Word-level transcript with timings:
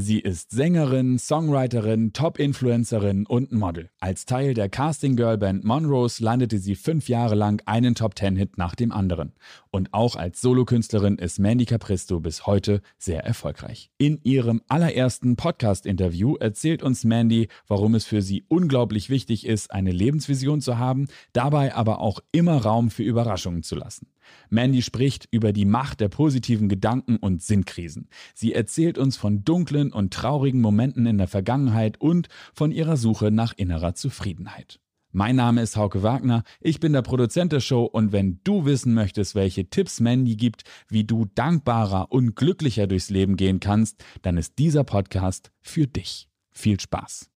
Sie 0.00 0.20
ist 0.20 0.52
Sängerin, 0.52 1.18
Songwriterin, 1.18 2.12
Top-Influencerin 2.12 3.26
und 3.26 3.50
Model. 3.50 3.90
Als 3.98 4.26
Teil 4.26 4.54
der 4.54 4.68
Casting-Girl-Band 4.68 5.64
Monrose 5.64 6.22
landete 6.22 6.60
sie 6.60 6.76
fünf 6.76 7.08
Jahre 7.08 7.34
lang 7.34 7.60
einen 7.66 7.96
Top-Ten-Hit 7.96 8.58
nach 8.58 8.76
dem 8.76 8.92
anderen. 8.92 9.32
Und 9.72 9.92
auch 9.92 10.14
als 10.14 10.40
Solokünstlerin 10.40 11.18
ist 11.18 11.40
Mandy 11.40 11.64
Capristo 11.64 12.20
bis 12.20 12.46
heute 12.46 12.80
sehr 12.96 13.24
erfolgreich. 13.24 13.90
In 13.98 14.20
ihrem 14.22 14.62
allerersten 14.68 15.34
Podcast-Interview 15.34 16.36
erzählt 16.36 16.84
uns 16.84 17.02
Mandy, 17.02 17.48
warum 17.66 17.96
es 17.96 18.04
für 18.04 18.22
sie 18.22 18.44
unglaublich 18.46 19.10
wichtig 19.10 19.44
ist, 19.44 19.72
eine 19.72 19.90
Lebensvision 19.90 20.60
zu 20.60 20.78
haben, 20.78 21.08
dabei 21.32 21.74
aber 21.74 22.00
auch 22.00 22.20
immer 22.30 22.62
Raum 22.62 22.90
für 22.90 23.02
Überraschungen 23.02 23.64
zu 23.64 23.74
lassen. 23.74 24.06
Mandy 24.50 24.82
spricht 24.82 25.28
über 25.30 25.52
die 25.52 25.64
Macht 25.64 26.00
der 26.00 26.08
positiven 26.08 26.68
Gedanken 26.68 27.16
und 27.16 27.42
Sinnkrisen. 27.42 28.08
Sie 28.34 28.52
erzählt 28.52 28.98
uns 28.98 29.16
von 29.16 29.44
dunklen 29.44 29.92
und 29.92 30.12
traurigen 30.12 30.60
Momenten 30.60 31.06
in 31.06 31.18
der 31.18 31.28
Vergangenheit 31.28 32.00
und 32.00 32.28
von 32.54 32.72
ihrer 32.72 32.96
Suche 32.96 33.30
nach 33.30 33.52
innerer 33.56 33.94
Zufriedenheit. 33.94 34.80
Mein 35.10 35.36
Name 35.36 35.62
ist 35.62 35.76
Hauke 35.76 36.02
Wagner, 36.02 36.42
ich 36.60 36.80
bin 36.80 36.92
der 36.92 37.00
Produzent 37.00 37.52
der 37.52 37.60
Show 37.60 37.84
und 37.84 38.12
wenn 38.12 38.40
du 38.44 38.66
wissen 38.66 38.92
möchtest, 38.92 39.34
welche 39.34 39.70
Tipps 39.70 40.00
Mandy 40.00 40.36
gibt, 40.36 40.64
wie 40.88 41.04
du 41.04 41.24
dankbarer 41.34 42.12
und 42.12 42.36
glücklicher 42.36 42.86
durchs 42.86 43.08
Leben 43.08 43.36
gehen 43.36 43.58
kannst, 43.58 44.04
dann 44.20 44.36
ist 44.36 44.58
dieser 44.58 44.84
Podcast 44.84 45.50
für 45.62 45.86
dich. 45.86 46.28
Viel 46.50 46.78
Spaß! 46.78 47.30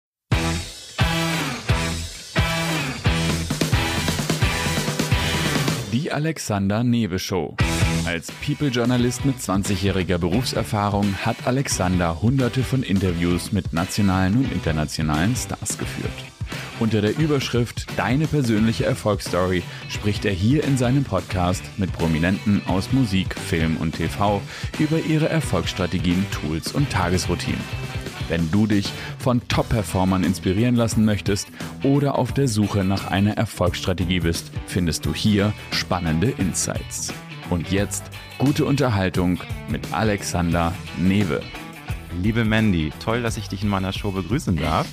Die 5.93 6.13
Alexander 6.13 6.85
Newe 6.85 7.19
Show. 7.19 7.57
Als 8.07 8.31
People-Journalist 8.47 9.25
mit 9.25 9.39
20-jähriger 9.39 10.19
Berufserfahrung 10.19 11.17
hat 11.25 11.37
Alexander 11.47 12.23
hunderte 12.23 12.63
von 12.63 12.85
Interviews 12.85 13.51
mit 13.51 13.73
nationalen 13.73 14.37
und 14.37 14.53
internationalen 14.53 15.35
Stars 15.35 15.79
geführt. 15.79 16.13
Unter 16.79 17.01
der 17.01 17.19
Überschrift 17.19 17.87
Deine 17.97 18.29
persönliche 18.29 18.87
Erfolgsstory 18.87 19.65
spricht 19.89 20.25
er 20.25 20.33
hier 20.33 20.63
in 20.63 20.79
seinem 20.79 21.03
Podcast 21.03 21.65
mit 21.77 21.93
Prominenten 21.93 22.63
aus 22.69 22.93
Musik, 22.93 23.37
Film 23.37 23.77
und 23.77 23.97
TV 23.97 24.41
über 24.79 25.01
ihre 25.01 25.29
Erfolgsstrategien, 25.29 26.25
Tools 26.31 26.71
und 26.71 26.89
Tagesroutinen. 26.91 28.00
Wenn 28.31 28.49
du 28.53 28.69
dich 28.69 28.89
von 29.19 29.43
Top-Performern 29.49 30.23
inspirieren 30.23 30.77
lassen 30.77 31.05
möchtest 31.05 31.49
oder 31.83 32.17
auf 32.17 32.33
der 32.33 32.47
Suche 32.47 32.85
nach 32.85 33.09
einer 33.09 33.37
Erfolgsstrategie 33.37 34.21
bist, 34.21 34.53
findest 34.69 35.05
du 35.05 35.13
hier 35.13 35.53
spannende 35.73 36.31
Insights. 36.39 37.13
Und 37.51 37.73
jetzt 37.73 38.05
gute 38.39 38.67
Unterhaltung 38.67 39.41
mit 39.69 39.93
Alexander 39.93 40.73
Newe. 40.97 41.41
Liebe 42.23 42.45
Mandy, 42.45 42.93
toll, 43.05 43.21
dass 43.21 43.37
ich 43.37 43.49
dich 43.49 43.65
in 43.65 43.69
meiner 43.69 43.93
Show 43.93 44.13
begrüßen 44.13 44.55
darf. 44.55 44.87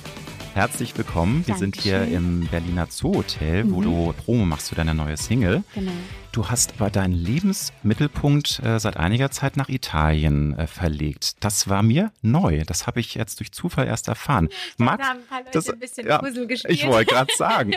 Herzlich 0.54 0.98
willkommen. 0.98 1.46
Wir 1.46 1.54
sind 1.54 1.80
hier 1.80 2.08
im 2.08 2.48
Berliner 2.50 2.88
Zoo 2.90 3.18
Hotel, 3.18 3.62
mhm. 3.62 3.72
wo 3.72 3.82
du 3.82 4.14
Promo 4.24 4.46
machst 4.46 4.70
für 4.70 4.74
deine 4.74 4.96
neue 4.96 5.16
Single. 5.16 5.62
Genau. 5.76 5.92
Du 6.32 6.48
hast 6.48 6.74
aber 6.74 6.90
deinen 6.90 7.14
Lebensmittelpunkt 7.14 8.60
äh, 8.62 8.78
seit 8.78 8.96
einiger 8.96 9.30
Zeit 9.30 9.56
nach 9.56 9.68
Italien 9.68 10.56
äh, 10.58 10.66
verlegt. 10.66 11.42
Das 11.42 11.68
war 11.68 11.82
mir 11.82 12.12
neu. 12.22 12.64
Das 12.66 12.86
habe 12.86 13.00
ich 13.00 13.14
jetzt 13.14 13.40
durch 13.40 13.52
Zufall 13.52 13.86
erst 13.86 14.08
erfahren. 14.08 14.48
Ich 14.50 14.78
Mag, 14.78 15.00
da 15.00 15.08
haben 15.08 15.18
ein 15.20 15.26
paar 15.26 15.38
Leute 15.40 15.50
das, 15.52 15.70
ein 15.70 15.78
bisschen 15.78 16.06
ja, 16.06 16.18
Puzzle 16.18 16.46
gespielt. 16.46 16.74
Ich 16.78 16.86
wollte 16.86 17.12
gerade 17.12 17.32
sagen. 17.36 17.74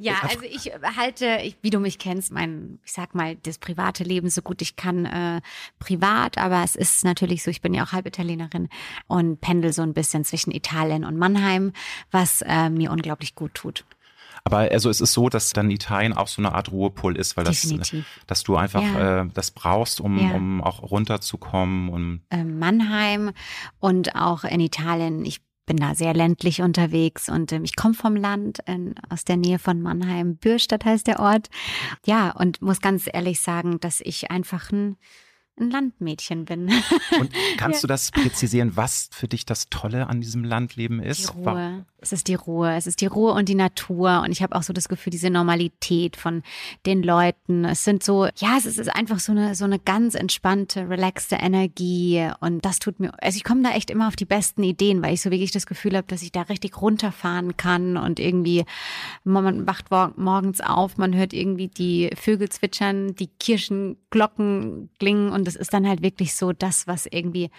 Ja, 0.00 0.20
also 0.22 0.42
ich 0.42 0.70
halte, 0.96 1.52
wie 1.60 1.70
du 1.70 1.80
mich 1.80 1.98
kennst, 1.98 2.30
mein, 2.30 2.78
ich 2.84 2.92
sag 2.92 3.16
mal, 3.16 3.34
das 3.34 3.58
private 3.58 4.04
Leben 4.04 4.30
so 4.30 4.42
gut 4.42 4.62
ich 4.62 4.76
kann 4.76 5.04
äh, 5.04 5.40
privat, 5.80 6.38
aber 6.38 6.62
es 6.62 6.76
ist 6.76 7.02
natürlich 7.02 7.42
so, 7.42 7.50
ich 7.50 7.62
bin 7.62 7.74
ja 7.74 7.82
auch 7.84 7.90
halb 7.90 8.06
Italienerin 8.06 8.68
und 9.08 9.40
pendel 9.40 9.72
so 9.72 9.82
ein 9.82 9.94
bisschen 9.94 10.24
zwischen 10.24 10.52
Italien 10.52 11.04
und 11.04 11.16
Mannheim, 11.16 11.72
was 12.12 12.42
äh, 12.42 12.70
mir 12.70 12.92
unglaublich 12.92 13.34
gut 13.34 13.54
tut. 13.54 13.84
Aber 14.44 14.58
also 14.58 14.90
es 14.90 15.00
ist 15.00 15.12
so, 15.12 15.28
dass 15.28 15.52
dann 15.52 15.70
Italien 15.70 16.12
auch 16.12 16.28
so 16.28 16.40
eine 16.42 16.52
Art 16.52 16.70
Ruhepol 16.70 17.16
ist, 17.16 17.36
weil 17.36 17.44
das, 17.44 17.74
dass 18.26 18.42
du 18.42 18.56
einfach 18.56 18.82
ja. 18.82 19.22
äh, 19.22 19.28
das 19.34 19.50
brauchst, 19.50 20.00
um, 20.00 20.18
ja. 20.18 20.34
um 20.34 20.62
auch 20.62 20.82
runterzukommen. 20.82 21.88
Und 21.88 22.22
äh, 22.30 22.44
Mannheim 22.44 23.32
und 23.78 24.14
auch 24.14 24.44
in 24.44 24.60
Italien. 24.60 25.24
Ich 25.24 25.40
bin 25.68 25.76
da 25.76 25.94
sehr 25.94 26.14
ländlich 26.14 26.62
unterwegs 26.62 27.28
und 27.28 27.52
ähm, 27.52 27.62
ich 27.62 27.76
komme 27.76 27.94
vom 27.94 28.16
Land 28.16 28.58
in, 28.66 28.94
aus 29.10 29.24
der 29.24 29.36
Nähe 29.36 29.58
von 29.58 29.80
Mannheim. 29.80 30.36
Bürstadt 30.36 30.84
heißt 30.84 31.06
der 31.06 31.20
Ort. 31.20 31.48
Ja, 32.06 32.30
und 32.30 32.62
muss 32.62 32.80
ganz 32.80 33.08
ehrlich 33.12 33.40
sagen, 33.40 33.78
dass 33.78 34.00
ich 34.00 34.30
einfach 34.30 34.72
ein 34.72 34.96
ein 35.60 35.70
Landmädchen 35.70 36.44
bin. 36.44 36.70
Und 37.18 37.30
kannst 37.56 37.78
ja. 37.78 37.80
du 37.82 37.86
das 37.88 38.10
präzisieren, 38.10 38.76
was 38.76 39.08
für 39.12 39.28
dich 39.28 39.46
das 39.46 39.68
Tolle 39.70 40.08
an 40.08 40.20
diesem 40.20 40.44
Landleben 40.44 41.00
ist? 41.00 41.32
Die 41.34 41.38
Ruhe. 41.38 41.86
Es 42.00 42.12
ist 42.12 42.28
die 42.28 42.34
Ruhe. 42.34 42.74
Es 42.74 42.86
ist 42.86 43.00
die 43.00 43.06
Ruhe 43.06 43.32
und 43.32 43.48
die 43.48 43.56
Natur. 43.56 44.22
Und 44.24 44.30
ich 44.30 44.42
habe 44.42 44.54
auch 44.54 44.62
so 44.62 44.72
das 44.72 44.88
Gefühl, 44.88 45.10
diese 45.10 45.30
Normalität 45.30 46.16
von 46.16 46.42
den 46.86 47.02
Leuten. 47.02 47.64
Es 47.64 47.82
sind 47.82 48.04
so, 48.04 48.26
ja, 48.36 48.56
es 48.56 48.66
ist 48.66 48.94
einfach 48.94 49.18
so 49.18 49.32
eine, 49.32 49.56
so 49.56 49.64
eine 49.64 49.80
ganz 49.80 50.14
entspannte, 50.14 50.88
relaxte 50.88 51.36
Energie. 51.36 52.30
Und 52.40 52.64
das 52.64 52.78
tut 52.78 53.00
mir, 53.00 53.12
also 53.20 53.36
ich 53.36 53.42
komme 53.42 53.62
da 53.62 53.70
echt 53.70 53.90
immer 53.90 54.06
auf 54.06 54.14
die 54.14 54.26
besten 54.26 54.62
Ideen, 54.62 55.02
weil 55.02 55.14
ich 55.14 55.22
so 55.22 55.30
wirklich 55.30 55.50
das 55.50 55.66
Gefühl 55.66 55.96
habe, 55.96 56.06
dass 56.06 56.22
ich 56.22 56.30
da 56.30 56.42
richtig 56.42 56.80
runterfahren 56.80 57.56
kann 57.56 57.96
und 57.96 58.20
irgendwie, 58.20 58.64
man 59.24 59.66
wacht 59.66 59.90
morgens 59.90 60.60
auf, 60.60 60.98
man 60.98 61.16
hört 61.16 61.32
irgendwie 61.32 61.68
die 61.68 62.10
Vögel 62.14 62.48
zwitschern, 62.48 63.16
die 63.16 63.26
Kirschenglocken 63.26 64.90
klingen 64.98 65.30
und 65.30 65.47
das 65.48 65.56
ist 65.56 65.72
dann 65.72 65.88
halt 65.88 66.02
wirklich 66.02 66.34
so 66.34 66.52
das, 66.52 66.86
was 66.86 67.06
irgendwie, 67.06 67.50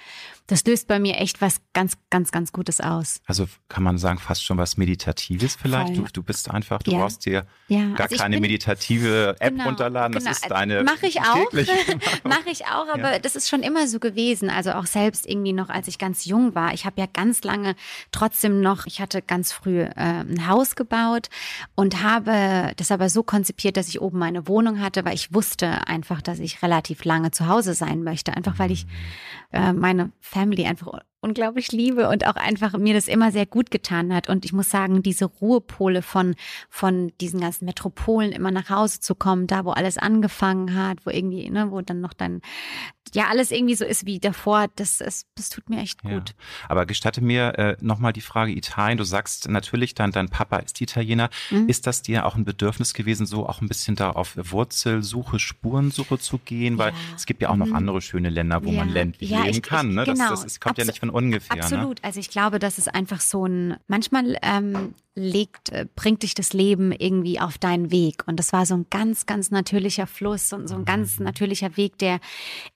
das 0.48 0.64
löst 0.66 0.88
bei 0.88 1.00
mir 1.00 1.18
echt 1.18 1.42
was 1.42 1.60
ganz, 1.74 1.98
ganz, 2.10 2.32
ganz 2.32 2.52
Gutes 2.52 2.80
aus. 2.80 3.22
Also 3.26 3.48
kann 3.68 3.84
man 3.84 3.98
sagen, 3.98 4.20
fast 4.20 4.44
schon 4.44 4.58
was 4.58 4.78
Meditatives 4.78 5.56
vielleicht. 5.56 5.98
Du, 5.98 6.06
du 6.14 6.24
bist 6.24 6.50
einfach, 6.52 6.84
du 6.84 6.92
ja. 6.92 7.00
brauchst 7.00 7.26
dir 7.26 7.46
ja. 7.68 7.88
gar 7.96 8.10
also 8.10 8.18
keine 8.18 8.36
bin, 8.36 8.44
meditative 8.44 9.36
App 9.40 9.54
genau, 9.54 9.66
runterladen. 9.66 10.14
Das 10.14 10.24
genau. 10.24 10.36
ist 10.36 10.50
deine. 10.50 10.84
Mache 10.84 11.08
ich 11.08 11.20
auch. 11.20 11.52
Mache 12.24 12.50
ich 12.52 12.66
auch, 12.66 12.88
aber 12.94 13.14
ja. 13.14 13.20
das 13.20 13.36
ist 13.36 13.50
schon 13.50 13.64
immer 13.64 13.88
so 13.88 14.00
gewesen. 14.00 14.50
Also 14.50 14.72
auch 14.74 14.86
selbst 14.86 15.28
irgendwie 15.28 15.54
noch, 15.54 15.70
als 15.70 15.88
ich 15.88 15.98
ganz 15.98 16.26
jung 16.26 16.56
war. 16.56 16.74
Ich 16.74 16.86
habe 16.86 17.02
ja 17.02 17.08
ganz 17.12 17.44
lange 17.44 17.76
trotzdem 18.12 18.62
noch, 18.62 18.86
ich 18.86 19.02
hatte 19.02 19.22
ganz 19.22 19.52
früh 19.52 19.82
äh, 19.82 19.90
ein 19.96 20.48
Haus 20.48 20.76
gebaut 20.76 21.30
und 21.76 22.04
habe 22.04 22.72
das 22.76 22.92
aber 22.92 23.10
so 23.10 23.24
konzipiert, 23.24 23.78
dass 23.78 23.88
ich 23.88 24.00
oben 24.00 24.20
meine 24.20 24.48
Wohnung 24.48 24.80
hatte, 24.80 25.06
weil 25.06 25.16
ich 25.16 25.34
wusste 25.34 25.88
einfach, 25.88 26.22
dass 26.22 26.40
ich 26.40 26.62
relativ 26.62 27.04
lange 27.04 27.32
zu 27.32 27.48
Hause 27.48 27.74
sein 27.80 28.04
möchte. 28.04 28.36
Einfach 28.36 28.60
weil 28.60 28.72
ich 28.72 28.86
äh, 29.52 29.74
meine 29.74 30.12
Family 30.20 30.66
einfach 30.66 31.00
unglaublich 31.22 31.72
liebe 31.72 32.10
und 32.10 32.26
auch 32.26 32.36
einfach 32.36 32.78
mir 32.78 32.94
das 32.94 33.08
immer 33.08 33.32
sehr 33.32 33.46
gut 33.46 33.72
getan 33.72 34.14
hat. 34.14 34.30
Und 34.30 34.46
ich 34.46 34.54
muss 34.54 34.70
sagen, 34.70 35.04
diese 35.04 35.26
Ruhepole 35.26 36.02
von, 36.02 36.36
von 36.70 37.12
diesen 37.20 37.42
ganzen 37.42 37.66
Metropolen 37.66 38.32
immer 38.32 38.52
nach 38.52 38.70
Hause 38.70 39.00
zu 39.00 39.16
kommen, 39.16 39.48
da 39.48 39.66
wo 39.66 39.72
alles 39.72 39.98
angefangen 39.98 40.76
hat, 40.76 41.06
wo 41.06 41.10
irgendwie, 41.10 41.50
ne, 41.50 41.72
wo 41.72 41.82
dann 41.82 42.00
noch 42.00 42.14
dann, 42.14 42.42
ja, 43.14 43.28
alles 43.28 43.52
irgendwie 43.52 43.76
so 43.76 43.86
ist 43.86 44.06
wie 44.06 44.20
davor, 44.20 44.68
das, 44.76 44.98
das, 44.98 45.26
das 45.36 45.50
tut 45.50 45.70
mir 45.70 45.82
echt 45.82 46.04
gut. 46.04 46.30
Ja. 46.30 46.36
Aber 46.70 46.86
gestatte 46.86 47.22
mir 47.22 47.58
äh, 47.58 47.78
nochmal 47.82 48.14
die 48.14 48.22
Frage 48.22 48.52
Italien. 48.52 48.98
Du 48.98 49.04
sagst 49.04 49.50
natürlich, 49.50 49.96
dein, 49.96 50.12
dein 50.12 50.30
Papa 50.30 50.58
ist 50.58 50.80
Italiener. 50.80 51.30
Mhm. 51.50 51.68
Ist 51.68 51.88
das 51.88 52.02
dir 52.02 52.26
auch 52.26 52.36
ein 52.36 52.46
Bedürfnis 52.46 52.94
gewesen, 52.94 53.26
so 53.26 53.48
auch 53.48 53.62
ein 53.62 53.68
bisschen 53.68 53.96
da 53.96 54.12
auf 54.12 54.38
Wurzelsuche, 54.38 55.40
Spurensuche 55.40 56.20
zu 56.20 56.38
gehen? 56.38 56.78
Weil 56.78 56.92
ja. 56.92 56.98
es 57.16 57.26
gibt 57.26 57.42
ja 57.42 57.50
auch 57.50 57.56
noch 57.56 57.68
mhm. 57.68 57.76
andere 57.76 58.02
schöne 58.02 58.30
Länder, 58.30 58.64
wo 58.64 58.70
ja. 58.70 58.86
man 58.86 58.90
ländlich 58.90 59.32
leben 59.32 59.48
ich, 59.48 59.62
kann. 59.62 59.94
Ne? 59.94 60.06
Genau. 60.06 60.30
Das, 60.30 60.44
das 60.44 60.60
kommt 60.60 60.74
Abs 60.74 60.80
ja 60.80 60.86
nicht 60.86 61.00
von 61.00 61.09
ungefähr. 61.10 61.56
Ne? 61.56 61.64
Absolut. 61.64 61.98
Ne? 61.98 62.04
Also 62.04 62.20
ich 62.20 62.30
glaube, 62.30 62.60
das 62.60 62.78
ist 62.78 62.94
einfach 62.94 63.22
so 63.22 63.46
ein, 63.46 63.78
manchmal 63.88 64.38
ähm, 64.42 64.94
legt, 65.16 65.70
äh, 65.70 65.86
bringt 65.96 66.24
dich 66.24 66.34
das 66.34 66.54
Leben 66.54 66.92
irgendwie 66.92 67.40
auf 67.40 67.58
deinen 67.58 67.92
Weg. 67.92 68.24
Und 68.26 68.38
das 68.38 68.54
war 68.54 68.66
so 68.66 68.76
ein 68.76 68.86
ganz, 68.90 69.26
ganz 69.26 69.52
natürlicher 69.52 70.08
Fluss 70.08 70.54
und 70.54 70.68
so 70.68 70.76
ein 70.76 70.86
ganz 70.86 71.20
mhm. 71.20 71.26
natürlicher 71.26 71.78
Weg, 71.78 71.98
der 71.98 72.20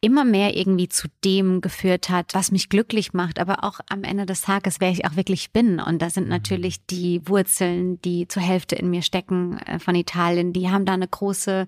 immer 0.01 0.25
mehr 0.25 0.55
irgendwie 0.55 0.89
zu 0.89 1.07
dem 1.23 1.61
geführt 1.61 2.09
hat, 2.09 2.33
was 2.33 2.51
mich 2.51 2.69
glücklich 2.69 3.13
macht. 3.13 3.39
Aber 3.39 3.63
auch 3.63 3.79
am 3.89 4.03
Ende 4.03 4.25
des 4.25 4.41
Tages, 4.41 4.79
wer 4.79 4.89
ich 4.89 5.05
auch 5.05 5.15
wirklich 5.15 5.51
bin. 5.51 5.79
Und 5.79 6.01
da 6.01 6.09
sind 6.09 6.25
mhm. 6.25 6.31
natürlich 6.31 6.85
die 6.85 7.27
Wurzeln, 7.27 8.01
die 8.01 8.27
zur 8.27 8.43
Hälfte 8.43 8.75
in 8.75 8.89
mir 8.89 9.01
stecken 9.01 9.57
äh, 9.59 9.79
von 9.79 9.95
Italien, 9.95 10.53
die 10.53 10.69
haben 10.69 10.85
da 10.85 10.93
eine 10.93 11.07
große 11.07 11.67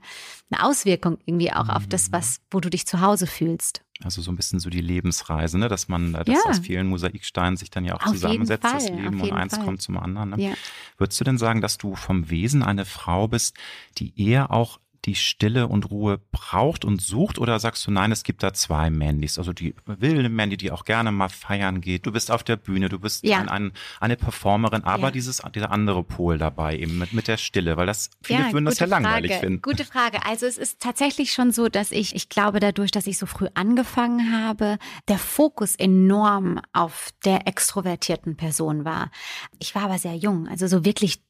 eine 0.52 0.64
Auswirkung 0.64 1.18
irgendwie 1.26 1.52
auch 1.52 1.70
auf 1.70 1.88
das, 1.88 2.12
was, 2.12 2.42
wo 2.52 2.60
du 2.60 2.70
dich 2.70 2.86
zu 2.86 3.02
Hause 3.02 3.28
fühlst. 3.28 3.85
Also 4.04 4.22
so 4.22 4.30
ein 4.32 4.36
bisschen 4.36 4.60
so 4.60 4.70
die 4.70 4.82
Lebensreise, 4.82 5.58
ne? 5.58 5.70
dass 5.70 5.88
man 5.88 6.12
das 6.12 6.28
ja. 6.28 6.42
aus 6.50 6.60
vielen 6.60 6.88
Mosaiksteinen 6.88 7.56
sich 7.56 7.70
dann 7.70 7.86
ja 7.86 7.96
auch 7.96 8.06
auf 8.06 8.12
zusammensetzt, 8.12 8.64
das 8.64 8.90
Leben 8.90 9.22
und 9.22 9.32
eins 9.32 9.56
Fall. 9.56 9.64
kommt 9.64 9.82
zum 9.82 9.98
anderen. 9.98 10.32
Ne? 10.32 10.50
Ja. 10.50 10.54
Würdest 10.98 11.20
du 11.20 11.24
denn 11.24 11.38
sagen, 11.38 11.62
dass 11.62 11.78
du 11.78 11.96
vom 11.96 12.30
Wesen 12.30 12.62
eine 12.62 12.84
Frau 12.84 13.30
bist, 13.30 13.56
die 13.98 14.14
eher 14.22 14.52
auch 14.52 14.80
die 15.06 15.16
Stille 15.16 15.68
und 15.68 15.92
Ruhe 15.92 16.20
braucht 16.32 16.86
und 16.86 17.02
sucht? 17.02 17.38
Oder 17.40 17.60
sagst 17.60 17.86
du, 17.86 17.92
nein, 17.92 18.12
es 18.12 18.24
gibt 18.24 18.44
da 18.44 18.54
zwei 18.54 18.90
Mandys? 18.90 19.38
Also 19.38 19.54
die 19.54 19.76
wilde 19.86 20.30
Mandy, 20.30 20.58
die 20.58 20.72
auch 20.72 20.86
gerne 20.86 21.12
mal 21.12 21.30
feiern 21.30 21.82
geht. 21.82 22.06
Du 22.06 22.12
bist 22.12 22.32
auf 22.32 22.44
der 22.44 22.56
Bühne, 22.56 22.90
du 22.90 23.00
bist 23.00 23.24
ja. 23.24 23.40
ein, 23.40 23.50
ein, 23.50 23.72
eine 24.00 24.16
Performerin, 24.16 24.84
aber 24.84 25.08
ja. 25.08 25.12
dieses, 25.12 25.42
dieser 25.54 25.72
andere 25.72 26.04
Pol 26.04 26.38
dabei 26.38 26.78
eben 26.78 26.98
mit, 26.98 27.14
mit 27.14 27.28
der 27.28 27.38
Stille, 27.38 27.78
weil 27.78 27.86
das, 27.86 28.10
viele 28.24 28.40
ja, 28.40 28.54
würden 28.54 28.66
das 28.66 28.80
ja 28.80 28.88
langweilig 28.88 29.32
Frage. 29.32 29.46
finden. 29.46 29.62
Gute 29.62 29.86
Frage. 29.86 30.26
Also 30.26 30.46
es 30.46 30.58
ist 30.58 30.80
tatsächlich 30.80 31.32
schon 31.32 31.52
so, 31.52 31.70
dass 31.70 31.92
ich, 31.92 32.16
ich 32.16 32.30
glaube 32.30 32.60
dadurch, 32.60 32.92
dass 32.92 33.08
ich 33.08 33.18
so 33.18 33.26
früh 33.26 33.48
angefangen 33.54 34.34
habe, 34.34 34.78
der 35.08 35.18
Fokus 35.18 35.76
enorm 35.76 36.60
auf 36.74 37.10
der 37.24 37.48
extrovertierten 37.48 38.36
Person 38.38 38.86
war. 38.86 39.12
Ich 39.60 39.76
war 39.76 39.84
aber 39.84 39.98
sehr 39.98 40.16
jung, 40.16 40.48
also 40.48 40.68
so 40.68 40.86
wirklich 40.86 41.22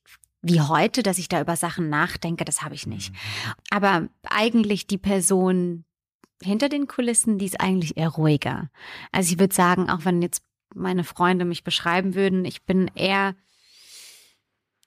wie 0.47 0.62
heute, 0.62 1.01
dass 1.01 1.18
ich 1.18 1.27
da 1.27 1.42
über 1.42 1.56
Sachen 1.56 1.89
nachdenke, 1.89 2.45
das 2.45 2.62
habe 2.62 2.75
ich 2.75 2.86
nicht. 2.86 3.12
Mhm. 3.12 3.18
Aber 3.71 4.07
eigentlich 4.24 4.86
die 4.86 5.00
Person 5.00 5.86
hinter 6.42 6.69
den 6.69 6.88
Kulissen, 6.88 7.39
die 7.39 7.45
ist 7.45 7.59
eigentlich 7.59 7.97
eher 7.97 8.09
ruhiger. 8.09 8.69
Also 9.12 9.33
ich 9.33 9.39
würde 9.39 9.56
sagen, 9.56 9.89
auch 9.89 10.06
wenn 10.06 10.21
jetzt 10.21 10.44
meine 10.75 11.03
Freunde 11.03 11.45
mich 11.45 11.63
beschreiben 11.63 12.13
würden, 12.13 12.45
ich 12.45 12.63
bin 12.63 12.92
eher 12.94 13.36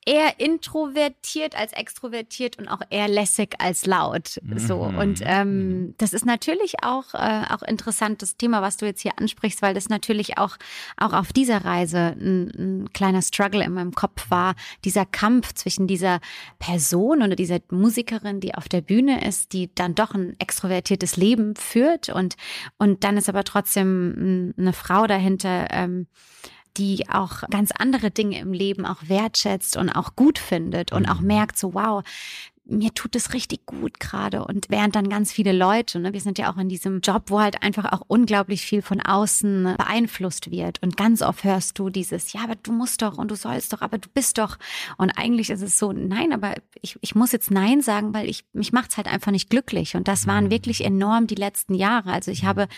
eher 0.08 0.40
introvertiert 0.40 1.54
als 1.54 1.74
extrovertiert 1.74 2.58
und 2.58 2.66
auch 2.66 2.80
eher 2.88 3.08
lässig 3.08 3.56
als 3.58 3.84
laut. 3.84 4.40
So 4.56 4.84
mhm. 4.84 4.98
und 4.98 5.20
ähm, 5.22 5.68
mhm. 5.68 5.94
das 5.98 6.14
ist 6.14 6.24
natürlich 6.24 6.82
auch 6.82 7.12
äh, 7.12 7.42
auch 7.50 7.60
interessantes 7.62 8.38
Thema, 8.38 8.62
was 8.62 8.78
du 8.78 8.86
jetzt 8.86 9.02
hier 9.02 9.12
ansprichst, 9.18 9.60
weil 9.60 9.74
das 9.74 9.90
natürlich 9.90 10.38
auch 10.38 10.56
auch 10.96 11.12
auf 11.12 11.34
dieser 11.34 11.62
Reise 11.62 12.16
ein, 12.18 12.48
ein 12.56 12.92
kleiner 12.94 13.20
Struggle 13.20 13.62
in 13.62 13.74
meinem 13.74 13.92
Kopf 13.92 14.30
war. 14.30 14.54
Dieser 14.86 15.04
Kampf 15.04 15.52
zwischen 15.52 15.86
dieser 15.86 16.20
Person 16.58 17.22
oder 17.22 17.36
dieser 17.36 17.58
Musikerin, 17.70 18.40
die 18.40 18.54
auf 18.54 18.66
der 18.66 18.80
Bühne 18.80 19.26
ist, 19.26 19.52
die 19.52 19.74
dann 19.74 19.94
doch 19.94 20.14
ein 20.14 20.36
extrovertiertes 20.40 21.18
Leben 21.18 21.54
führt 21.54 22.08
und 22.08 22.36
und 22.78 23.04
dann 23.04 23.18
ist 23.18 23.28
aber 23.28 23.44
trotzdem 23.44 24.54
eine 24.56 24.72
Frau 24.72 25.06
dahinter. 25.06 25.66
Ähm, 25.70 26.06
die 26.78 27.08
auch 27.10 27.42
ganz 27.50 27.72
andere 27.72 28.10
Dinge 28.10 28.38
im 28.38 28.52
Leben 28.52 28.86
auch 28.86 29.02
wertschätzt 29.06 29.76
und 29.76 29.90
auch 29.90 30.16
gut 30.16 30.38
findet 30.38 30.92
und 30.92 31.06
auch 31.06 31.20
mhm. 31.20 31.26
merkt 31.26 31.58
so, 31.58 31.74
wow, 31.74 32.02
mir 32.70 32.92
tut 32.92 33.16
es 33.16 33.32
richtig 33.32 33.64
gut 33.64 33.98
gerade. 33.98 34.44
Und 34.44 34.66
während 34.68 34.94
dann 34.94 35.08
ganz 35.08 35.32
viele 35.32 35.52
Leute, 35.52 35.98
ne, 35.98 36.12
wir 36.12 36.20
sind 36.20 36.38
ja 36.38 36.52
auch 36.52 36.58
in 36.58 36.68
diesem 36.68 37.00
Job, 37.00 37.24
wo 37.28 37.40
halt 37.40 37.62
einfach 37.62 37.92
auch 37.92 38.02
unglaublich 38.08 38.60
viel 38.60 38.82
von 38.82 39.00
außen 39.00 39.74
beeinflusst 39.78 40.50
wird. 40.50 40.82
Und 40.82 40.98
ganz 40.98 41.22
oft 41.22 41.44
hörst 41.44 41.78
du 41.78 41.88
dieses, 41.88 42.34
ja, 42.34 42.44
aber 42.44 42.56
du 42.56 42.72
musst 42.72 43.00
doch 43.00 43.16
und 43.16 43.30
du 43.30 43.36
sollst 43.36 43.72
doch, 43.72 43.80
aber 43.80 43.96
du 43.96 44.08
bist 44.12 44.36
doch. 44.36 44.58
Und 44.98 45.12
eigentlich 45.16 45.48
ist 45.48 45.62
es 45.62 45.78
so, 45.78 45.92
nein, 45.92 46.32
aber 46.34 46.54
ich, 46.82 46.98
ich 47.00 47.14
muss 47.14 47.32
jetzt 47.32 47.50
Nein 47.50 47.80
sagen, 47.80 48.12
weil 48.12 48.28
ich, 48.28 48.44
mich 48.52 48.72
macht's 48.72 48.98
halt 48.98 49.08
einfach 49.08 49.32
nicht 49.32 49.48
glücklich. 49.48 49.96
Und 49.96 50.06
das 50.06 50.26
waren 50.26 50.44
mhm. 50.44 50.50
wirklich 50.50 50.84
enorm 50.84 51.26
die 51.26 51.36
letzten 51.36 51.72
Jahre. 51.72 52.12
Also 52.12 52.30
ich 52.30 52.44
habe 52.44 52.68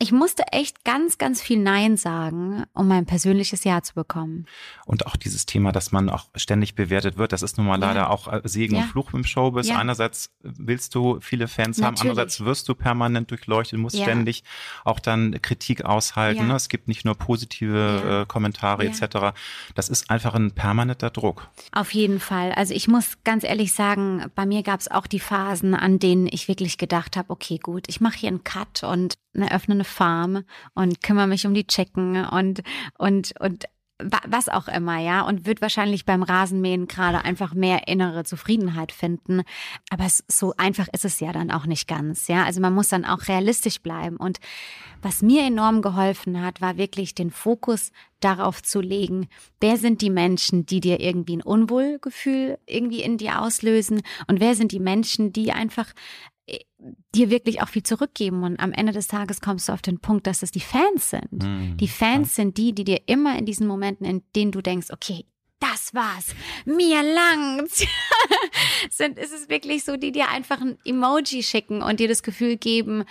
ich 0.00 0.12
musste 0.12 0.44
echt 0.52 0.84
ganz, 0.84 1.18
ganz 1.18 1.42
viel 1.42 1.58
Nein 1.58 1.96
sagen, 1.96 2.64
um 2.72 2.86
mein 2.86 3.04
persönliches 3.04 3.64
Ja 3.64 3.82
zu 3.82 3.94
bekommen. 3.94 4.46
Und 4.86 5.06
auch 5.06 5.16
dieses 5.16 5.44
Thema, 5.44 5.72
dass 5.72 5.90
man 5.90 6.08
auch 6.08 6.26
ständig 6.36 6.76
bewertet 6.76 7.18
wird, 7.18 7.32
das 7.32 7.42
ist 7.42 7.58
nun 7.58 7.66
mal 7.66 7.80
ja. 7.80 7.88
leider 7.88 8.10
auch 8.10 8.32
äh, 8.32 8.40
Segen 8.44 8.76
ja. 8.76 8.82
und 8.82 8.88
Fluch 8.88 9.12
im 9.12 9.24
Showbiz. 9.24 9.66
Ja. 9.66 9.78
Einerseits 9.78 10.30
willst 10.40 10.94
du 10.94 11.18
viele 11.20 11.48
Fans 11.48 11.78
Natürlich. 11.78 12.00
haben, 12.00 12.10
andererseits 12.10 12.44
wirst 12.44 12.68
du 12.68 12.76
permanent 12.76 13.32
durchleuchtet, 13.32 13.80
musst 13.80 13.96
ständig 13.96 14.44
auch 14.84 15.00
dann 15.00 15.42
Kritik 15.42 15.84
aushalten. 15.84 16.46
Ne? 16.46 16.54
Es 16.54 16.68
gibt 16.68 16.86
nicht 16.86 17.04
nur 17.04 17.16
positive 17.16 18.22
äh, 18.22 18.26
Kommentare 18.26 18.84
etc. 18.84 19.36
Das 19.74 19.88
ist 19.88 20.10
einfach 20.10 20.34
ein 20.34 20.52
permanenter 20.52 21.10
Druck. 21.10 21.48
Auf 21.72 21.92
jeden 21.92 22.20
Fall. 22.20 22.52
Also 22.52 22.72
ich 22.72 22.86
muss 22.86 23.18
ganz 23.24 23.42
ehrlich 23.42 23.72
sagen, 23.72 24.26
bei 24.36 24.46
mir 24.46 24.62
gab 24.62 24.78
es 24.78 24.88
auch 24.88 25.08
die 25.08 25.18
Phasen, 25.18 25.74
an 25.74 25.98
denen 25.98 26.28
ich 26.30 26.46
wirklich 26.46 26.78
gedacht 26.78 27.16
habe, 27.16 27.30
okay, 27.30 27.58
gut, 27.58 27.86
ich 27.88 28.00
mache 28.00 28.18
hier 28.18 28.28
einen 28.28 28.44
Cut 28.44 28.84
und 28.84 29.18
eröffne 29.42 29.74
eine 29.74 29.84
Farm 29.84 30.44
und 30.74 31.02
kümmere 31.02 31.26
mich 31.26 31.46
um 31.46 31.54
die 31.54 31.66
Chicken 31.66 32.24
und, 32.24 32.62
und, 32.96 33.34
und 33.40 33.64
was 34.00 34.48
auch 34.48 34.68
immer, 34.68 34.98
ja, 34.98 35.22
und 35.22 35.44
wird 35.44 35.60
wahrscheinlich 35.60 36.04
beim 36.04 36.22
Rasenmähen 36.22 36.86
gerade 36.86 37.24
einfach 37.24 37.52
mehr 37.52 37.88
innere 37.88 38.22
Zufriedenheit 38.22 38.92
finden. 38.92 39.42
Aber 39.90 40.06
so 40.28 40.54
einfach 40.56 40.86
ist 40.92 41.04
es 41.04 41.18
ja 41.18 41.32
dann 41.32 41.50
auch 41.50 41.66
nicht 41.66 41.88
ganz, 41.88 42.28
ja. 42.28 42.44
Also 42.44 42.60
man 42.60 42.74
muss 42.74 42.90
dann 42.90 43.04
auch 43.04 43.26
realistisch 43.26 43.80
bleiben. 43.80 44.16
Und 44.16 44.38
was 45.02 45.20
mir 45.20 45.42
enorm 45.42 45.82
geholfen 45.82 46.40
hat, 46.42 46.60
war 46.60 46.76
wirklich 46.76 47.14
den 47.16 47.32
Fokus 47.32 47.90
darauf 48.20 48.62
zu 48.62 48.80
legen, 48.80 49.28
wer 49.60 49.76
sind 49.76 50.00
die 50.00 50.10
Menschen, 50.10 50.64
die 50.64 50.80
dir 50.80 51.00
irgendwie 51.00 51.36
ein 51.36 51.42
Unwohlgefühl 51.42 52.58
irgendwie 52.66 53.02
in 53.02 53.18
dir 53.18 53.40
auslösen 53.40 54.02
und 54.28 54.38
wer 54.38 54.54
sind 54.54 54.70
die 54.70 54.80
Menschen, 54.80 55.32
die 55.32 55.52
einfach 55.52 55.92
dir 57.14 57.30
wirklich 57.30 57.62
auch 57.62 57.68
viel 57.68 57.82
zurückgeben. 57.82 58.42
Und 58.42 58.60
am 58.60 58.72
Ende 58.72 58.92
des 58.92 59.08
Tages 59.08 59.40
kommst 59.40 59.68
du 59.68 59.72
auf 59.72 59.82
den 59.82 60.00
Punkt, 60.00 60.26
dass 60.26 60.42
es 60.42 60.50
die 60.50 60.60
Fans 60.60 61.10
sind. 61.10 61.42
Mhm. 61.42 61.76
Die 61.76 61.88
Fans 61.88 62.34
sind 62.34 62.56
die, 62.56 62.74
die 62.74 62.84
dir 62.84 63.00
immer 63.06 63.36
in 63.38 63.46
diesen 63.46 63.66
Momenten, 63.66 64.06
in 64.06 64.22
denen 64.34 64.52
du 64.52 64.60
denkst, 64.60 64.88
okay, 64.90 65.24
das 65.60 65.92
war's, 65.92 66.34
mir 66.64 67.02
langt's, 67.02 67.84
sind, 68.90 69.18
ist 69.18 69.32
es 69.32 69.48
wirklich 69.48 69.84
so, 69.84 69.96
die 69.96 70.12
dir 70.12 70.28
einfach 70.28 70.60
ein 70.60 70.78
Emoji 70.84 71.42
schicken 71.42 71.82
und 71.82 71.98
dir 71.98 72.06
das 72.06 72.22
Gefühl 72.22 72.56
geben, 72.56 73.04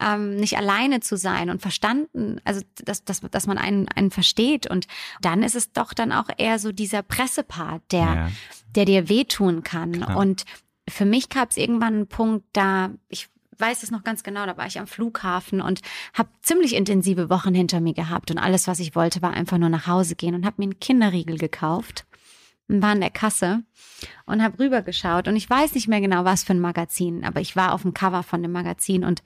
ähm, 0.00 0.36
nicht 0.36 0.58
alleine 0.58 1.00
zu 1.00 1.16
sein 1.16 1.48
und 1.48 1.62
verstanden, 1.62 2.40
also 2.44 2.60
dass, 2.84 3.04
dass, 3.04 3.20
dass 3.20 3.46
man 3.46 3.56
einen, 3.56 3.88
einen 3.88 4.10
versteht. 4.10 4.68
Und 4.68 4.86
dann 5.22 5.42
ist 5.42 5.54
es 5.54 5.72
doch 5.72 5.94
dann 5.94 6.12
auch 6.12 6.28
eher 6.36 6.58
so 6.58 6.72
dieser 6.72 7.02
Pressepart, 7.02 7.82
der, 7.90 8.00
ja. 8.00 8.28
der 8.74 8.84
dir 8.84 9.08
wehtun 9.08 9.62
kann. 9.62 9.92
Klar. 9.92 10.18
Und 10.18 10.44
für 10.88 11.04
mich 11.04 11.28
gab 11.28 11.50
es 11.50 11.56
irgendwann 11.56 11.94
einen 11.94 12.06
Punkt, 12.08 12.44
da 12.52 12.90
ich 13.08 13.28
weiß 13.58 13.82
es 13.82 13.90
noch 13.90 14.04
ganz 14.04 14.22
genau, 14.22 14.46
da 14.46 14.56
war 14.56 14.66
ich 14.66 14.78
am 14.78 14.86
Flughafen 14.86 15.60
und 15.60 15.80
habe 16.12 16.28
ziemlich 16.42 16.74
intensive 16.74 17.30
Wochen 17.30 17.54
hinter 17.54 17.80
mir 17.80 17.94
gehabt 17.94 18.30
und 18.30 18.38
alles, 18.38 18.66
was 18.66 18.80
ich 18.80 18.96
wollte, 18.96 19.22
war 19.22 19.32
einfach 19.32 19.58
nur 19.58 19.68
nach 19.68 19.86
Hause 19.86 20.16
gehen 20.16 20.34
und 20.34 20.44
habe 20.44 20.56
mir 20.58 20.64
einen 20.64 20.80
Kinderriegel 20.80 21.38
gekauft 21.38 22.04
und 22.68 22.82
war 22.82 22.92
in 22.92 23.00
der 23.00 23.10
Kasse 23.10 23.62
und 24.26 24.42
habe 24.42 24.58
rübergeschaut 24.58 25.28
und 25.28 25.36
ich 25.36 25.48
weiß 25.48 25.74
nicht 25.74 25.88
mehr 25.88 26.00
genau, 26.00 26.24
was 26.24 26.44
für 26.44 26.52
ein 26.52 26.60
Magazin, 26.60 27.24
aber 27.24 27.40
ich 27.40 27.56
war 27.56 27.72
auf 27.72 27.82
dem 27.82 27.94
Cover 27.94 28.22
von 28.22 28.42
dem 28.42 28.52
Magazin 28.52 29.04
und 29.04 29.22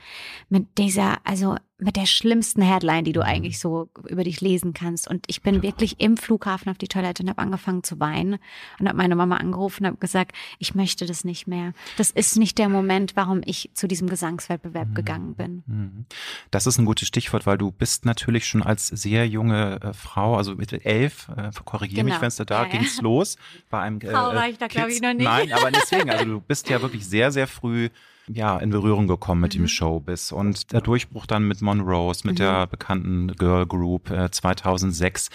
mit 0.49 0.79
dieser, 0.79 1.19
also 1.25 1.57
mit 1.81 1.95
der 1.95 2.07
schlimmsten 2.07 2.61
Headline, 2.61 3.05
die 3.05 3.13
du 3.13 3.21
mhm. 3.21 3.27
eigentlich 3.27 3.59
so 3.61 3.89
über 4.09 4.25
dich 4.25 4.41
lesen 4.41 4.73
kannst. 4.75 5.09
Und 5.09 5.25
ich 5.29 5.43
bin 5.43 5.63
wirklich 5.63 6.01
im 6.01 6.17
Flughafen 6.17 6.71
auf 6.71 6.79
die 6.79 6.89
Toilette 6.89 7.23
und 7.23 7.29
habe 7.29 7.41
angefangen 7.41 7.85
zu 7.85 8.01
weinen 8.01 8.39
und 8.81 8.89
habe 8.89 8.97
meine 8.97 9.15
Mama 9.15 9.37
angerufen 9.37 9.85
und 9.85 9.91
habe 9.93 9.99
gesagt, 9.99 10.35
ich 10.59 10.75
möchte 10.75 11.07
das 11.07 11.25
nicht 11.25 11.47
mehr. 11.47 11.73
Das 11.97 12.11
ist 12.11 12.37
nicht 12.37 12.59
der 12.59 12.69
Moment, 12.69 13.15
warum 13.15 13.43
ich 13.45 13.71
zu 13.75 13.87
diesem 13.87 14.09
Gesangswettbewerb 14.09 14.89
mhm. 14.89 14.95
gegangen 14.95 15.35
bin. 15.35 15.63
Mhm. 15.67 16.07
Das 16.51 16.67
ist 16.67 16.79
ein 16.79 16.85
gutes 16.85 17.07
Stichwort, 17.07 17.47
weil 17.47 17.59
du 17.59 17.71
bist 17.71 18.05
natürlich 18.05 18.47
schon 18.47 18.63
als 18.63 18.89
sehr 18.89 19.29
junge 19.29 19.81
äh, 19.81 19.93
Frau, 19.93 20.37
also 20.37 20.57
mit 20.57 20.73
elf, 20.85 21.29
äh, 21.37 21.51
korrigiere 21.65 22.03
genau. 22.03 22.15
mich, 22.15 22.21
wenn 22.21 22.29
es 22.29 22.37
da, 22.37 22.45
da 22.45 22.65
ja, 22.65 22.69
ging's 22.71 22.97
ja. 22.97 23.03
los. 23.05 23.37
Bei 23.71 23.81
einem 23.81 24.01
äh, 24.01 24.11
Frau 24.11 24.35
war 24.35 24.49
ich 24.49 24.59
da, 24.59 24.67
glaube 24.67 24.91
ich, 24.91 25.01
noch 25.01 25.15
nicht. 25.15 25.23
Nein, 25.23 25.53
aber 25.53 25.71
deswegen, 25.71 26.11
also 26.11 26.25
du 26.25 26.41
bist 26.41 26.69
ja 26.69 26.83
wirklich 26.83 27.07
sehr, 27.07 27.31
sehr 27.31 27.47
früh 27.47 27.89
ja, 28.29 28.59
in 28.59 28.71
Berührung 28.71 29.07
gekommen 29.07 29.41
mit 29.41 29.55
mhm. 29.55 29.63
dem 29.63 29.69
Showbiz. 29.69 30.33
Und 30.33 30.73
der 30.73 30.81
Durchbruch 30.81 31.27
dann 31.27 31.47
mit 31.47 31.63
Monrose, 31.63 32.27
mit 32.27 32.35
mhm. 32.35 32.43
der 32.43 32.67
bekannten 32.67 33.33
Girl 33.37 33.67
Group 33.67 34.11
äh, 34.11 34.31
2006 34.31 35.31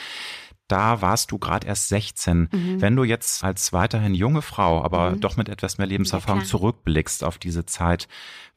da 0.67 1.01
warst 1.01 1.31
du 1.31 1.37
gerade 1.37 1.67
erst 1.67 1.89
16. 1.89 2.49
Mhm. 2.51 2.81
Wenn 2.81 2.95
du 2.95 3.03
jetzt 3.03 3.43
als 3.43 3.73
weiterhin 3.73 4.15
junge 4.15 4.41
Frau, 4.41 4.83
aber 4.83 5.11
mhm. 5.11 5.19
doch 5.19 5.37
mit 5.37 5.49
etwas 5.49 5.77
mehr 5.77 5.87
Lebenserfahrung 5.87 6.41
ja, 6.41 6.47
zurückblickst 6.47 7.23
auf 7.23 7.37
diese 7.37 7.65
Zeit, 7.65 8.07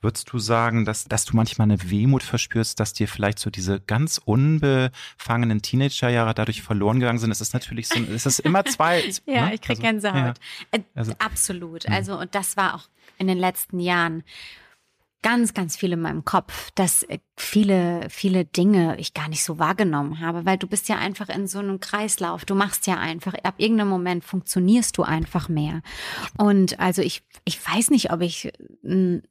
würdest 0.00 0.32
du 0.32 0.38
sagen, 0.38 0.84
dass, 0.84 1.04
dass 1.04 1.24
du 1.24 1.36
manchmal 1.36 1.70
eine 1.70 1.90
Wehmut 1.90 2.22
verspürst, 2.22 2.78
dass 2.78 2.92
dir 2.92 3.08
vielleicht 3.08 3.38
so 3.38 3.50
diese 3.50 3.80
ganz 3.80 4.18
unbefangenen 4.24 5.62
Teenagerjahre 5.62 6.32
dadurch 6.32 6.62
verloren 6.62 7.00
gegangen 7.00 7.18
sind? 7.18 7.30
Es 7.32 7.40
ist 7.40 7.54
natürlich 7.54 7.88
so, 7.88 8.00
es 8.00 8.24
ist 8.24 8.38
immer 8.38 8.64
zwei. 8.64 9.02
ja, 9.26 9.46
ne? 9.46 9.54
ich 9.54 9.60
krieg 9.60 9.78
also, 9.78 9.82
Gänsehaut. 9.82 10.14
Ja. 10.14 10.34
Äh, 10.70 10.82
also, 10.94 11.12
Absolut. 11.18 11.88
Mhm. 11.88 11.94
Also, 11.94 12.18
und 12.18 12.34
das 12.34 12.56
war 12.56 12.76
auch 12.76 12.88
in 13.18 13.26
den 13.26 13.38
letzten 13.38 13.80
Jahren 13.80 14.22
ganz, 15.26 15.54
ganz 15.54 15.76
viel 15.76 15.92
in 15.92 16.00
meinem 16.00 16.24
Kopf, 16.24 16.70
dass 16.76 17.02
äh, 17.02 17.18
viele, 17.36 18.06
viele 18.10 18.44
Dinge 18.44 18.96
ich 19.00 19.12
gar 19.12 19.28
nicht 19.28 19.42
so 19.42 19.58
wahrgenommen 19.58 20.20
habe, 20.20 20.44
weil 20.44 20.56
du 20.56 20.68
bist 20.68 20.88
ja 20.88 20.98
einfach 20.98 21.28
in 21.28 21.48
so 21.48 21.58
einem 21.58 21.80
Kreislauf. 21.80 22.44
Du 22.44 22.54
machst 22.54 22.86
ja 22.86 22.98
einfach, 22.98 23.34
ab 23.42 23.54
irgendeinem 23.58 23.88
Moment 23.88 24.24
funktionierst 24.24 24.96
du 24.96 25.02
einfach 25.02 25.48
mehr. 25.48 25.82
Und 26.38 26.78
also 26.78 27.02
ich, 27.02 27.24
ich 27.44 27.58
weiß 27.66 27.90
nicht, 27.90 28.12
ob 28.12 28.20
ich 28.20 28.52
eine 28.84 29.22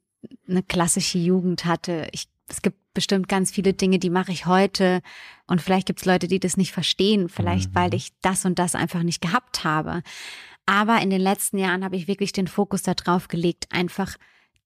klassische 0.68 1.16
Jugend 1.16 1.64
hatte. 1.64 2.08
Ich, 2.12 2.28
es 2.46 2.60
gibt 2.60 2.76
bestimmt 2.92 3.26
ganz 3.26 3.50
viele 3.50 3.72
Dinge, 3.72 3.98
die 3.98 4.10
mache 4.10 4.32
ich 4.32 4.44
heute. 4.44 5.00
Und 5.46 5.62
vielleicht 5.62 5.86
gibt 5.86 6.00
es 6.00 6.04
Leute, 6.04 6.28
die 6.28 6.40
das 6.40 6.58
nicht 6.58 6.72
verstehen, 6.72 7.30
vielleicht 7.30 7.70
mhm. 7.70 7.74
weil 7.74 7.94
ich 7.94 8.12
das 8.20 8.44
und 8.44 8.58
das 8.58 8.74
einfach 8.74 9.02
nicht 9.02 9.22
gehabt 9.22 9.64
habe. 9.64 10.02
Aber 10.66 11.00
in 11.00 11.10
den 11.10 11.20
letzten 11.20 11.58
Jahren 11.58 11.84
habe 11.84 11.96
ich 11.96 12.08
wirklich 12.08 12.32
den 12.32 12.48
Fokus 12.48 12.82
darauf 12.82 13.28
gelegt, 13.28 13.66
einfach 13.70 14.16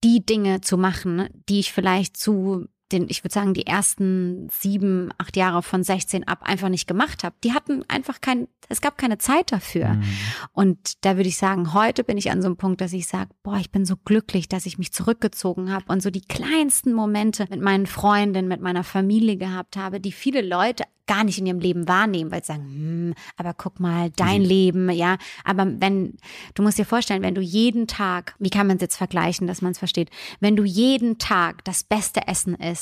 die 0.02 0.25
Dinge 0.25 0.62
zu 0.62 0.78
machen, 0.78 1.28
die 1.49 1.61
ich 1.61 1.73
vielleicht 1.73 2.16
zu 2.16 2.66
den, 2.92 3.06
ich 3.09 3.25
würde 3.25 3.35
sagen, 3.35 3.54
die 3.54 3.66
ersten 3.66 4.49
sieben, 4.50 5.11
acht 5.18 5.37
Jahre 5.37 5.62
von 5.62 5.82
16 5.82 6.26
ab 6.26 6.40
einfach 6.42 6.68
nicht 6.68 6.87
gemacht 6.87 7.25
habe. 7.25 7.37
Die 7.44 7.52
hatten 7.52 7.85
einfach 7.88 8.20
kein, 8.20 8.49
es 8.68 8.80
gab 8.80 8.99
keine 8.99 9.18
Zeit 9.18 9.52
dafür. 9.52 9.90
Mhm. 9.90 10.04
Und 10.52 11.04
da 11.04 11.16
würde 11.16 11.28
ich 11.28 11.37
sagen, 11.37 11.75
heute 11.75 12.04
bin 12.04 12.18
ich 12.18 12.30
an 12.30 12.42
so 12.42 12.49
einem 12.49 12.56
Punkt, 12.56 12.80
dass 12.80 12.92
ich 12.92 13.06
sage, 13.06 13.30
boah, 13.42 13.59
ich 13.59 13.70
bin 13.70 13.85
so 13.85 13.97
glücklich, 13.97 14.49
dass 14.49 14.66
ich 14.66 14.78
mich 14.78 14.92
zurückgezogen 14.92 15.73
habe 15.73 15.85
und 15.88 16.02
so 16.02 16.11
die 16.11 16.20
kleinsten 16.23 16.92
Momente 16.92 17.47
mit 17.50 17.61
meinen 17.61 17.87
Freundinnen, 17.87 18.49
mit 18.49 18.61
meiner 18.61 18.85
Familie 18.85 19.37
gehabt 19.37 19.76
habe, 19.76 20.00
die 20.00 20.12
viele 20.12 20.42
Leute 20.42 20.85
gar 21.11 21.25
nicht 21.25 21.40
in 21.40 21.47
ihrem 21.47 21.59
Leben 21.59 21.88
wahrnehmen, 21.88 22.30
weil 22.30 22.44
sie 22.44 22.52
sagen, 22.52 22.62
hm, 22.62 23.14
aber 23.37 23.52
guck 23.52 23.80
mal, 23.80 24.11
dein 24.14 24.42
mhm. 24.42 24.49
Leben, 24.49 24.90
ja. 24.90 25.18
Aber 25.42 25.66
wenn, 25.66 26.16
du 26.54 26.62
musst 26.62 26.78
dir 26.78 26.85
vorstellen, 26.85 27.23
wenn 27.23 27.35
du 27.35 27.40
jeden 27.40 27.88
Tag, 27.88 28.37
wie 28.38 28.49
kann 28.49 28.68
man 28.68 28.76
es 28.76 28.82
jetzt 28.82 28.97
vergleichen, 28.97 29.49
dass 29.49 29.61
man 29.61 29.73
es 29.73 29.78
versteht, 29.78 30.09
wenn 30.38 30.54
du 30.54 30.62
jeden 30.62 31.18
Tag 31.18 31.64
das 31.64 31.82
beste 31.82 32.28
Essen 32.28 32.54
isst, 32.54 32.80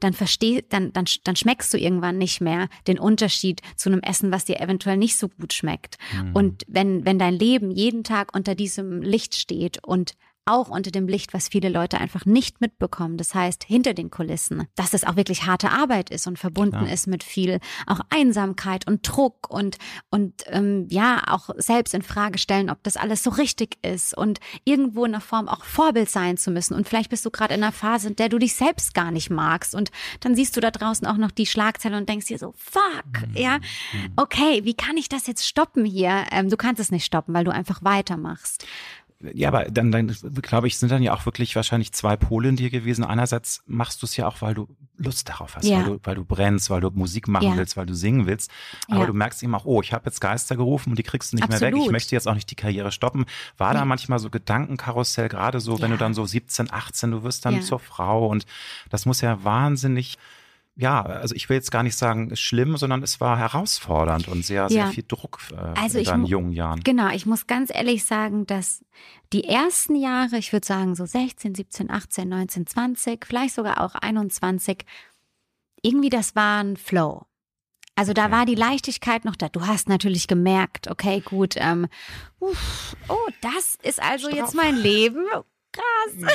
dann 0.00 0.12
versteh, 0.12 0.64
dann, 0.68 0.92
dann, 0.92 1.04
dann 1.24 1.36
schmeckst 1.36 1.72
du 1.72 1.78
irgendwann 1.78 2.18
nicht 2.18 2.40
mehr 2.40 2.68
den 2.86 2.98
Unterschied 2.98 3.60
zu 3.76 3.90
einem 3.90 4.00
Essen, 4.00 4.32
was 4.32 4.44
dir 4.44 4.60
eventuell 4.60 4.96
nicht 4.96 5.16
so 5.16 5.28
gut 5.28 5.52
schmeckt. 5.52 5.98
Mhm. 6.14 6.32
Und 6.34 6.62
wenn, 6.66 7.04
wenn 7.04 7.18
dein 7.18 7.34
Leben 7.34 7.70
jeden 7.70 8.04
Tag 8.04 8.34
unter 8.34 8.54
diesem 8.54 9.02
Licht 9.02 9.34
steht 9.34 9.84
und 9.84 10.14
auch 10.46 10.68
unter 10.68 10.90
dem 10.90 11.08
Licht, 11.08 11.34
was 11.34 11.48
viele 11.48 11.68
Leute 11.68 11.98
einfach 11.98 12.24
nicht 12.24 12.60
mitbekommen. 12.60 13.16
Das 13.16 13.34
heißt, 13.34 13.64
hinter 13.64 13.94
den 13.94 14.10
Kulissen, 14.10 14.66
dass 14.76 14.94
es 14.94 15.04
auch 15.04 15.16
wirklich 15.16 15.44
harte 15.44 15.70
Arbeit 15.70 16.10
ist 16.10 16.26
und 16.26 16.38
verbunden 16.38 16.78
Klar. 16.78 16.92
ist 16.92 17.08
mit 17.08 17.24
viel 17.24 17.58
auch 17.86 18.00
Einsamkeit 18.10 18.86
und 18.86 19.06
Druck 19.06 19.50
und 19.50 19.78
und 20.10 20.44
ähm, 20.46 20.86
ja 20.88 21.22
auch 21.26 21.50
selbst 21.56 21.94
in 21.94 22.02
Frage 22.02 22.38
stellen, 22.38 22.70
ob 22.70 22.82
das 22.84 22.96
alles 22.96 23.22
so 23.22 23.30
richtig 23.30 23.78
ist 23.82 24.16
und 24.16 24.38
irgendwo 24.64 25.04
in 25.04 25.14
einer 25.14 25.20
Form 25.20 25.48
auch 25.48 25.64
Vorbild 25.64 26.08
sein 26.08 26.36
zu 26.36 26.50
müssen. 26.50 26.74
Und 26.74 26.88
vielleicht 26.88 27.10
bist 27.10 27.26
du 27.26 27.30
gerade 27.30 27.54
in 27.54 27.62
einer 27.62 27.72
Phase, 27.72 28.08
in 28.08 28.16
der 28.16 28.28
du 28.28 28.38
dich 28.38 28.54
selbst 28.54 28.94
gar 28.94 29.10
nicht 29.10 29.30
magst 29.30 29.74
und 29.74 29.90
dann 30.20 30.36
siehst 30.36 30.56
du 30.56 30.60
da 30.60 30.70
draußen 30.70 31.06
auch 31.06 31.16
noch 31.16 31.32
die 31.32 31.46
Schlagzeile 31.46 31.96
und 31.96 32.08
denkst 32.08 32.26
dir 32.26 32.38
so, 32.38 32.54
fuck, 32.56 33.28
mhm. 33.28 33.36
ja, 33.36 33.58
mhm. 33.58 34.12
okay, 34.16 34.64
wie 34.64 34.74
kann 34.74 34.96
ich 34.96 35.08
das 35.08 35.26
jetzt 35.26 35.46
stoppen 35.46 35.84
hier? 35.84 36.24
Ähm, 36.30 36.50
du 36.50 36.56
kannst 36.56 36.80
es 36.80 36.92
nicht 36.92 37.04
stoppen, 37.04 37.34
weil 37.34 37.44
du 37.44 37.52
einfach 37.52 37.82
weitermachst 37.82 38.64
ja, 39.20 39.48
aber 39.48 39.64
dann, 39.64 39.90
dann 39.90 40.14
glaube 40.42 40.66
ich, 40.66 40.76
sind 40.76 40.92
dann 40.92 41.02
ja 41.02 41.14
auch 41.14 41.24
wirklich 41.24 41.56
wahrscheinlich 41.56 41.92
zwei 41.92 42.16
Pole 42.16 42.50
in 42.50 42.56
dir 42.56 42.68
gewesen. 42.68 43.02
Einerseits 43.02 43.62
machst 43.66 44.02
du 44.02 44.06
es 44.06 44.16
ja 44.16 44.28
auch, 44.28 44.42
weil 44.42 44.52
du 44.52 44.68
Lust 44.98 45.28
darauf 45.28 45.56
hast, 45.56 45.64
ja. 45.64 45.78
weil, 45.78 45.84
du, 45.84 46.00
weil 46.02 46.14
du 46.16 46.24
brennst, 46.24 46.68
weil 46.68 46.82
du 46.82 46.90
Musik 46.90 47.26
machen 47.26 47.48
ja. 47.48 47.56
willst, 47.56 47.76
weil 47.76 47.86
du 47.86 47.94
singen 47.94 48.26
willst. 48.26 48.50
Aber 48.88 49.00
ja. 49.00 49.06
du 49.06 49.14
merkst 49.14 49.42
eben 49.42 49.54
auch, 49.54 49.64
oh, 49.64 49.80
ich 49.80 49.94
habe 49.94 50.04
jetzt 50.06 50.20
Geister 50.20 50.56
gerufen 50.56 50.90
und 50.90 50.98
die 50.98 51.02
kriegst 51.02 51.32
du 51.32 51.36
nicht 51.36 51.44
Absolut. 51.44 51.60
mehr 51.60 51.72
weg. 51.72 51.86
Ich 51.86 51.92
möchte 51.92 52.14
jetzt 52.14 52.28
auch 52.28 52.34
nicht 52.34 52.50
die 52.50 52.56
Karriere 52.56 52.92
stoppen. 52.92 53.24
War 53.56 53.72
da 53.72 53.84
manchmal 53.86 54.18
so 54.18 54.28
Gedankenkarussell, 54.28 55.28
gerade 55.28 55.60
so, 55.60 55.80
wenn 55.80 55.90
du 55.90 55.96
dann 55.96 56.12
so 56.12 56.26
17, 56.26 56.70
18, 56.70 57.10
du 57.10 57.22
wirst 57.22 57.44
dann 57.46 57.62
zur 57.62 57.78
Frau 57.78 58.28
und 58.28 58.44
das 58.90 59.06
muss 59.06 59.22
ja 59.22 59.42
wahnsinnig 59.44 60.18
ja, 60.78 61.02
also 61.02 61.34
ich 61.34 61.48
will 61.48 61.56
jetzt 61.56 61.70
gar 61.70 61.82
nicht 61.82 61.96
sagen 61.96 62.36
schlimm, 62.36 62.76
sondern 62.76 63.02
es 63.02 63.18
war 63.18 63.38
herausfordernd 63.38 64.28
und 64.28 64.44
sehr, 64.44 64.68
sehr 64.68 64.88
viel 64.88 65.04
Druck 65.08 65.38
äh, 65.52 65.80
also 65.80 65.98
in 65.98 66.04
deinen 66.04 66.26
jungen 66.26 66.52
Jahren. 66.52 66.80
Genau, 66.84 67.08
ich 67.08 67.24
muss 67.24 67.46
ganz 67.46 67.74
ehrlich 67.74 68.04
sagen, 68.04 68.46
dass 68.46 68.84
die 69.32 69.44
ersten 69.44 69.96
Jahre, 69.96 70.36
ich 70.36 70.52
würde 70.52 70.66
sagen 70.66 70.94
so 70.94 71.06
16, 71.06 71.54
17, 71.54 71.90
18, 71.90 72.28
19, 72.28 72.66
20, 72.66 73.26
vielleicht 73.26 73.54
sogar 73.54 73.80
auch 73.80 73.94
21, 73.94 74.84
irgendwie 75.80 76.10
das 76.10 76.36
war 76.36 76.62
ein 76.62 76.76
Flow. 76.76 77.24
Also 77.94 78.12
da 78.12 78.30
war 78.30 78.44
die 78.44 78.54
Leichtigkeit 78.54 79.24
noch 79.24 79.36
da. 79.36 79.48
Du 79.48 79.66
hast 79.66 79.88
natürlich 79.88 80.28
gemerkt, 80.28 80.90
okay, 80.90 81.22
gut, 81.24 81.54
ähm, 81.56 81.86
uff, 82.38 82.94
oh, 83.08 83.16
das 83.40 83.78
ist 83.82 84.02
also 84.02 84.28
Straff. 84.28 84.38
jetzt 84.38 84.54
mein 84.54 84.76
Leben 84.76 85.24
krass. 85.76 86.14
Mhm. 86.16 86.28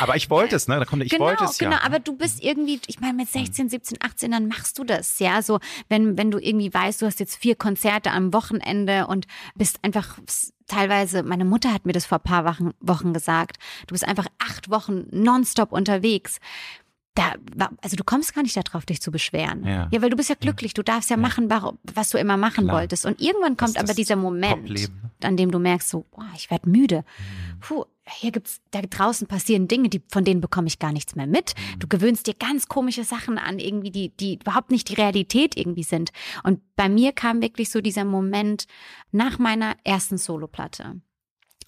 Aber 0.00 0.16
ich 0.16 0.30
wollte 0.30 0.56
es, 0.56 0.68
ne? 0.68 0.78
Da 0.78 0.84
kommt, 0.84 1.02
ich 1.02 1.10
genau, 1.10 1.24
wollte 1.24 1.44
es 1.44 1.58
ja. 1.58 1.68
Genau, 1.68 1.82
aber 1.82 1.98
du 1.98 2.16
bist 2.16 2.42
irgendwie, 2.42 2.80
ich 2.86 3.00
meine, 3.00 3.14
mit 3.14 3.28
16, 3.28 3.68
17, 3.68 3.98
18, 4.00 4.30
dann 4.30 4.48
machst 4.48 4.78
du 4.78 4.84
das, 4.84 5.18
ja. 5.18 5.42
So, 5.42 5.60
wenn, 5.88 6.16
wenn 6.16 6.30
du 6.30 6.38
irgendwie 6.38 6.72
weißt, 6.72 7.02
du 7.02 7.06
hast 7.06 7.20
jetzt 7.20 7.36
vier 7.36 7.56
Konzerte 7.56 8.10
am 8.10 8.32
Wochenende 8.32 9.06
und 9.06 9.26
bist 9.54 9.78
einfach 9.82 10.18
teilweise, 10.66 11.22
meine 11.22 11.44
Mutter 11.44 11.72
hat 11.72 11.86
mir 11.86 11.92
das 11.92 12.06
vor 12.06 12.18
ein 12.18 12.24
paar 12.24 12.44
Wochen, 12.44 12.70
Wochen 12.80 13.12
gesagt, 13.12 13.58
du 13.86 13.92
bist 13.92 14.06
einfach 14.06 14.26
acht 14.38 14.70
Wochen 14.70 15.06
nonstop 15.10 15.72
unterwegs 15.72 16.40
da, 17.14 17.34
also 17.80 17.96
du 17.96 18.02
kommst 18.02 18.34
gar 18.34 18.42
nicht 18.42 18.56
darauf, 18.56 18.84
dich 18.84 19.00
zu 19.00 19.12
beschweren. 19.12 19.64
Ja, 19.64 19.88
ja 19.90 20.02
weil 20.02 20.10
du 20.10 20.16
bist 20.16 20.28
ja 20.28 20.34
glücklich, 20.34 20.74
du 20.74 20.82
darfst 20.82 21.10
ja, 21.10 21.16
ja. 21.16 21.22
machen, 21.22 21.48
was 21.94 22.10
du 22.10 22.18
immer 22.18 22.36
machen 22.36 22.64
Klar. 22.64 22.78
wolltest. 22.78 23.06
Und 23.06 23.20
irgendwann 23.20 23.56
kommt 23.56 23.78
aber 23.78 23.94
dieser 23.94 24.16
Moment, 24.16 24.90
an 25.22 25.36
dem 25.36 25.50
du 25.50 25.60
merkst, 25.60 25.88
so, 25.88 26.04
boah, 26.10 26.28
ich 26.34 26.50
werde 26.50 26.68
müde. 26.68 27.04
Mhm. 27.18 27.60
Puh, 27.60 27.84
hier 28.08 28.32
gibt's, 28.32 28.60
da 28.70 28.82
draußen 28.82 29.26
passieren 29.26 29.66
Dinge, 29.68 29.88
die, 29.88 30.02
von 30.10 30.24
denen 30.24 30.40
bekomme 30.40 30.66
ich 30.66 30.78
gar 30.78 30.92
nichts 30.92 31.14
mehr 31.14 31.26
mit. 31.26 31.54
Mhm. 31.56 31.78
Du 31.78 31.88
gewöhnst 31.88 32.26
dir 32.26 32.34
ganz 32.34 32.68
komische 32.68 33.04
Sachen 33.04 33.38
an, 33.38 33.58
irgendwie, 33.58 33.90
die, 33.90 34.14
die 34.16 34.34
überhaupt 34.34 34.70
nicht 34.70 34.88
die 34.90 34.94
Realität 34.94 35.56
irgendwie 35.56 35.82
sind. 35.82 36.10
Und 36.42 36.60
bei 36.76 36.88
mir 36.88 37.12
kam 37.12 37.40
wirklich 37.40 37.70
so 37.70 37.80
dieser 37.80 38.04
Moment 38.04 38.66
nach 39.10 39.38
meiner 39.38 39.76
ersten 39.84 40.18
Soloplatte. 40.18 41.00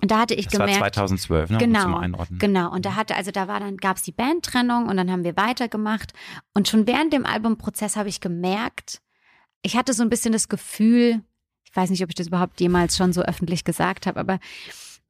Und 0.03 0.11
da 0.11 0.21
hatte 0.21 0.35
ich 0.35 0.47
das 0.47 0.53
gemerkt. 0.53 0.81
War 0.81 0.93
2012, 0.93 1.51
ne? 1.51 1.59
Genau. 1.59 1.83
Zum 1.83 1.95
Einordnen. 1.95 2.39
Genau. 2.39 2.71
Und 2.71 2.85
da 2.85 2.95
hatte, 2.97 3.17
also 3.17 3.31
da 3.31 3.49
war 3.49 3.61
dann, 3.61 3.79
gab's 3.79 4.03
die 4.03 4.13
Bandtrennung 4.13 4.89
und 4.89 4.97
dann 4.99 5.11
haben 5.11 5.25
wir 5.25 5.39
weitergemacht. 5.39 6.13
Und 6.53 6.69
schon 6.69 6.87
während 6.87 7.15
dem 7.15 7.25
Albumprozess 7.25 7.97
habe 7.97 8.11
ich 8.11 8.21
gemerkt, 8.21 9.01
ich 9.63 9.77
hatte 9.77 9.95
so 9.95 10.03
ein 10.03 10.11
bisschen 10.11 10.33
das 10.33 10.49
Gefühl, 10.49 11.23
ich 11.65 11.75
weiß 11.75 11.89
nicht, 11.89 12.03
ob 12.03 12.11
ich 12.11 12.15
das 12.15 12.27
überhaupt 12.27 12.61
jemals 12.61 12.97
schon 12.97 13.15
so 13.15 13.23
öffentlich 13.23 13.65
gesagt 13.65 14.07
habe, 14.07 14.21
aber 14.21 14.39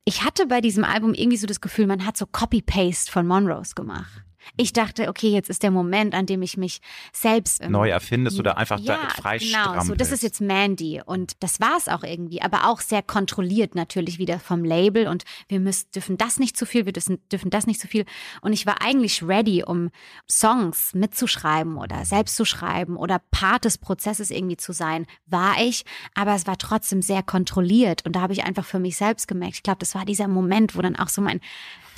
ich 0.09 0.25
hatte 0.25 0.47
bei 0.47 0.61
diesem 0.61 0.85
Album 0.85 1.15
irgendwie 1.15 1.37
so 1.37 1.49
das 1.49 1.61
Gefühl, 1.61 1.87
man 1.87 2.07
hat 2.07 2.17
so 2.17 2.27
Copy-Paste 2.27 3.11
von 3.11 3.27
Monrose 3.27 3.75
gemacht. 3.75 4.23
Ich 4.57 4.73
dachte, 4.73 5.09
okay, 5.09 5.29
jetzt 5.29 5.51
ist 5.51 5.63
der 5.63 5.71
Moment, 5.71 6.15
an 6.15 6.27
dem 6.27 6.43
ich 6.43 6.57
mich 6.57 6.81
selbst 7.13 7.63
ähm, 7.63 7.73
neu 7.73 7.89
erfindest 7.89 8.39
oder 8.39 8.57
einfach 8.57 8.79
ja, 8.79 8.97
da 8.97 9.09
frei 9.11 9.39
genau, 9.39 9.81
so 9.83 9.95
das 9.95 10.13
ist 10.13 10.23
jetzt 10.23 10.41
Mandy 10.41 11.03
und 11.05 11.43
das 11.43 11.61
war 11.61 11.77
es 11.77 11.89
auch 11.89 12.03
irgendwie, 12.03 12.43
aber 12.43 12.69
auch 12.69 12.81
sehr 12.81 13.03
kontrolliert 13.03 13.75
natürlich 13.75 14.19
wieder 14.19 14.39
vom 14.39 14.65
Label 14.65 15.09
und 15.09 15.25
wir 15.49 15.61
müssen 15.61 15.87
dürfen 15.95 16.17
das 16.17 16.39
nicht 16.39 16.57
zu 16.57 16.67
viel, 16.67 16.87
wir 16.87 16.93
dürfen, 16.93 17.19
dürfen 17.31 17.51
das 17.51 17.67
nicht 17.67 17.81
zu 17.81 17.89
viel 17.89 18.05
und 18.41 18.53
ich 18.53 18.67
war 18.67 18.83
eigentlich 18.83 19.23
ready, 19.23 19.65
um 19.65 19.91
Songs 20.31 20.95
mitzuschreiben 20.95 21.77
oder 21.77 22.05
selbst 22.05 22.37
zu 22.37 22.45
schreiben 22.45 22.97
oder 22.97 23.21
Part 23.31 23.65
des 23.65 23.79
Prozesses 23.79 24.31
irgendwie 24.31 24.57
zu 24.57 24.73
sein, 24.73 25.07
war 25.27 25.55
ich, 25.61 25.85
aber 26.15 26.35
es 26.35 26.47
war 26.47 26.59
trotzdem 26.59 27.03
sehr 27.03 27.23
kontrolliert 27.23 28.05
und 28.05 28.17
da 28.17 28.21
habe 28.21 28.33
ich 28.33 28.45
einfach 28.45 28.65
für 28.65 28.79
mich 28.79 28.97
selbst 28.97 29.29
gemerkt, 29.29 29.57
ich 29.57 29.63
glaube, 29.63 29.79
das 29.81 29.95
war 29.95 30.05
dieser 30.05 30.29
Moment, 30.29 30.77
wo 30.77 30.83
dann 30.83 30.97
auch 30.97 31.09
so 31.09 31.23
mein 31.23 31.41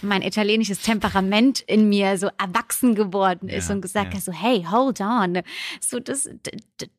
mein 0.03 0.23
italienisches 0.23 0.81
Temperament 0.81 1.61
in 1.61 1.89
mir 1.89 2.19
so 2.19 2.29
erwachsen 2.39 2.95
geworden 2.95 3.49
ist 3.49 3.69
ja, 3.69 3.75
und 3.75 3.83
gesagt 3.83 4.13
ja. 4.13 4.19
hat, 4.19 4.25
so 4.25 4.33
hey, 4.33 4.67
hold 4.71 5.01
on. 5.01 5.41
So, 5.81 5.99
das, 6.01 6.29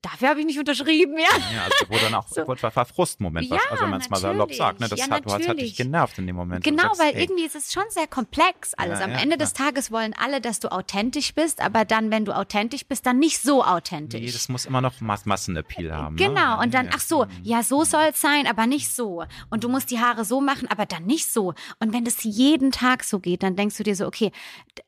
dafür 0.01 0.29
habe 0.29 0.39
ich 0.41 0.45
nicht 0.45 0.59
unterschrieben, 0.59 1.17
ja. 1.17 1.37
Ja, 1.53 1.63
also 1.63 1.85
wo 1.89 1.97
dann 1.97 2.13
auch 2.15 2.27
so. 2.29 2.45
war 2.47 2.85
Frustmoment, 2.85 3.49
was, 3.49 3.59
also 3.69 3.83
wenn 3.83 3.89
man 3.91 4.01
es 4.01 4.09
mal 4.09 4.17
salopp 4.17 4.53
sagt, 4.53 4.79
ne? 4.79 4.87
Das 4.87 4.99
ja, 4.99 5.09
hat, 5.09 5.25
du 5.25 5.31
hast 5.31 5.47
hat 5.47 5.59
dich 5.59 5.75
genervt 5.75 6.17
in 6.17 6.27
dem 6.27 6.35
Moment. 6.35 6.63
Genau, 6.63 6.83
sagst, 6.83 7.01
weil 7.01 7.13
hey. 7.13 7.23
irgendwie 7.23 7.45
ist 7.45 7.55
es 7.55 7.71
schon 7.71 7.83
sehr 7.89 8.07
komplex 8.07 8.73
alles. 8.75 9.01
Am 9.01 9.11
Ende 9.11 9.37
des 9.37 9.53
Tages 9.53 9.91
wollen 9.91 10.13
alle, 10.13 10.41
dass 10.41 10.59
du 10.59 10.71
authentisch 10.71 11.33
bist, 11.33 11.61
aber 11.61 11.85
dann, 11.85 12.11
wenn 12.11 12.25
du 12.25 12.35
authentisch 12.35 12.85
bist, 12.85 13.05
dann 13.05 13.19
nicht 13.19 13.41
so 13.41 13.63
authentisch. 13.63 14.21
Nee, 14.21 14.31
das 14.31 14.49
muss 14.49 14.65
immer 14.65 14.81
noch 14.81 14.99
Mass 15.01 15.25
Massenappeal 15.25 15.91
haben. 15.91 16.15
Ne? 16.15 16.27
Genau, 16.27 16.57
ne? 16.57 16.63
und 16.63 16.73
dann, 16.73 16.89
ach 16.93 16.99
so, 16.99 17.25
ja, 17.43 17.63
so 17.63 17.83
soll 17.83 18.09
es 18.11 18.21
sein, 18.21 18.47
aber 18.47 18.67
nicht 18.67 18.93
so. 18.93 19.23
Und 19.49 19.63
du 19.63 19.69
musst 19.69 19.91
die 19.91 19.99
Haare 19.99 20.25
so 20.25 20.41
machen, 20.41 20.67
aber 20.69 20.85
dann 20.85 21.05
nicht 21.05 21.31
so. 21.31 21.53
Und 21.79 21.93
wenn 21.93 22.05
das 22.05 22.23
jeden 22.23 22.71
Tag 22.71 22.88
Tag 22.89 23.03
so 23.03 23.19
geht, 23.19 23.43
dann 23.43 23.55
denkst 23.55 23.77
du 23.77 23.83
dir 23.83 23.95
so, 23.95 24.07
okay, 24.07 24.31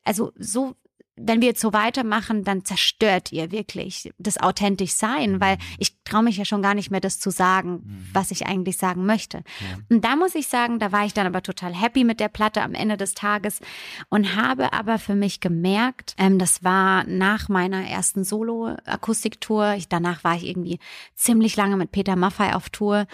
also 0.04 0.32
so 0.36 0.74
wenn 1.14 1.42
wir 1.42 1.48
jetzt 1.48 1.60
so 1.60 1.74
weitermachen, 1.74 2.42
dann 2.42 2.64
zerstört 2.64 3.32
ihr 3.32 3.50
wirklich 3.52 4.10
das 4.18 4.38
authentisch 4.38 4.92
sein, 4.92 5.40
weil 5.40 5.58
ich 5.78 6.02
traue 6.04 6.22
mich 6.22 6.38
ja 6.38 6.46
schon 6.46 6.62
gar 6.62 6.74
nicht 6.74 6.90
mehr, 6.90 7.00
das 7.00 7.20
zu 7.20 7.30
sagen, 7.30 7.82
mhm. 7.84 8.08
was 8.14 8.30
ich 8.30 8.46
eigentlich 8.46 8.78
sagen 8.78 9.04
möchte. 9.04 9.38
Ja. 9.38 9.78
Und 9.90 10.04
da 10.04 10.16
muss 10.16 10.34
ich 10.34 10.46
sagen, 10.46 10.78
da 10.78 10.90
war 10.90 11.04
ich 11.04 11.12
dann 11.12 11.26
aber 11.26 11.42
total 11.42 11.74
happy 11.74 12.04
mit 12.04 12.18
der 12.18 12.28
Platte 12.28 12.62
am 12.62 12.72
Ende 12.74 12.96
des 12.96 13.12
Tages 13.12 13.60
und 14.08 14.36
habe 14.36 14.72
aber 14.72 14.98
für 14.98 15.14
mich 15.14 15.40
gemerkt, 15.40 16.14
ähm, 16.16 16.38
das 16.38 16.64
war 16.64 17.04
nach 17.04 17.50
meiner 17.50 17.86
ersten 17.86 18.24
Solo-Akustiktour, 18.24 19.76
danach 19.90 20.24
war 20.24 20.36
ich 20.36 20.46
irgendwie 20.46 20.78
ziemlich 21.14 21.56
lange 21.56 21.76
mit 21.76 21.92
Peter 21.92 22.16
Maffay 22.16 22.54
auf 22.54 22.70
Tour 22.70 23.06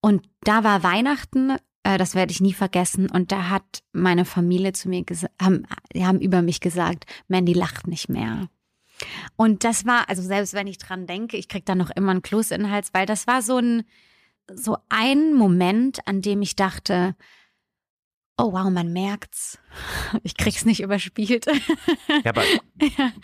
und 0.00 0.28
da 0.42 0.62
war 0.62 0.84
Weihnachten 0.84 1.56
äh, 1.86 1.98
das 1.98 2.14
werde 2.14 2.32
ich 2.32 2.40
nie 2.40 2.52
vergessen. 2.52 3.08
Und 3.08 3.30
da 3.30 3.48
hat 3.48 3.82
meine 3.92 4.24
Familie 4.24 4.72
zu 4.72 4.88
mir 4.88 5.04
gesagt, 5.04 5.32
haben, 5.40 5.66
haben 5.96 6.20
über 6.20 6.42
mich 6.42 6.60
gesagt, 6.60 7.06
Mandy 7.28 7.52
lacht 7.52 7.86
nicht 7.86 8.08
mehr. 8.08 8.48
Und 9.36 9.62
das 9.62 9.86
war, 9.86 10.08
also 10.08 10.22
selbst 10.22 10.54
wenn 10.54 10.66
ich 10.66 10.78
dran 10.78 11.06
denke, 11.06 11.36
ich 11.36 11.48
krieg 11.48 11.64
da 11.64 11.74
noch 11.74 11.90
immer 11.90 12.10
einen 12.10 12.22
Kloß 12.22 12.50
in 12.50 12.62
den 12.62 12.70
Hals, 12.70 12.92
weil 12.92 13.06
das 13.06 13.26
war 13.26 13.42
so 13.42 13.58
ein, 13.58 13.84
so 14.52 14.78
ein 14.88 15.34
Moment, 15.34 16.00
an 16.06 16.22
dem 16.22 16.42
ich 16.42 16.56
dachte, 16.56 17.14
oh 18.38 18.52
wow, 18.52 18.70
man 18.70 18.92
merkt's. 18.92 19.58
Ich 20.22 20.36
krieg's 20.36 20.64
nicht 20.64 20.80
überspielt. 20.80 21.46
Ja, 22.24 22.30
aber 22.30 22.42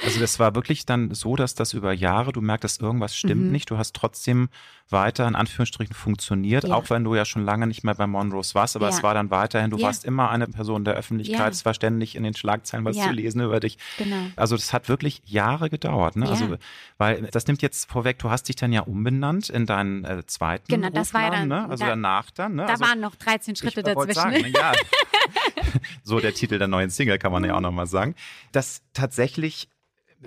also 0.05 0.21
das 0.21 0.39
war 0.39 0.55
wirklich 0.55 0.87
dann 0.87 1.15
so, 1.15 1.37
dass 1.37 1.55
das 1.55 1.73
über 1.73 1.93
Jahre, 1.93 2.33
du 2.33 2.41
merktest, 2.41 2.81
irgendwas 2.81 3.17
stimmt 3.17 3.47
mhm. 3.47 3.53
nicht. 3.53 3.71
Du 3.71 3.79
hast 3.79 3.95
trotzdem 3.95 4.49
weiter 4.89 5.27
in 5.27 5.35
Anführungsstrichen 5.35 5.95
funktioniert, 5.95 6.65
ja. 6.65 6.75
auch 6.75 6.91
wenn 6.91 7.05
du 7.05 7.15
ja 7.15 7.25
schon 7.25 7.45
lange 7.45 7.67
nicht 7.67 7.83
mehr 7.83 7.95
bei 7.95 8.07
Monrose 8.07 8.55
warst, 8.55 8.77
aber 8.77 8.89
ja. 8.89 8.95
es 8.95 9.03
war 9.03 9.15
dann 9.15 9.31
weiterhin, 9.31 9.71
du 9.71 9.79
ja. 9.79 9.87
warst 9.87 10.05
immer 10.05 10.31
eine 10.31 10.47
Person 10.47 10.85
der 10.85 10.95
Öffentlichkeit, 10.95 11.53
es 11.53 11.65
war 11.65 11.75
ständig 11.75 12.15
in 12.15 12.23
den 12.23 12.35
Schlagzeilen 12.35 12.85
was 12.85 12.97
zu 12.97 13.11
lesen 13.11 13.41
über 13.41 13.61
dich. 13.61 13.79
Genau. 13.99 14.27
Also 14.37 14.57
das 14.57 14.73
hat 14.73 14.89
wirklich 14.89 15.23
Jahre 15.25 15.71
gedauert, 15.71 16.17
ne? 16.17 16.29
Also 16.29 16.57
weil 16.99 17.23
das 17.33 17.47
nimmt 17.47 17.63
jetzt 17.63 17.91
vorweg, 17.91 18.19
du 18.19 18.31
hast 18.31 18.49
dich 18.49 18.57
dann 18.57 18.73
ja 18.73 18.83
umbenannt 18.83 19.49
in 19.49 19.67
deinen 19.67 20.05
äh, 20.05 20.27
zweiten 20.27 20.67
Genau, 20.69 20.91
das 20.91 21.15
war 21.15 21.23
ja 21.23 21.31
dann, 21.31 21.49
ne? 21.49 21.69
also 21.69 21.85
da, 21.85 21.91
danach 21.91 22.31
dann, 22.31 22.55
ne? 22.55 22.67
Da 22.67 22.73
also, 22.73 22.85
waren 22.85 23.01
noch 23.01 23.15
13 23.17 23.57
Schritte 23.57 23.83
dazwischen. 23.83 24.15
Sagen, 24.15 24.53
ja, 24.55 24.73
so 26.03 26.21
der 26.21 26.35
Titel 26.35 26.59
der 26.59 26.69
neuen 26.69 26.91
Single 26.91 27.19
kann 27.19 27.33
man 27.33 27.45
ja 27.45 27.55
auch 27.55 27.61
nochmal 27.61 27.87
sagen, 27.87 28.15
dass 28.53 28.83
tatsächlich 28.93 29.69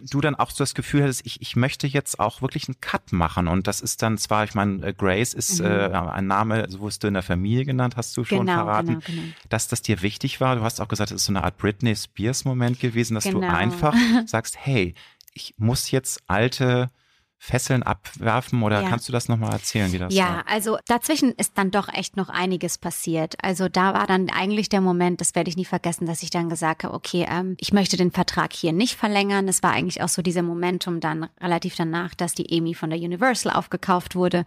du 0.02 0.22
dann 0.22 0.36
auch 0.36 0.52
so 0.52 0.64
das 0.64 0.76
Gefühl 0.76 1.04
hattest, 1.04 1.26
ich, 1.26 1.42
ich 1.42 1.56
möchte 1.56 1.88
jetzt 1.88 2.20
auch 2.20 2.42
wirklich 2.42 2.68
einen 2.68 2.80
Cut 2.82 3.12
machen. 3.12 3.48
Und 3.48 3.68
das 3.68 3.82
ist 3.82 4.02
dann 4.02 4.18
zwar, 4.18 4.44
ich 4.44 4.54
meine, 4.54 4.88
äh, 4.88 4.94
Grace 4.94 5.34
ist 5.34 5.60
mhm. 5.60 5.66
äh, 5.66 5.92
ein 5.92 6.28
Name, 6.28 6.66
so 6.70 6.80
wurdest 6.80 7.04
du 7.04 7.08
in 7.08 7.14
der 7.14 7.24
Familie 7.24 7.66
genannt, 7.66 7.96
hast 7.96 8.16
du 8.18 8.24
schon 8.24 8.46
genau, 8.46 8.54
verraten, 8.54 8.88
genau, 8.88 9.02
genau. 9.06 9.34
dass 9.50 9.68
das 9.68 9.82
dir 9.82 10.02
wichtig 10.02 10.42
war. 10.42 10.56
Du 10.56 10.64
hast 10.64 10.82
auch 10.82 10.88
gesagt, 10.88 11.12
es 11.12 11.22
ist 11.22 11.26
so 11.26 11.32
eine 11.32 11.44
Art 11.44 11.58
Britney 11.58 11.96
Spears-Moment 11.96 12.80
gewesen, 12.80 13.16
dass 13.16 13.26
du 13.26 13.40
genau. 13.40 13.54
einfach 13.54 13.96
sagst, 14.26 14.58
hey, 14.60 14.94
ich 15.34 15.54
muss 15.58 15.92
jetzt 15.92 16.22
alte 16.28 16.90
Fesseln 17.38 17.84
abwerfen 17.84 18.64
oder 18.64 18.82
ja. 18.82 18.90
kannst 18.90 19.08
du 19.08 19.12
das 19.12 19.28
nochmal 19.28 19.52
erzählen, 19.52 19.92
wie 19.92 20.00
das 20.00 20.14
Ja, 20.14 20.38
war? 20.38 20.48
also 20.48 20.78
dazwischen 20.88 21.32
ist 21.34 21.58
dann 21.58 21.70
doch 21.70 21.90
echt 21.90 22.18
noch 22.18 22.30
einiges 22.30 22.78
passiert. 22.78 23.36
Also 23.42 23.70
da 23.70 23.94
war 23.94 24.08
dann 24.08 24.30
eigentlich 24.30 24.70
der 24.70 24.82
Moment, 24.82 25.22
das 25.22 25.36
werde 25.36 25.50
ich 25.50 25.58
nie 25.58 25.66
vergessen, 25.66 26.08
dass 26.08 26.24
ich 26.24 26.32
dann 26.32 26.50
gesagt 26.50 26.84
habe, 26.84 26.94
okay, 26.96 27.28
ähm, 27.30 27.56
ich 27.60 27.72
möchte 27.72 27.98
den 27.98 28.12
Vertrag 28.12 28.54
hier 28.54 28.74
nicht 28.74 28.96
verlängern. 28.96 29.46
Das 29.46 29.62
war 29.62 29.72
eigentlich 29.72 30.02
auch 30.02 30.10
so 30.10 30.22
dieser 30.22 30.42
Momentum 30.42 31.00
dann 31.00 31.28
relativ 31.40 31.76
danach, 31.76 32.16
dass 32.16 32.34
die 32.34 32.58
Amy 32.58 32.74
von 32.74 32.90
der 32.90 33.00
Universal 33.00 33.54
aufgekauft 33.54 34.16
wurde. 34.16 34.44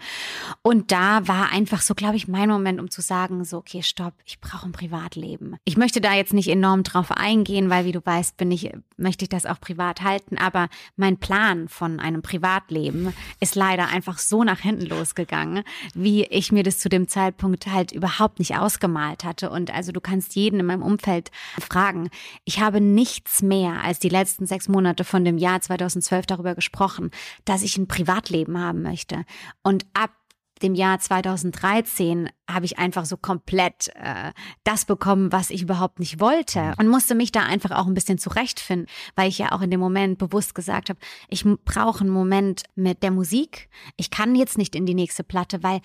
Und 0.62 0.90
da 0.90 1.28
war 1.28 1.52
einfach 1.52 1.82
so, 1.82 1.94
glaube 1.94 2.16
ich, 2.16 2.26
mein 2.26 2.48
Moment, 2.48 2.80
um 2.80 2.90
zu 2.90 3.00
sagen, 3.00 3.44
so, 3.44 3.58
okay, 3.58 3.82
stopp, 3.82 4.14
ich 4.24 4.40
brauche 4.40 4.66
ein 4.66 4.72
Privatleben. 4.72 5.56
Ich 5.64 5.76
möchte 5.76 6.00
da 6.00 6.14
jetzt 6.14 6.32
nicht 6.32 6.48
enorm 6.48 6.82
drauf 6.82 7.12
eingehen, 7.12 7.70
weil 7.70 7.84
wie 7.84 7.92
du 7.92 8.04
weißt, 8.04 8.36
bin 8.36 8.50
ich, 8.50 8.72
möchte 8.96 9.24
ich 9.24 9.28
das 9.28 9.46
auch 9.46 9.60
privat 9.60 10.02
halten. 10.02 10.36
Aber 10.36 10.68
mein 10.96 11.18
Plan 11.18 11.68
von 11.68 12.00
einem 12.00 12.22
Privatleben 12.22 12.87
Leben 12.88 13.14
ist 13.40 13.54
leider 13.54 13.88
einfach 13.88 14.18
so 14.18 14.44
nach 14.44 14.60
hinten 14.60 14.86
losgegangen, 14.86 15.64
wie 15.94 16.24
ich 16.24 16.52
mir 16.52 16.62
das 16.62 16.78
zu 16.78 16.88
dem 16.88 17.08
Zeitpunkt 17.08 17.66
halt 17.66 17.92
überhaupt 17.92 18.38
nicht 18.38 18.56
ausgemalt 18.56 19.24
hatte. 19.24 19.50
Und 19.50 19.72
also 19.72 19.92
du 19.92 20.00
kannst 20.00 20.34
jeden 20.34 20.60
in 20.60 20.66
meinem 20.66 20.82
Umfeld 20.82 21.30
fragen. 21.60 22.10
Ich 22.44 22.60
habe 22.60 22.80
nichts 22.80 23.42
mehr 23.42 23.82
als 23.82 23.98
die 23.98 24.08
letzten 24.08 24.46
sechs 24.46 24.68
Monate 24.68 25.04
von 25.04 25.24
dem 25.24 25.38
Jahr 25.38 25.60
2012 25.60 26.26
darüber 26.26 26.54
gesprochen, 26.54 27.10
dass 27.44 27.62
ich 27.62 27.76
ein 27.76 27.88
Privatleben 27.88 28.58
haben 28.58 28.82
möchte. 28.82 29.24
Und 29.62 29.86
ab 29.94 30.10
dem 30.58 30.74
Jahr 30.74 30.98
2013 30.98 32.30
habe 32.48 32.66
ich 32.66 32.78
einfach 32.78 33.04
so 33.04 33.16
komplett 33.16 33.88
äh, 33.94 34.32
das 34.64 34.84
bekommen, 34.84 35.32
was 35.32 35.50
ich 35.50 35.62
überhaupt 35.62 36.00
nicht 36.00 36.20
wollte 36.20 36.60
mhm. 36.60 36.74
und 36.78 36.88
musste 36.88 37.14
mich 37.14 37.32
da 37.32 37.42
einfach 37.42 37.70
auch 37.72 37.86
ein 37.86 37.94
bisschen 37.94 38.18
zurechtfinden, 38.18 38.88
weil 39.16 39.28
ich 39.28 39.38
ja 39.38 39.52
auch 39.52 39.60
in 39.60 39.70
dem 39.70 39.80
Moment 39.80 40.18
bewusst 40.18 40.54
gesagt 40.54 40.88
habe, 40.88 40.98
ich 41.28 41.44
brauche 41.64 42.00
einen 42.00 42.10
Moment 42.10 42.62
mit 42.74 43.02
der 43.02 43.10
Musik. 43.10 43.68
Ich 43.96 44.10
kann 44.10 44.34
jetzt 44.34 44.58
nicht 44.58 44.74
in 44.74 44.86
die 44.86 44.94
nächste 44.94 45.24
Platte, 45.24 45.62
weil 45.62 45.80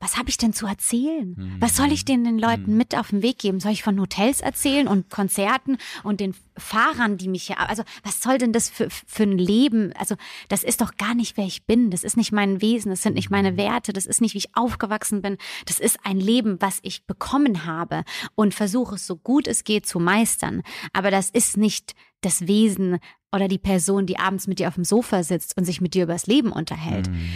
was 0.00 0.16
habe 0.16 0.28
ich 0.28 0.38
denn 0.38 0.52
zu 0.52 0.66
erzählen? 0.66 1.34
Mhm. 1.36 1.56
Was 1.60 1.76
soll 1.76 1.90
ich 1.90 2.04
denn 2.04 2.22
den 2.22 2.38
Leuten 2.38 2.72
mhm. 2.72 2.76
mit 2.76 2.96
auf 2.96 3.08
den 3.08 3.22
Weg 3.22 3.38
geben? 3.38 3.58
Soll 3.58 3.72
ich 3.72 3.82
von 3.82 4.00
Hotels 4.00 4.40
erzählen 4.40 4.86
und 4.86 5.10
Konzerten 5.10 5.76
und 6.04 6.20
den 6.20 6.34
Fahrern, 6.56 7.18
die 7.18 7.28
mich 7.28 7.44
hier, 7.44 7.58
also 7.58 7.82
was 8.04 8.22
soll 8.22 8.38
denn 8.38 8.52
das 8.52 8.70
für, 8.70 8.88
für 8.90 9.24
ein 9.24 9.38
Leben? 9.38 9.92
Also 9.98 10.14
das 10.48 10.62
ist 10.62 10.80
doch 10.80 10.96
gar 10.96 11.14
nicht, 11.14 11.36
wer 11.36 11.46
ich 11.46 11.66
bin. 11.66 11.90
Das 11.90 12.04
ist 12.04 12.16
nicht 12.16 12.30
mein 12.30 12.60
Wesen. 12.62 12.90
Das 12.90 13.02
sind 13.02 13.14
nicht 13.14 13.30
meine 13.30 13.52
mhm. 13.52 13.56
Werte. 13.56 13.92
Das 13.92 14.06
ist 14.06 14.20
nicht, 14.20 14.34
wie 14.34 14.38
ich 14.38 14.56
aufgewachsen 14.56 15.20
bin. 15.20 15.36
Das 15.66 15.80
ist 15.80 15.98
ein 16.04 16.20
Leben, 16.20 16.58
was 16.60 16.78
ich 16.82 17.04
bekommen 17.06 17.64
habe 17.66 18.04
und 18.36 18.54
versuche 18.54 18.94
es 18.94 19.06
so 19.06 19.16
gut 19.16 19.48
es 19.48 19.64
geht 19.64 19.86
zu 19.86 19.98
meistern. 19.98 20.62
Aber 20.92 21.10
das 21.10 21.28
ist 21.30 21.56
nicht 21.56 21.94
das 22.20 22.46
Wesen 22.46 22.98
oder 23.32 23.48
die 23.48 23.58
Person, 23.58 24.06
die 24.06 24.18
abends 24.18 24.46
mit 24.46 24.58
dir 24.58 24.68
auf 24.68 24.74
dem 24.74 24.84
Sofa 24.84 25.22
sitzt 25.22 25.56
und 25.56 25.64
sich 25.64 25.80
mit 25.80 25.94
dir 25.94 26.04
übers 26.04 26.26
Leben 26.26 26.52
unterhält. 26.52 27.10
Mhm. 27.10 27.30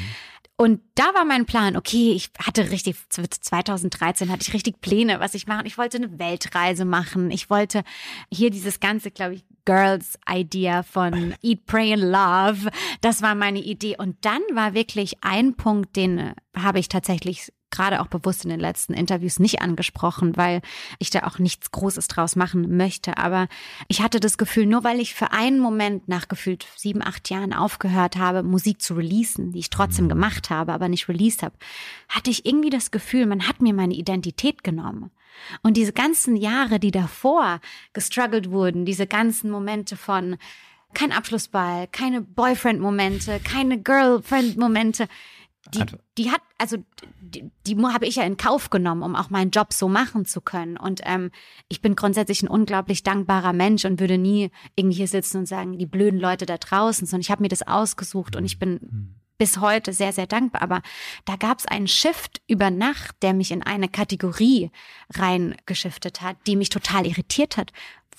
Und 0.56 0.80
da 0.94 1.14
war 1.14 1.24
mein 1.24 1.46
Plan, 1.46 1.76
okay, 1.76 2.12
ich 2.12 2.30
hatte 2.38 2.70
richtig, 2.70 2.96
2013 3.08 4.30
hatte 4.30 4.42
ich 4.42 4.54
richtig 4.54 4.80
Pläne, 4.80 5.18
was 5.18 5.34
ich 5.34 5.46
machen. 5.46 5.66
Ich 5.66 5.78
wollte 5.78 5.96
eine 5.96 6.18
Weltreise 6.18 6.84
machen. 6.84 7.30
Ich 7.30 7.50
wollte 7.50 7.82
hier 8.30 8.50
dieses 8.50 8.78
ganze, 8.78 9.10
glaube 9.10 9.34
ich, 9.34 9.44
Girls 9.64 10.18
Idea 10.28 10.82
von 10.82 11.34
Eat, 11.42 11.66
Pray 11.66 11.94
and 11.94 12.02
Love. 12.02 12.70
Das 13.00 13.22
war 13.22 13.34
meine 13.34 13.60
Idee. 13.60 13.96
Und 13.98 14.24
dann 14.24 14.42
war 14.52 14.74
wirklich 14.74 15.16
ein 15.22 15.56
Punkt, 15.56 15.96
den 15.96 16.18
äh, 16.18 16.34
habe 16.56 16.78
ich 16.78 16.88
tatsächlich 16.88 17.52
gerade 17.72 18.00
auch 18.00 18.06
bewusst 18.06 18.44
in 18.44 18.50
den 18.50 18.60
letzten 18.60 18.94
Interviews 18.94 19.40
nicht 19.40 19.60
angesprochen, 19.60 20.36
weil 20.36 20.62
ich 21.00 21.10
da 21.10 21.24
auch 21.24 21.40
nichts 21.40 21.72
Großes 21.72 22.06
draus 22.06 22.36
machen 22.36 22.76
möchte. 22.76 23.18
Aber 23.18 23.48
ich 23.88 24.00
hatte 24.00 24.20
das 24.20 24.38
Gefühl, 24.38 24.66
nur 24.66 24.84
weil 24.84 25.00
ich 25.00 25.14
für 25.14 25.32
einen 25.32 25.58
Moment 25.58 26.06
nach 26.06 26.28
gefühlt 26.28 26.66
sieben, 26.76 27.02
acht 27.02 27.30
Jahren 27.30 27.52
aufgehört 27.52 28.16
habe, 28.16 28.44
Musik 28.44 28.80
zu 28.80 28.94
releasen, 28.94 29.52
die 29.52 29.58
ich 29.58 29.70
trotzdem 29.70 30.04
mhm. 30.04 30.10
gemacht 30.10 30.50
habe, 30.50 30.72
aber 30.72 30.88
nicht 30.88 31.08
released 31.08 31.42
habe, 31.42 31.56
hatte 32.08 32.30
ich 32.30 32.46
irgendwie 32.46 32.70
das 32.70 32.92
Gefühl, 32.92 33.26
man 33.26 33.48
hat 33.48 33.60
mir 33.60 33.74
meine 33.74 33.94
Identität 33.94 34.62
genommen. 34.62 35.10
Und 35.62 35.76
diese 35.76 35.92
ganzen 35.92 36.36
Jahre, 36.36 36.78
die 36.78 36.90
davor 36.90 37.60
gestruggelt 37.92 38.50
wurden, 38.50 38.84
diese 38.84 39.06
ganzen 39.06 39.50
Momente 39.50 39.96
von 39.96 40.36
kein 40.94 41.12
Abschlussball, 41.12 41.88
keine 41.88 42.20
Boyfriend-Momente, 42.20 43.40
keine 43.40 43.80
Girlfriend-Momente, 43.80 45.08
die, 45.70 45.84
die 46.18 46.30
hat, 46.30 46.40
also 46.58 46.78
die, 47.20 47.50
die 47.66 47.76
habe 47.76 48.06
ich 48.06 48.16
ja 48.16 48.24
in 48.24 48.36
Kauf 48.36 48.70
genommen, 48.70 49.02
um 49.02 49.14
auch 49.14 49.30
meinen 49.30 49.50
Job 49.50 49.72
so 49.72 49.88
machen 49.88 50.24
zu 50.24 50.40
können. 50.40 50.76
Und 50.76 51.00
ähm, 51.04 51.30
ich 51.68 51.80
bin 51.80 51.94
grundsätzlich 51.94 52.42
ein 52.42 52.48
unglaublich 52.48 53.04
dankbarer 53.04 53.52
Mensch 53.52 53.84
und 53.84 54.00
würde 54.00 54.18
nie 54.18 54.50
irgendwie 54.74 54.96
hier 54.96 55.08
sitzen 55.08 55.38
und 55.38 55.46
sagen, 55.46 55.78
die 55.78 55.86
blöden 55.86 56.18
Leute 56.18 56.46
da 56.46 56.58
draußen, 56.58 57.06
sondern 57.06 57.22
ich 57.22 57.30
habe 57.30 57.42
mir 57.42 57.48
das 57.48 57.66
ausgesucht 57.66 58.34
und 58.34 58.44
ich 58.44 58.58
bin 58.58 58.72
mhm. 58.72 59.14
bis 59.38 59.58
heute 59.58 59.92
sehr, 59.92 60.12
sehr 60.12 60.26
dankbar. 60.26 60.62
Aber 60.62 60.82
da 61.26 61.36
gab 61.36 61.60
es 61.60 61.66
einen 61.66 61.86
Shift 61.88 62.42
über 62.48 62.70
Nacht, 62.70 63.14
der 63.22 63.32
mich 63.32 63.52
in 63.52 63.62
eine 63.62 63.88
Kategorie 63.88 64.72
reingeschiftet 65.14 66.22
hat, 66.22 66.36
die 66.48 66.56
mich 66.56 66.70
total 66.70 67.06
irritiert 67.06 67.56
hat, 67.56 67.72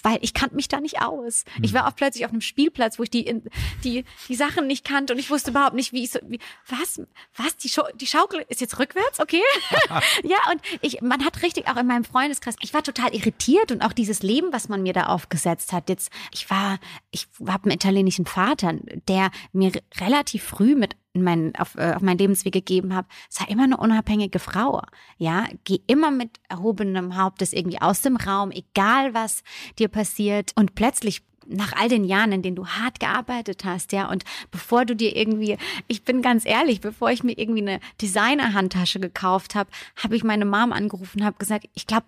weil 0.03 0.19
ich 0.21 0.33
kannte 0.33 0.55
mich 0.55 0.67
da 0.67 0.79
nicht 0.79 1.01
aus. 1.01 1.45
Mhm. 1.57 1.63
Ich 1.63 1.71
hm. 1.71 1.79
war 1.79 1.87
auch 1.87 1.95
plötzlich 1.95 2.25
auf 2.25 2.31
einem 2.31 2.41
Spielplatz, 2.41 2.99
wo 2.99 3.03
ich 3.03 3.09
die, 3.09 3.41
die, 3.83 4.05
die 4.27 4.35
Sachen 4.35 4.67
nicht 4.67 4.85
kannte 4.85 5.13
und 5.13 5.19
ich 5.19 5.29
wusste 5.29 5.51
überhaupt 5.51 5.75
nicht, 5.75 5.93
wie 5.93 6.03
ich 6.03 6.11
so, 6.11 6.19
wie, 6.27 6.39
was, 6.67 7.01
was, 7.35 7.57
die, 7.57 7.69
Schau 7.69 7.83
die 7.95 8.07
Schaukel 8.07 8.45
ist 8.49 8.61
jetzt 8.61 8.77
rückwärts, 8.79 9.19
okay? 9.19 9.41
ja, 10.23 10.37
und 10.51 10.61
ich, 10.81 11.01
man 11.01 11.25
hat 11.25 11.41
richtig 11.41 11.67
auch 11.67 11.77
in 11.77 11.87
meinem 11.87 12.03
Freundeskreis, 12.03 12.55
ich 12.61 12.73
war 12.73 12.83
total 12.83 13.15
irritiert 13.15 13.71
und 13.71 13.81
auch 13.81 13.93
dieses 13.93 14.21
Leben, 14.21 14.51
was 14.51 14.69
man 14.69 14.83
mir 14.83 14.93
da 14.93 15.05
aufgesetzt 15.07 15.71
hat. 15.71 15.89
Jetzt, 15.89 16.11
ich 16.33 16.49
war, 16.49 16.79
ich 17.11 17.27
habe 17.47 17.63
einen 17.63 17.75
italienischen 17.75 18.25
Vater, 18.25 18.73
der 19.07 19.31
mir 19.53 19.71
relativ 19.99 20.43
früh 20.43 20.75
mit 20.75 20.95
mein, 21.13 21.53
auf, 21.55 21.75
äh, 21.75 21.93
auf 21.95 22.01
mein 22.01 22.17
Lebensweg 22.17 22.53
gegeben 22.53 22.93
habe, 22.95 23.07
sei 23.29 23.45
immer 23.45 23.63
eine 23.63 23.77
unabhängige 23.77 24.39
Frau. 24.39 24.81
Ja, 25.17 25.47
geh 25.63 25.79
immer 25.87 26.11
mit 26.11 26.39
erhobenem 26.49 27.17
Hauptes 27.17 27.53
irgendwie 27.53 27.81
aus 27.81 28.01
dem 28.01 28.17
Raum, 28.17 28.51
egal 28.51 29.13
was 29.13 29.43
dir 29.77 29.87
passiert. 29.87 30.51
Und 30.55 30.75
plötzlich 30.75 31.21
nach 31.47 31.73
all 31.73 31.89
den 31.89 32.05
Jahren, 32.05 32.31
in 32.31 32.41
denen 32.41 32.55
du 32.55 32.65
hart 32.67 32.99
gearbeitet 32.99 33.65
hast, 33.65 33.91
ja, 33.91 34.09
und 34.09 34.23
bevor 34.51 34.85
du 34.85 34.95
dir 34.95 35.15
irgendwie, 35.15 35.57
ich 35.87 36.03
bin 36.03 36.21
ganz 36.21 36.45
ehrlich, 36.45 36.81
bevor 36.81 37.11
ich 37.11 37.23
mir 37.23 37.37
irgendwie 37.37 37.61
eine 37.61 37.79
Designer-Handtasche 38.01 38.99
gekauft 38.99 39.55
habe, 39.55 39.69
habe 40.01 40.15
ich 40.15 40.23
meine 40.23 40.45
Mom 40.45 40.71
angerufen 40.71 41.19
und 41.19 41.25
habe 41.25 41.37
gesagt, 41.37 41.67
ich 41.73 41.87
glaube, 41.87 42.05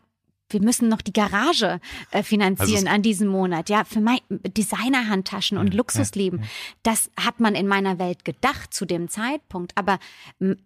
wir 0.55 0.61
müssen 0.61 0.87
noch 0.87 1.01
die 1.01 1.11
Garage 1.11 1.81
äh, 2.11 2.23
finanzieren 2.23 2.87
also 2.87 2.95
an 2.95 3.01
diesem 3.01 3.27
Monat. 3.27 3.69
Ja, 3.69 3.83
für 3.83 3.99
mein 3.99 4.19
Designerhandtaschen 4.29 5.57
und 5.57 5.73
ja, 5.73 5.77
Luxusleben. 5.77 6.39
Ja, 6.39 6.45
ja. 6.45 6.51
Das 6.83 7.11
hat 7.19 7.41
man 7.41 7.55
in 7.55 7.67
meiner 7.67 7.99
Welt 7.99 8.23
gedacht 8.23 8.73
zu 8.73 8.85
dem 8.85 9.09
Zeitpunkt. 9.09 9.73
Aber 9.75 9.99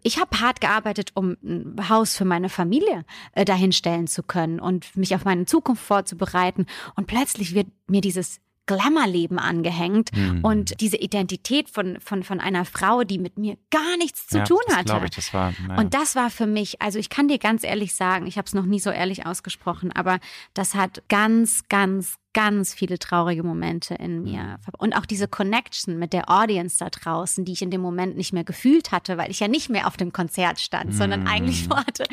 ich 0.04 0.20
habe 0.20 0.40
hart 0.40 0.60
gearbeitet, 0.60 1.10
um 1.14 1.36
ein 1.42 1.88
Haus 1.88 2.16
für 2.16 2.24
meine 2.24 2.48
Familie 2.48 3.04
äh, 3.32 3.44
dahinstellen 3.44 4.06
zu 4.06 4.22
können 4.22 4.60
und 4.60 4.96
mich 4.96 5.12
auf 5.16 5.24
meine 5.24 5.46
Zukunft 5.46 5.82
vorzubereiten. 5.82 6.66
Und 6.94 7.08
plötzlich 7.08 7.52
wird 7.52 7.66
mir 7.88 8.00
dieses 8.00 8.40
Glamour-Leben 8.76 9.38
angehängt 9.38 10.10
mhm. 10.14 10.44
und 10.44 10.80
diese 10.80 10.96
Identität 10.96 11.68
von, 11.68 11.98
von, 12.00 12.22
von 12.22 12.40
einer 12.40 12.64
Frau, 12.64 13.04
die 13.04 13.18
mit 13.18 13.38
mir 13.38 13.56
gar 13.70 13.96
nichts 13.98 14.26
zu 14.28 14.38
ja, 14.38 14.44
tun 14.44 14.60
das 14.66 14.76
hatte. 14.76 15.00
Ich, 15.04 15.10
das 15.10 15.34
war, 15.34 15.52
naja. 15.66 15.80
Und 15.80 15.94
das 15.94 16.14
war 16.14 16.30
für 16.30 16.46
mich, 16.46 16.80
also 16.80 16.98
ich 16.98 17.10
kann 17.10 17.28
dir 17.28 17.38
ganz 17.38 17.64
ehrlich 17.64 17.94
sagen, 17.94 18.26
ich 18.26 18.38
habe 18.38 18.46
es 18.46 18.54
noch 18.54 18.64
nie 18.64 18.80
so 18.80 18.90
ehrlich 18.90 19.26
ausgesprochen, 19.26 19.92
aber 19.92 20.20
das 20.54 20.74
hat 20.74 21.02
ganz, 21.08 21.64
ganz, 21.68 22.16
ganz 22.32 22.72
viele 22.72 22.98
traurige 22.98 23.42
Momente 23.42 23.94
in 23.94 24.22
mir. 24.22 24.42
Mhm. 24.42 24.58
Und 24.78 24.96
auch 24.96 25.04
diese 25.04 25.26
Connection 25.26 25.98
mit 25.98 26.12
der 26.12 26.30
Audience 26.30 26.78
da 26.78 26.88
draußen, 26.88 27.44
die 27.44 27.52
ich 27.52 27.62
in 27.62 27.70
dem 27.70 27.80
Moment 27.80 28.16
nicht 28.16 28.32
mehr 28.32 28.44
gefühlt 28.44 28.92
hatte, 28.92 29.18
weil 29.18 29.30
ich 29.30 29.40
ja 29.40 29.48
nicht 29.48 29.68
mehr 29.68 29.88
auf 29.88 29.96
dem 29.96 30.12
Konzert 30.12 30.60
stand, 30.60 30.94
sondern 30.94 31.22
mhm. 31.22 31.26
eigentlich 31.26 31.64
vorhatte, 31.66 32.04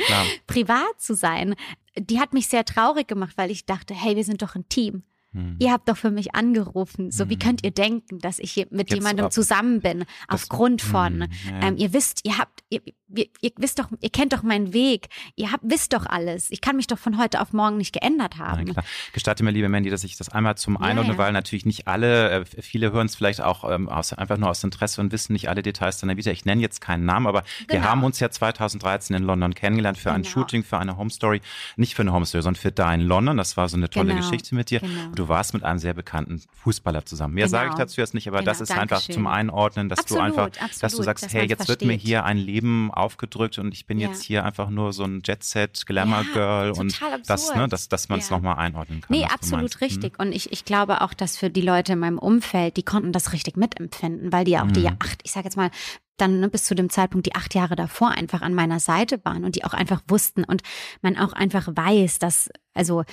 privat 0.47 0.99
zu 0.99 1.13
sein 1.13 1.55
die 1.99 2.19
hat 2.19 2.33
mich 2.33 2.47
sehr 2.47 2.65
traurig 2.65 3.07
gemacht, 3.07 3.33
weil 3.37 3.51
ich 3.51 3.65
dachte, 3.65 3.93
hey, 3.93 4.15
wir 4.15 4.23
sind 4.23 4.41
doch 4.41 4.55
ein 4.55 4.67
Team. 4.69 5.03
Hm. 5.33 5.57
Ihr 5.59 5.71
habt 5.71 5.89
doch 5.89 5.97
für 5.97 6.11
mich 6.11 6.35
angerufen. 6.35 7.11
So, 7.11 7.23
hm. 7.23 7.29
wie 7.29 7.39
könnt 7.39 7.63
ihr 7.63 7.71
denken, 7.71 8.19
dass 8.19 8.39
ich 8.39 8.51
hier 8.51 8.67
mit 8.69 8.89
Jetzt 8.89 8.97
jemandem 8.97 9.25
ab. 9.25 9.33
zusammen 9.33 9.81
bin, 9.81 10.05
aufgrund 10.27 10.81
von, 10.81 11.23
hm, 11.23 11.29
ja. 11.49 11.67
ähm, 11.67 11.77
ihr 11.77 11.93
wisst, 11.93 12.21
ihr 12.23 12.37
habt, 12.37 12.63
ihr, 12.69 12.81
ihr, 13.13 13.25
ihr, 13.41 13.51
wisst 13.57 13.79
doch, 13.79 13.89
ihr 13.99 14.09
kennt 14.09 14.33
doch 14.33 14.43
meinen 14.43 14.73
Weg, 14.73 15.09
ihr 15.35 15.51
habt, 15.51 15.63
wisst 15.65 15.93
doch 15.93 16.05
alles. 16.05 16.49
Ich 16.49 16.61
kann 16.61 16.77
mich 16.77 16.87
doch 16.87 16.97
von 16.97 17.17
heute 17.17 17.41
auf 17.41 17.53
morgen 17.53 17.77
nicht 17.77 17.93
geändert 17.93 18.37
haben. 18.37 18.65
Nein, 18.65 18.73
klar. 18.73 18.85
Gestatte 19.13 19.43
mir, 19.43 19.51
liebe 19.51 19.69
Mandy, 19.69 19.89
dass 19.89 20.03
ich 20.03 20.17
das 20.17 20.29
einmal 20.29 20.55
zum 20.55 20.77
Einordnen, 20.77 21.15
ja, 21.15 21.19
ja. 21.19 21.25
weil 21.25 21.33
natürlich 21.33 21.65
nicht 21.65 21.87
alle, 21.87 22.29
äh, 22.31 22.45
viele 22.45 22.91
hören 22.91 23.07
es 23.07 23.15
vielleicht 23.15 23.41
auch 23.41 23.69
ähm, 23.69 23.89
aus, 23.89 24.13
einfach 24.13 24.37
nur 24.37 24.49
aus 24.49 24.63
Interesse 24.63 25.01
und 25.01 25.11
wissen 25.11 25.33
nicht 25.33 25.49
alle 25.49 25.61
Details 25.61 25.99
deiner 25.99 26.17
Vita. 26.17 26.31
Ich 26.31 26.45
nenne 26.45 26.61
jetzt 26.61 26.81
keinen 26.81 27.05
Namen, 27.05 27.27
aber 27.27 27.43
genau. 27.67 27.81
wir 27.81 27.89
haben 27.89 28.03
uns 28.03 28.19
ja 28.19 28.29
2013 28.29 29.15
in 29.15 29.23
London 29.23 29.53
kennengelernt 29.53 29.97
für 29.97 30.05
genau. 30.05 30.15
ein 30.15 30.23
Shooting, 30.23 30.63
für 30.63 30.77
eine 30.77 30.97
Home 30.97 31.09
Story, 31.09 31.41
nicht 31.75 31.95
für 31.95 32.01
eine 32.01 32.13
Home 32.13 32.25
Story, 32.25 32.43
sondern 32.43 32.61
für 32.61 32.71
da 32.71 32.93
in 32.93 33.01
London. 33.01 33.37
Das 33.37 33.57
war 33.57 33.67
so 33.67 33.77
eine 33.77 33.89
tolle 33.89 34.13
genau. 34.13 34.21
Geschichte 34.21 34.55
mit 34.55 34.69
dir. 34.69 34.81
Genau. 35.17 35.27
Du 35.27 35.29
warst 35.29 35.53
mit 35.53 35.63
einem 35.63 35.79
sehr 35.79 35.93
bekannten 35.93 36.41
Fußballer 36.63 37.05
zusammen. 37.05 37.33
Mehr 37.33 37.49
sage 37.49 37.65
ich 37.65 37.71
genau. 37.71 37.85
dazu 37.85 38.01
jetzt 38.01 38.13
nicht, 38.13 38.27
aber 38.27 38.41
das 38.41 38.61
ist 38.61 38.69
Dankeschön. 38.69 38.97
einfach 38.97 39.13
zum 39.13 39.27
Einordnen, 39.27 39.89
dass 39.89 39.99
absolut, 39.99 40.21
du 40.21 40.25
einfach, 40.25 40.45
absolut, 40.45 40.83
dass 40.83 40.95
du 40.95 41.03
sagst, 41.03 41.33
hey, 41.33 41.45
jetzt 41.45 41.65
versteht. 41.65 41.81
wird 41.81 41.87
mir 41.87 41.97
hier 41.97 42.23
ein 42.23 42.37
Leben 42.37 42.91
aufgedrückt 42.91 43.57
und 43.57 43.73
ich 43.73 43.85
bin 43.85 43.99
ja. 43.99 44.09
jetzt 44.09 44.23
hier 44.23 44.45
einfach 44.45 44.69
nur 44.69 44.93
so 44.93 45.03
ein 45.03 45.21
Jet-Set, 45.25 45.85
Glamour-Girl 45.85 46.73
ja, 46.73 46.79
und 46.79 46.99
das, 47.25 47.53
ne, 47.55 47.67
dass, 47.67 47.89
dass 47.89 48.09
man 48.09 48.19
es 48.19 48.29
ja. 48.29 48.35
nochmal 48.35 48.57
einordnen 48.57 49.01
kann. 49.01 49.15
Nee, 49.15 49.25
absolut 49.25 49.81
richtig. 49.81 50.17
Mhm. 50.17 50.27
Und 50.27 50.31
ich, 50.33 50.51
ich 50.51 50.65
glaube 50.65 51.01
auch, 51.01 51.13
dass 51.13 51.37
für 51.37 51.49
die 51.49 51.61
Leute 51.61 51.93
in 51.93 51.99
meinem 51.99 52.19
Umfeld, 52.19 52.77
die 52.77 52.83
konnten 52.83 53.11
das 53.11 53.33
richtig 53.33 53.57
mitempfinden, 53.57 54.31
weil 54.31 54.45
die 54.45 54.51
ja 54.51 54.61
auch 54.61 54.67
mhm. 54.67 54.73
die 54.73 54.87
acht, 54.87 55.21
ich 55.23 55.31
sage 55.31 55.45
jetzt 55.45 55.57
mal, 55.57 55.71
dann 56.17 56.39
ne, 56.39 56.49
bis 56.49 56.63
zu 56.63 56.75
dem 56.75 56.89
Zeitpunkt 56.89 57.27
die 57.27 57.35
acht 57.35 57.53
Jahre 57.53 57.75
davor 57.75 58.09
einfach 58.09 58.41
an 58.41 58.53
meiner 58.53 58.79
Seite 58.79 59.23
waren 59.23 59.43
und 59.43 59.55
die 59.55 59.63
auch 59.63 59.73
einfach 59.73 60.01
wussten 60.07 60.43
und 60.43 60.63
man 61.01 61.17
auch 61.17 61.33
einfach 61.33 61.67
weiß, 61.67 62.19
dass 62.19 62.49
also 62.77 63.03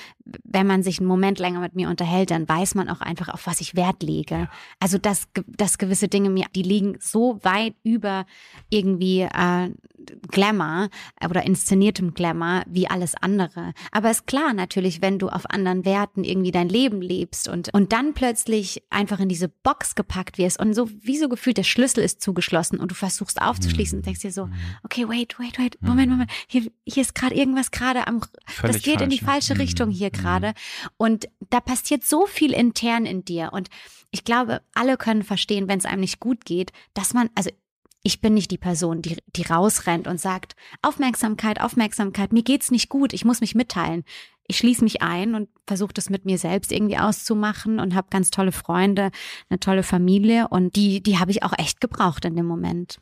wenn 0.44 0.66
man 0.66 0.82
sich 0.82 0.98
einen 0.98 1.08
Moment 1.08 1.38
länger 1.38 1.60
mit 1.60 1.74
mir 1.74 1.88
unterhält, 1.88 2.30
dann 2.30 2.48
weiß 2.48 2.74
man 2.74 2.88
auch 2.88 3.00
einfach, 3.00 3.28
auf 3.28 3.46
was 3.46 3.60
ich 3.60 3.74
Wert 3.74 4.02
lege. 4.02 4.48
Also 4.80 4.98
dass, 4.98 5.28
dass 5.46 5.78
gewisse 5.78 6.08
Dinge 6.08 6.30
mir, 6.30 6.46
die 6.54 6.62
liegen 6.62 6.96
so 7.00 7.38
weit 7.42 7.74
über 7.82 8.26
irgendwie 8.70 9.22
äh, 9.22 9.70
Glamour 10.30 10.88
oder 11.28 11.44
inszeniertem 11.44 12.14
Glamour 12.14 12.62
wie 12.66 12.88
alles 12.88 13.14
andere. 13.14 13.72
Aber 13.90 14.10
ist 14.10 14.26
klar 14.26 14.52
natürlich, 14.52 15.00
wenn 15.02 15.18
du 15.18 15.28
auf 15.28 15.48
anderen 15.50 15.84
Werten 15.84 16.24
irgendwie 16.24 16.50
dein 16.50 16.68
Leben 16.68 17.00
lebst 17.00 17.48
und, 17.48 17.72
und 17.72 17.92
dann 17.92 18.14
plötzlich 18.14 18.82
einfach 18.90 19.20
in 19.20 19.28
diese 19.28 19.48
Box 19.48 19.94
gepackt 19.94 20.38
wirst 20.38 20.60
und 20.60 20.74
so 20.74 20.90
wie 21.02 21.16
so 21.16 21.28
gefühlt 21.28 21.56
der 21.56 21.62
Schlüssel 21.62 22.04
ist 22.04 22.20
zugeschlossen 22.20 22.80
und 22.80 22.90
du 22.90 22.94
versuchst 22.94 23.40
aufzuschließen 23.40 23.98
und 23.98 24.06
denkst 24.06 24.20
dir 24.20 24.32
so, 24.32 24.46
mhm. 24.46 24.52
okay, 24.82 25.08
wait, 25.08 25.38
wait, 25.38 25.58
wait, 25.58 25.78
Moment, 25.80 26.10
Moment, 26.10 26.30
hier, 26.46 26.70
hier 26.84 27.02
ist 27.02 27.14
gerade 27.14 27.34
irgendwas 27.34 27.70
gerade 27.70 28.06
am, 28.06 28.20
Völlig 28.46 28.76
das 28.76 28.82
geht 28.82 28.94
falsch. 28.94 29.04
in 29.04 29.10
die 29.10 29.18
falsche 29.18 29.53
falsche 29.54 29.62
Richtung 29.62 29.90
hier 29.90 30.10
mhm. 30.12 30.20
gerade. 30.20 30.54
Und 30.96 31.28
da 31.50 31.60
passiert 31.60 32.04
so 32.04 32.26
viel 32.26 32.52
intern 32.52 33.06
in 33.06 33.24
dir. 33.24 33.52
Und 33.52 33.68
ich 34.10 34.24
glaube, 34.24 34.62
alle 34.74 34.96
können 34.96 35.22
verstehen, 35.22 35.68
wenn 35.68 35.78
es 35.78 35.86
einem 35.86 36.00
nicht 36.00 36.20
gut 36.20 36.44
geht, 36.44 36.72
dass 36.94 37.14
man, 37.14 37.30
also 37.34 37.50
ich 38.02 38.20
bin 38.20 38.34
nicht 38.34 38.50
die 38.50 38.58
Person, 38.58 39.00
die, 39.00 39.16
die 39.34 39.42
rausrennt 39.42 40.06
und 40.06 40.20
sagt, 40.20 40.56
Aufmerksamkeit, 40.82 41.60
Aufmerksamkeit, 41.60 42.32
mir 42.32 42.42
geht's 42.42 42.70
nicht 42.70 42.90
gut, 42.90 43.12
ich 43.12 43.24
muss 43.24 43.40
mich 43.40 43.54
mitteilen. 43.54 44.04
Ich 44.46 44.58
schließe 44.58 44.84
mich 44.84 45.00
ein 45.00 45.34
und 45.34 45.48
versuche 45.66 45.94
das 45.94 46.10
mit 46.10 46.26
mir 46.26 46.36
selbst 46.36 46.70
irgendwie 46.70 46.98
auszumachen 46.98 47.80
und 47.80 47.94
habe 47.94 48.08
ganz 48.10 48.30
tolle 48.30 48.52
Freunde, 48.52 49.10
eine 49.48 49.58
tolle 49.58 49.82
Familie 49.82 50.48
und 50.48 50.76
die, 50.76 51.02
die 51.02 51.18
habe 51.18 51.30
ich 51.30 51.42
auch 51.42 51.54
echt 51.56 51.80
gebraucht 51.80 52.26
in 52.26 52.36
dem 52.36 52.44
Moment. 52.44 52.98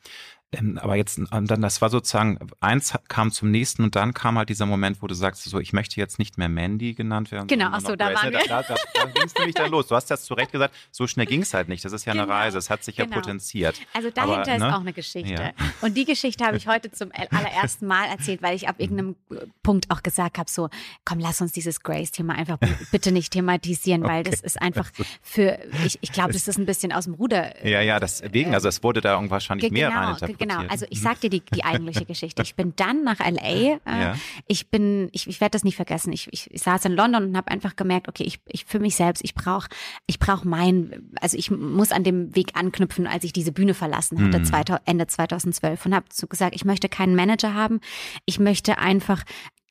Ähm, 0.52 0.78
aber 0.78 0.96
jetzt, 0.96 1.18
dann, 1.30 1.46
das 1.46 1.80
war 1.80 1.88
sozusagen, 1.88 2.38
eins 2.60 2.92
kam 3.08 3.32
zum 3.32 3.50
nächsten 3.50 3.84
und 3.84 3.96
dann 3.96 4.12
kam 4.12 4.36
halt 4.36 4.50
dieser 4.50 4.66
Moment, 4.66 5.00
wo 5.00 5.06
du 5.06 5.14
sagst, 5.14 5.42
so, 5.44 5.58
ich 5.58 5.72
möchte 5.72 5.96
jetzt 5.96 6.18
nicht 6.18 6.36
mehr 6.36 6.50
Mandy 6.50 6.92
genannt 6.92 7.32
werden. 7.32 7.46
Genau, 7.46 7.68
ach 7.72 7.80
so, 7.80 7.96
da 7.96 8.12
waren 8.14 8.32
wir. 8.32 8.40
Da, 8.46 8.62
da, 8.62 8.74
da 8.94 9.04
ging 9.14 9.24
es 9.24 9.34
nämlich 9.34 9.54
dann 9.54 9.70
los. 9.70 9.86
Du 9.86 9.94
hast 9.94 10.10
das 10.10 10.24
zu 10.24 10.34
Recht 10.34 10.52
gesagt, 10.52 10.74
so 10.90 11.06
schnell 11.06 11.26
ging 11.26 11.42
es 11.42 11.54
halt 11.54 11.68
nicht. 11.68 11.84
Das 11.84 11.92
ist 11.92 12.04
ja 12.04 12.12
genau, 12.12 12.24
eine 12.24 12.32
Reise, 12.32 12.58
es 12.58 12.68
hat 12.68 12.84
sich 12.84 12.96
genau. 12.96 13.10
ja 13.10 13.14
potenziert. 13.14 13.80
Also 13.94 14.10
dahinter 14.10 14.40
aber, 14.40 14.46
ne? 14.46 14.56
ist 14.56 14.74
auch 14.74 14.80
eine 14.80 14.92
Geschichte. 14.92 15.42
Ja. 15.42 15.52
Und 15.80 15.96
die 15.96 16.04
Geschichte 16.04 16.44
habe 16.44 16.58
ich 16.58 16.66
heute 16.66 16.90
zum 16.90 17.10
allerersten 17.30 17.86
Mal 17.86 18.06
erzählt, 18.08 18.42
weil 18.42 18.54
ich 18.54 18.68
ab 18.68 18.76
irgendeinem 18.78 19.16
Punkt 19.62 19.90
auch 19.90 20.02
gesagt 20.02 20.36
habe, 20.36 20.50
so, 20.50 20.68
komm, 21.06 21.18
lass 21.18 21.40
uns 21.40 21.52
dieses 21.52 21.80
Grace-Thema 21.80 22.34
einfach 22.34 22.58
bitte 22.90 23.10
nicht 23.10 23.32
thematisieren, 23.32 24.02
weil 24.02 24.20
okay. 24.20 24.30
das 24.30 24.40
ist 24.40 24.60
einfach 24.60 24.90
für, 25.22 25.58
ich, 25.86 25.98
ich 26.02 26.12
glaube, 26.12 26.34
das 26.34 26.46
ist 26.46 26.58
ein 26.58 26.66
bisschen 26.66 26.92
aus 26.92 27.04
dem 27.04 27.14
Ruder. 27.14 27.66
Ja, 27.66 27.80
ja, 27.80 27.98
deswegen, 27.98 28.52
also 28.52 28.68
es 28.68 28.82
wurde 28.82 29.00
da 29.00 29.18
wahrscheinlich 29.30 29.70
genau, 29.70 29.88
mehr 29.90 29.98
rein 29.98 30.16
Genau, 30.42 30.61
also 30.68 30.87
ich 30.90 31.00
sag 31.00 31.20
dir 31.20 31.31
die, 31.31 31.42
die 31.55 31.64
eigentliche 31.64 32.05
Geschichte. 32.05 32.42
Ich 32.42 32.55
bin 32.55 32.74
dann 32.76 33.05
nach 33.05 33.18
LA. 33.20 33.40
Äh, 33.40 33.78
ja. 33.87 34.16
Ich 34.46 34.68
bin, 34.68 35.09
ich, 35.12 35.28
ich 35.28 35.40
werde 35.40 35.52
das 35.52 35.64
nie 35.64 35.72
vergessen. 35.72 36.12
Ich, 36.12 36.28
ich, 36.33 36.50
ich 36.52 36.62
saß 36.62 36.85
in 36.85 36.92
London 36.92 37.24
und 37.24 37.37
habe 37.37 37.50
einfach 37.50 37.76
gemerkt, 37.76 38.09
okay, 38.09 38.24
ich, 38.24 38.40
ich 38.46 38.64
für 38.64 38.78
mich 38.78 38.96
selbst, 38.96 39.24
ich 39.24 39.35
brauche, 39.35 39.68
ich 40.07 40.18
brauche 40.18 40.46
mein, 40.46 41.11
also 41.20 41.37
ich 41.37 41.50
muss 41.50 41.92
an 41.92 42.05
dem 42.05 42.35
Weg 42.35 42.50
anknüpfen, 42.55 43.07
als 43.07 43.24
ich 43.24 43.33
diese 43.33 43.52
Bühne 43.52 43.74
verlassen 43.74 44.22
hatte, 44.24 44.38
mhm. 44.38 44.44
2000, 44.44 44.88
Ende 44.88 45.07
2012 45.07 45.87
und 45.87 45.94
habe 45.94 46.07
so 46.12 46.26
gesagt, 46.26 46.55
ich 46.55 46.64
möchte 46.64 46.88
keinen 46.88 47.14
Manager 47.14 47.55
haben. 47.55 47.81
Ich 48.26 48.38
möchte 48.38 48.78
einfach 48.78 49.24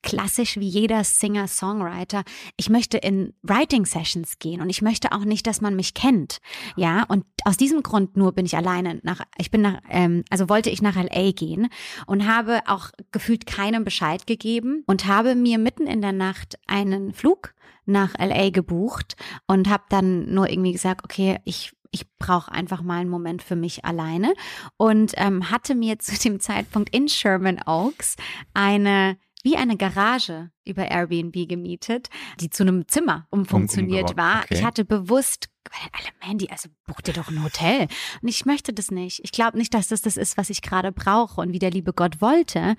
klassisch 0.04 0.58
wie 0.58 0.68
jeder 0.68 1.04
Singer-Songwriter. 1.04 2.24
Ich 2.58 2.70
möchte 2.70 2.98
in 2.98 3.34
Writing-Sessions 3.44 4.40
gehen 4.40 4.62
und 4.62 4.70
ich 4.70 4.82
möchte 4.82 5.12
auch 5.12 5.26
nicht, 5.26 5.48
dass 5.48 5.62
man 5.62 5.76
mich 5.76 5.94
kennt. 5.94 6.40
Ja, 6.76 7.04
und 7.04 7.26
aus 7.44 7.58
diesem 7.58 7.84
Grund 7.84 8.18
nur 8.18 8.32
bin 8.32 8.46
ich 8.46 8.58
alleine 8.58 9.00
nach, 9.04 9.22
ich 9.38 9.52
bin 9.52 9.62
nach, 9.62 9.82
ähm, 9.90 10.24
also 10.30 10.50
wollte 10.50 10.70
ich 10.70 10.82
nach 10.82 10.96
LA 10.96 11.32
gehen 11.32 11.68
und 12.08 12.28
habe 12.28 12.62
auch 12.68 12.90
gefühlt 13.12 13.46
keinem 13.46 13.84
Bescheid 13.84 14.28
gegeben 14.28 14.84
und 14.88 15.06
habe 15.06 15.36
mir 15.36 15.58
mitten 15.58 15.88
in 15.88 16.02
der 16.02 16.14
Nacht 16.14 16.58
einen 16.68 17.14
Flug 17.14 17.54
nach 17.86 18.14
LA 18.18 18.50
gebucht 18.50 19.16
und 19.48 19.70
habe 19.70 19.84
dann 19.90 20.34
nur 20.34 20.50
irgendwie 20.50 20.74
gesagt, 20.74 21.04
okay, 21.04 21.40
ich 21.46 21.74
ich 21.92 22.10
brauche 22.18 22.52
einfach 22.52 22.82
mal 22.82 23.00
einen 23.00 23.10
Moment 23.10 23.44
für 23.44 23.58
mich 23.58 23.84
alleine 23.84 24.34
und 24.78 25.14
ähm, 25.18 25.52
hatte 25.52 25.76
mir 25.76 26.00
zu 26.00 26.18
dem 26.18 26.40
Zeitpunkt 26.40 26.96
in 26.96 27.10
Sherman 27.10 27.60
Oaks 27.66 28.16
eine 28.54 29.18
wie 29.44 29.58
eine 29.58 29.78
Garage 29.78 30.52
über 30.66 30.90
Airbnb 30.90 31.48
gemietet, 31.48 32.10
die 32.40 32.50
zu 32.50 32.64
einem 32.64 32.88
Zimmer 32.88 33.28
umfunktioniert 33.30 34.18
war. 34.18 34.44
Okay. 34.44 34.56
Ich 34.56 34.64
hatte 34.64 34.86
bewusst 34.86 35.50
alle 35.94 36.28
Mandy, 36.28 36.50
also 36.50 36.70
buch 36.86 37.02
dir 37.02 37.14
doch 37.14 37.30
ein 37.30 37.44
Hotel. 37.44 37.88
Und 38.22 38.28
ich 38.28 38.46
möchte 38.46 38.74
das 38.74 38.92
nicht. 38.92 39.22
Ich 39.24 39.32
glaube 39.32 39.58
nicht, 39.58 39.74
dass 39.74 39.88
das 39.88 40.02
das 40.02 40.18
ist, 40.18 40.38
was 40.38 40.50
ich 40.50 40.62
gerade 40.62 40.92
brauche 40.92 41.42
und 41.42 41.54
wie 41.54 41.60
der 41.60 41.72
liebe 41.72 41.94
Gott 41.94 42.22
wollte. 42.22 42.76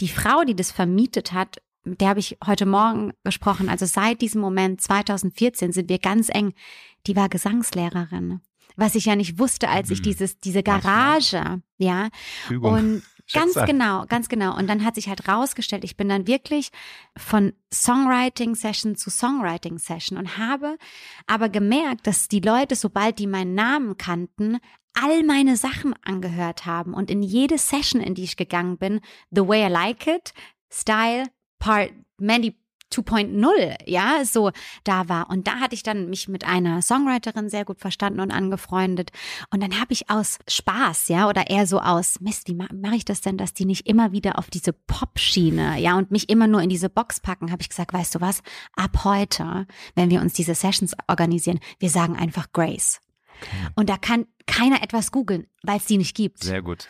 Die 0.00 0.08
Frau, 0.08 0.44
die 0.44 0.54
das 0.54 0.70
vermietet 0.70 1.32
hat, 1.32 1.58
mit 1.82 2.00
der 2.00 2.10
habe 2.10 2.20
ich 2.20 2.38
heute 2.46 2.66
Morgen 2.66 3.12
gesprochen. 3.24 3.68
Also 3.68 3.86
seit 3.86 4.20
diesem 4.20 4.40
Moment 4.40 4.80
2014 4.80 5.72
sind 5.72 5.88
wir 5.88 5.98
ganz 5.98 6.28
eng. 6.28 6.52
Die 7.06 7.16
war 7.16 7.28
Gesangslehrerin 7.28 8.40
was 8.76 8.94
ich 8.94 9.04
ja 9.04 9.16
nicht 9.16 9.38
wusste, 9.38 9.68
als 9.68 9.90
ich 9.90 9.98
hm. 9.98 10.04
dieses 10.04 10.38
diese 10.38 10.62
Garage, 10.62 11.60
ja. 11.78 12.08
Übung. 12.48 12.72
Und 12.72 13.02
Ganz 13.32 13.54
genau, 13.54 14.04
ganz 14.06 14.28
genau. 14.28 14.56
Und 14.56 14.66
dann 14.68 14.84
hat 14.84 14.94
sich 14.94 15.08
halt 15.08 15.28
rausgestellt, 15.28 15.84
ich 15.84 15.96
bin 15.96 16.08
dann 16.08 16.26
wirklich 16.26 16.70
von 17.16 17.52
Songwriting-Session 17.72 18.96
zu 18.96 19.10
Songwriting-Session 19.10 20.18
und 20.18 20.38
habe 20.38 20.76
aber 21.26 21.48
gemerkt, 21.48 22.06
dass 22.06 22.28
die 22.28 22.40
Leute, 22.40 22.76
sobald 22.76 23.18
die 23.18 23.26
meinen 23.26 23.54
Namen 23.54 23.96
kannten, 23.96 24.58
all 24.94 25.22
meine 25.22 25.56
Sachen 25.56 25.94
angehört 26.02 26.66
haben 26.66 26.94
und 26.94 27.10
in 27.10 27.22
jede 27.22 27.58
Session, 27.58 28.00
in 28.00 28.14
die 28.14 28.24
ich 28.24 28.36
gegangen 28.36 28.76
bin, 28.76 29.00
The 29.30 29.46
Way 29.46 29.66
I 29.66 29.70
Like 29.70 30.06
It, 30.06 30.34
Style, 30.72 31.24
Part, 31.58 31.92
Mandy 32.18 32.59
2.0, 32.92 33.76
ja, 33.86 34.24
so 34.24 34.50
da 34.84 35.08
war. 35.08 35.30
Und 35.30 35.46
da 35.46 35.60
hatte 35.60 35.74
ich 35.74 35.82
dann 35.82 36.10
mich 36.10 36.28
mit 36.28 36.44
einer 36.44 36.82
Songwriterin 36.82 37.48
sehr 37.48 37.64
gut 37.64 37.80
verstanden 37.80 38.20
und 38.20 38.30
angefreundet. 38.30 39.10
Und 39.50 39.62
dann 39.62 39.80
habe 39.80 39.92
ich 39.92 40.10
aus 40.10 40.38
Spaß, 40.48 41.08
ja, 41.08 41.28
oder 41.28 41.48
eher 41.50 41.66
so 41.66 41.80
aus, 41.80 42.20
Mist, 42.20 42.48
wie 42.48 42.54
mache 42.54 42.74
mach 42.74 42.92
ich 42.92 43.04
das 43.04 43.20
denn, 43.20 43.36
dass 43.36 43.54
die 43.54 43.64
nicht 43.64 43.86
immer 43.86 44.12
wieder 44.12 44.38
auf 44.38 44.50
diese 44.50 44.72
Pop-Schiene, 44.72 45.80
ja, 45.80 45.96
und 45.96 46.10
mich 46.10 46.28
immer 46.28 46.46
nur 46.46 46.62
in 46.62 46.68
diese 46.68 46.88
Box 46.88 47.20
packen, 47.20 47.52
habe 47.52 47.62
ich 47.62 47.68
gesagt, 47.68 47.92
weißt 47.92 48.14
du 48.14 48.20
was, 48.20 48.42
ab 48.74 49.04
heute, 49.04 49.66
wenn 49.94 50.10
wir 50.10 50.20
uns 50.20 50.32
diese 50.34 50.54
Sessions 50.54 50.94
organisieren, 51.08 51.60
wir 51.78 51.90
sagen 51.90 52.16
einfach 52.16 52.52
Grace. 52.52 53.00
Okay. 53.40 53.72
Und 53.74 53.88
da 53.88 53.96
kann 53.96 54.26
keiner 54.46 54.82
etwas 54.82 55.12
googeln, 55.12 55.46
weil 55.62 55.78
es 55.78 55.86
die 55.86 55.96
nicht 55.96 56.16
gibt. 56.16 56.42
Sehr 56.42 56.60
gut. 56.60 56.88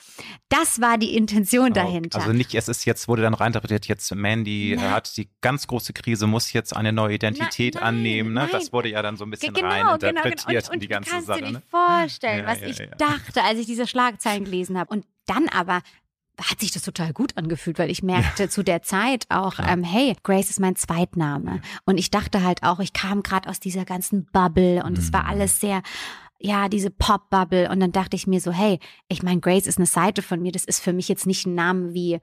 Das 0.49 0.81
war 0.81 0.99
die 0.99 1.15
Intention 1.17 1.73
dahinter. 1.73 2.19
Also 2.19 2.33
nicht, 2.33 2.55
es 2.55 2.69
ist 2.69 2.85
jetzt, 2.87 3.07
wurde 3.07 3.23
dann 3.23 3.35
reinterpretiert, 3.35 3.87
jetzt 3.87 4.15
Mandy 4.15 4.75
nein. 4.77 4.91
hat 4.91 5.17
die 5.17 5.29
ganz 5.41 5.67
große 5.67 5.93
Krise, 5.93 6.27
muss 6.27 6.53
jetzt 6.53 6.75
eine 6.75 6.93
neue 6.93 7.15
Identität 7.15 7.75
nein, 7.75 7.85
annehmen. 7.85 8.33
Ne? 8.33 8.49
Das 8.51 8.73
wurde 8.73 8.89
ja 8.89 9.03
dann 9.03 9.17
so 9.17 9.25
ein 9.25 9.31
bisschen 9.31 9.53
genau, 9.53 9.69
rein 9.69 9.87
interpretiert 9.95 10.47
genau, 10.47 10.47
genau. 10.49 10.67
Und, 10.67 10.75
und 10.75 10.83
die 10.83 10.89
ganze 10.89 11.11
kannst 11.11 11.27
Sache. 11.27 11.41
Kannst 11.41 11.55
dir 11.55 11.59
nicht 11.59 11.73
ne? 11.73 11.79
vorstellen, 11.87 12.39
ja, 12.39 12.47
was 12.47 12.61
ja, 12.61 12.67
ich 12.67 12.79
ja. 12.79 12.87
dachte, 12.97 13.43
als 13.43 13.59
ich 13.59 13.67
diese 13.67 13.87
Schlagzeilen 13.87 14.45
gelesen 14.45 14.79
habe. 14.79 14.93
Und 14.93 15.05
dann 15.27 15.49
aber 15.49 15.83
hat 16.41 16.61
sich 16.61 16.73
das 16.73 16.83
total 16.83 17.13
gut 17.13 17.37
angefühlt, 17.37 17.79
weil 17.79 17.91
ich 17.91 18.03
merkte 18.03 18.45
ja. 18.45 18.49
zu 18.49 18.63
der 18.63 18.83
Zeit 18.83 19.27
auch, 19.29 19.59
ähm, 19.59 19.85
hey, 19.85 20.17
Grace 20.23 20.51
ist 20.51 20.61
mein 20.61 20.77
Zweitname. 20.77 21.61
Und 21.85 21.99
ich 21.99 22.11
dachte 22.11 22.43
halt 22.43 22.63
auch, 22.63 22.81
ich 22.81 22.93
kam 22.93 23.23
gerade 23.23 23.49
aus 23.49 23.61
dieser 23.61 23.85
ganzen 23.85 24.27
Bubble 24.27 24.83
und 24.83 24.97
es 24.97 25.09
mhm. 25.09 25.13
war 25.13 25.27
alles 25.27 25.61
sehr 25.61 25.83
ja, 26.41 26.69
diese 26.69 26.91
Pop-Bubble. 26.91 27.71
Und 27.71 27.81
dann 27.81 27.93
dachte 27.93 28.17
ich 28.17 28.27
mir 28.27 28.41
so, 28.41 28.51
hey, 28.51 28.79
ich 29.09 29.23
meine, 29.23 29.41
Grace 29.41 29.67
ist 29.67 29.79
eine 29.79 29.87
Seite 29.87 30.23
von 30.23 30.41
mir. 30.41 30.53
Das 30.53 30.65
ist 30.65 30.81
für 30.81 30.93
mich 30.93 31.09
jetzt 31.09 31.27
nicht 31.27 31.47
ein 31.47 31.55
Name 31.55 31.95
wie 31.95 32.19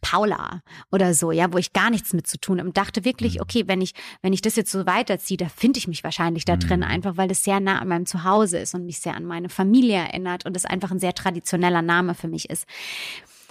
Paula 0.00 0.62
oder 0.90 1.14
so, 1.14 1.30
ja, 1.30 1.52
wo 1.52 1.58
ich 1.58 1.72
gar 1.72 1.88
nichts 1.88 2.12
mit 2.12 2.26
zu 2.26 2.38
tun 2.38 2.58
habe 2.58 2.68
und 2.68 2.76
dachte 2.76 3.04
wirklich, 3.04 3.36
mhm. 3.36 3.42
okay, 3.42 3.64
wenn 3.68 3.80
ich, 3.80 3.94
wenn 4.20 4.32
ich 4.32 4.42
das 4.42 4.56
jetzt 4.56 4.72
so 4.72 4.84
weiterziehe, 4.84 5.36
da 5.36 5.48
finde 5.48 5.78
ich 5.78 5.86
mich 5.86 6.02
wahrscheinlich 6.02 6.44
da 6.44 6.56
drin, 6.56 6.80
mhm. 6.80 6.86
einfach 6.86 7.16
weil 7.16 7.30
es 7.30 7.44
sehr 7.44 7.60
nah 7.60 7.78
an 7.78 7.88
meinem 7.88 8.06
Zuhause 8.06 8.58
ist 8.58 8.74
und 8.74 8.84
mich 8.84 8.98
sehr 8.98 9.14
an 9.14 9.24
meine 9.24 9.48
Familie 9.48 9.96
erinnert 9.96 10.44
und 10.44 10.56
es 10.56 10.64
einfach 10.64 10.90
ein 10.90 10.98
sehr 10.98 11.14
traditioneller 11.14 11.82
Name 11.82 12.14
für 12.14 12.28
mich 12.28 12.50
ist. 12.50 12.66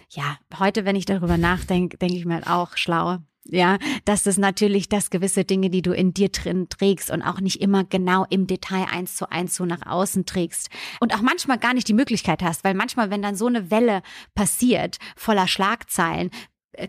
Ja, 0.10 0.38
heute, 0.60 0.84
wenn 0.84 0.98
ich 0.98 1.06
darüber 1.06 1.38
nachdenke, 1.38 1.98
denke 1.98 2.18
ich 2.18 2.26
mir 2.26 2.36
halt 2.36 2.48
auch 2.48 2.76
schlau. 2.76 3.20
Ja, 3.46 3.80
das 4.06 4.28
natürlich, 4.38 4.88
dass 4.88 5.10
gewisse 5.10 5.44
Dinge, 5.44 5.72
die 5.72 5.82
du 5.82 5.94
in 5.94 6.14
dir 6.14 6.30
drin 6.30 6.68
trägst 6.70 7.10
und 7.10 7.24
auch 7.24 7.42
nicht 7.42 7.60
immer 7.60 7.84
genau 7.84 8.26
im 8.30 8.46
Detail 8.46 8.86
eins 8.92 9.16
zu 9.16 9.32
eins 9.32 9.56
so 9.56 9.66
nach 9.66 9.86
außen 9.86 10.28
trägst 10.28 10.70
und 11.00 11.16
auch 11.16 11.22
manchmal 11.22 11.58
gar 11.58 11.74
nicht 11.74 11.88
die 11.88 11.96
Möglichkeit 11.96 12.44
hast, 12.44 12.64
weil 12.64 12.76
manchmal, 12.76 13.10
wenn 13.10 13.24
dann 13.24 13.36
so 13.36 13.48
eine 13.48 13.72
Welle 13.72 14.04
passiert, 14.36 15.00
voller 15.16 15.48
Schlagzeilen, 15.48 16.30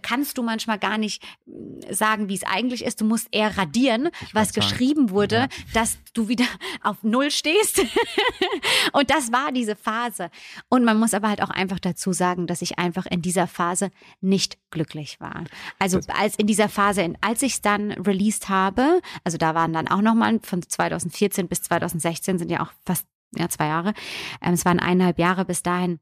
kannst 0.02 0.38
du 0.38 0.42
manchmal 0.42 0.78
gar 0.78 0.98
nicht 0.98 1.22
äh, 1.46 1.94
sagen, 1.94 2.28
wie 2.28 2.34
es 2.34 2.44
eigentlich 2.44 2.84
ist. 2.84 3.00
Du 3.00 3.04
musst 3.04 3.28
eher 3.30 3.56
radieren, 3.56 4.10
ich 4.20 4.34
was 4.34 4.52
geschrieben 4.52 5.10
wurde, 5.10 5.36
ja. 5.36 5.48
dass 5.74 5.98
du 6.14 6.28
wieder 6.28 6.44
auf 6.82 7.02
Null 7.02 7.30
stehst. 7.30 7.80
und 8.92 9.10
das 9.10 9.32
war 9.32 9.52
diese 9.52 9.76
Phase. 9.76 10.30
Und 10.68 10.84
man 10.84 10.98
muss 10.98 11.14
aber 11.14 11.28
halt 11.28 11.42
auch 11.42 11.50
einfach 11.50 11.80
dazu 11.80 12.12
sagen, 12.12 12.46
dass 12.46 12.62
ich 12.62 12.78
einfach 12.78 13.06
in 13.06 13.22
dieser 13.22 13.46
Phase 13.46 13.90
nicht 14.20 14.58
glücklich 14.70 15.20
war. 15.20 15.44
Also 15.78 16.00
als 16.08 16.36
in 16.36 16.46
dieser 16.46 16.68
Phase, 16.68 17.14
als 17.20 17.42
ich 17.42 17.54
es 17.54 17.60
dann 17.60 17.92
released 17.92 18.48
habe, 18.48 19.00
also 19.24 19.38
da 19.38 19.54
waren 19.54 19.72
dann 19.72 19.88
auch 19.88 20.02
nochmal 20.02 20.40
von 20.42 20.62
2014 20.62 21.48
bis 21.48 21.62
2016 21.62 22.38
sind 22.38 22.50
ja 22.50 22.62
auch 22.62 22.72
fast 22.86 23.06
ja, 23.36 23.48
zwei 23.48 23.66
Jahre. 23.66 23.94
Ähm, 24.40 24.54
es 24.54 24.64
waren 24.64 24.78
eineinhalb 24.78 25.18
Jahre 25.18 25.44
bis 25.44 25.62
dahin 25.62 26.00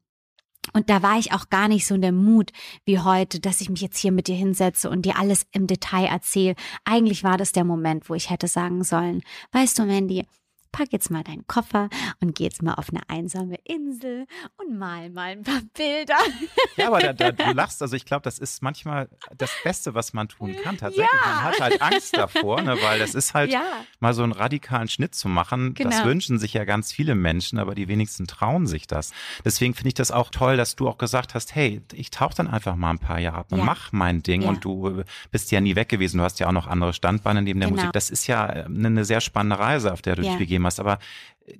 und 0.73 0.89
da 0.89 1.01
war 1.01 1.17
ich 1.17 1.33
auch 1.33 1.49
gar 1.49 1.67
nicht 1.67 1.85
so 1.85 1.95
in 1.95 2.01
der 2.01 2.11
Mut 2.11 2.51
wie 2.85 2.99
heute, 2.99 3.39
dass 3.39 3.61
ich 3.61 3.69
mich 3.69 3.81
jetzt 3.81 3.97
hier 3.97 4.11
mit 4.11 4.27
dir 4.27 4.35
hinsetze 4.35 4.89
und 4.89 5.05
dir 5.05 5.17
alles 5.17 5.45
im 5.51 5.67
Detail 5.67 6.05
erzähle. 6.05 6.55
Eigentlich 6.85 7.23
war 7.23 7.37
das 7.37 7.51
der 7.51 7.63
Moment, 7.63 8.09
wo 8.09 8.13
ich 8.13 8.29
hätte 8.29 8.47
sagen 8.47 8.83
sollen, 8.83 9.21
weißt 9.51 9.79
du, 9.79 9.85
Mandy, 9.85 10.25
pack 10.71 10.87
jetzt 10.91 11.09
mal 11.11 11.23
deinen 11.23 11.45
Koffer 11.47 11.89
und 12.19 12.35
geh 12.35 12.43
jetzt 12.43 12.61
mal 12.61 12.73
auf 12.75 12.89
eine 12.89 13.01
einsame 13.09 13.57
Insel 13.63 14.25
und 14.57 14.77
mal 14.77 15.09
mal 15.09 15.31
ein 15.31 15.43
paar 15.43 15.61
Bilder. 15.75 16.17
Ja, 16.77 16.87
aber 16.87 16.99
da, 16.99 17.13
da, 17.13 17.31
du 17.31 17.51
lachst, 17.53 17.81
also 17.81 17.95
ich 17.95 18.05
glaube, 18.05 18.23
das 18.23 18.39
ist 18.39 18.61
manchmal 18.61 19.09
das 19.37 19.51
Beste, 19.63 19.93
was 19.93 20.13
man 20.13 20.27
tun 20.27 20.55
kann. 20.63 20.77
Tatsächlich, 20.77 21.07
ja. 21.23 21.29
man 21.29 21.43
hat 21.43 21.59
halt 21.59 21.81
Angst 21.81 22.15
davor, 22.15 22.61
ne, 22.61 22.77
weil 22.81 22.99
das 22.99 23.15
ist 23.15 23.33
halt 23.33 23.51
ja. 23.51 23.63
mal 23.99 24.13
so 24.13 24.23
einen 24.23 24.31
radikalen 24.31 24.87
Schnitt 24.87 25.15
zu 25.15 25.27
machen. 25.27 25.73
Genau. 25.73 25.89
Das 25.89 26.05
wünschen 26.05 26.39
sich 26.39 26.53
ja 26.53 26.65
ganz 26.65 26.91
viele 26.91 27.15
Menschen, 27.15 27.59
aber 27.59 27.75
die 27.75 27.87
wenigsten 27.87 28.27
trauen 28.27 28.67
sich 28.67 28.87
das. 28.87 29.11
Deswegen 29.45 29.73
finde 29.73 29.89
ich 29.89 29.93
das 29.95 30.11
auch 30.11 30.29
toll, 30.29 30.57
dass 30.57 30.75
du 30.75 30.87
auch 30.87 30.97
gesagt 30.97 31.35
hast, 31.35 31.55
hey, 31.55 31.81
ich 31.93 32.09
tauche 32.09 32.35
dann 32.35 32.47
einfach 32.47 32.75
mal 32.75 32.91
ein 32.91 32.99
paar 32.99 33.19
Jahre 33.19 33.37
ab 33.37 33.51
und 33.51 33.59
ja. 33.59 33.65
mach 33.65 33.91
mein 33.91 34.23
Ding 34.23 34.43
und 34.43 34.63
du 34.63 35.03
bist 35.31 35.51
ja 35.51 35.61
nie 35.61 35.75
weg 35.75 35.89
gewesen. 35.89 36.17
Du 36.17 36.23
hast 36.23 36.39
ja 36.39 36.47
auch 36.47 36.51
noch 36.51 36.67
andere 36.67 36.93
Standbeine 36.93 37.41
neben 37.41 37.59
der 37.59 37.69
genau. 37.69 37.81
Musik. 37.81 37.93
Das 37.93 38.09
ist 38.09 38.27
ja 38.27 38.45
eine 38.45 39.05
sehr 39.05 39.21
spannende 39.21 39.59
Reise, 39.59 39.91
auf 39.93 40.01
der 40.01 40.15
du 40.15 40.21
dich 40.21 40.37
begeben 40.37 40.60
hast. 40.65 40.79
Aber 40.79 40.99
äh, 41.45 41.53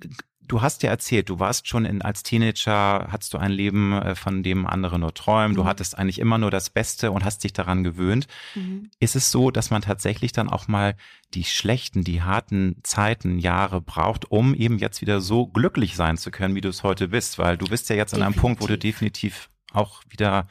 du 0.46 0.60
hast 0.60 0.82
ja 0.82 0.90
erzählt, 0.90 1.28
du 1.28 1.38
warst 1.38 1.68
schon 1.68 1.84
in, 1.84 2.02
als 2.02 2.22
Teenager, 2.22 3.08
hattest 3.10 3.32
du 3.32 3.38
ein 3.38 3.50
Leben, 3.50 3.92
äh, 3.92 4.14
von 4.14 4.42
dem 4.42 4.66
andere 4.66 4.98
nur 4.98 5.14
träumen. 5.14 5.52
Mhm. 5.52 5.56
Du 5.56 5.64
hattest 5.64 5.98
eigentlich 5.98 6.18
immer 6.18 6.38
nur 6.38 6.50
das 6.50 6.70
Beste 6.70 7.10
und 7.10 7.24
hast 7.24 7.44
dich 7.44 7.52
daran 7.52 7.84
gewöhnt. 7.84 8.26
Mhm. 8.54 8.90
Ist 9.00 9.16
es 9.16 9.30
so, 9.30 9.50
dass 9.50 9.70
man 9.70 9.82
tatsächlich 9.82 10.32
dann 10.32 10.48
auch 10.48 10.68
mal 10.68 10.96
die 11.34 11.44
schlechten, 11.44 12.04
die 12.04 12.22
harten 12.22 12.76
Zeiten, 12.82 13.38
Jahre 13.38 13.80
braucht, 13.80 14.30
um 14.30 14.54
eben 14.54 14.78
jetzt 14.78 15.00
wieder 15.00 15.20
so 15.20 15.46
glücklich 15.46 15.96
sein 15.96 16.18
zu 16.18 16.30
können, 16.30 16.54
wie 16.54 16.60
du 16.60 16.68
es 16.68 16.82
heute 16.82 17.08
bist? 17.08 17.38
Weil 17.38 17.56
du 17.56 17.66
bist 17.66 17.88
ja 17.88 17.96
jetzt 17.96 18.12
definitiv. 18.12 18.26
an 18.26 18.32
einem 18.32 18.40
Punkt, 18.40 18.62
wo 18.62 18.66
du 18.66 18.78
definitiv 18.78 19.48
auch 19.72 20.02
wieder 20.10 20.48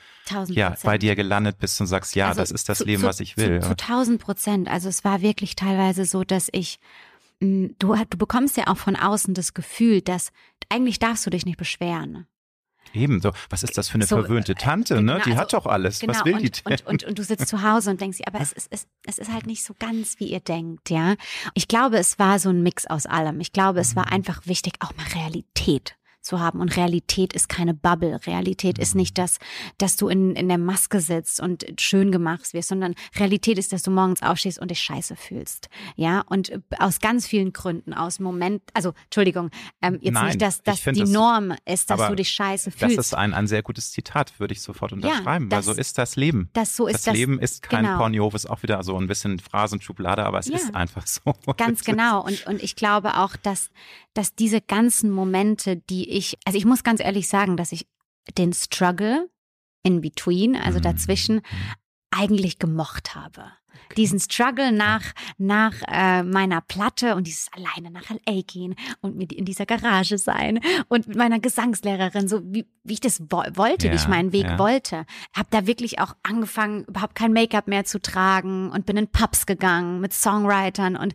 ja, 0.48 0.76
bei 0.84 0.98
dir 0.98 1.16
gelandet 1.16 1.60
bist 1.60 1.80
und 1.80 1.86
sagst, 1.86 2.16
ja, 2.16 2.30
also 2.30 2.42
das 2.42 2.50
ist 2.50 2.70
das 2.70 2.80
zu, 2.80 2.86
Leben, 2.86 3.02
zu, 3.02 3.08
was 3.08 3.20
ich 3.20 3.38
will. 3.38 3.62
Zu, 3.62 3.68
zu 3.68 3.86
1000 3.86 4.20
Prozent. 4.20 4.68
Also 4.68 4.90
es 4.90 5.04
war 5.04 5.22
wirklich 5.22 5.56
teilweise 5.56 6.06
so, 6.06 6.24
dass 6.24 6.50
ich 6.52 6.80
du, 7.42 7.96
du 7.96 8.18
bekommst 8.18 8.58
ja 8.58 8.68
auch 8.68 8.78
von 8.78 8.96
außen 8.96 9.34
das 9.34 9.54
Gefühl, 9.54 10.02
dass 10.02 10.32
eigentlich 10.70 11.00
darfst 11.00 11.26
du 11.26 11.30
dich 11.30 11.46
nicht 11.46 11.58
beschweren. 11.58 12.28
Eben, 12.94 13.22
so, 13.22 13.32
was 13.50 13.64
ist 13.64 13.78
das 13.78 13.88
für 13.90 13.96
eine 13.96 14.06
so, 14.06 14.18
verwöhnte 14.18 14.54
Tante, 14.56 15.02
ne? 15.02 15.14
Genau, 15.14 15.24
die 15.24 15.32
hat 15.36 15.54
also, 15.54 15.58
doch 15.58 15.66
alles. 15.66 16.00
Genau, 16.00 16.14
was 16.14 16.26
will 16.26 16.36
und, 16.36 16.42
die 16.44 16.52
denn? 16.52 16.74
Und, 16.74 16.88
und, 16.88 17.04
und, 17.06 17.20
du 17.20 17.24
sitzt 17.24 17.48
zu 17.48 17.62
Hause 17.62 17.92
und 17.92 18.02
denkst, 18.02 18.20
aber 18.26 18.42
es 18.42 18.52
ist, 18.52 18.68
es, 18.70 18.88
es 19.06 19.18
ist 19.18 19.32
halt 19.32 19.46
nicht 19.46 19.64
so 19.64 19.74
ganz, 19.80 20.20
wie 20.20 20.26
ihr 20.26 20.42
denkt, 20.42 20.90
ja. 20.90 21.16
Ich 21.54 21.68
glaube, 21.68 21.98
es 21.98 22.20
war 22.20 22.40
so 22.40 22.50
ein 22.50 22.64
Mix 22.64 22.86
aus 22.88 23.06
allem. 23.06 23.40
Ich 23.40 23.54
glaube, 23.54 23.80
es 23.80 23.96
war 23.96 24.08
mhm. 24.08 24.14
einfach 24.14 24.46
wichtig, 24.46 24.74
auch 24.80 24.94
mal 24.96 25.06
Realität 25.16 25.96
zu 26.22 26.40
haben. 26.40 26.60
Und 26.60 26.76
Realität 26.78 27.34
ist 27.34 27.50
keine 27.50 27.74
Bubble. 27.74 28.20
Realität 28.26 28.78
ist 28.78 28.96
nicht 28.96 29.18
das, 29.18 29.40
dass 29.78 29.98
du 29.98 30.08
in, 30.08 30.36
in 30.36 30.48
der 30.48 30.58
Maske 30.58 31.00
sitzt 31.00 31.40
und 31.40 31.66
schön 31.80 32.12
gemacht 32.12 32.54
wirst, 32.54 32.70
sondern 32.70 32.96
Realität 33.16 33.58
ist, 33.58 33.74
dass 33.74 33.84
du 33.84 33.92
morgens 33.92 34.22
aufstehst 34.22 34.60
und 34.60 34.72
dich 34.72 34.80
scheiße 34.80 35.16
fühlst. 35.16 35.70
Ja, 35.96 36.22
und 36.22 36.52
aus 36.78 37.00
ganz 37.00 37.28
vielen 37.28 37.54
Gründen, 37.54 37.94
aus 37.94 38.20
Moment, 38.20 38.62
also 38.74 38.94
Entschuldigung, 39.06 39.50
ähm, 39.82 39.98
jetzt 40.02 40.14
Nein, 40.14 40.26
nicht, 40.28 40.42
dass, 40.42 40.62
dass 40.62 40.82
die 40.84 41.00
das, 41.00 41.10
Norm 41.10 41.54
ist, 41.66 41.90
dass 41.90 42.08
du 42.08 42.16
dich 42.16 42.30
scheiße 42.30 42.72
fühlst. 42.72 42.98
Das 42.98 43.08
ist 43.08 43.14
ein, 43.14 43.34
ein 43.34 43.48
sehr 43.48 43.64
gutes 43.64 43.92
Zitat, 43.92 44.40
würde 44.40 44.54
ich 44.54 44.62
sofort 44.62 44.94
unterschreiben, 44.94 45.46
ja, 45.46 45.58
das, 45.58 45.68
weil 45.68 45.76
so 45.76 45.80
ist 45.80 45.98
das 45.98 46.16
Leben. 46.16 46.50
Das, 46.54 46.76
so 46.76 46.88
ist 46.88 46.96
das, 46.96 47.04
das 47.04 47.16
Leben 47.16 47.40
ist 47.40 47.64
kein 47.64 47.86
genau. 47.86 47.98
Pornhof, 47.98 48.36
ist 48.36 48.50
auch 48.50 48.64
wieder 48.64 48.84
so 48.84 48.98
ein 48.98 49.08
bisschen 49.08 49.40
Phrasenschublade, 49.40 50.26
aber 50.26 50.40
es 50.40 50.48
ja, 50.48 50.58
ist 50.58 50.76
einfach 50.76 51.08
so. 51.08 51.34
Ganz 51.58 51.84
genau. 51.84 52.24
Und, 52.24 52.46
und 52.48 52.62
ich 52.62 52.76
glaube 52.76 53.18
auch, 53.18 53.36
dass, 53.36 53.72
dass 54.14 54.36
diese 54.36 54.62
ganzen 54.62 55.10
Momente, 55.10 55.78
die 55.78 56.11
ich, 56.12 56.38
also 56.46 56.58
ich 56.58 56.66
muss 56.66 56.84
ganz 56.84 57.02
ehrlich 57.02 57.28
sagen, 57.28 57.58
dass 57.58 57.72
ich 57.72 57.88
den 58.38 58.54
Struggle 58.54 59.30
in 59.84 60.02
between, 60.02 60.56
also 60.56 60.80
mhm. 60.80 60.84
dazwischen, 60.84 61.42
eigentlich 62.12 62.60
gemocht 62.60 63.16
habe. 63.16 63.46
Diesen 63.96 64.20
Struggle 64.20 64.72
nach, 64.72 65.02
nach 65.38 65.74
äh, 65.88 66.24
meiner 66.24 66.62
Platte 66.62 67.16
und 67.16 67.26
dieses 67.26 67.48
alleine 67.54 67.90
nach 67.90 68.10
LA 68.10 68.42
gehen 68.46 68.76
und 69.02 69.16
mit 69.16 69.32
in 69.32 69.46
dieser 69.46 69.66
Garage 69.66 70.18
sein 70.18 70.60
und 70.90 71.08
mit 71.08 71.18
meiner 71.18 71.40
Gesangslehrerin, 71.40 72.28
so 72.28 72.42
wie, 72.44 72.68
wie 72.84 72.94
ich 72.94 73.00
das 73.00 73.22
wo 73.30 73.44
wollte, 73.54 73.88
ja, 73.88 73.94
wie 73.94 73.98
ich 73.98 74.08
meinen 74.08 74.34
Weg 74.34 74.46
ja. 74.46 74.60
wollte. 74.60 75.06
Hab 75.34 75.50
da 75.52 75.68
wirklich 75.68 76.00
auch 76.00 76.16
angefangen, 76.24 76.86
überhaupt 76.86 77.16
kein 77.16 77.34
Make-up 77.34 77.68
mehr 77.68 77.86
zu 77.86 78.02
tragen 78.02 78.72
und 78.72 78.86
bin 78.86 78.98
in 78.98 79.08
Pubs 79.08 79.46
gegangen 79.46 80.02
mit 80.02 80.14
Songwritern 80.14 80.96
und 80.96 81.14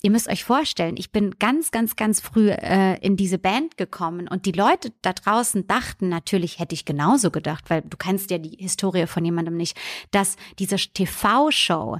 Ihr 0.00 0.12
müsst 0.12 0.28
euch 0.28 0.44
vorstellen, 0.44 0.96
ich 0.96 1.10
bin 1.10 1.38
ganz, 1.40 1.72
ganz, 1.72 1.96
ganz 1.96 2.20
früh 2.20 2.50
äh, 2.50 2.98
in 3.00 3.16
diese 3.16 3.38
Band 3.38 3.76
gekommen 3.76 4.28
und 4.28 4.46
die 4.46 4.52
Leute 4.52 4.92
da 5.02 5.12
draußen 5.12 5.66
dachten, 5.66 6.08
natürlich 6.08 6.60
hätte 6.60 6.74
ich 6.74 6.84
genauso 6.84 7.32
gedacht, 7.32 7.68
weil 7.68 7.82
du 7.82 7.96
kennst 7.96 8.30
ja 8.30 8.38
die 8.38 8.56
Historie 8.60 9.08
von 9.08 9.24
jemandem 9.24 9.56
nicht, 9.56 9.76
dass 10.12 10.36
diese 10.60 10.76
TV-Show 10.76 11.98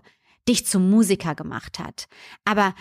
dich 0.49 0.65
zum 0.65 0.89
Musiker 0.89 1.35
gemacht 1.35 1.81
hat. 1.81 2.09
Aber 2.45 2.75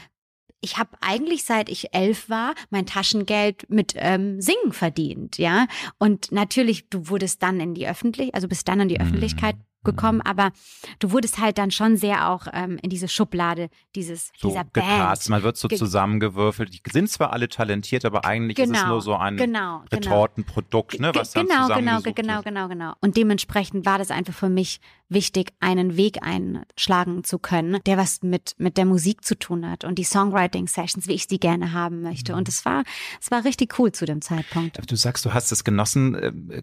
ich 0.62 0.77
habe 0.77 0.91
eigentlich 1.01 1.43
seit 1.43 1.69
ich 1.69 1.93
elf 1.93 2.30
war 2.30 2.53
mein 2.69 2.86
Taschengeld 2.86 3.69
mit 3.69 3.93
ähm, 3.95 4.41
Singen 4.41 4.71
verdient, 4.71 5.38
ja. 5.38 5.67
Und 5.97 6.32
natürlich, 6.32 6.89
du 6.89 7.10
wurdest 7.10 7.43
dann 7.43 7.60
in 7.60 7.73
die 7.73 7.88
Öffentlichkeit, 7.88 8.36
also 8.36 8.47
bist 8.47 8.67
dann 8.67 8.82
in 8.82 8.89
die 8.89 8.95
mhm. 8.95 9.01
Öffentlichkeit 9.01 9.56
gekommen, 9.88 10.21
aber 10.21 10.52
du 11.00 11.12
wurdest 11.12 11.39
halt 11.39 11.58
dann 11.58 11.71
schon 11.71 11.97
sehr 11.97 12.30
auch 12.30 12.47
ähm, 12.54 12.78
in 12.82 12.89
diese 12.89 13.08
Schublade 13.08 13.69
dieses 13.95 14.32
so 14.38 14.50
dieser 14.50 14.65
gecast. 14.65 15.30
Man 15.30 15.41
wird 15.41 15.58
so 15.58 15.67
zusammengewürfelt. 15.67 16.73
Die 16.73 16.82
sind 16.91 17.10
zwar 17.10 17.34
alle 17.34 17.50
talentiert, 17.50 18.06
aber 18.06 18.26
eigentlich 18.26 18.58
genau, 18.58 18.71
ist 18.71 18.78
es 18.78 18.84
genau, 18.84 18.93
nur 18.93 19.02
so 19.02 19.15
ein 19.15 19.38
genau, 19.38 19.84
genau. 19.89 19.91
Retortenprodukt, 19.91 21.00
ne, 21.00 21.12
was 21.15 21.32
dann 21.32 21.47
genau, 21.47 21.67
genau, 21.67 22.02
genau, 22.02 22.41
genau, 22.41 22.67
genau. 22.67 22.93
Und 23.02 23.17
dementsprechend 23.17 23.86
war 23.86 23.97
das 23.97 24.12
einfach 24.12 24.34
für 24.34 24.50
mich 24.50 24.80
wichtig, 25.10 25.54
einen 25.62 25.95
Weg 25.95 26.21
einschlagen 26.21 27.23
zu 27.23 27.39
können, 27.39 27.80
der 27.86 27.97
was 27.97 28.21
mit 28.21 28.56
mit 28.58 28.78
der 28.78 28.86
Musik 28.86 29.23
zu 29.23 29.39
tun 29.39 29.69
hat 29.69 29.86
und 29.86 29.97
die 29.97 30.04
Songwriting 30.04 30.67
Sessions, 30.67 31.08
wie 31.08 31.13
ich 31.13 31.28
sie 31.28 31.39
gerne 31.39 31.71
haben 31.71 32.02
möchte. 32.02 32.36
Und 32.36 32.50
es 32.50 32.65
war 32.65 32.84
es 33.21 33.32
war 33.32 33.45
richtig 33.45 33.80
cool 33.80 33.91
zu 33.91 34.06
dem 34.06 34.21
Zeitpunkt. 34.21 34.80
Du 34.91 34.95
sagst, 34.95 35.26
du 35.26 35.34
hast 35.34 35.52
es 35.52 35.63
genossen. 35.63 36.15
Äh, 36.15 36.62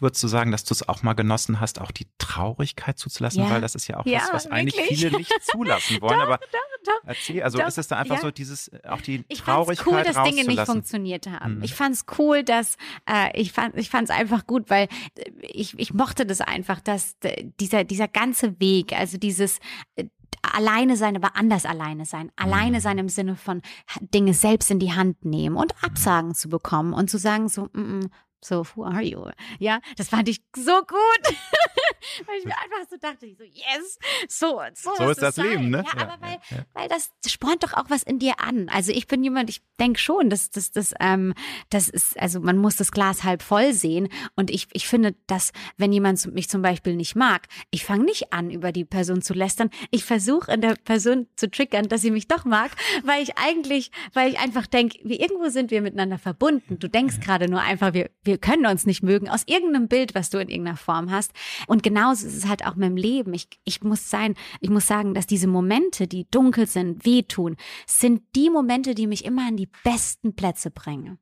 würdest 0.00 0.22
du 0.22 0.28
sagen, 0.28 0.52
dass 0.52 0.64
du 0.64 0.74
es 0.74 0.86
auch 0.88 1.02
mal 1.02 1.14
genossen 1.14 1.58
hast, 1.60 1.80
auch 1.80 1.90
die 1.90 2.06
Traurigkeit 2.18 2.65
zuzulassen, 2.94 3.42
ja. 3.42 3.50
weil 3.50 3.60
das 3.60 3.74
ist 3.74 3.86
ja 3.88 3.98
auch 3.98 4.06
ja, 4.06 4.20
was, 4.20 4.32
was 4.32 4.46
eigentlich 4.48 4.80
viele 4.80 5.16
nicht 5.16 5.32
zulassen 5.42 6.00
wollen. 6.00 6.18
doch, 6.18 6.22
aber 6.22 6.38
doch, 6.38 6.58
doch, 6.84 7.00
erzähl, 7.04 7.42
also 7.42 7.58
doch, 7.58 7.68
ist 7.68 7.78
es 7.78 7.88
da 7.88 7.96
einfach 7.96 8.16
ja. 8.16 8.20
so 8.22 8.30
dieses, 8.30 8.70
auch 8.88 9.00
die 9.00 9.24
ich 9.28 9.40
Traurigkeit 9.40 9.86
cool, 9.86 10.02
dass 10.02 10.22
Dinge 10.24 10.44
nicht 10.44 10.62
funktioniert 10.62 11.26
haben. 11.26 11.58
Mhm. 11.58 11.62
Ich 11.62 11.74
fand 11.74 11.94
es 11.94 12.04
cool, 12.18 12.42
dass 12.42 12.76
äh, 13.08 13.38
ich 13.38 13.52
fand 13.52 13.76
ich 13.76 13.90
fand 13.90 14.08
es 14.08 14.16
einfach 14.16 14.46
gut, 14.46 14.70
weil 14.70 14.88
äh, 15.16 15.30
ich, 15.42 15.78
ich 15.78 15.94
mochte 15.94 16.26
das 16.26 16.40
einfach, 16.40 16.80
dass 16.80 17.16
dieser 17.60 17.84
dieser 17.84 18.08
ganze 18.08 18.58
Weg, 18.60 18.92
also 18.92 19.18
dieses 19.18 19.58
äh, 19.96 20.04
alleine 20.42 20.96
sein, 20.96 21.16
aber 21.16 21.36
anders 21.36 21.66
alleine 21.66 22.04
sein. 22.04 22.30
Alleine 22.36 22.78
mhm. 22.78 22.82
sein 22.82 22.98
im 22.98 23.08
Sinne 23.08 23.36
von 23.36 23.62
Dinge 24.00 24.34
selbst 24.34 24.70
in 24.70 24.78
die 24.78 24.92
Hand 24.92 25.24
nehmen 25.24 25.56
und 25.56 25.74
Absagen 25.82 26.34
zu 26.34 26.48
bekommen 26.48 26.92
und 26.92 27.10
zu 27.10 27.18
sagen 27.18 27.48
so, 27.48 27.64
mm 27.72 27.78
-mm, 27.78 28.10
so, 28.44 28.64
who 28.74 28.84
are 28.84 29.02
you? 29.02 29.28
Ja, 29.58 29.80
das 29.96 30.08
fand 30.08 30.28
ich 30.28 30.40
so 30.54 30.78
gut. 30.82 31.36
weil 32.26 32.38
ich 32.38 32.44
mir 32.44 32.56
einfach 32.56 32.88
so 32.90 32.96
dachte, 32.96 33.26
so, 33.36 33.44
yes, 33.44 33.98
so, 34.28 34.60
so, 34.74 34.90
so 34.96 35.10
ist 35.10 35.22
das 35.22 35.36
sein. 35.36 35.46
Leben, 35.46 35.70
ne? 35.70 35.84
Ja, 35.86 35.98
ja 35.98 36.02
aber 36.08 36.20
weil, 36.20 36.38
ja. 36.50 36.64
weil 36.74 36.88
das 36.88 37.10
spornt 37.26 37.62
doch 37.62 37.72
auch 37.74 37.88
was 37.88 38.02
in 38.02 38.18
dir 38.18 38.40
an. 38.40 38.68
Also 38.68 38.92
ich 38.92 39.06
bin 39.06 39.22
jemand, 39.22 39.50
ich 39.50 39.62
denke 39.78 39.98
schon, 39.98 40.30
dass 40.30 40.50
das, 40.50 40.70
das, 40.70 40.94
ähm, 41.00 41.34
das 41.70 41.88
ist, 41.88 42.18
also 42.18 42.40
man 42.40 42.58
muss 42.58 42.76
das 42.76 42.92
Glas 42.92 43.24
halb 43.24 43.42
voll 43.42 43.72
sehen. 43.72 44.08
Und 44.34 44.50
ich, 44.50 44.68
ich 44.72 44.88
finde, 44.88 45.14
dass 45.26 45.52
wenn 45.76 45.92
jemand 45.92 46.24
mich 46.32 46.48
zum 46.48 46.62
Beispiel 46.62 46.96
nicht 46.96 47.16
mag, 47.16 47.46
ich 47.70 47.84
fange 47.84 48.04
nicht 48.04 48.32
an, 48.32 48.50
über 48.50 48.72
die 48.72 48.84
Person 48.84 49.22
zu 49.22 49.34
lästern. 49.34 49.70
Ich 49.90 50.04
versuche 50.04 50.52
in 50.52 50.60
der 50.60 50.74
Person 50.74 51.26
zu 51.36 51.50
triggern, 51.50 51.88
dass 51.88 52.02
sie 52.02 52.10
mich 52.10 52.28
doch 52.28 52.44
mag, 52.44 52.70
weil 53.04 53.22
ich 53.22 53.36
eigentlich, 53.36 53.90
weil 54.12 54.30
ich 54.30 54.38
einfach 54.38 54.66
denke, 54.66 54.98
wie 55.04 55.20
irgendwo 55.20 55.48
sind 55.48 55.70
wir 55.70 55.82
miteinander 55.82 56.18
verbunden. 56.18 56.78
Du 56.78 56.88
denkst 56.88 57.20
gerade 57.20 57.48
nur 57.48 57.60
einfach, 57.60 57.94
wir, 57.94 58.10
wir 58.22 58.38
können 58.38 58.66
uns 58.66 58.86
nicht 58.86 59.02
mögen 59.02 59.28
aus 59.28 59.42
irgendeinem 59.46 59.88
Bild, 59.88 60.14
was 60.14 60.30
du 60.30 60.38
in 60.38 60.48
irgendeiner 60.48 60.76
Form 60.76 61.10
hast. 61.10 61.32
Und 61.66 61.82
genauso 61.96 62.26
ist 62.26 62.36
es 62.36 62.46
halt 62.46 62.66
auch 62.66 62.74
mit 62.74 62.88
dem 62.88 62.96
Leben. 62.96 63.32
Ich, 63.32 63.48
ich 63.64 63.82
muss 63.82 64.10
sein, 64.10 64.34
ich 64.60 64.68
muss 64.68 64.86
sagen, 64.86 65.14
dass 65.14 65.26
diese 65.26 65.46
Momente, 65.46 66.06
die 66.06 66.26
dunkel 66.30 66.66
sind, 66.66 67.06
wehtun, 67.06 67.56
sind 67.86 68.22
die 68.34 68.50
Momente, 68.50 68.94
die 68.94 69.06
mich 69.06 69.24
immer 69.24 69.48
an 69.48 69.56
die 69.56 69.68
besten 69.82 70.36
Plätze 70.36 70.70
bringen. 70.70 71.18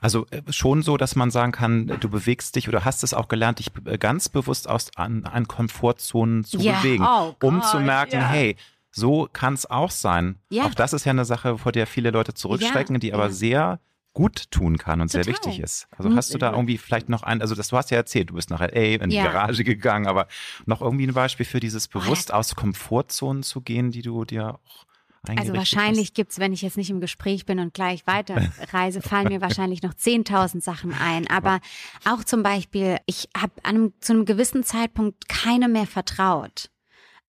Also 0.00 0.26
äh, 0.30 0.42
schon 0.50 0.82
so, 0.82 0.96
dass 0.96 1.16
man 1.16 1.30
sagen 1.30 1.50
kann, 1.50 1.86
du 1.98 2.08
bewegst 2.08 2.54
dich 2.54 2.68
oder 2.68 2.84
hast 2.84 3.02
es 3.02 3.14
auch 3.14 3.26
gelernt, 3.26 3.58
dich 3.58 3.72
ganz 3.98 4.28
bewusst 4.28 4.68
aus 4.68 4.90
an, 4.96 5.24
an 5.24 5.48
Komfortzonen 5.48 6.44
zu 6.44 6.58
yeah. 6.58 6.78
bewegen, 6.78 7.04
oh 7.08 7.34
um 7.42 7.62
zu 7.62 7.80
merken, 7.80 8.16
yeah. 8.16 8.28
hey, 8.28 8.56
so 8.90 9.28
kann 9.32 9.54
es 9.54 9.68
auch 9.68 9.90
sein. 9.90 10.38
Yeah. 10.52 10.66
Auch 10.66 10.74
das 10.74 10.92
ist 10.92 11.06
ja 11.06 11.10
eine 11.10 11.24
Sache, 11.24 11.58
vor 11.58 11.72
der 11.72 11.86
viele 11.86 12.10
Leute 12.10 12.34
zurückschrecken, 12.34 13.00
die 13.00 13.14
aber 13.14 13.30
sehr 13.30 13.80
gut 14.12 14.50
tun 14.50 14.76
kann 14.78 15.00
und 15.00 15.10
Total. 15.10 15.24
sehr 15.24 15.34
wichtig 15.34 15.60
ist. 15.60 15.88
Also 15.96 16.10
mhm. 16.10 16.16
hast 16.16 16.34
du 16.34 16.38
da 16.38 16.52
irgendwie 16.52 16.78
vielleicht 16.78 17.08
noch 17.08 17.22
ein, 17.22 17.40
also 17.40 17.54
das, 17.54 17.68
du 17.68 17.76
hast 17.76 17.90
ja 17.90 17.96
erzählt, 17.96 18.30
du 18.30 18.34
bist 18.34 18.50
nach 18.50 18.60
LA 18.60 19.02
in 19.02 19.10
die 19.10 19.16
Garage 19.16 19.64
gegangen, 19.64 20.06
aber 20.06 20.26
noch 20.66 20.82
irgendwie 20.82 21.06
ein 21.06 21.14
Beispiel 21.14 21.46
für 21.46 21.60
dieses 21.60 21.88
bewusst 21.88 22.32
aus 22.32 22.54
Komfortzonen 22.54 23.42
zu 23.42 23.60
gehen, 23.60 23.90
die 23.90 24.02
du 24.02 24.24
dir 24.24 24.54
auch 24.54 24.86
also 25.28 25.52
wahrscheinlich 25.54 26.14
gibt 26.14 26.32
es, 26.32 26.40
wenn 26.40 26.52
ich 26.52 26.62
jetzt 26.62 26.76
nicht 26.76 26.90
im 26.90 27.00
Gespräch 27.00 27.46
bin 27.46 27.60
und 27.60 27.74
gleich 27.74 28.06
weiterreise, 28.06 29.00
fallen 29.02 29.28
mir 29.28 29.40
wahrscheinlich 29.40 29.82
noch 29.82 29.94
10.000 29.94 30.60
Sachen 30.60 30.92
ein. 30.92 31.28
Aber 31.28 31.60
auch 32.04 32.24
zum 32.24 32.42
Beispiel, 32.42 32.96
ich 33.06 33.28
habe 33.36 33.52
zu 34.00 34.12
einem 34.12 34.24
gewissen 34.24 34.64
Zeitpunkt 34.64 35.28
keine 35.28 35.68
mehr 35.68 35.86
vertraut. 35.86 36.70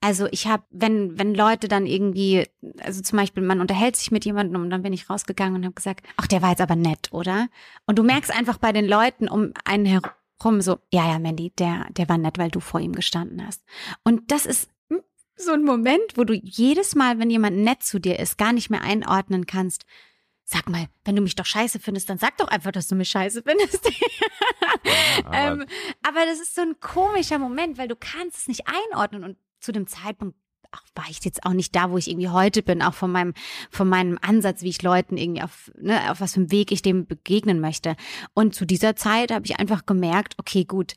Also 0.04 0.28
ich 0.32 0.48
habe, 0.48 0.64
wenn 0.70 1.18
wenn 1.18 1.34
Leute 1.34 1.70
dann 1.70 1.86
irgendwie, 1.86 2.46
also 2.82 3.02
zum 3.02 3.18
Beispiel 3.18 3.42
man 3.42 3.62
unterhält 3.62 3.96
sich 3.96 4.12
mit 4.12 4.26
jemandem 4.26 4.62
und 4.62 4.70
dann 4.70 4.82
bin 4.82 4.92
ich 4.92 5.10
rausgegangen 5.10 5.56
und 5.56 5.64
habe 5.64 5.76
gesagt, 5.76 6.06
ach 6.18 6.28
der 6.28 6.42
war 6.42 6.50
jetzt 6.50 6.60
aber 6.60 6.76
nett, 6.76 7.08
oder? 7.14 7.48
Und 7.86 7.98
du 7.98 8.04
merkst 8.04 8.30
einfach 8.30 8.58
bei 8.58 8.74
den 8.74 8.86
Leuten 8.86 9.30
um 9.30 9.54
einen 9.64 9.86
herum 9.86 10.60
so, 10.60 10.80
ja 10.92 11.10
ja 11.10 11.20
Mandy, 11.20 11.54
der 11.58 11.88
der 11.92 12.10
war 12.10 12.18
nett, 12.18 12.38
weil 12.38 12.52
du 12.52 12.60
vor 12.60 12.82
ihm 12.82 12.92
gestanden 12.92 13.48
hast. 13.48 13.64
Und 14.04 14.30
das 14.30 14.46
ist 14.46 14.70
so 15.38 15.54
ein 15.54 15.64
Moment, 15.64 16.18
wo 16.18 16.26
du 16.26 16.34
jedes 16.34 16.96
Mal, 16.96 17.18
wenn 17.20 17.30
jemand 17.30 17.56
nett 17.56 17.82
zu 17.82 17.98
dir 17.98 18.20
ist, 18.20 18.38
gar 18.38 18.52
nicht 18.52 18.70
mehr 18.70 18.82
einordnen 18.82 19.46
kannst. 19.46 19.86
Sag 20.44 20.68
mal, 20.70 20.88
wenn 21.06 21.16
du 21.16 21.22
mich 21.22 21.36
doch 21.36 21.46
scheiße 21.46 21.80
findest, 21.80 22.10
dann 22.10 22.18
sag 22.18 22.36
doch 22.40 22.50
einfach, 22.50 22.74
dass 22.74 22.90
du 22.90 22.96
mich 22.96 23.08
scheiße 23.08 23.42
findest. 23.44 23.90
Ja, 23.90 25.24
aber, 25.26 25.34
ähm, 25.62 25.66
aber 26.04 26.26
das 26.26 26.42
ist 26.42 26.56
so 26.56 26.62
ein 26.62 26.78
komischer 26.82 27.40
Moment, 27.40 27.78
weil 27.78 27.88
du 27.88 27.96
kannst 27.96 28.40
es 28.40 28.48
nicht 28.50 28.64
einordnen 28.68 29.24
und 29.24 29.38
zu 29.64 29.72
dem 29.72 29.88
Zeitpunkt 29.88 30.38
ach, 30.72 30.84
war 30.96 31.06
ich 31.10 31.24
jetzt 31.24 31.46
auch 31.46 31.54
nicht 31.54 31.76
da, 31.76 31.92
wo 31.92 31.98
ich 31.98 32.10
irgendwie 32.10 32.30
heute 32.30 32.64
bin, 32.64 32.82
auch 32.82 32.94
von 32.94 33.12
meinem, 33.12 33.34
von 33.70 33.88
meinem 33.88 34.18
Ansatz, 34.22 34.62
wie 34.64 34.70
ich 34.70 34.82
Leuten 34.82 35.18
irgendwie 35.18 35.44
auf, 35.44 35.72
ne, 35.80 36.12
auf 36.12 36.20
was 36.20 36.34
für 36.34 36.42
einem 36.42 36.52
Weg 36.52 36.72
ich 36.72 36.82
dem 36.82 37.06
begegnen 37.06 37.60
möchte. 37.60 37.96
Und 38.34 38.56
zu 38.56 38.66
dieser 38.66 38.96
Zeit 38.96 39.32
habe 39.32 39.46
ich 39.46 39.60
einfach 39.60 39.86
gemerkt, 39.86 40.36
okay, 40.38 40.66
gut, 40.66 40.96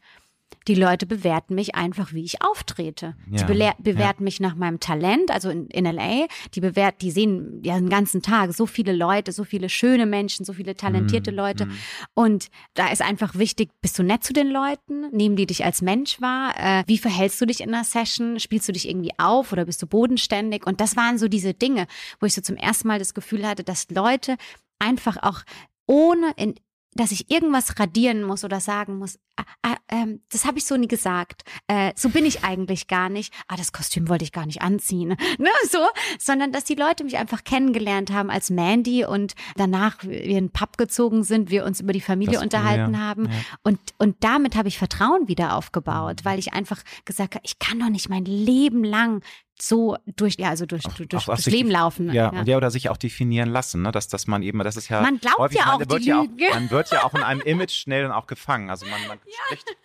die 0.69 0.75
Leute 0.75 1.07
bewerten 1.07 1.55
mich 1.55 1.77
einfach, 1.77 2.13
wie 2.13 2.25
ich 2.25 2.43
auftrete. 2.43 3.15
Ja, 3.31 3.45
die 3.45 3.73
bewerten 3.79 4.23
ja. 4.23 4.25
mich 4.25 4.41
nach 4.41 4.57
meinem 4.57 4.81
Talent, 4.81 5.31
also 5.31 5.49
in, 5.49 5.69
in 5.69 5.85
LA. 5.85 6.27
Die 6.55 6.61
bewerten, 6.61 6.99
die 7.01 7.11
sehen 7.13 7.61
ja 7.63 7.77
den 7.77 7.89
ganzen 7.89 8.21
Tag 8.21 8.53
so 8.53 8.67
viele 8.67 8.93
Leute, 8.93 9.31
so 9.31 9.45
viele 9.45 9.69
schöne 9.69 10.07
Menschen, 10.07 10.45
so 10.45 10.53
viele 10.53 10.77
talentierte 10.77 11.31
mm, 11.31 11.35
Leute. 11.35 11.67
Mm. 11.67 11.73
Und 12.15 12.49
da 12.75 12.89
ist 12.89 13.01
einfach 13.01 13.37
wichtig, 13.37 13.71
bist 13.81 13.99
du 13.99 14.03
nett 14.03 14.25
zu 14.25 14.33
den 14.33 14.49
Leuten? 14.49 15.09
Nehmen 15.13 15.37
die 15.37 15.47
dich 15.47 15.65
als 15.65 15.83
Mensch 15.83 16.21
wahr? 16.21 16.55
Äh, 16.59 16.85
wie 16.87 16.99
verhältst 16.99 17.41
du 17.41 17.47
dich 17.47 17.61
in 17.61 17.73
einer 17.73 17.85
Session? 17.85 18.41
Spielst 18.41 18.69
du 18.69 18.73
dich 18.73 18.89
irgendwie 18.89 19.13
auf 19.19 19.53
oder 19.53 19.67
bist 19.67 19.83
du 19.83 19.87
bodenständig? 19.87 20.67
Und 20.67 20.81
das 20.81 20.97
waren 20.97 21.19
so 21.19 21.29
diese 21.29 21.55
Dinge, 21.55 21.87
wo 22.19 22.27
ich 22.27 22.35
so 22.35 22.41
zum 22.41 22.57
ersten 22.57 22.89
Mal 22.89 22.99
das 22.99 23.15
Gefühl 23.15 23.47
hatte, 23.47 23.63
dass 23.63 23.89
Leute 23.91 24.37
einfach 24.81 25.17
auch 25.23 25.43
ohne 25.87 26.33
in 26.37 26.55
dass 26.97 27.13
ich 27.13 27.31
irgendwas 27.31 27.79
radieren 27.79 28.25
muss 28.25 28.43
oder 28.43 28.59
sagen 28.59 28.99
muss, 28.99 29.19
ah, 29.37 29.45
ah, 29.63 29.77
ähm, 29.89 30.21
das 30.31 30.45
habe 30.45 30.59
ich 30.59 30.65
so 30.65 30.77
nie 30.77 30.89
gesagt. 30.89 31.43
Äh, 31.67 31.93
so 31.97 32.09
bin 32.09 32.25
ich 32.25 32.45
eigentlich 32.45 32.89
gar 32.89 33.09
nicht. 33.09 33.33
Ah, 33.49 33.57
das 33.57 33.73
Kostüm 33.73 34.09
wollte 34.09 34.25
ich 34.25 34.33
gar 34.33 34.47
nicht 34.47 34.63
anziehen. 34.63 35.17
Ne, 35.39 35.51
so, 35.71 35.79
sondern 36.19 36.51
dass 36.51 36.65
die 36.65 36.75
Leute 36.75 37.05
mich 37.05 37.19
einfach 37.19 37.45
kennengelernt 37.45 38.11
haben 38.11 38.31
als 38.31 38.49
Mandy 38.49 39.05
und 39.05 39.35
danach 39.57 40.03
wir 40.03 40.23
in 40.23 40.35
den 40.35 40.51
Pub 40.51 40.79
gezogen 40.79 41.25
sind, 41.25 41.51
wir 41.51 41.65
uns 41.65 41.81
über 41.81 41.93
die 41.93 42.01
Familie 42.01 42.35
das, 42.35 42.43
unterhalten 42.43 42.95
ja, 42.95 43.01
haben. 43.01 43.27
Ja. 43.27 43.33
Und, 43.63 43.79
und 43.99 44.17
damit 44.21 44.57
habe 44.57 44.69
ich 44.69 44.79
Vertrauen 44.79 45.29
wieder 45.29 45.55
aufgebaut, 45.55 46.21
weil 46.25 46.39
ich 46.39 46.55
einfach 46.55 46.83
gesagt 47.05 47.35
habe, 47.35 47.45
ich 47.45 47.59
kann 47.59 47.79
doch 47.79 47.91
nicht 47.91 48.09
mein 48.09 48.25
Leben 48.25 48.83
lang 48.83 49.23
so 49.61 49.97
durch, 50.07 50.37
ja, 50.39 50.51
also 50.51 50.67
durch, 50.67 50.85
auch, 50.87 50.95
durch 50.95 51.29
auch 51.29 51.37
das 51.37 51.47
Leben 51.47 51.71
laufen. 51.71 52.13
Ja, 52.13 52.33
ja, 52.33 52.43
ja, 52.43 52.57
oder 52.57 52.71
sich 52.71 52.91
auch 52.91 52.97
definieren 52.97 53.49
lassen, 53.49 53.83
ne? 53.83 53.91
dass, 53.91 54.09
dass 54.09 54.27
man 54.27 54.43
eben, 54.43 54.59
das 54.59 54.77
ist 54.77 54.89
ja. 54.89 55.01
Man 55.01 55.19
glaubt 55.19 55.39
häufig, 55.39 55.59
ja 55.59 55.73
auch, 55.73 55.79
man, 55.79 55.89
die 56.01 56.11
Lüge. 56.11 56.45
Ja 56.45 56.51
auch, 56.51 56.55
man 56.55 56.71
wird 56.71 56.91
ja 56.91 57.05
auch 57.05 57.15
in 57.15 57.23
einem 57.23 57.41
Image 57.41 57.73
schnell 57.73 58.03
dann 58.03 58.13
auch 58.13 58.27
gefangen. 58.27 58.71
Also 58.71 58.87
man, 58.87 59.01
man 59.09 59.19
ja. 59.27 59.33
spricht. 59.47 59.77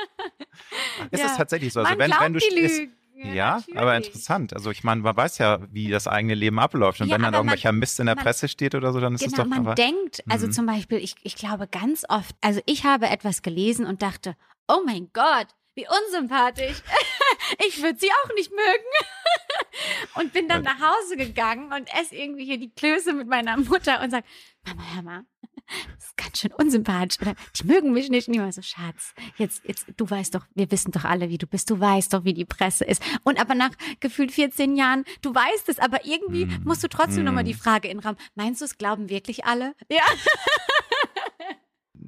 Ist 1.12 1.20
ja. 1.20 1.26
es 1.28 1.38
tatsächlich 1.38 1.74
so? 1.74 1.82
Also 1.82 1.92
man 1.92 2.00
wenn, 2.00 2.12
wenn 2.20 2.34
du 2.34 2.40
ist, 2.40 2.82
ja, 3.24 3.58
Natürlich. 3.58 3.80
aber 3.80 3.98
interessant. 3.98 4.54
Also 4.54 4.72
ich 4.72 4.84
meine, 4.84 5.02
man 5.02 5.16
weiß 5.16 5.38
ja, 5.38 5.60
wie 5.72 5.90
das 5.90 6.08
eigene 6.08 6.34
Leben 6.34 6.60
abläuft. 6.60 7.02
Und 7.02 7.08
ja, 7.08 7.16
wenn 7.16 7.22
dann 7.22 7.34
irgendwelcher 7.34 7.72
Mist 7.72 8.00
in 8.00 8.08
der 8.08 8.16
man, 8.16 8.24
Presse 8.24 8.48
steht 8.48 8.74
oder 8.74 8.92
so, 8.94 9.00
dann 9.00 9.14
ist 9.14 9.22
genau, 9.22 9.32
es 9.32 9.38
doch. 9.38 9.46
Man 9.46 9.60
aber, 9.60 9.76
denkt, 9.76 10.24
also 10.28 10.48
mhm. 10.48 10.52
zum 10.52 10.66
Beispiel, 10.66 10.98
ich, 10.98 11.16
ich 11.24 11.36
glaube 11.36 11.68
ganz 11.68 12.04
oft, 12.10 12.36
also 12.42 12.62
ich 12.66 12.84
habe 12.84 13.08
etwas 13.08 13.42
gelesen 13.42 13.86
und 13.86 14.02
dachte, 14.02 14.36
oh 14.68 14.82
mein 14.86 15.10
Gott, 15.14 15.48
wie 15.76 15.86
unsympathisch. 15.88 16.82
ich 17.68 17.82
würde 17.82 18.00
sie 18.00 18.10
auch 18.24 18.34
nicht 18.36 18.52
mögen. 18.52 18.86
und 20.16 20.34
bin 20.34 20.48
dann 20.48 20.64
nach 20.64 20.80
Hause 20.80 21.18
gegangen 21.18 21.72
und 21.72 21.90
esse 21.94 22.16
irgendwie 22.16 22.46
hier 22.46 22.58
die 22.58 22.72
Klöße 22.72 23.14
mit 23.14 23.28
meiner 23.28 23.58
Mutter 23.58 24.02
und 24.02 24.12
sage, 24.12 24.26
Mama, 24.66 24.84
hör 24.94 25.02
mal, 25.04 25.26
das 25.96 26.06
ist 26.06 26.18
ganz 26.18 26.40
schön 26.40 26.52
unsympathisch. 26.54 27.22
Oder 27.22 27.36
die 27.56 27.66
mögen 27.66 27.94
mich 27.94 28.10
nicht. 28.10 28.28
Und 28.28 28.36
ich 28.36 28.40
war 28.40 28.52
so, 28.52 28.62
Schatz, 28.62 29.14
jetzt, 29.38 29.64
jetzt, 29.66 29.86
du 29.98 30.10
weißt 30.10 30.36
doch, 30.36 30.46
wir 30.56 30.70
wissen 30.72 30.92
doch 30.92 31.06
alle, 31.06 31.30
wie 31.30 31.38
du 31.38 31.48
bist. 31.48 31.70
Du 31.70 31.80
weißt 31.80 32.14
doch, 32.14 32.24
wie 32.24 32.34
die 32.34 32.46
Presse 32.46 32.86
ist. 32.86 33.02
Und 33.24 33.40
aber 33.40 33.56
nach 33.56 33.72
gefühlt 34.00 34.32
14 34.32 34.76
Jahren, 34.76 35.06
du 35.22 35.34
weißt 35.34 35.70
es, 35.70 35.80
aber 35.80 36.06
irgendwie 36.06 36.46
mm. 36.46 36.62
musst 36.64 36.84
du 36.84 36.88
trotzdem 36.88 37.24
mm. 37.24 37.26
nochmal 37.26 37.44
die 37.44 37.54
Frage 37.54 37.88
in 37.88 37.98
den 37.98 38.06
Raum. 38.06 38.16
Meinst 38.36 38.62
du, 38.62 38.66
es 38.66 38.78
glauben 38.78 39.10
wirklich 39.10 39.46
alle? 39.46 39.74
Ja. 39.90 40.04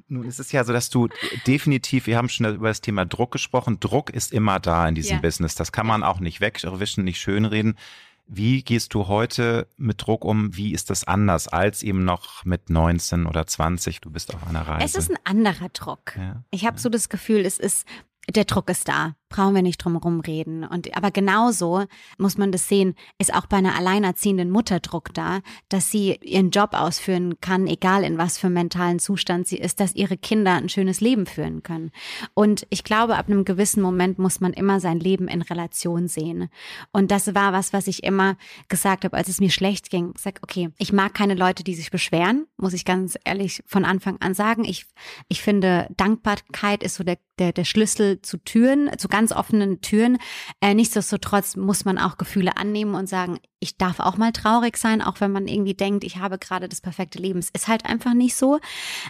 Nun 0.08 0.26
ist 0.26 0.38
es 0.38 0.52
ja 0.52 0.64
so, 0.64 0.72
dass 0.72 0.90
du 0.90 1.08
definitiv, 1.46 2.06
wir 2.06 2.16
haben 2.16 2.28
schon 2.28 2.54
über 2.54 2.68
das 2.68 2.80
Thema 2.80 3.04
Druck 3.06 3.32
gesprochen. 3.32 3.80
Druck 3.80 4.10
ist 4.10 4.32
immer 4.32 4.60
da 4.60 4.86
in 4.88 4.94
diesem 4.94 5.16
ja. 5.16 5.20
Business. 5.20 5.54
Das 5.54 5.72
kann 5.72 5.86
man 5.86 6.02
auch 6.02 6.20
nicht 6.20 6.40
wegwischen, 6.40 7.04
nicht 7.04 7.20
schönreden. 7.20 7.76
Wie 8.26 8.62
gehst 8.62 8.94
du 8.94 9.06
heute 9.06 9.68
mit 9.76 10.06
Druck 10.06 10.24
um? 10.24 10.56
Wie 10.56 10.72
ist 10.72 10.90
das 10.90 11.04
anders 11.04 11.48
als 11.48 11.82
eben 11.82 12.04
noch 12.04 12.44
mit 12.44 12.70
19 12.70 13.26
oder 13.26 13.46
20? 13.46 14.00
Du 14.00 14.10
bist 14.10 14.34
auf 14.34 14.46
einer 14.46 14.66
Reise. 14.66 14.84
Es 14.84 14.94
ist 14.94 15.10
ein 15.10 15.18
anderer 15.24 15.68
Druck. 15.70 16.16
Ja, 16.16 16.42
ich 16.50 16.64
habe 16.64 16.76
ja. 16.76 16.80
so 16.80 16.88
das 16.88 17.08
Gefühl, 17.08 17.44
es 17.44 17.58
ist 17.58 17.86
der 18.34 18.44
Druck 18.44 18.70
ist 18.70 18.88
da, 18.88 19.16
brauchen 19.28 19.54
wir 19.54 19.62
nicht 19.62 19.78
drum 19.78 19.94
herum 19.94 20.20
reden. 20.20 20.64
Und 20.64 20.96
aber 20.96 21.10
genauso 21.10 21.84
muss 22.18 22.38
man 22.38 22.52
das 22.52 22.68
sehen, 22.68 22.94
ist 23.18 23.34
auch 23.34 23.46
bei 23.46 23.56
einer 23.56 23.76
alleinerziehenden 23.76 24.50
Mutter 24.50 24.80
Druck 24.80 25.12
da, 25.14 25.40
dass 25.68 25.90
sie 25.90 26.18
ihren 26.22 26.50
Job 26.50 26.70
ausführen 26.72 27.40
kann, 27.40 27.66
egal 27.66 28.04
in 28.04 28.18
was 28.18 28.38
für 28.38 28.50
mentalen 28.50 28.98
Zustand 28.98 29.46
sie 29.46 29.58
ist, 29.58 29.80
dass 29.80 29.94
ihre 29.94 30.16
Kinder 30.16 30.54
ein 30.54 30.68
schönes 30.68 31.00
Leben 31.00 31.26
führen 31.26 31.62
können. 31.62 31.90
Und 32.34 32.66
ich 32.70 32.84
glaube, 32.84 33.16
ab 33.16 33.28
einem 33.28 33.44
gewissen 33.44 33.82
Moment 33.82 34.18
muss 34.18 34.40
man 34.40 34.52
immer 34.52 34.80
sein 34.80 35.00
Leben 35.00 35.28
in 35.28 35.42
Relation 35.42 36.08
sehen. 36.08 36.48
Und 36.92 37.10
das 37.10 37.34
war 37.34 37.52
was, 37.52 37.72
was 37.72 37.86
ich 37.86 38.04
immer 38.04 38.36
gesagt 38.68 39.04
habe, 39.04 39.16
als 39.16 39.28
es 39.28 39.40
mir 39.40 39.50
schlecht 39.50 39.90
ging. 39.90 40.12
Ich 40.14 40.22
sag, 40.22 40.40
okay, 40.42 40.70
ich 40.78 40.92
mag 40.92 41.14
keine 41.14 41.34
Leute, 41.34 41.64
die 41.64 41.74
sich 41.74 41.90
beschweren, 41.90 42.46
muss 42.56 42.72
ich 42.72 42.84
ganz 42.84 43.18
ehrlich 43.24 43.62
von 43.66 43.84
Anfang 43.84 44.20
an 44.20 44.34
sagen. 44.34 44.64
Ich, 44.64 44.86
ich 45.28 45.42
finde, 45.42 45.88
Dankbarkeit 45.96 46.82
ist 46.82 46.96
so 46.96 47.04
der, 47.04 47.18
der, 47.38 47.52
der 47.52 47.64
Schlüssel 47.64 48.22
zu 48.22 48.38
Türen, 48.38 48.90
zu 48.98 49.08
ganz 49.14 49.30
offenen 49.30 49.80
Türen. 49.80 50.18
Äh, 50.60 50.74
nichtsdestotrotz 50.74 51.54
muss 51.54 51.84
man 51.84 51.98
auch 51.98 52.16
Gefühle 52.16 52.56
annehmen 52.56 52.96
und 52.96 53.08
sagen, 53.08 53.38
ich 53.60 53.78
darf 53.78 54.00
auch 54.00 54.16
mal 54.16 54.32
traurig 54.32 54.76
sein, 54.76 55.00
auch 55.00 55.20
wenn 55.20 55.30
man 55.30 55.46
irgendwie 55.46 55.74
denkt, 55.74 56.02
ich 56.02 56.16
habe 56.16 56.36
gerade 56.36 56.68
das 56.68 56.80
perfekte 56.80 57.20
Leben. 57.20 57.38
Es 57.38 57.50
ist 57.50 57.68
halt 57.68 57.86
einfach 57.86 58.12
nicht 58.12 58.34
so. 58.34 58.58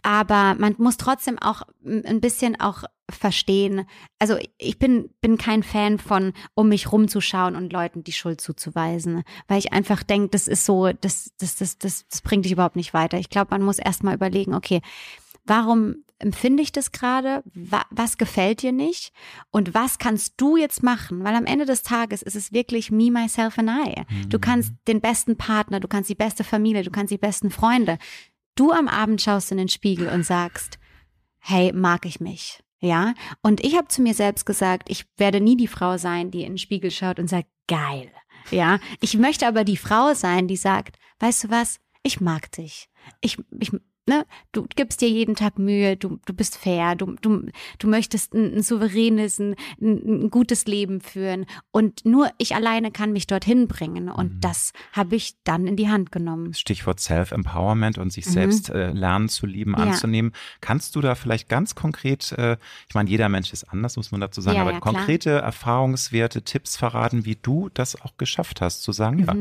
Aber 0.03 0.57
man 0.59 0.75
muss 0.77 0.99
trotzdem 0.99 1.39
auch 1.39 1.63
ein 1.83 2.21
bisschen 2.21 2.61
auch 2.61 2.85
verstehen. 3.11 3.87
Also 4.19 4.37
ich 4.59 4.79
bin, 4.79 5.09
bin 5.23 5.39
kein 5.39 5.63
Fan 5.63 5.99
von, 5.99 6.35
um 6.53 6.69
mich 6.69 6.93
rumzuschauen 6.93 7.57
und 7.57 7.73
Leuten 7.73 8.05
die 8.05 8.13
Schuld 8.13 8.43
zuzuweisen, 8.43 9.23
weil 9.49 9.59
ich 9.59 9.73
einfach 9.73 10.03
denke, 10.03 10.29
das 10.29 10.49
ist 10.49 10.67
so, 10.67 10.93
das, 10.93 11.33
das, 11.39 11.57
das, 11.57 11.79
das, 11.79 12.07
das 12.09 12.21
bringt 12.21 12.45
dich 12.45 12.53
überhaupt 12.53 12.77
nicht 12.77 12.93
weiter. 12.93 13.17
Ich 13.17 13.31
glaube, 13.31 13.53
man 13.53 13.63
muss 13.63 13.79
erst 13.79 14.05
mal 14.05 14.15
überlegen, 14.15 14.53
okay, 14.53 14.83
warum 15.47 16.04
empfinde 16.19 16.63
ich 16.63 16.73
das 16.73 16.93
gerade? 16.93 17.43
was 17.91 18.19
gefällt 18.19 18.63
dir 18.63 18.73
nicht? 18.73 19.13
Und 19.51 19.75
was 19.75 19.99
kannst 19.99 20.35
du 20.39 20.57
jetzt 20.57 20.83
machen? 20.83 21.25
Weil 21.25 21.35
am 21.35 21.47
Ende 21.47 21.67
des 21.67 21.83
Tages 21.83 22.23
ist 22.23 22.37
es 22.37 22.53
wirklich 22.53 22.91
me, 22.91 23.11
myself 23.11 23.59
and 23.59 23.71
I. 23.71 24.01
Mhm. 24.01 24.29
Du 24.29 24.39
kannst 24.39 24.73
den 24.87 25.01
besten 25.01 25.37
Partner, 25.37 25.81
du 25.81 25.89
kannst 25.89 26.11
die 26.11 26.15
beste 26.15 26.45
Familie, 26.45 26.83
du 26.83 26.91
kannst 26.91 27.11
die 27.11 27.19
besten 27.19 27.51
Freunde. 27.51 27.99
Du 28.55 28.71
am 28.71 28.89
Abend 28.89 29.21
schaust 29.21 29.51
in 29.51 29.59
den 29.59 29.69
Spiegel 29.69 30.09
und 30.09 30.25
sagst, 30.25 30.79
hey, 31.39 31.73
mag 31.73 32.07
ich 32.07 32.21
mich? 32.21 32.63
Ja, 32.81 33.15
und 33.43 33.65
ich 33.65 33.77
habe 33.77 33.89
zu 33.89 34.03
mir 34.03 34.13
selbst 34.13 34.45
gesagt, 34.45 34.91
ich 34.91 35.07
werde 35.17 35.41
nie 35.41 35.57
die 35.57 35.69
Frau 35.69 35.97
sein, 35.97 36.31
die 36.31 36.43
in 36.43 36.53
den 36.53 36.59
Spiegel 36.59 36.91
schaut 36.91 37.19
und 37.19 37.29
sagt, 37.29 37.49
geil. 37.67 38.11
Ja, 38.51 38.79
ich 39.01 39.17
möchte 39.17 39.47
aber 39.47 39.65
die 39.65 39.79
Frau 39.79 40.13
sein, 40.13 40.49
die 40.49 40.57
sagt, 40.57 40.99
weißt 41.19 41.45
du 41.45 41.51
was, 41.51 41.81
ich 42.03 42.21
mag 42.21 42.53
dich. 42.53 42.91
Ich, 43.23 43.39
ich, 43.59 43.73
ne, 44.07 44.27
du 44.53 44.67
gibst 44.75 45.01
dir 45.01 45.09
jeden 45.09 45.35
Tag 45.35 45.59
Mühe, 45.59 45.97
du, 45.97 46.19
du 46.27 46.35
bist 46.35 46.57
fair, 46.57 46.95
du, 46.95 47.17
du, 47.21 47.47
du 47.79 47.89
möchtest 47.89 48.35
ein, 48.35 48.57
ein 48.57 48.63
souveränes, 48.63 49.39
ein, 49.39 49.57
ein, 49.81 50.31
gutes 50.31 50.67
Leben 50.67 51.01
führen. 51.01 51.47
Und 51.71 52.05
nur 52.05 52.31
ich 52.39 52.55
alleine 52.55 52.91
kann 52.91 53.13
mich 53.13 53.27
dorthin 53.27 53.69
bringen. 53.69 54.09
Und 54.09 54.35
mhm. 54.35 54.41
das 54.41 54.73
habe 54.93 55.17
ich 55.17 55.35
dann 55.45 55.67
in 55.67 55.77
die 55.77 55.89
Hand 55.89 56.13
genommen. 56.13 56.55
Stichwort 56.55 57.01
Self-Empowerment 57.01 57.99
und 57.99 58.13
sich 58.13 58.27
mhm. 58.27 58.31
selbst 58.31 58.71
äh, 58.71 58.91
lernen 58.91 59.29
zu 59.29 59.47
lieben, 59.47 59.75
ja. 59.77 59.85
anzunehmen. 59.85 60.33
Kannst 60.61 60.97
du 60.97 61.01
da 61.01 61.15
vielleicht 61.15 61.49
ganz 61.49 61.75
konkret, 61.75 62.33
äh, 62.33 62.57
ich 62.89 62.95
meine, 62.95 63.09
jeder 63.09 63.29
Mensch 63.29 63.53
ist 63.53 63.65
anders, 63.65 63.97
muss 63.97 64.11
man 64.11 64.21
dazu 64.21 64.41
sagen, 64.41 64.57
ja, 64.57 64.63
aber 64.63 64.73
ja, 64.73 64.81
konkrete 64.81 65.31
Erfahrungswerte, 65.31 66.43
Tipps 66.43 66.77
verraten, 66.77 67.25
wie 67.25 67.37
du 67.37 67.71
das 67.73 68.01
auch 68.01 68.17
geschafft 68.17 68.61
hast, 68.61 68.83
zu 68.83 68.93
sagen, 68.93 69.21
mhm. 69.21 69.25
ja 69.27 69.35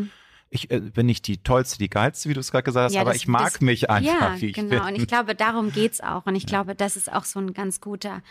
ich 0.53 0.71
äh, 0.71 0.79
bin 0.79 1.05
nicht 1.05 1.27
die 1.27 1.37
tollste, 1.37 1.77
die 1.79 1.89
geilste, 1.89 2.29
wie 2.29 2.33
du 2.33 2.39
es 2.39 2.51
gerade 2.51 2.63
gesagt 2.63 2.85
hast, 2.85 2.93
ja, 2.93 3.01
aber 3.01 3.11
das, 3.11 3.21
ich 3.21 3.27
mag 3.27 3.53
das, 3.53 3.61
mich 3.61 3.89
einfach, 3.89 4.35
ja, 4.35 4.41
wie 4.41 4.47
ich 4.47 4.53
genau. 4.53 4.69
bin. 4.69 4.79
Und 4.81 4.95
ich 4.95 5.07
glaube, 5.07 5.35
darum 5.35 5.71
geht's 5.71 6.01
auch. 6.01 6.25
Und 6.25 6.35
ich 6.35 6.43
ja. 6.43 6.49
glaube, 6.49 6.75
das 6.75 6.95
ist 6.95 7.11
auch 7.11 7.25
so 7.25 7.39
ein 7.39 7.53
ganz 7.53 7.81
guter 7.81 8.21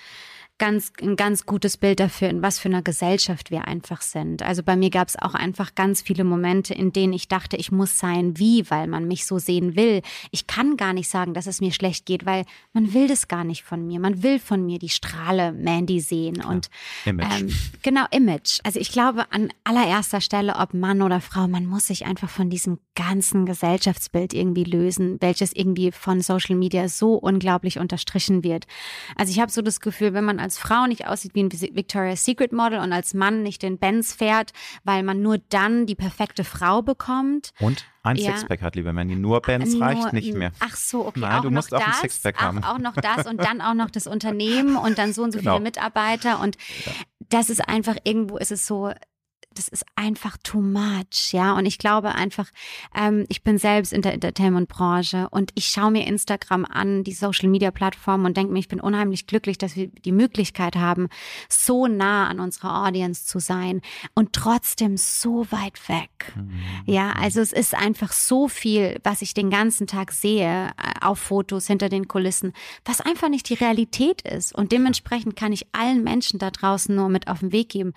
ganz, 0.63 0.93
ein 1.03 1.17
ganz 1.17 1.45
gutes 1.45 1.77
Bild 1.77 1.99
dafür, 1.99 2.31
in 2.31 2.41
was 2.41 2.61
für 2.61 2.69
einer 2.69 2.83
Gesellschaft 2.83 3.51
wir 3.51 3.67
einfach 3.67 4.01
sind. 4.01 4.45
Also 4.45 4.63
bei 4.63 4.77
mir 4.77 4.91
gab 4.91 5.09
es 5.09 5.21
auch 5.21 5.35
einfach 5.35 5.75
ganz 5.75 6.03
viele 6.03 6.23
Momente, 6.23 6.73
in 6.73 6.93
denen 6.93 7.13
ich 7.13 7.27
dachte, 7.27 7.57
ich 7.57 7.73
muss 7.73 7.99
sein 7.99 8.39
wie, 8.39 8.71
weil 8.71 8.87
man 8.87 9.09
mich 9.09 9.27
so 9.27 9.41
sehen 9.41 9.75
will. 9.75 10.03
Ich 10.31 10.47
kann 10.47 10.77
gar 10.77 10.93
nicht 10.93 11.09
sagen, 11.09 11.35
dass 11.35 11.49
es 11.49 11.61
mir 11.61 11.73
schlecht 11.73 12.07
geht, 12.07 12.27
weil 12.27 12.45
man 12.73 12.95
will 12.95 13.09
das 13.09 13.27
gar 13.27 13.43
nicht 13.43 13.65
von 13.65 13.85
mir. 13.85 13.99
Man 13.99 14.23
will 14.23 14.39
von 14.39 14.65
mir 14.65 14.79
die 14.79 14.89
Strahle 14.89 15.51
Mandy 15.51 15.99
sehen 15.99 16.35
Klar. 16.35 16.53
und 16.53 16.71
Image. 17.07 17.41
Ähm, 17.41 17.55
genau 17.83 18.05
Image. 18.13 18.61
Also 18.63 18.79
ich 18.79 18.93
glaube 18.93 19.33
an 19.33 19.49
allererster 19.65 20.21
Stelle, 20.21 20.55
ob 20.55 20.75
Mann 20.75 21.03
oder 21.03 21.21
Frau, 21.21 21.49
man 21.49 21.67
muss 21.67 21.89
sich 21.89 22.07
einfach 22.07 22.31
von 22.31 22.51
diesem 22.51 22.79
ganzen 22.95 23.47
Gesellschaftsbild 23.47 24.33
irgendwie 24.33 24.63
lösen, 24.63 25.17
welches 25.21 25.53
irgendwie 25.53 25.91
von 25.91 26.21
Social 26.21 26.55
Media 26.55 26.89
so 26.89 27.15
unglaublich 27.15 27.81
unterstrichen 27.81 28.45
wird. 28.45 28.69
Also 29.17 29.33
ich 29.33 29.41
habe 29.41 29.51
so 29.51 29.61
das 29.61 29.81
Gefühl, 29.81 30.15
wenn 30.15 30.25
man 30.25 30.39
als 30.39 30.52
als 30.53 30.59
Frau 30.59 30.87
nicht 30.87 31.07
aussieht 31.07 31.35
wie 31.35 31.43
ein 31.43 31.51
Victoria's 31.51 32.25
Secret 32.25 32.53
Model 32.53 32.81
und 32.81 32.93
als 32.93 33.15
Mann 33.15 33.43
nicht 33.43 33.63
den 33.63 33.79
Benz 33.79 34.13
fährt, 34.13 34.53
weil 34.85 35.03
man 35.03 35.23
nur 35.23 35.39
dann 35.49 35.87
die 35.87 35.95
perfekte 35.95 36.45
Frau 36.45 36.83
bekommt. 36.83 37.53
Und 37.59 37.87
ein 38.03 38.17
ja. 38.17 38.33
Sixpack 38.33 38.61
hat, 38.61 38.77
liebe 38.77 38.93
Mandy. 38.93 39.17
Nur 39.17 39.41
Benz 39.41 39.73
nur, 39.73 39.83
reicht 39.83 40.13
nicht 40.13 40.35
mehr. 40.35 40.53
Ach 40.61 40.77
so, 40.77 41.07
okay. 41.07 41.21
Nein, 41.21 41.39
auch 41.39 41.43
du 41.43 41.51
musst 41.51 41.73
auch 41.75 41.81
ein 41.81 41.93
Sixpack 41.95 42.37
auch, 42.37 42.43
haben. 42.43 42.65
Auch 42.65 42.79
noch 42.79 42.95
das 42.95 43.27
und 43.27 43.43
dann 43.43 43.63
auch 43.63 43.75
noch 43.75 43.91
das 43.91 44.07
Unternehmen 44.07 44.77
und 44.77 44.99
dann 44.99 45.15
so 45.15 45.23
und 45.23 45.33
so 45.33 45.39
genau. 45.39 45.53
viele 45.55 45.63
Mitarbeiter. 45.63 46.41
Und 46.41 46.59
ja. 46.85 46.93
das 47.31 47.49
ist 47.49 47.67
einfach, 47.67 47.97
irgendwo 48.05 48.37
ist 48.37 48.53
es 48.53 48.67
so, 48.67 48.93
das 49.55 49.69
ist 49.69 49.85
einfach 49.97 50.37
too 50.43 50.61
much, 50.61 51.33
ja. 51.33 51.55
Und 51.55 51.67
ich 51.67 51.79
glaube 51.79 52.15
einfach, 52.15 52.49
ähm, 52.95 53.25
ich 53.29 53.43
bin 53.43 53.59
selbst 53.59 53.93
in 53.93 54.03
der 54.03 54.15
Entertainment-Branche 54.15 55.29
und 55.31 55.51
ich 55.55 55.67
schaue 55.67 55.91
mir 55.91 56.07
Instagram 56.07 56.65
an, 56.65 57.05
die 57.05 57.13
Social-Media-Plattform 57.13 58.25
und 58.25 58.37
denke 58.37 58.53
mir, 58.53 58.59
ich 58.59 58.69
bin 58.69 58.81
unheimlich 58.81 59.27
glücklich, 59.27 59.59
dass 59.59 59.77
wir 59.77 59.89
die 59.89 60.13
Möglichkeit 60.13 60.77
haben, 60.77 61.09
so 61.49 61.87
nah 61.87 62.29
an 62.29 62.41
unserer 62.41 62.87
Audience 62.87 63.27
zu 63.27 63.39
sein 63.39 63.81
und 64.15 64.33
trotzdem 64.33 64.97
so 64.97 65.47
weit 65.51 65.89
weg. 65.89 66.33
Mhm. 66.35 66.61
Ja, 66.87 67.13
also 67.13 67.41
es 67.41 67.53
ist 67.53 67.75
einfach 67.75 68.13
so 68.13 68.49
viel, 68.49 69.01
was 69.05 69.23
ich 69.23 69.35
den 69.35 69.51
ganzen 69.51 69.87
Tag 69.87 70.13
sehe 70.13 70.69
äh, 70.69 71.01
auf 71.01 71.19
Fotos 71.19 71.67
hinter 71.67 71.89
den 71.89 72.09
Kulissen, 72.09 72.53
was 72.85 73.01
einfach 73.01 73.29
nicht 73.29 73.49
die 73.49 73.55
Realität 73.55 74.23
ist. 74.23 74.55
Und 74.55 74.73
dementsprechend 74.73 75.37
kann 75.37 75.53
ich 75.53 75.67
allen 75.73 76.03
Menschen 76.03 76.39
da 76.39 76.51
draußen 76.51 76.95
nur 76.95 77.09
mit 77.09 77.29
auf 77.29 77.41
den 77.41 77.53
Weg 77.53 77.71
geben, 77.71 77.93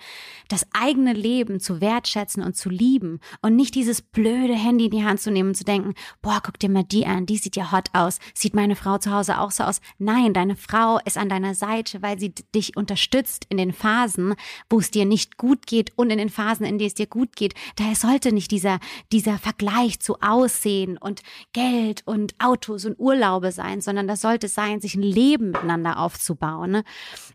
das 0.48 0.66
eigene 0.72 1.12
Leben 1.12 1.45
Leben 1.46 1.60
zu 1.60 1.80
wertschätzen 1.80 2.42
und 2.42 2.56
zu 2.56 2.68
lieben 2.68 3.20
und 3.40 3.54
nicht 3.54 3.76
dieses 3.76 4.02
blöde 4.02 4.54
Handy 4.54 4.86
in 4.86 4.90
die 4.90 5.04
Hand 5.04 5.20
zu 5.20 5.30
nehmen 5.30 5.50
und 5.50 5.54
zu 5.54 5.64
denken, 5.64 5.94
boah, 6.22 6.40
guck 6.42 6.58
dir 6.58 6.68
mal 6.68 6.82
die 6.82 7.06
an, 7.06 7.24
die 7.26 7.36
sieht 7.36 7.54
ja 7.54 7.70
hot 7.70 7.88
aus. 7.92 8.18
Sieht 8.34 8.54
meine 8.54 8.74
Frau 8.74 8.98
zu 8.98 9.12
Hause 9.12 9.38
auch 9.38 9.52
so 9.52 9.62
aus? 9.62 9.80
Nein, 9.98 10.34
deine 10.34 10.56
Frau 10.56 10.98
ist 11.04 11.16
an 11.16 11.28
deiner 11.28 11.54
Seite, 11.54 12.02
weil 12.02 12.18
sie 12.18 12.34
dich 12.54 12.76
unterstützt 12.76 13.46
in 13.48 13.58
den 13.58 13.72
Phasen, 13.72 14.34
wo 14.68 14.80
es 14.80 14.90
dir 14.90 15.04
nicht 15.04 15.36
gut 15.36 15.66
geht 15.66 15.92
und 15.96 16.10
in 16.10 16.18
den 16.18 16.30
Phasen, 16.30 16.66
in 16.66 16.78
denen 16.78 16.88
es 16.88 16.94
dir 16.94 17.06
gut 17.06 17.36
geht. 17.36 17.54
Daher 17.76 17.94
sollte 17.94 18.32
nicht 18.32 18.50
dieser, 18.50 18.80
dieser 19.12 19.38
Vergleich 19.38 20.00
zu 20.00 20.20
Aussehen 20.20 20.98
und 20.98 21.22
Geld 21.52 22.02
und 22.06 22.34
Autos 22.40 22.84
und 22.84 22.98
Urlaube 22.98 23.52
sein, 23.52 23.80
sondern 23.80 24.08
das 24.08 24.20
sollte 24.20 24.48
sein, 24.48 24.80
sich 24.80 24.96
ein 24.96 25.02
Leben 25.02 25.52
miteinander 25.52 26.00
aufzubauen. 26.00 26.72
Ne? 26.72 26.84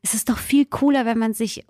Es 0.02 0.14
ist 0.14 0.28
doch 0.28 0.38
viel 0.38 0.66
cooler, 0.66 1.06
wenn 1.06 1.18
man 1.18 1.34
sich, 1.34 1.64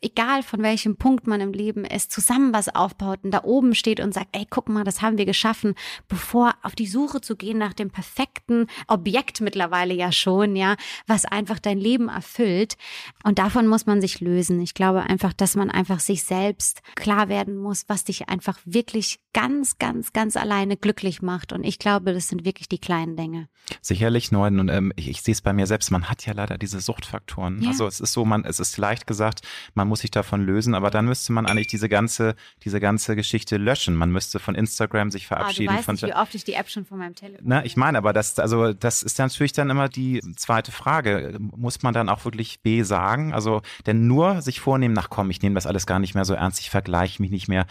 egal 0.00 0.44
von 0.44 0.62
welchem 0.62 0.96
Punkt 0.96 1.26
man 1.26 1.40
im 1.40 1.52
Leben 1.52 1.84
ist, 1.90 2.12
zusammen 2.12 2.52
was 2.52 2.74
aufbaut 2.74 3.20
und 3.22 3.30
da 3.30 3.44
oben 3.44 3.74
steht 3.74 4.00
und 4.00 4.14
sagt, 4.14 4.28
ey, 4.32 4.46
guck 4.48 4.68
mal, 4.68 4.84
das 4.84 5.02
haben 5.02 5.18
wir 5.18 5.26
geschaffen, 5.26 5.74
bevor 6.08 6.54
auf 6.62 6.74
die 6.74 6.86
Suche 6.86 7.20
zu 7.20 7.36
gehen 7.36 7.58
nach 7.58 7.72
dem 7.72 7.90
perfekten 7.90 8.66
Objekt 8.86 9.40
mittlerweile 9.40 9.94
ja 9.94 10.12
schon, 10.12 10.56
ja, 10.56 10.76
was 11.06 11.24
einfach 11.24 11.58
dein 11.58 11.78
Leben 11.78 12.08
erfüllt. 12.08 12.76
Und 13.24 13.38
davon 13.38 13.66
muss 13.66 13.86
man 13.86 14.00
sich 14.00 14.20
lösen. 14.20 14.60
Ich 14.60 14.74
glaube 14.74 15.02
einfach, 15.02 15.32
dass 15.32 15.56
man 15.56 15.70
einfach 15.70 16.00
sich 16.00 16.24
selbst 16.24 16.82
klar 16.94 17.28
werden 17.28 17.56
muss, 17.56 17.84
was 17.88 18.04
dich 18.04 18.28
einfach 18.28 18.58
wirklich 18.64 19.20
ganz, 19.32 19.78
ganz, 19.78 20.12
ganz 20.12 20.36
alleine 20.36 20.76
glücklich 20.76 21.22
macht. 21.22 21.52
Und 21.52 21.64
ich 21.64 21.78
glaube, 21.78 22.12
das 22.12 22.28
sind 22.28 22.44
wirklich 22.44 22.68
die 22.68 22.78
kleinen 22.78 23.16
Dinge. 23.16 23.48
Sicherlich, 23.80 24.32
Neuen. 24.32 24.60
Und 24.60 24.68
ähm, 24.68 24.92
ich, 24.96 25.08
ich 25.08 25.22
sehe 25.22 25.32
es 25.32 25.42
bei 25.42 25.52
mir 25.52 25.66
selbst. 25.66 25.90
Man 25.90 26.08
hat 26.08 26.26
ja 26.26 26.32
leider 26.32 26.58
diese 26.58 26.80
Suchtfaktoren. 26.80 27.62
Ja. 27.62 27.70
Also 27.70 27.86
es 27.86 28.00
ist 28.00 28.12
so, 28.12 28.24
man, 28.24 28.44
es 28.44 28.60
ist 28.60 28.76
leicht 28.78 29.06
gesagt, 29.06 29.42
man 29.74 29.88
muss 29.88 30.00
sich 30.00 30.10
davon 30.10 30.44
lösen, 30.44 30.74
aber 30.74 30.90
dann 30.90 31.04
müsste 31.04 31.32
man 31.32 31.46
eigentlich 31.46 31.68
die 31.68 31.77
diese 31.78 31.88
ganze, 31.88 32.34
diese 32.64 32.80
ganze 32.80 33.14
Geschichte 33.14 33.56
löschen. 33.56 33.94
Man 33.94 34.10
müsste 34.10 34.40
von 34.40 34.54
Instagram 34.56 35.10
sich 35.10 35.26
verabschieden. 35.26 35.70
Ah, 35.70 35.80
du 35.80 35.86
weißt 35.86 36.02
nicht, 36.02 36.14
wie 36.14 36.18
oft 36.18 36.34
ich 36.34 36.44
die 36.44 36.54
App 36.54 36.68
schon 36.68 36.84
von 36.84 36.98
meinem 36.98 37.14
Telefon. 37.14 37.44
Na, 37.44 37.64
ich 37.64 37.76
meine, 37.76 37.98
aber 37.98 38.12
das, 38.12 38.38
also 38.38 38.72
das 38.72 39.02
ist 39.02 39.18
natürlich 39.18 39.52
dann 39.52 39.70
immer 39.70 39.88
die 39.88 40.20
zweite 40.36 40.72
Frage. 40.72 41.38
Muss 41.38 41.82
man 41.82 41.94
dann 41.94 42.08
auch 42.08 42.24
wirklich 42.24 42.60
B 42.60 42.82
sagen? 42.82 43.32
Also, 43.32 43.62
denn 43.86 44.08
nur 44.08 44.42
sich 44.42 44.60
vornehmen, 44.60 44.94
nach 44.94 45.08
komm, 45.08 45.30
ich 45.30 45.40
nehme 45.40 45.54
das 45.54 45.66
alles 45.66 45.86
gar 45.86 46.00
nicht 46.00 46.14
mehr 46.14 46.24
so 46.24 46.34
ernst, 46.34 46.60
ich 46.60 46.70
vergleiche 46.70 47.22
mich 47.22 47.30
nicht 47.30 47.48
mehr. 47.48 47.66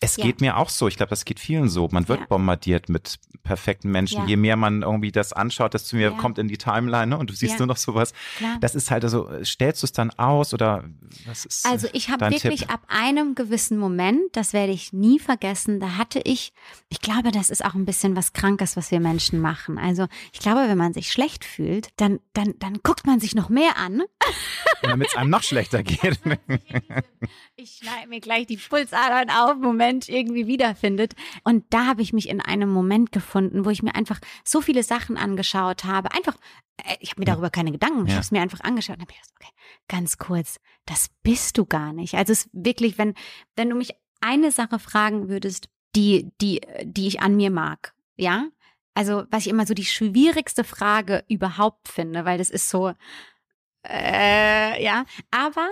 Es 0.00 0.16
ja. 0.16 0.24
geht 0.24 0.40
mir 0.40 0.58
auch 0.58 0.68
so. 0.68 0.88
Ich 0.88 0.96
glaube, 0.96 1.10
das 1.10 1.24
geht 1.24 1.40
vielen 1.40 1.68
so. 1.68 1.88
Man 1.90 2.06
wird 2.08 2.20
ja. 2.20 2.26
bombardiert 2.26 2.88
mit 2.88 3.18
perfekten 3.42 3.90
Menschen. 3.90 4.22
Ja. 4.22 4.26
Je 4.26 4.36
mehr 4.36 4.56
man 4.56 4.82
irgendwie 4.82 5.12
das 5.12 5.32
anschaut, 5.32 5.72
desto 5.72 5.96
mehr 5.96 6.10
kommt 6.10 6.38
in 6.38 6.48
die 6.48 6.58
Timeline 6.58 7.06
ne? 7.06 7.18
und 7.18 7.30
du 7.30 7.34
siehst 7.34 7.58
nur 7.58 7.66
noch 7.66 7.76
sowas. 7.76 8.12
Klar. 8.36 8.58
Das 8.60 8.74
ist 8.74 8.90
halt 8.90 9.04
also, 9.04 9.30
stellst 9.44 9.82
du 9.82 9.86
es 9.86 9.92
dann 9.92 10.10
aus 10.10 10.52
oder 10.52 10.84
was 11.26 11.46
ist 11.46 11.64
Also 11.64 11.88
ich 11.92 12.10
habe 12.10 12.28
wirklich 12.28 12.60
Tipp? 12.60 12.74
ab 12.74 12.82
einem 12.88 13.34
gewissen 13.34 13.78
Moment, 13.78 14.20
das 14.32 14.52
werde 14.52 14.72
ich 14.72 14.92
nie 14.92 15.18
vergessen, 15.18 15.80
da 15.80 15.96
hatte 15.96 16.20
ich, 16.24 16.52
ich 16.88 17.00
glaube, 17.00 17.30
das 17.30 17.48
ist 17.48 17.64
auch 17.64 17.74
ein 17.74 17.84
bisschen 17.84 18.16
was 18.16 18.32
Krankes, 18.32 18.76
was 18.76 18.90
wir 18.90 19.00
Menschen 19.00 19.40
machen. 19.40 19.78
Also 19.78 20.08
ich 20.32 20.40
glaube, 20.40 20.68
wenn 20.68 20.78
man 20.78 20.92
sich 20.92 21.10
schlecht 21.10 21.44
fühlt, 21.44 21.88
dann, 21.96 22.20
dann, 22.34 22.54
dann 22.58 22.80
guckt 22.82 23.06
man 23.06 23.20
sich 23.20 23.34
noch 23.34 23.48
mehr 23.48 23.76
an. 23.76 24.02
Damit 24.82 25.08
es 25.08 25.16
einem 25.16 25.30
noch 25.30 25.42
schlechter 25.42 25.82
geht. 25.84 26.18
ich 27.56 27.80
schneide 27.82 28.08
mir 28.08 28.20
gleich 28.20 28.46
die 28.46 28.56
Pulsadern 28.56 29.30
auf, 29.30 29.56
Moment. 29.56 29.85
Moment 29.86 30.08
irgendwie 30.08 30.46
wiederfindet. 30.46 31.14
Und 31.44 31.64
da 31.70 31.86
habe 31.86 32.02
ich 32.02 32.12
mich 32.12 32.28
in 32.28 32.40
einem 32.40 32.70
Moment 32.70 33.12
gefunden, 33.12 33.64
wo 33.64 33.70
ich 33.70 33.82
mir 33.82 33.94
einfach 33.94 34.20
so 34.44 34.60
viele 34.60 34.82
Sachen 34.82 35.16
angeschaut 35.16 35.84
habe. 35.84 36.12
Einfach, 36.12 36.36
äh, 36.78 36.96
ich 37.00 37.10
habe 37.10 37.20
mir 37.20 37.26
darüber 37.26 37.50
keine 37.50 37.72
Gedanken, 37.72 38.06
ich 38.06 38.12
habe 38.12 38.22
es 38.22 38.30
mir 38.30 38.42
einfach 38.42 38.60
angeschaut 38.60 38.96
und 38.96 39.02
habe 39.02 39.12
gedacht, 39.12 39.30
okay, 39.40 39.52
ganz 39.88 40.18
kurz, 40.18 40.58
das 40.84 41.10
bist 41.22 41.58
du 41.58 41.64
gar 41.64 41.92
nicht. 41.92 42.14
Also 42.14 42.32
es 42.32 42.46
ist 42.46 42.50
wirklich, 42.52 42.98
wenn, 42.98 43.14
wenn 43.54 43.70
du 43.70 43.76
mich 43.76 43.92
eine 44.20 44.50
Sache 44.50 44.78
fragen 44.78 45.28
würdest, 45.28 45.68
die, 45.94 46.32
die, 46.40 46.60
die 46.84 47.06
ich 47.06 47.20
an 47.20 47.36
mir 47.36 47.50
mag, 47.50 47.94
ja? 48.16 48.48
Also, 48.94 49.24
was 49.30 49.44
ich 49.44 49.50
immer 49.50 49.66
so 49.66 49.74
die 49.74 49.84
schwierigste 49.84 50.64
Frage 50.64 51.22
überhaupt 51.28 51.88
finde, 51.88 52.24
weil 52.24 52.38
das 52.38 52.48
ist 52.48 52.70
so, 52.70 52.94
äh, 53.86 54.82
ja, 54.82 55.04
aber 55.30 55.68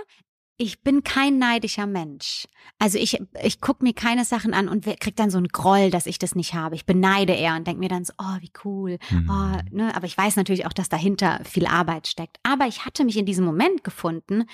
ich 0.64 0.80
bin 0.80 1.04
kein 1.04 1.38
neidischer 1.38 1.86
Mensch. 1.86 2.48
Also 2.78 2.96
ich, 2.96 3.20
ich 3.42 3.60
gucke 3.60 3.84
mir 3.84 3.92
keine 3.92 4.24
Sachen 4.24 4.54
an 4.54 4.68
und 4.68 4.84
krieg 4.98 5.14
dann 5.14 5.28
so 5.28 5.36
einen 5.36 5.48
Groll, 5.48 5.90
dass 5.90 6.06
ich 6.06 6.18
das 6.18 6.34
nicht 6.34 6.54
habe. 6.54 6.74
Ich 6.74 6.86
beneide 6.86 7.34
eher 7.34 7.54
und 7.54 7.66
denke 7.66 7.80
mir 7.80 7.90
dann 7.90 8.06
so, 8.06 8.14
oh, 8.18 8.36
wie 8.40 8.50
cool. 8.64 8.98
Mhm. 9.10 9.30
Oh, 9.30 9.60
ne? 9.70 9.94
Aber 9.94 10.06
ich 10.06 10.16
weiß 10.16 10.36
natürlich 10.36 10.64
auch, 10.64 10.72
dass 10.72 10.88
dahinter 10.88 11.40
viel 11.44 11.66
Arbeit 11.66 12.06
steckt. 12.06 12.38
Aber 12.42 12.66
ich 12.66 12.86
hatte 12.86 13.04
mich 13.04 13.18
in 13.18 13.26
diesem 13.26 13.44
Moment 13.44 13.84
gefunden 13.84 14.44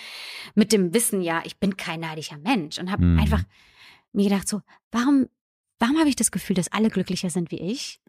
mit 0.56 0.72
dem 0.72 0.92
Wissen, 0.92 1.22
ja, 1.22 1.42
ich 1.44 1.58
bin 1.58 1.76
kein 1.76 2.00
neidischer 2.00 2.38
Mensch 2.38 2.78
und 2.78 2.90
habe 2.90 3.04
mhm. 3.04 3.20
einfach 3.20 3.44
mir 4.12 4.28
gedacht 4.28 4.48
so, 4.48 4.62
warum, 4.90 5.26
warum 5.78 5.96
habe 5.98 6.08
ich 6.08 6.16
das 6.16 6.32
Gefühl, 6.32 6.56
dass 6.56 6.72
alle 6.72 6.90
glücklicher 6.90 7.30
sind 7.30 7.52
wie 7.52 7.60
ich? 7.60 8.00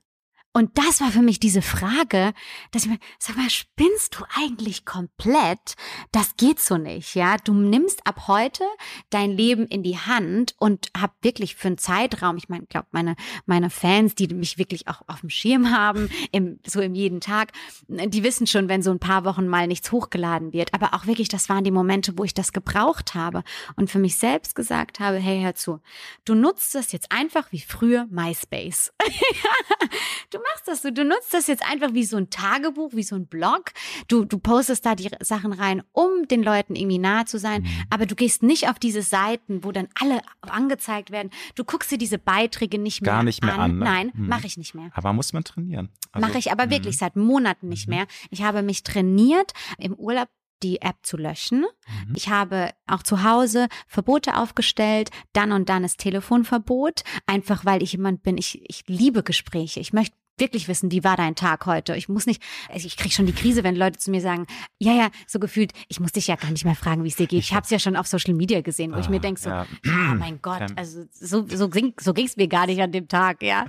Und 0.53 0.77
das 0.77 0.99
war 0.99 1.11
für 1.11 1.21
mich 1.21 1.39
diese 1.39 1.61
Frage, 1.61 2.33
dass 2.71 2.83
ich 2.83 2.89
mir, 2.89 2.99
sag 3.19 3.37
mal, 3.37 3.49
spinnst 3.49 4.17
du 4.17 4.25
eigentlich 4.35 4.83
komplett? 4.83 5.75
Das 6.11 6.35
geht 6.35 6.59
so 6.59 6.77
nicht, 6.77 7.15
ja. 7.15 7.37
Du 7.37 7.53
nimmst 7.53 8.05
ab 8.05 8.27
heute 8.27 8.65
dein 9.11 9.31
Leben 9.31 9.65
in 9.67 9.81
die 9.81 9.97
Hand 9.97 10.55
und 10.59 10.89
hab 10.99 11.15
wirklich 11.21 11.55
für 11.55 11.69
einen 11.69 11.77
Zeitraum, 11.77 12.35
ich 12.35 12.49
meine, 12.49 12.65
glaube 12.65 12.87
meine, 12.91 13.15
meine 13.45 13.69
Fans, 13.69 14.13
die 14.15 14.27
mich 14.27 14.57
wirklich 14.57 14.89
auch 14.89 15.01
auf 15.07 15.21
dem 15.21 15.29
Schirm 15.29 15.71
haben, 15.71 16.09
im, 16.33 16.59
so 16.67 16.81
im 16.81 16.95
jeden 16.95 17.21
Tag, 17.21 17.53
die 17.87 18.23
wissen 18.23 18.45
schon, 18.45 18.67
wenn 18.67 18.81
so 18.81 18.91
ein 18.91 18.99
paar 18.99 19.23
Wochen 19.23 19.47
mal 19.47 19.67
nichts 19.67 19.93
hochgeladen 19.93 20.51
wird. 20.51 20.73
Aber 20.73 20.93
auch 20.93 21.05
wirklich, 21.05 21.29
das 21.29 21.47
waren 21.47 21.63
die 21.63 21.71
Momente, 21.71 22.17
wo 22.17 22.25
ich 22.25 22.33
das 22.33 22.51
gebraucht 22.51 23.15
habe 23.15 23.43
und 23.77 23.89
für 23.89 23.99
mich 23.99 24.17
selbst 24.17 24.55
gesagt 24.55 24.99
habe, 24.99 25.15
hey, 25.15 25.41
hör 25.41 25.55
zu, 25.55 25.79
du 26.25 26.35
nutzt 26.35 26.75
das 26.75 26.91
jetzt 26.91 27.09
einfach 27.09 27.53
wie 27.53 27.61
früher 27.61 28.05
MySpace. 28.09 28.91
du 30.29 30.40
machst 30.41 30.67
das 30.67 30.81
so, 30.81 30.91
du 30.91 31.03
nutzt 31.03 31.33
das 31.33 31.47
jetzt 31.47 31.63
einfach 31.69 31.93
wie 31.93 32.03
so 32.03 32.17
ein 32.17 32.29
Tagebuch, 32.29 32.93
wie 32.93 33.03
so 33.03 33.15
ein 33.15 33.27
Blog. 33.27 33.71
Du, 34.07 34.25
du 34.25 34.39
postest 34.39 34.85
da 34.85 34.95
die 34.95 35.09
Sachen 35.21 35.53
rein, 35.53 35.83
um 35.91 36.27
den 36.27 36.43
Leuten 36.43 36.75
irgendwie 36.75 36.99
nahe 36.99 37.25
zu 37.25 37.39
sein. 37.39 37.63
Mhm. 37.63 37.69
Aber 37.89 38.05
du 38.05 38.15
gehst 38.15 38.43
nicht 38.43 38.69
auf 38.69 38.79
diese 38.79 39.01
Seiten, 39.01 39.63
wo 39.63 39.71
dann 39.71 39.87
alle 39.99 40.21
angezeigt 40.41 41.11
werden. 41.11 41.31
Du 41.55 41.63
guckst 41.63 41.91
dir 41.91 41.97
diese 41.97 42.17
Beiträge 42.17 42.77
nicht 42.77 43.01
mehr 43.01 43.11
an. 43.11 43.17
Gar 43.17 43.23
nicht 43.23 43.43
mehr 43.43 43.53
an. 43.55 43.59
an 43.59 43.77
ne? 43.79 43.85
Nein, 43.85 44.11
mhm. 44.13 44.27
mache 44.27 44.47
ich 44.47 44.57
nicht 44.57 44.75
mehr. 44.75 44.89
Aber 44.93 45.13
muss 45.13 45.33
man 45.33 45.43
trainieren. 45.43 45.89
Also, 46.11 46.27
mache 46.27 46.37
ich 46.37 46.51
aber 46.51 46.65
mh. 46.65 46.71
wirklich 46.71 46.97
seit 46.97 47.15
Monaten 47.15 47.69
nicht 47.69 47.87
mhm. 47.87 47.95
mehr. 47.95 48.07
Ich 48.29 48.43
habe 48.43 48.61
mich 48.61 48.83
trainiert, 48.83 49.53
im 49.77 49.93
Urlaub 49.93 50.29
die 50.63 50.81
App 50.81 50.97
zu 51.03 51.17
löschen. 51.17 51.61
Mhm. 51.61 52.13
Ich 52.15 52.29
habe 52.29 52.71
auch 52.87 53.03
zu 53.03 53.23
Hause 53.23 53.67
Verbote 53.87 54.37
aufgestellt. 54.37 55.09
Dann 55.33 55.51
und 55.51 55.69
dann 55.69 55.83
ist 55.83 55.99
Telefonverbot. 55.99 57.03
Einfach 57.25 57.65
weil 57.65 57.83
ich 57.83 57.93
jemand 57.93 58.23
bin, 58.23 58.37
ich, 58.37 58.61
ich 58.69 58.83
liebe 58.87 59.23
Gespräche. 59.23 59.79
Ich 59.79 59.93
möchte 59.93 60.15
wirklich 60.41 60.67
wissen, 60.67 60.91
wie 60.91 61.05
war 61.05 61.15
dein 61.15 61.35
Tag 61.35 61.65
heute? 61.65 61.95
Ich 61.95 62.09
muss 62.09 62.25
nicht, 62.25 62.43
also 62.67 62.85
ich 62.85 62.97
kriege 62.97 63.13
schon 63.13 63.25
die 63.25 63.31
Krise, 63.33 63.63
wenn 63.63 63.77
Leute 63.77 63.97
zu 63.97 64.11
mir 64.11 64.19
sagen, 64.19 64.45
ja, 64.77 64.93
ja, 64.93 65.09
so 65.25 65.39
gefühlt, 65.39 65.71
ich 65.87 66.01
muss 66.01 66.11
dich 66.11 66.27
ja 66.27 66.35
gar 66.35 66.51
nicht 66.51 66.65
mehr 66.65 66.75
fragen, 66.75 67.05
wie 67.05 67.07
es 67.07 67.15
dir 67.15 67.27
geht. 67.27 67.39
Ich 67.39 67.53
habe 67.53 67.63
es 67.63 67.69
ja 67.69 67.79
schon 67.79 67.95
auf 67.95 68.07
Social 68.07 68.33
Media 68.33 68.59
gesehen, 68.59 68.91
wo 68.91 68.97
ah, 68.97 68.99
ich 68.99 69.07
mir 69.07 69.17
ah, 69.17 69.19
denke 69.19 69.39
so, 69.39 69.49
ja. 69.49 69.65
oh 69.85 70.15
mein 70.15 70.41
Gott, 70.41 70.63
also 70.75 71.05
so, 71.13 71.47
so, 71.47 71.55
so 71.55 71.69
ging 71.69 71.93
es 71.97 72.35
mir 72.35 72.49
gar 72.49 72.65
nicht 72.65 72.81
an 72.81 72.91
dem 72.91 73.07
Tag, 73.07 73.41
ja. 73.41 73.65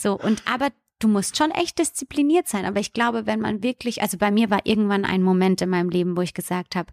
So, 0.00 0.18
und 0.18 0.42
aber 0.52 0.70
du 0.98 1.08
musst 1.08 1.36
schon 1.36 1.50
echt 1.50 1.78
diszipliniert 1.78 2.48
sein. 2.48 2.64
Aber 2.64 2.80
ich 2.80 2.92
glaube, 2.92 3.26
wenn 3.26 3.40
man 3.40 3.62
wirklich, 3.62 4.02
also 4.02 4.16
bei 4.16 4.30
mir 4.30 4.50
war 4.50 4.60
irgendwann 4.64 5.04
ein 5.04 5.22
Moment 5.22 5.60
in 5.60 5.68
meinem 5.68 5.90
Leben, 5.90 6.16
wo 6.16 6.22
ich 6.22 6.34
gesagt 6.34 6.76
habe, 6.76 6.92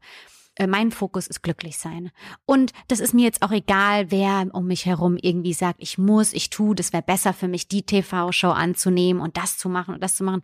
mein 0.67 0.91
Fokus 0.91 1.27
ist 1.27 1.41
glücklich 1.41 1.77
sein. 1.77 2.11
Und 2.45 2.73
das 2.87 2.99
ist 2.99 3.13
mir 3.13 3.23
jetzt 3.23 3.41
auch 3.41 3.51
egal, 3.51 4.11
wer 4.11 4.47
um 4.53 4.67
mich 4.67 4.85
herum 4.85 5.17
irgendwie 5.21 5.53
sagt, 5.53 5.81
ich 5.81 5.97
muss, 5.97 6.33
ich 6.33 6.49
tu, 6.49 6.73
das 6.73 6.93
wäre 6.93 7.03
besser 7.03 7.33
für 7.33 7.47
mich, 7.47 7.67
die 7.67 7.83
TV-Show 7.83 8.49
anzunehmen 8.49 9.21
und 9.21 9.37
das 9.37 9.57
zu 9.57 9.69
machen 9.69 9.93
und 9.93 10.03
das 10.03 10.15
zu 10.15 10.23
machen. 10.23 10.41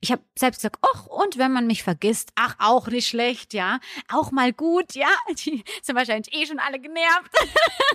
Ich 0.00 0.12
habe 0.12 0.22
selbst 0.38 0.58
gesagt, 0.58 0.78
ach, 0.82 1.06
und 1.06 1.38
wenn 1.38 1.52
man 1.52 1.66
mich 1.66 1.82
vergisst, 1.82 2.32
ach, 2.34 2.56
auch 2.58 2.88
nicht 2.88 3.08
schlecht, 3.08 3.54
ja, 3.54 3.78
auch 4.08 4.30
mal 4.30 4.52
gut, 4.52 4.94
ja. 4.94 5.08
Die 5.44 5.64
sind 5.82 5.96
wahrscheinlich 5.96 6.34
eh 6.34 6.46
schon 6.46 6.58
alle 6.58 6.80
genervt. 6.80 7.30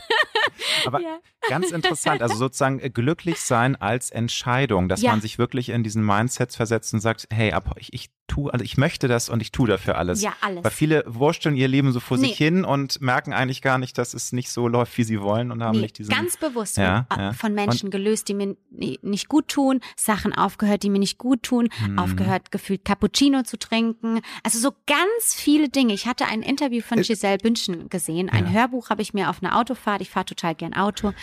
Aber 0.85 1.01
ja. 1.01 1.19
ganz 1.47 1.71
interessant, 1.71 2.21
also 2.21 2.35
sozusagen 2.35 2.79
äh, 2.79 2.89
glücklich 2.89 3.39
sein 3.39 3.75
als 3.75 4.09
Entscheidung, 4.09 4.89
dass 4.89 5.01
ja. 5.01 5.11
man 5.11 5.21
sich 5.21 5.37
wirklich 5.37 5.69
in 5.69 5.83
diesen 5.83 6.05
Mindsets 6.05 6.55
versetzt 6.55 6.93
und 6.93 6.99
sagt, 6.99 7.27
hey, 7.31 7.51
ab, 7.53 7.75
ich, 7.77 7.93
ich 7.93 8.09
tu, 8.29 8.47
also 8.49 8.63
ich 8.63 8.77
möchte 8.77 9.09
das 9.09 9.27
und 9.27 9.41
ich 9.41 9.51
tue 9.51 9.67
dafür 9.67 9.97
alles. 9.97 10.21
Ja, 10.21 10.33
alles. 10.39 10.63
Weil 10.63 10.71
viele 10.71 11.03
wursteln 11.05 11.55
ihr 11.55 11.67
Leben 11.67 11.91
so 11.91 11.99
vor 11.99 12.17
nee. 12.17 12.27
sich 12.27 12.37
hin 12.37 12.63
und 12.63 13.01
merken 13.01 13.33
eigentlich 13.33 13.61
gar 13.61 13.77
nicht, 13.77 13.97
dass 13.97 14.13
es 14.13 14.31
nicht 14.31 14.49
so 14.49 14.67
läuft, 14.67 14.97
wie 14.97 15.03
sie 15.03 15.21
wollen 15.21 15.51
und 15.51 15.61
haben 15.63 15.75
nee, 15.75 15.83
nicht 15.83 15.97
diesen. 15.97 16.13
Ganz 16.13 16.37
bewusst 16.37 16.77
ja, 16.77 17.05
von, 17.11 17.19
ja. 17.19 17.33
von 17.33 17.53
Menschen 17.53 17.87
und, 17.87 17.91
gelöst, 17.91 18.29
die 18.29 18.33
mir 18.33 18.55
nicht 18.69 19.27
gut 19.27 19.49
tun, 19.49 19.81
Sachen 19.97 20.33
aufgehört, 20.33 20.83
die 20.83 20.89
mir 20.89 20.99
nicht 20.99 21.17
gut 21.17 21.43
tun, 21.43 21.69
mhm. 21.87 21.99
aufgehört, 21.99 22.51
gefühlt 22.51 22.85
Cappuccino 22.85 23.43
zu 23.43 23.57
trinken. 23.59 24.21
Also 24.43 24.59
so 24.59 24.71
ganz 24.87 25.33
viele 25.35 25.69
Dinge. 25.69 25.93
Ich 25.93 26.07
hatte 26.07 26.25
ein 26.25 26.41
Interview 26.41 26.81
von 26.81 27.01
Giselle 27.01 27.39
Bündchen 27.39 27.89
gesehen. 27.89 28.29
Ein 28.29 28.45
ja. 28.45 28.51
Hörbuch 28.51 28.89
habe 28.89 29.01
ich 29.01 29.13
mir 29.13 29.29
auf 29.29 29.43
einer 29.43 29.57
Autofahrt, 29.57 30.01
ich 30.01 30.09
fahre 30.09 30.25
total 30.25 30.55
gern 30.55 30.73
Auto, 30.73 31.13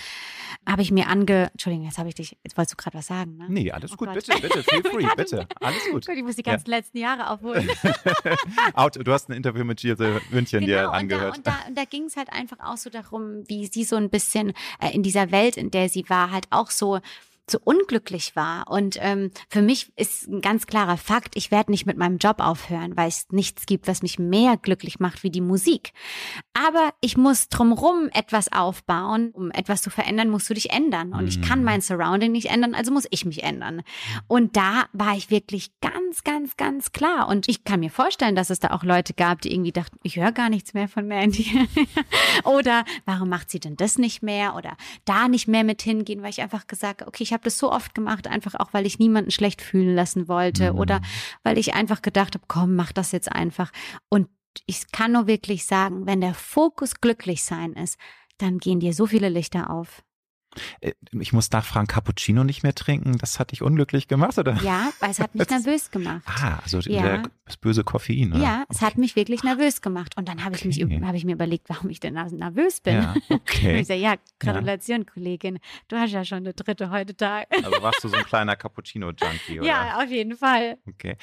habe 0.67 0.83
ich 0.83 0.91
mir 0.91 1.09
ange. 1.09 1.51
Entschuldigung, 1.53 1.87
jetzt 1.87 1.99
habe 1.99 2.09
ich 2.09 2.15
dich. 2.15 2.37
Jetzt 2.43 2.57
wolltest 2.57 2.73
du 2.73 2.83
gerade 2.83 2.99
was 2.99 3.07
sagen, 3.07 3.37
ne? 3.37 3.47
Nee, 3.49 3.71
alles 3.71 3.93
oh 3.93 3.97
gut, 3.97 4.09
Gott. 4.09 4.27
bitte, 4.27 4.41
bitte, 4.41 4.63
feel 4.63 4.83
free, 4.83 5.07
bitte. 5.17 5.47
Alles 5.61 5.85
gut. 5.91 6.07
gut 6.07 6.17
ich 6.17 6.23
muss 6.23 6.37
die 6.37 6.43
ganzen 6.43 6.71
ja. 6.71 6.77
letzten 6.77 6.99
Jahre 6.99 7.31
aufholen. 7.31 7.69
du 9.05 9.13
hast 9.13 9.29
ein 9.29 9.33
Interview 9.33 9.65
mit 9.65 9.81
Gilles 9.81 9.99
München 10.31 10.61
genau, 10.61 10.67
dir 10.67 10.91
angehört. 10.91 11.37
Und 11.37 11.47
da, 11.47 11.53
und 11.53 11.59
da, 11.59 11.69
und 11.69 11.79
da 11.79 11.85
ging 11.85 12.05
es 12.05 12.17
halt 12.17 12.33
einfach 12.33 12.59
auch 12.61 12.77
so 12.77 12.91
darum, 12.91 13.45
wie 13.49 13.67
sie 13.67 13.85
so 13.85 13.97
ein 13.97 14.11
bisschen 14.11 14.53
äh, 14.81 14.93
in 14.93 15.03
dieser 15.03 15.31
Welt, 15.31 15.57
in 15.57 15.71
der 15.71 15.89
sie 15.89 16.05
war, 16.09 16.31
halt 16.31 16.47
auch 16.51 16.71
so 16.71 17.01
so 17.49 17.59
unglücklich 17.63 18.35
war. 18.35 18.69
Und 18.69 18.99
ähm, 19.01 19.31
für 19.49 19.63
mich 19.63 19.93
ist 19.97 20.27
ein 20.29 20.41
ganz 20.41 20.67
klarer 20.67 20.97
Fakt, 20.97 21.37
ich 21.37 21.51
werde 21.51 21.71
nicht 21.71 21.87
mit 21.87 21.97
meinem 21.97 22.19
Job 22.19 22.41
aufhören, 22.41 22.97
weil 22.97 23.09
es 23.09 23.27
nichts 23.31 23.67
gibt, 23.67 23.87
was 23.87 24.03
mich 24.03 24.19
mehr 24.19 24.57
glücklich 24.57 24.99
macht 24.99 25.23
wie 25.23 25.31
die 25.31 25.41
Musik. 25.41 25.93
Aber 26.57 26.95
ich 27.03 27.19
muss 27.19 27.51
drumrum 27.51 28.09
etwas 28.15 28.51
aufbauen. 28.51 29.31
Um 29.33 29.51
etwas 29.51 29.83
zu 29.83 29.91
verändern, 29.91 30.31
musst 30.31 30.49
du 30.49 30.55
dich 30.55 30.71
ändern. 30.71 31.13
Und 31.13 31.29
ich 31.29 31.43
kann 31.43 31.59
mhm. 31.59 31.65
mein 31.67 31.81
Surrounding 31.83 32.33
nicht 32.33 32.47
ändern, 32.47 32.75
also 32.75 32.93
muss 32.93 33.07
ich 33.11 33.27
mich 33.27 33.43
ändern. 33.43 33.83
Und 34.27 34.57
da 34.57 34.87
war 34.95 35.15
ich 35.17 35.31
wirklich 35.31 35.71
ganz, 35.81 36.25
ganz, 36.25 36.57
ganz 36.57 36.93
klar. 36.93 37.29
Und 37.29 37.47
ich 37.49 37.65
kann 37.65 37.81
mir 37.81 37.91
vorstellen, 37.91 38.35
dass 38.35 38.49
es 38.49 38.59
da 38.59 38.71
auch 38.71 38.85
Leute 38.85 39.13
gab, 39.13 39.43
die 39.43 39.53
irgendwie 39.53 39.73
dachten, 39.73 39.99
ich 40.03 40.17
höre 40.17 40.33
gar 40.33 40.49
nichts 40.49 40.73
mehr 40.73 40.89
von 40.89 41.07
Mandy. 41.07 41.69
Oder 42.45 42.87
warum 43.05 43.29
macht 43.29 43.51
sie 43.51 43.61
denn 43.61 43.77
das 43.77 43.99
nicht 43.99 44.23
mehr? 44.23 44.57
Oder 44.57 44.79
da 45.05 45.29
nicht 45.29 45.49
mehr 45.49 45.65
mit 45.65 45.83
hingehen, 45.83 46.23
weil 46.23 46.31
ich 46.31 46.41
einfach 46.41 46.67
gesagt 46.67 47.03
habe, 47.03 47.09
okay, 47.09 47.23
ich 47.23 47.35
habe 47.35 47.45
das 47.45 47.59
so 47.59 47.71
oft 47.71 47.95
gemacht, 47.95 48.27
einfach 48.29 48.55
auch, 48.55 48.73
weil 48.73 48.87
ich 48.87 48.99
niemanden 48.99 49.31
schlecht 49.31 49.61
fühlen 49.61 49.95
lassen 49.95 50.27
wollte 50.27 50.73
mhm. 50.73 50.79
oder 50.79 51.01
weil 51.43 51.59
ich 51.59 51.75
einfach 51.75 52.01
gedacht 52.01 52.35
habe, 52.35 52.45
komm, 52.49 52.77
mach 52.77 52.93
das 52.93 53.13
jetzt 53.13 53.31
einfach. 53.31 53.73
Und 54.09 54.29
ich 54.67 54.91
kann 54.93 55.13
nur 55.13 55.27
wirklich 55.27 55.67
sagen, 55.67 56.07
wenn 56.07 56.21
der 56.21 56.35
Fokus 56.35 57.01
glücklich 57.01 57.45
sein 57.45 57.73
ist, 57.75 57.99
dann 58.39 58.59
gehen 58.59 58.81
dir 58.81 58.93
so 58.93 59.07
viele 59.07 59.29
Lichter 59.29 59.71
auf. 59.71 60.03
Äh, 60.81 60.93
ich 61.13 61.33
muss 61.33 61.51
nachfragen, 61.51 61.87
Cappuccino 61.87 62.45
nicht 62.45 62.63
mehr 62.63 62.75
trinken, 62.75 63.19
das 63.19 63.39
hat 63.39 63.53
dich 63.53 63.63
unglücklich 63.63 64.09
gemacht, 64.09 64.39
oder? 64.39 64.55
Ja, 64.63 64.91
weil 65.01 65.11
es 65.11 65.21
hat 65.21 65.35
mich 65.35 65.49
nervös 65.51 65.91
gemacht. 65.91 66.23
Ah, 66.27 66.59
also 66.63 66.81
ja. 66.81 67.03
der, 67.03 67.23
das 67.45 67.57
böse 67.57 67.85
Koffein, 67.85 68.33
oder? 68.33 68.43
Ja, 68.43 68.65
es 68.69 68.83
hat 68.83 68.99
mich 68.99 69.17
wirklich 69.17 69.43
nervös 69.43 69.81
gemacht. 69.81 70.17
Und 70.17 70.29
dann 70.29 70.45
habe 70.45 70.57
okay. 70.57 70.69
ich, 70.69 71.03
hab 71.03 71.15
ich 71.15 71.25
mir 71.25 71.33
überlegt, 71.33 71.69
warum 71.69 71.91
ich 71.91 72.01
denn 72.01 72.15
nervös 72.15 72.81
bin. 72.81 72.95
Ja, 72.95 73.15
okay. 73.31 73.81
ich 73.81 73.87
sage, 73.87 74.01
ja, 74.01 74.15
Gratulation, 74.39 75.01
ja. 75.01 75.13
Kollegin, 75.13 75.59
du 75.89 75.97
hast 75.97 76.13
ja 76.13 76.25
schon 76.25 76.39
eine 76.39 76.55
dritte 76.55 76.91
heute 76.91 77.17
Tag. 77.17 77.49
Also 77.51 77.83
warst 77.83 78.03
du 78.05 78.09
so 78.09 78.17
ein 78.17 78.25
kleiner 78.27 78.57
Cappuccino-Junkie, 78.57 79.61
oder? 79.61 79.69
Ja, 79.69 80.03
auf 80.03 80.11
jeden 80.11 80.37
Fall. 80.37 80.79
Okay. 80.89 81.17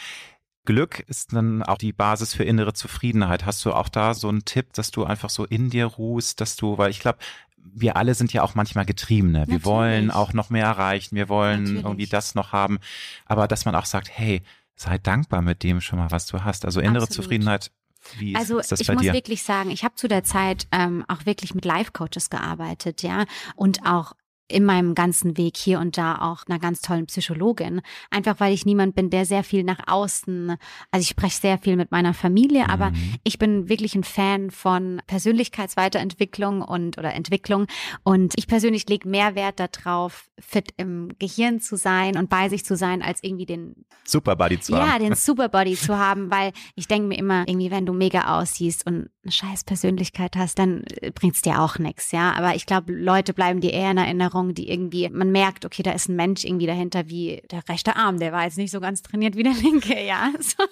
Glück 0.66 1.00
ist 1.08 1.34
dann 1.34 1.62
auch 1.64 1.78
die 1.78 1.94
Basis 1.94 2.34
für 2.34 2.44
innere 2.44 2.74
Zufriedenheit. 2.74 3.46
Hast 3.46 3.64
du 3.66 3.74
auch 3.74 3.90
da 3.90 4.14
so 4.14 4.30
einen 4.30 4.46
Tipp, 4.46 4.74
dass 4.74 4.92
du 4.92 5.04
einfach 5.04 5.30
so 5.30 5.46
in 5.46 5.70
dir 5.70 5.86
ruhst, 5.86 6.40
dass 6.40 6.56
du, 6.56 6.78
weil 6.78 6.90
ich 6.90 7.00
glaube, 7.00 7.20
wir 7.58 7.98
alle 7.98 8.14
sind 8.14 8.34
ja 8.34 8.44
auch 8.44 8.56
manchmal 8.56 8.86
Getriebene. 8.86 9.40
Natürlich. 9.40 9.62
Wir 9.62 9.66
wollen 9.66 10.12
auch 10.12 10.34
noch 10.34 10.50
mehr 10.50 10.66
erreichen. 10.66 11.16
Wir 11.16 11.30
wollen 11.30 11.64
Natürlich. 11.64 11.84
irgendwie 11.84 12.08
das 12.08 12.36
noch 12.36 12.52
haben. 12.52 12.80
Aber 13.26 13.48
dass 13.48 13.66
man 13.66 13.76
auch 13.76 13.86
sagt, 13.86 14.10
hey, 14.12 14.42
sei 14.76 14.98
dankbar 14.98 15.42
mit 15.42 15.64
dem 15.64 15.82
schon 15.82 16.00
mal, 16.00 16.12
was 16.12 16.26
du 16.26 16.44
hast. 16.44 16.66
Also 16.66 16.80
innere 16.80 17.04
Absolut. 17.04 17.24
Zufriedenheit 17.26 17.72
wie 18.18 18.36
also 18.36 18.60
ist 18.60 18.72
das 18.72 18.82
ich 18.82 18.92
muss 18.92 19.02
dir? 19.02 19.14
wirklich 19.14 19.44
sagen, 19.44 19.72
ich 19.72 19.84
habe 19.84 19.96
zu 19.96 20.08
der 20.08 20.24
Zeit 20.24 20.68
ähm, 20.72 21.06
auch 21.08 21.26
wirklich 21.26 21.56
mit 21.56 21.64
Life-Coaches 21.66 22.30
gearbeitet, 22.30 23.02
ja, 23.02 23.26
und 23.56 23.86
auch 23.86 24.14
in 24.54 24.66
meinem 24.66 24.96
ganzen 24.96 25.38
Weg 25.38 25.58
hier 25.58 25.80
und 25.80 25.98
da 25.98 26.20
auch 26.20 26.44
einer 26.48 26.60
ganz 26.60 26.82
tollen 26.82 27.08
Psychologin. 27.08 27.82
Einfach 28.10 28.40
weil 28.40 28.54
ich 28.54 28.66
niemand 28.66 28.96
bin, 28.96 29.10
der 29.10 29.26
sehr 29.26 29.44
viel 29.44 29.64
nach 29.64 29.80
außen, 29.88 30.56
also 30.92 31.02
ich 31.02 31.10
spreche 31.10 31.40
sehr 31.40 31.58
viel 31.58 31.76
mit 31.76 31.92
meiner 31.92 32.14
Familie, 32.14 32.70
aber 32.70 32.92
mhm. 32.92 33.16
ich 33.24 33.40
bin 33.40 33.70
wirklich 33.70 33.96
ein 33.96 34.04
Fan 34.04 34.52
von 34.52 35.02
Persönlichkeitsweiterentwicklung 35.08 36.62
und 36.62 36.98
oder 36.98 37.14
Entwicklung. 37.14 37.68
Und 38.04 38.34
ich 38.38 38.48
persönlich 38.48 38.88
lege 38.88 39.10
mehr 39.10 39.36
Wert 39.36 39.60
darauf, 39.60 40.30
fit 40.40 40.74
im 40.78 41.10
Gehirn 41.20 41.60
zu 41.60 41.76
sein 41.76 42.18
und 42.18 42.30
bei 42.30 42.50
sich 42.50 42.66
zu 42.66 42.76
sein, 42.76 43.02
als 43.02 43.24
irgendwie 43.24 43.46
den 43.46 43.86
Superbody 44.06 44.60
zu 44.60 44.76
haben. 44.76 44.88
Ja, 44.88 45.00
den 45.00 45.16
Superbody 45.16 45.76
zu 45.76 45.98
haben, 45.98 46.30
weil 46.30 46.52
ich 46.76 46.88
denke 46.88 47.08
mir 47.08 47.18
immer, 47.18 47.48
irgendwie, 47.48 47.72
wenn 47.72 47.86
du 47.86 47.94
mega 47.94 48.40
aussiehst 48.40 48.86
und 48.86 49.10
eine 49.24 49.32
scheiß 49.32 49.64
Persönlichkeit 49.64 50.36
hast, 50.36 50.60
dann 50.60 50.84
äh, 51.02 51.12
bringt's 51.12 51.42
dir 51.42 51.62
auch 51.62 51.80
nichts, 51.80 52.12
ja. 52.12 52.34
Aber 52.34 52.56
ich 52.56 52.66
glaube, 52.66 52.94
Leute 52.94 53.34
bleiben 53.34 53.62
dir 53.62 53.72
eher 53.72 53.92
in 53.92 53.98
Erinnerung, 53.98 54.43
die 54.52 54.70
irgendwie, 54.70 55.10
man 55.10 55.32
merkt, 55.32 55.66
okay, 55.66 55.84
da 55.84 55.92
ist 55.92 56.10
ein 56.10 56.16
Mensch 56.16 56.44
irgendwie 56.44 56.66
dahinter, 56.66 57.08
wie 57.10 57.42
der 57.52 57.68
rechte 57.70 57.96
Arm, 57.96 58.20
der 58.20 58.32
war 58.32 58.44
jetzt 58.44 58.58
nicht 58.58 58.72
so 58.72 58.80
ganz 58.80 59.02
trainiert 59.02 59.38
wie 59.38 59.44
der 59.44 59.54
linke, 59.54 60.04
ja. 60.04 60.32
So. 60.44 60.64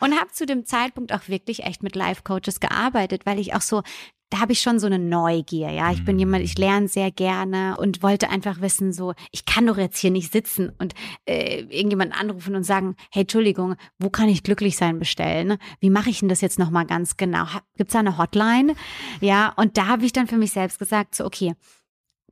Und 0.00 0.18
habe 0.18 0.30
zu 0.32 0.46
dem 0.46 0.64
Zeitpunkt 0.64 1.12
auch 1.12 1.28
wirklich 1.28 1.64
echt 1.64 1.82
mit 1.82 1.94
Life-Coaches 1.94 2.58
gearbeitet, 2.60 3.26
weil 3.26 3.38
ich 3.38 3.54
auch 3.54 3.60
so 3.60 3.82
da 4.34 4.40
habe 4.40 4.50
ich 4.50 4.62
schon 4.62 4.80
so 4.80 4.86
eine 4.86 4.98
Neugier, 4.98 5.70
ja. 5.70 5.92
Ich 5.92 6.04
bin 6.04 6.18
jemand, 6.18 6.42
ich 6.42 6.58
lerne 6.58 6.88
sehr 6.88 7.12
gerne 7.12 7.76
und 7.78 8.02
wollte 8.02 8.30
einfach 8.30 8.60
wissen, 8.60 8.92
so, 8.92 9.14
ich 9.30 9.44
kann 9.44 9.64
doch 9.64 9.78
jetzt 9.78 9.98
hier 9.98 10.10
nicht 10.10 10.32
sitzen 10.32 10.72
und 10.78 10.92
äh, 11.24 11.60
irgendjemanden 11.60 12.18
anrufen 12.18 12.56
und 12.56 12.64
sagen, 12.64 12.96
hey, 13.12 13.22
Entschuldigung, 13.22 13.76
wo 14.00 14.10
kann 14.10 14.28
ich 14.28 14.42
glücklich 14.42 14.76
sein 14.76 14.98
bestellen? 14.98 15.56
Wie 15.78 15.88
mache 15.90 16.10
ich 16.10 16.18
denn 16.18 16.28
das 16.28 16.40
jetzt 16.40 16.58
nochmal 16.58 16.84
ganz 16.84 17.16
genau? 17.16 17.44
Gibt 17.76 17.90
es 17.90 17.92
da 17.92 18.00
eine 18.00 18.18
Hotline? 18.18 18.74
Ja, 19.20 19.52
und 19.56 19.76
da 19.76 19.86
habe 19.86 20.04
ich 20.04 20.12
dann 20.12 20.26
für 20.26 20.36
mich 20.36 20.50
selbst 20.50 20.80
gesagt, 20.80 21.14
so, 21.14 21.24
okay, 21.24 21.54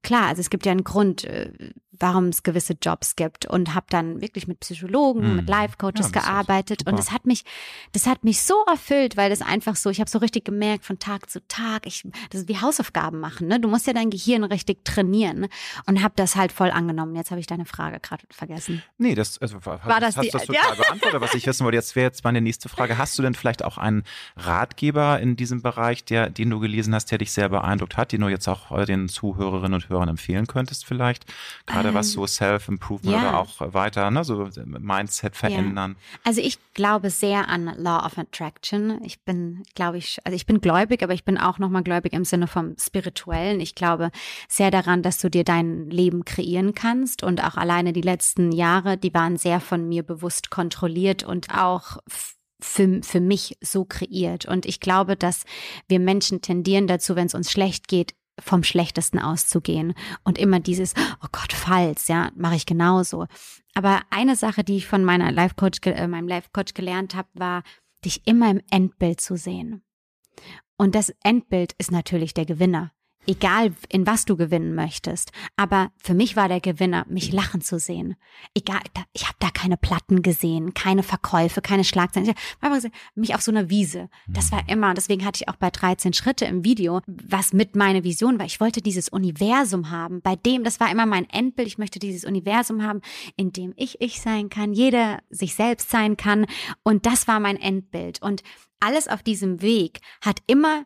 klar, 0.03 0.28
also 0.28 0.40
es 0.40 0.50
gibt 0.50 0.66
ja 0.66 0.72
einen 0.72 0.84
Grund, 0.84 1.24
äh, 1.24 1.50
warum 1.99 2.28
es 2.28 2.43
gewisse 2.43 2.74
Jobs 2.80 3.16
gibt 3.16 3.47
und 3.47 3.74
habe 3.74 3.86
dann 3.90 4.20
wirklich 4.20 4.49
mit 4.49 4.61
Psychologen, 4.61 5.30
mhm. 5.30 5.36
mit 5.36 5.49
Life 5.49 5.76
Coaches 5.76 6.11
ja, 6.14 6.20
gearbeitet 6.20 6.86
und 6.86 6.99
das 6.99 7.12
hat 7.12 7.26
mich 7.26 7.45
das 7.93 8.07
hat 8.07 8.24
mich 8.24 8.43
so 8.43 8.55
erfüllt, 8.66 9.16
weil 9.16 9.30
das 9.30 9.43
einfach 9.43 9.76
so, 9.76 9.90
ich 9.90 10.01
habe 10.01 10.09
so 10.09 10.18
richtig 10.18 10.45
gemerkt 10.45 10.84
von 10.84 10.99
Tag 10.99 11.30
zu 11.30 11.47
Tag, 11.49 11.86
ich 11.86 12.07
das 12.30 12.43
ist 12.43 12.49
wie 12.49 12.59
Hausaufgaben 12.59 13.20
machen, 13.20 13.49
ne? 13.49 13.61
Du 13.61 13.68
musst 13.68 13.86
ja 13.86 13.93
dein 13.93 14.11
Gehirn 14.11 14.45
richtig 14.45 14.84
trainieren 14.84 15.49
und 15.86 16.03
habe 16.03 16.14
das 16.16 16.36
halt 16.36 16.53
voll 16.53 16.70
angenommen. 16.70 17.14
Jetzt 17.14 17.30
habe 17.30 17.40
ich 17.40 17.47
deine 17.47 17.66
Frage 17.66 18.01
gerade 18.01 18.24
vergessen. 18.30 18.82
Nee, 18.99 19.14
das 19.14 19.38
also 19.38 19.64
war 19.64 20.01
das 20.01 20.16
hast 20.16 20.24
die, 20.24 20.30
das 20.30 20.43
total 20.47 20.70
ja. 20.70 20.74
beantwortet, 20.74 21.20
was 21.20 21.34
ich 21.34 21.47
wissen 21.47 21.64
wollte. 21.64 21.76
Jetzt 21.76 21.95
wäre 21.95 22.07
jetzt 22.07 22.24
meine 22.24 22.40
nächste 22.40 22.68
Frage, 22.68 22.99
hast 22.99 23.18
du 23.18 23.22
denn 23.22 23.34
vielleicht 23.34 23.64
auch 23.64 23.78
einen 23.78 24.05
Ratgeber 24.36 25.20
in 25.20 25.36
diesem 25.36 25.62
Bereich, 25.62 26.05
der 26.05 26.30
den 26.30 26.51
du 26.51 26.61
gelesen 26.61 26.95
hast, 26.95 27.11
der 27.11 27.18
dich 27.18 27.32
sehr 27.32 27.49
beeindruckt 27.49 27.97
hat, 27.97 28.12
den 28.12 28.22
du 28.22 28.28
jetzt 28.28 28.49
auch 28.49 28.84
den 28.84 29.09
Zuhörerinnen 29.09 29.74
und 29.74 29.88
Hörern 29.88 30.09
empfehlen 30.09 30.47
könntest 30.47 30.86
vielleicht? 30.86 31.26
Gerade 31.66 31.81
ähm, 31.90 31.94
was 31.94 32.12
so 32.12 32.26
Self-Improvement 32.26 33.16
ja. 33.16 33.28
oder 33.28 33.38
auch 33.38 33.74
weiter, 33.74 34.10
ne, 34.10 34.24
so 34.24 34.48
Mindset 34.64 35.36
verändern. 35.36 35.96
Ja. 35.98 36.18
Also 36.24 36.40
ich 36.40 36.58
glaube 36.74 37.10
sehr 37.10 37.48
an 37.48 37.72
Law 37.76 38.04
of 38.04 38.18
Attraction. 38.18 39.00
Ich 39.04 39.22
bin, 39.22 39.62
glaube 39.74 39.98
ich, 39.98 40.18
also 40.24 40.34
ich 40.36 40.46
bin 40.46 40.60
gläubig, 40.60 41.02
aber 41.02 41.14
ich 41.14 41.24
bin 41.24 41.38
auch 41.38 41.58
nochmal 41.58 41.82
gläubig 41.82 42.12
im 42.12 42.24
Sinne 42.24 42.46
vom 42.46 42.74
Spirituellen. 42.78 43.60
Ich 43.60 43.74
glaube 43.74 44.10
sehr 44.48 44.70
daran, 44.70 45.02
dass 45.02 45.18
du 45.18 45.30
dir 45.30 45.44
dein 45.44 45.90
Leben 45.90 46.24
kreieren 46.24 46.74
kannst 46.74 47.22
und 47.22 47.42
auch 47.44 47.56
alleine 47.56 47.92
die 47.92 48.00
letzten 48.00 48.52
Jahre, 48.52 48.96
die 48.96 49.14
waren 49.14 49.36
sehr 49.36 49.60
von 49.60 49.88
mir 49.88 50.02
bewusst 50.02 50.50
kontrolliert 50.50 51.24
und 51.24 51.48
auch 51.54 51.98
für, 52.62 53.00
für 53.02 53.20
mich 53.20 53.58
so 53.60 53.84
kreiert. 53.84 54.46
Und 54.46 54.66
ich 54.66 54.80
glaube, 54.80 55.16
dass 55.16 55.44
wir 55.88 55.98
Menschen 55.98 56.40
tendieren 56.40 56.86
dazu, 56.86 57.16
wenn 57.16 57.26
es 57.26 57.34
uns 57.34 57.50
schlecht 57.50 57.88
geht, 57.88 58.14
vom 58.43 58.62
Schlechtesten 58.62 59.18
auszugehen 59.18 59.95
und 60.24 60.38
immer 60.38 60.61
dieses, 60.61 60.95
oh 61.22 61.28
Gott, 61.32 61.53
falls, 61.53 62.09
ja, 62.09 62.30
mache 62.34 62.57
ich 62.57 62.66
genauso. 62.66 63.26
Aber 63.74 64.03
eine 64.11 64.36
Sache, 64.36 64.64
die 64.64 64.76
ich 64.76 64.86
von 64.86 65.05
meiner 65.05 65.32
Life 65.32 65.55
Coach, 65.57 65.78
äh, 65.84 66.07
meinem 66.07 66.28
Life 66.28 66.51
Coach 66.53 66.74
gelernt 66.74 67.14
habe, 67.14 67.28
war, 67.34 67.62
dich 68.05 68.26
immer 68.26 68.51
im 68.51 68.61
Endbild 68.70 69.20
zu 69.20 69.36
sehen. 69.36 69.82
Und 70.76 70.95
das 70.95 71.14
Endbild 71.22 71.74
ist 71.78 71.93
natürlich 71.93 72.34
der 72.34 72.47
Gewinner 72.47 72.93
egal 73.26 73.72
in 73.88 74.06
was 74.06 74.24
du 74.24 74.36
gewinnen 74.36 74.74
möchtest. 74.74 75.32
Aber 75.56 75.90
für 75.96 76.14
mich 76.14 76.36
war 76.36 76.48
der 76.48 76.60
Gewinner, 76.60 77.06
mich 77.08 77.32
lachen 77.32 77.60
zu 77.60 77.78
sehen. 77.78 78.16
Egal, 78.54 78.80
ich 79.12 79.24
habe 79.24 79.36
da 79.38 79.50
keine 79.50 79.76
Platten 79.76 80.22
gesehen, 80.22 80.74
keine 80.74 81.02
Verkäufe, 81.02 81.62
keine 81.62 81.84
Schlagzeilen. 81.84 82.28
Ich 82.28 82.62
habe 82.62 82.74
gesehen, 82.74 82.92
mich 83.14 83.34
auf 83.34 83.42
so 83.42 83.50
einer 83.50 83.70
Wiese. 83.70 84.08
Das 84.28 84.52
war 84.52 84.68
immer, 84.68 84.94
deswegen 84.94 85.24
hatte 85.24 85.40
ich 85.42 85.48
auch 85.48 85.56
bei 85.56 85.70
13 85.70 86.12
Schritte 86.12 86.44
im 86.44 86.64
Video, 86.64 87.00
was 87.06 87.52
mit 87.52 87.76
meiner 87.76 88.04
Vision 88.04 88.38
war. 88.38 88.46
Ich 88.46 88.60
wollte 88.60 88.82
dieses 88.82 89.08
Universum 89.08 89.90
haben, 89.90 90.20
bei 90.22 90.36
dem, 90.36 90.64
das 90.64 90.80
war 90.80 90.90
immer 90.90 91.06
mein 91.06 91.28
Endbild. 91.30 91.68
Ich 91.68 91.78
möchte 91.78 91.98
dieses 91.98 92.24
Universum 92.24 92.82
haben, 92.82 93.00
in 93.36 93.52
dem 93.52 93.72
ich 93.76 94.00
ich 94.00 94.20
sein 94.20 94.48
kann, 94.48 94.72
jeder 94.72 95.20
sich 95.30 95.54
selbst 95.54 95.90
sein 95.90 96.16
kann. 96.16 96.46
Und 96.82 97.06
das 97.06 97.28
war 97.28 97.40
mein 97.40 97.60
Endbild. 97.60 98.20
Und 98.22 98.42
alles 98.80 99.06
auf 99.06 99.22
diesem 99.22 99.62
Weg 99.62 100.00
hat 100.20 100.40
immer 100.46 100.84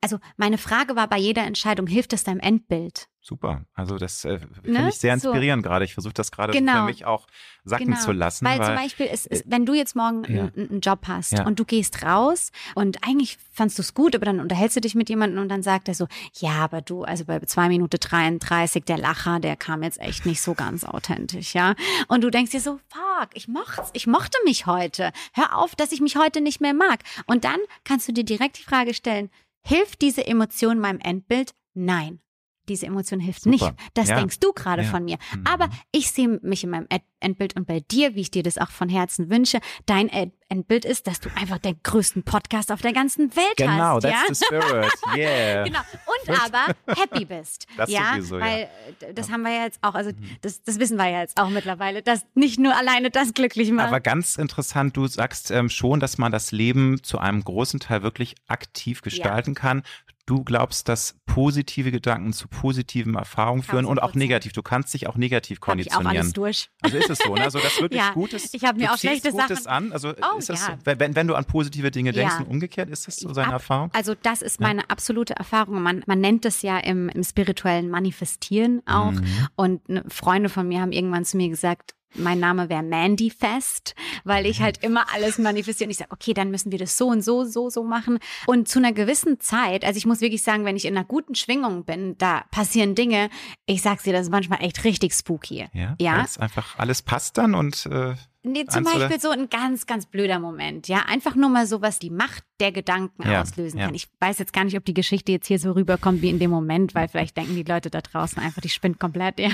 also 0.00 0.18
meine 0.36 0.58
Frage 0.58 0.96
war 0.96 1.08
bei 1.08 1.18
jeder 1.18 1.44
Entscheidung, 1.44 1.86
hilft 1.86 2.12
es 2.12 2.24
deinem 2.24 2.40
Endbild? 2.40 3.08
Super. 3.20 3.66
Also 3.74 3.98
das 3.98 4.24
äh, 4.24 4.38
finde 4.38 4.72
ne? 4.72 4.88
ich 4.88 4.94
sehr 4.94 5.12
inspirierend 5.12 5.62
so. 5.62 5.68
gerade. 5.68 5.84
Ich 5.84 5.92
versuche 5.92 6.14
das 6.14 6.30
gerade 6.30 6.52
genau. 6.52 6.80
für 6.80 6.82
mich 6.84 7.04
auch 7.04 7.26
sacken 7.62 7.86
genau. 7.86 8.00
zu 8.00 8.12
lassen. 8.12 8.46
Weil, 8.46 8.58
weil 8.58 8.66
zum 8.66 8.74
Beispiel, 8.76 9.06
ist, 9.06 9.26
ist, 9.26 9.44
wenn 9.46 9.66
du 9.66 9.74
jetzt 9.74 9.94
morgen 9.96 10.24
ja. 10.32 10.50
einen, 10.56 10.80
Job 10.80 11.00
hast 11.08 11.32
ja. 11.32 11.44
und 11.44 11.58
du 11.58 11.66
gehst 11.66 12.02
raus 12.04 12.52
und 12.74 13.06
eigentlich 13.06 13.36
fandst 13.52 13.76
du 13.76 13.82
es 13.82 13.92
gut, 13.92 14.14
aber 14.14 14.24
dann 14.24 14.40
unterhältst 14.40 14.76
du 14.76 14.80
dich 14.80 14.94
mit 14.94 15.10
jemandem 15.10 15.42
und 15.42 15.50
dann 15.50 15.62
sagt 15.62 15.88
er 15.88 15.94
so, 15.94 16.06
ja, 16.36 16.52
aber 16.52 16.80
du, 16.80 17.02
also 17.02 17.26
bei 17.26 17.38
zwei 17.40 17.68
Minuten 17.68 17.98
33, 18.00 18.84
der 18.84 18.96
Lacher, 18.96 19.40
der 19.40 19.56
kam 19.56 19.82
jetzt 19.82 20.00
echt 20.00 20.24
nicht 20.24 20.40
so 20.40 20.54
ganz 20.54 20.84
authentisch, 20.84 21.54
ja. 21.54 21.74
Und 22.06 22.24
du 22.24 22.30
denkst 22.30 22.52
dir 22.52 22.60
so, 22.60 22.80
fuck, 22.88 23.28
ich 23.34 23.46
mochte, 23.46 23.82
ich 23.92 24.06
mochte 24.06 24.38
mich 24.44 24.64
heute. 24.64 25.12
Hör 25.34 25.58
auf, 25.58 25.74
dass 25.76 25.92
ich 25.92 26.00
mich 26.00 26.16
heute 26.16 26.40
nicht 26.40 26.62
mehr 26.62 26.72
mag. 26.72 27.00
Und 27.26 27.44
dann 27.44 27.58
kannst 27.84 28.08
du 28.08 28.12
dir 28.12 28.24
direkt 28.24 28.58
die 28.58 28.62
Frage 28.62 28.94
stellen, 28.94 29.28
Hilft 29.68 30.00
diese 30.00 30.26
Emotion 30.26 30.78
meinem 30.78 30.98
Endbild? 30.98 31.52
Nein. 31.74 32.22
Diese 32.68 32.86
Emotion 32.86 33.20
hilft 33.20 33.42
Super. 33.42 33.50
nicht. 33.50 33.74
Das 33.94 34.08
ja. 34.08 34.16
denkst 34.16 34.40
du 34.40 34.52
gerade 34.52 34.82
ja. 34.82 34.88
von 34.88 35.04
mir. 35.04 35.18
Mhm. 35.34 35.44
Aber 35.46 35.68
ich 35.92 36.10
sehe 36.10 36.28
mich 36.42 36.64
in 36.64 36.70
meinem 36.70 36.86
Endbild 37.20 37.56
und 37.56 37.66
bei 37.66 37.80
dir, 37.80 38.14
wie 38.14 38.20
ich 38.20 38.30
dir 38.30 38.42
das 38.42 38.58
auch 38.58 38.70
von 38.70 38.88
Herzen 38.88 39.30
wünsche, 39.30 39.58
dein 39.86 40.08
Endbild 40.48 40.84
ist, 40.84 41.06
dass 41.06 41.20
du 41.20 41.30
einfach 41.34 41.58
den 41.58 41.80
größten 41.82 42.22
Podcast 42.22 42.70
auf 42.70 42.80
der 42.80 42.92
ganzen 42.92 43.34
Welt 43.34 43.56
genau, 43.56 43.72
hast. 43.72 44.02
Genau, 44.02 44.14
that's 44.14 44.40
ja? 44.40 44.58
the 44.60 44.66
spirit. 44.68 44.92
Yeah. 45.16 45.64
genau. 45.64 45.80
Und 45.80 46.40
aber 46.40 46.74
happy 46.86 47.24
bist. 47.24 47.66
Das 47.76 47.90
ja, 47.90 48.14
sowieso, 48.16 48.40
weil 48.40 48.68
ja. 49.00 49.12
das 49.12 49.30
haben 49.30 49.42
wir 49.42 49.52
ja 49.52 49.64
jetzt 49.64 49.78
auch, 49.82 49.94
also 49.94 50.10
mhm. 50.10 50.36
das, 50.42 50.62
das 50.62 50.78
wissen 50.78 50.96
wir 50.96 51.08
ja 51.08 51.20
jetzt 51.20 51.40
auch 51.40 51.48
mittlerweile, 51.48 52.02
dass 52.02 52.26
nicht 52.34 52.58
nur 52.58 52.76
alleine 52.76 53.10
das 53.10 53.34
glücklich 53.34 53.70
macht. 53.70 53.88
Aber 53.88 54.00
ganz 54.00 54.36
interessant, 54.36 54.96
du 54.96 55.06
sagst 55.06 55.50
ähm, 55.50 55.68
schon, 55.68 56.00
dass 56.00 56.18
man 56.18 56.32
das 56.32 56.50
Leben 56.50 57.02
zu 57.02 57.18
einem 57.18 57.44
großen 57.44 57.80
Teil 57.80 58.02
wirklich 58.02 58.34
aktiv 58.48 59.02
gestalten 59.02 59.54
kann 59.54 59.82
du 60.28 60.44
glaubst, 60.44 60.88
dass 60.88 61.16
positive 61.26 61.90
Gedanken 61.90 62.32
zu 62.32 62.48
positiven 62.48 63.14
Erfahrungen 63.14 63.62
führen 63.62 63.86
und 63.86 64.02
auch 64.02 64.14
negativ. 64.14 64.52
Du 64.52 64.62
kannst 64.62 64.92
dich 64.92 65.06
auch 65.06 65.16
negativ 65.16 65.60
konditionieren. 65.60 66.06
Hab 66.06 66.12
ich 66.12 66.18
auch 66.18 66.22
alles 66.22 66.32
durch. 66.34 66.70
Also 66.82 66.96
ist 66.98 67.10
es 67.10 67.18
so, 67.18 67.34
ne? 67.34 67.42
Also 67.42 67.58
das 67.58 67.80
wirklich 67.80 68.00
ja, 68.00 68.12
Gutes. 68.12 68.52
Ich 68.52 68.64
habe 68.64 68.78
mir 68.78 68.92
auch 68.92 68.98
schlechte 68.98 69.30
Gutes 69.30 69.64
Sachen 69.64 69.86
an. 69.86 69.92
Also 69.92 70.10
oh, 70.10 70.38
ist 70.38 70.50
das 70.50 70.66
ja. 70.66 70.76
so, 70.84 70.98
wenn, 70.98 71.16
wenn 71.16 71.26
du 71.26 71.34
an 71.34 71.46
positive 71.46 71.90
Dinge 71.90 72.12
denkst 72.12 72.34
ja. 72.34 72.40
und 72.40 72.48
umgekehrt, 72.48 72.90
ist 72.90 73.06
das 73.06 73.16
so 73.16 73.32
seine 73.32 73.48
Ab, 73.48 73.54
Erfahrung? 73.54 73.90
Also 73.94 74.14
das 74.22 74.42
ist 74.42 74.60
meine 74.60 74.90
absolute 74.90 75.34
Erfahrung. 75.34 75.80
Man, 75.82 76.02
man 76.06 76.20
nennt 76.20 76.44
es 76.44 76.60
ja 76.62 76.78
im, 76.78 77.08
im 77.08 77.24
spirituellen 77.24 77.88
Manifestieren 77.88 78.82
auch. 78.86 79.12
Mhm. 79.12 79.48
Und 79.56 79.88
ne, 79.88 80.04
Freunde 80.08 80.50
von 80.50 80.68
mir 80.68 80.82
haben 80.82 80.92
irgendwann 80.92 81.24
zu 81.24 81.38
mir 81.38 81.48
gesagt, 81.48 81.94
mein 82.14 82.40
Name 82.40 82.68
wäre 82.68 82.82
Mandy 82.82 83.30
Fest, 83.30 83.94
weil 84.24 84.46
ich 84.46 84.60
halt 84.60 84.82
immer 84.82 85.06
alles 85.12 85.38
manifestiere 85.38 85.88
und 85.88 85.90
ich 85.90 85.98
sage, 85.98 86.10
okay, 86.10 86.34
dann 86.34 86.50
müssen 86.50 86.72
wir 86.72 86.78
das 86.78 86.96
so 86.96 87.08
und 87.08 87.22
so, 87.22 87.44
so, 87.44 87.70
so 87.70 87.84
machen. 87.84 88.18
Und 88.46 88.68
zu 88.68 88.78
einer 88.78 88.92
gewissen 88.92 89.40
Zeit, 89.40 89.84
also 89.84 89.98
ich 89.98 90.06
muss 90.06 90.20
wirklich 90.20 90.42
sagen, 90.42 90.64
wenn 90.64 90.76
ich 90.76 90.84
in 90.84 90.96
einer 90.96 91.06
guten 91.06 91.34
Schwingung 91.34 91.84
bin, 91.84 92.16
da 92.18 92.44
passieren 92.50 92.94
Dinge, 92.94 93.30
ich 93.66 93.82
sag's 93.82 94.04
dir, 94.04 94.12
das 94.12 94.22
ist 94.22 94.30
manchmal 94.30 94.62
echt 94.62 94.84
richtig 94.84 95.12
spooky. 95.12 95.68
Ja, 95.72 95.96
ja. 96.00 96.26
einfach 96.38 96.78
alles 96.78 97.02
passt 97.02 97.38
dann 97.38 97.54
und 97.54 97.86
äh, 97.86 98.14
Nee, 98.44 98.64
zum 98.66 98.84
Beispiel 98.84 99.20
so 99.20 99.30
ein 99.30 99.48
ganz, 99.50 99.86
ganz 99.86 100.06
blöder 100.06 100.38
Moment. 100.38 100.86
Ja, 100.86 101.04
einfach 101.06 101.34
nur 101.34 101.50
mal 101.50 101.66
so, 101.66 101.82
was 101.82 101.98
die 101.98 102.10
Macht 102.10 102.44
der 102.60 102.70
Gedanken 102.72 103.28
ja, 103.28 103.42
auslösen 103.42 103.80
kann. 103.80 103.94
Ich 103.94 104.08
weiß 104.20 104.38
jetzt 104.38 104.52
gar 104.52 104.64
nicht, 104.64 104.76
ob 104.76 104.84
die 104.84 104.94
Geschichte 104.94 105.32
jetzt 105.32 105.46
hier 105.48 105.58
so 105.58 105.72
rüberkommt 105.72 106.22
wie 106.22 106.30
in 106.30 106.38
dem 106.38 106.50
Moment, 106.50 106.94
weil 106.94 107.08
vielleicht 107.08 107.36
denken 107.36 107.56
die 107.56 107.64
Leute 107.64 107.90
da 107.90 108.00
draußen 108.00 108.40
einfach, 108.42 108.62
die 108.62 108.68
spinnt 108.68 109.00
komplett, 109.00 109.40
ja. 109.40 109.50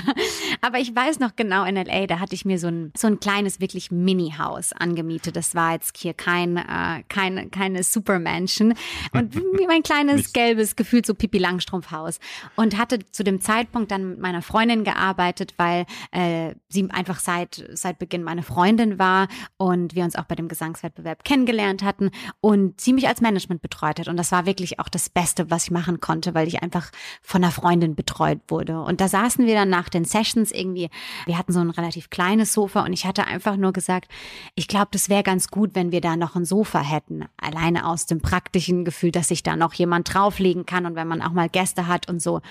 Aber 0.61 0.79
ich 0.79 0.95
weiß 0.95 1.19
noch 1.19 1.35
genau 1.35 1.63
in 1.63 1.75
LA, 1.75 2.07
da 2.07 2.19
hatte 2.19 2.35
ich 2.35 2.45
mir 2.45 2.59
so 2.59 2.67
ein, 2.67 2.91
so 2.97 3.07
ein 3.07 3.19
kleines, 3.19 3.59
wirklich 3.59 3.91
Mini-Haus 3.91 4.73
angemietet. 4.73 5.35
Das 5.35 5.55
war 5.55 5.73
jetzt 5.73 5.97
hier 5.97 6.13
kein, 6.13 6.57
äh, 6.57 7.03
keine, 7.07 7.49
keine 7.49 7.83
Supermansion. 7.83 8.73
Und 9.13 9.35
mein 9.67 9.83
kleines, 9.83 10.33
gelbes, 10.33 10.75
gefühlt 10.75 11.05
so 11.05 11.13
Pipi 11.13 11.37
Langstrumpf-Haus. 11.37 12.19
Und 12.55 12.77
hatte 12.77 12.99
zu 13.11 13.23
dem 13.23 13.41
Zeitpunkt 13.41 13.91
dann 13.91 14.11
mit 14.11 14.19
meiner 14.19 14.41
Freundin 14.41 14.83
gearbeitet, 14.83 15.53
weil 15.57 15.85
äh, 16.11 16.55
sie 16.69 16.89
einfach 16.91 17.19
seit, 17.19 17.63
seit 17.73 17.99
Beginn 17.99 18.23
meine 18.23 18.43
Freundin 18.43 18.65
Freundin 18.65 18.99
war 18.99 19.27
und 19.57 19.95
wir 19.95 20.03
uns 20.03 20.15
auch 20.15 20.23
bei 20.23 20.35
dem 20.35 20.47
Gesangswettbewerb 20.47 21.23
kennengelernt 21.23 21.83
hatten 21.83 22.09
und 22.41 22.81
sie 22.81 22.93
mich 22.93 23.07
als 23.07 23.21
Management 23.21 23.61
betreut 23.61 23.99
hat. 23.99 24.07
Und 24.07 24.17
das 24.17 24.31
war 24.31 24.45
wirklich 24.45 24.79
auch 24.79 24.89
das 24.89 25.09
Beste, 25.09 25.51
was 25.51 25.65
ich 25.65 25.71
machen 25.71 25.99
konnte, 25.99 26.33
weil 26.33 26.47
ich 26.47 26.63
einfach 26.63 26.91
von 27.21 27.43
einer 27.43 27.51
Freundin 27.51 27.95
betreut 27.95 28.39
wurde. 28.47 28.81
Und 28.81 29.01
da 29.01 29.07
saßen 29.07 29.45
wir 29.45 29.53
dann 29.53 29.69
nach 29.69 29.89
den 29.89 30.03
Sessions 30.03 30.44
irgendwie, 30.51 30.89
wir 31.25 31.37
hatten 31.37 31.53
so 31.53 31.59
ein 31.59 31.69
relativ 31.69 32.09
kleines 32.09 32.53
Sofa 32.53 32.83
und 32.83 32.93
ich 32.93 33.05
hatte 33.05 33.25
einfach 33.27 33.57
nur 33.57 33.73
gesagt, 33.73 34.11
ich 34.55 34.67
glaube, 34.67 34.89
das 34.91 35.09
wäre 35.09 35.23
ganz 35.23 35.49
gut, 35.49 35.71
wenn 35.73 35.91
wir 35.91 36.01
da 36.01 36.15
noch 36.15 36.35
ein 36.35 36.45
Sofa 36.45 36.81
hätten. 36.81 37.25
Alleine 37.37 37.87
aus 37.87 38.05
dem 38.05 38.21
praktischen 38.21 38.85
Gefühl, 38.85 39.11
dass 39.11 39.29
sich 39.29 39.43
da 39.43 39.55
noch 39.55 39.73
jemand 39.73 40.13
drauflegen 40.13 40.65
kann 40.65 40.85
und 40.85 40.95
wenn 40.95 41.07
man 41.07 41.21
auch 41.21 41.31
mal 41.31 41.49
Gäste 41.49 41.87
hat 41.87 42.09
und 42.09 42.21
so. 42.21 42.41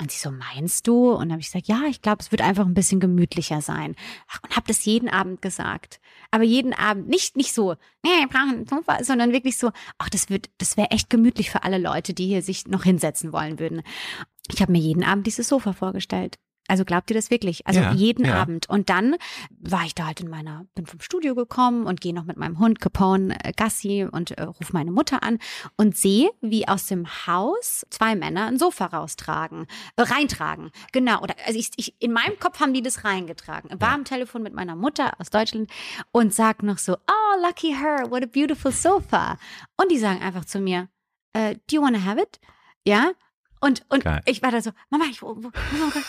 Und 0.00 0.10
sie 0.10 0.18
so, 0.18 0.30
meinst 0.30 0.86
du? 0.88 1.12
Und 1.12 1.20
dann 1.20 1.32
habe 1.32 1.40
ich 1.40 1.48
gesagt, 1.48 1.68
ja, 1.68 1.82
ich 1.88 2.00
glaube, 2.00 2.18
es 2.20 2.32
wird 2.32 2.40
einfach 2.40 2.64
ein 2.64 2.74
bisschen 2.74 2.98
gemütlicher 2.98 3.60
sein. 3.60 3.94
Ach, 4.28 4.40
und 4.42 4.56
habe 4.56 4.66
das 4.66 4.84
jeden 4.84 5.08
Abend 5.08 5.42
gesagt. 5.42 6.00
Aber 6.30 6.44
jeden 6.44 6.72
Abend 6.72 7.08
nicht 7.08 7.36
nicht 7.36 7.52
so, 7.52 7.74
nee, 8.02 8.10
wir 8.20 8.28
brauchen 8.28 8.60
ein 8.60 8.66
Sofa, 8.66 9.04
sondern 9.04 9.32
wirklich 9.32 9.58
so, 9.58 9.70
ach, 9.98 10.08
das 10.08 10.30
wird, 10.30 10.50
das 10.58 10.76
wäre 10.76 10.90
echt 10.90 11.10
gemütlich 11.10 11.50
für 11.50 11.62
alle 11.62 11.78
Leute, 11.78 12.14
die 12.14 12.26
hier 12.26 12.42
sich 12.42 12.66
noch 12.66 12.84
hinsetzen 12.84 13.32
wollen 13.32 13.58
würden. 13.58 13.82
Ich 14.50 14.60
habe 14.62 14.72
mir 14.72 14.78
jeden 14.80 15.04
Abend 15.04 15.26
dieses 15.26 15.48
Sofa 15.48 15.72
vorgestellt. 15.72 16.38
Also 16.68 16.84
glaubt 16.84 17.10
ihr 17.10 17.14
das 17.14 17.30
wirklich? 17.30 17.66
Also 17.66 17.80
ja, 17.80 17.92
jeden 17.92 18.24
ja. 18.24 18.40
Abend. 18.40 18.68
Und 18.68 18.88
dann 18.88 19.16
war 19.60 19.84
ich 19.84 19.94
da 19.94 20.06
halt 20.06 20.20
in 20.20 20.28
meiner, 20.28 20.64
bin 20.74 20.86
vom 20.86 21.00
Studio 21.00 21.34
gekommen 21.34 21.86
und 21.86 22.00
gehe 22.00 22.14
noch 22.14 22.24
mit 22.24 22.36
meinem 22.36 22.58
Hund 22.58 22.80
Capone 22.80 23.36
äh, 23.44 23.52
Gassi 23.52 24.06
und 24.10 24.30
äh, 24.32 24.44
rufe 24.44 24.72
meine 24.72 24.92
Mutter 24.92 25.22
an 25.22 25.38
und 25.76 25.96
sehe, 25.96 26.30
wie 26.40 26.68
aus 26.68 26.86
dem 26.86 27.06
Haus 27.26 27.84
zwei 27.90 28.14
Männer 28.14 28.46
ein 28.46 28.58
Sofa 28.58 28.86
raustragen, 28.86 29.66
äh, 29.96 30.02
reintragen. 30.02 30.70
Genau. 30.92 31.20
Oder 31.20 31.34
also 31.46 31.58
ich, 31.58 31.70
ich, 31.76 31.94
in 32.00 32.12
meinem 32.12 32.38
Kopf 32.38 32.60
haben 32.60 32.72
die 32.72 32.82
das 32.82 33.04
reingetragen. 33.04 33.70
War 33.80 33.88
ja. 33.88 33.94
am 33.94 34.04
Telefon 34.04 34.42
mit 34.42 34.54
meiner 34.54 34.76
Mutter 34.76 35.12
aus 35.18 35.30
Deutschland 35.30 35.70
und 36.12 36.32
sag 36.32 36.62
noch 36.62 36.78
so, 36.78 36.94
oh, 36.94 37.46
lucky 37.46 37.74
her, 37.74 38.10
what 38.10 38.22
a 38.22 38.26
beautiful 38.26 38.70
sofa. 38.72 39.36
Und 39.76 39.90
die 39.90 39.98
sagen 39.98 40.22
einfach 40.22 40.44
zu 40.44 40.60
mir, 40.60 40.88
uh, 41.36 41.54
do 41.66 41.76
you 41.76 41.82
wanna 41.82 42.04
have 42.04 42.20
it? 42.20 42.40
Ja? 42.86 43.12
Und, 43.62 43.84
und 43.90 44.04
ich 44.26 44.42
war 44.42 44.50
da 44.50 44.60
so, 44.60 44.72
Mama, 44.90 45.04
ich 45.08 45.22
muss 45.22 45.52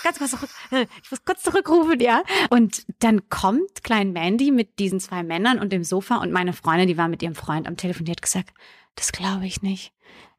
ganz 0.01 0.17
kurz 0.17 0.31
zurück, 0.31 0.49
ich 1.03 1.11
muss 1.11 1.23
kurz 1.23 1.43
zurückrufen, 1.43 1.99
ja. 1.99 2.23
Und 2.49 2.83
dann 2.97 3.29
kommt 3.29 3.83
Klein 3.83 4.11
Mandy 4.11 4.49
mit 4.49 4.79
diesen 4.79 4.99
zwei 4.99 5.21
Männern 5.21 5.59
und 5.59 5.71
dem 5.71 5.83
Sofa 5.83 6.15
und 6.15 6.31
meine 6.31 6.53
Freundin, 6.53 6.87
die 6.87 6.97
war 6.97 7.07
mit 7.07 7.21
ihrem 7.21 7.35
Freund 7.35 7.67
am 7.67 7.77
Telefon, 7.77 8.05
die 8.05 8.11
hat 8.11 8.23
gesagt, 8.23 8.55
das 8.95 9.11
glaube 9.11 9.45
ich 9.45 9.61
nicht. 9.61 9.93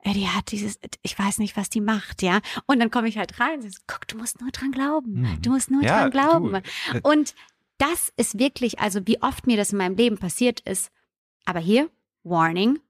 Die 0.04 0.28
hat 0.28 0.50
dieses, 0.50 0.80
ich 1.02 1.16
weiß 1.16 1.38
nicht, 1.38 1.56
was 1.56 1.70
die 1.70 1.80
macht, 1.80 2.20
ja. 2.20 2.40
Und 2.66 2.80
dann 2.80 2.90
komme 2.90 3.06
ich 3.06 3.16
halt 3.16 3.38
rein 3.38 3.60
und 3.60 3.62
sage, 3.62 3.74
guck, 3.86 4.08
du 4.08 4.18
musst 4.18 4.40
nur 4.40 4.50
dran 4.50 4.72
glauben. 4.72 5.24
Hm. 5.24 5.42
Du 5.42 5.50
musst 5.50 5.70
nur 5.70 5.84
ja, 5.84 6.00
dran 6.00 6.10
glauben. 6.10 6.50
Du. 6.50 6.98
Äh 6.98 7.00
und 7.04 7.36
das 7.78 8.12
ist 8.16 8.40
wirklich, 8.40 8.80
also 8.80 9.06
wie 9.06 9.22
oft 9.22 9.46
mir 9.46 9.56
das 9.56 9.70
in 9.70 9.78
meinem 9.78 9.96
Leben 9.96 10.18
passiert 10.18 10.60
ist. 10.60 10.90
Aber 11.44 11.60
hier, 11.60 11.88
Warning, 12.24 12.80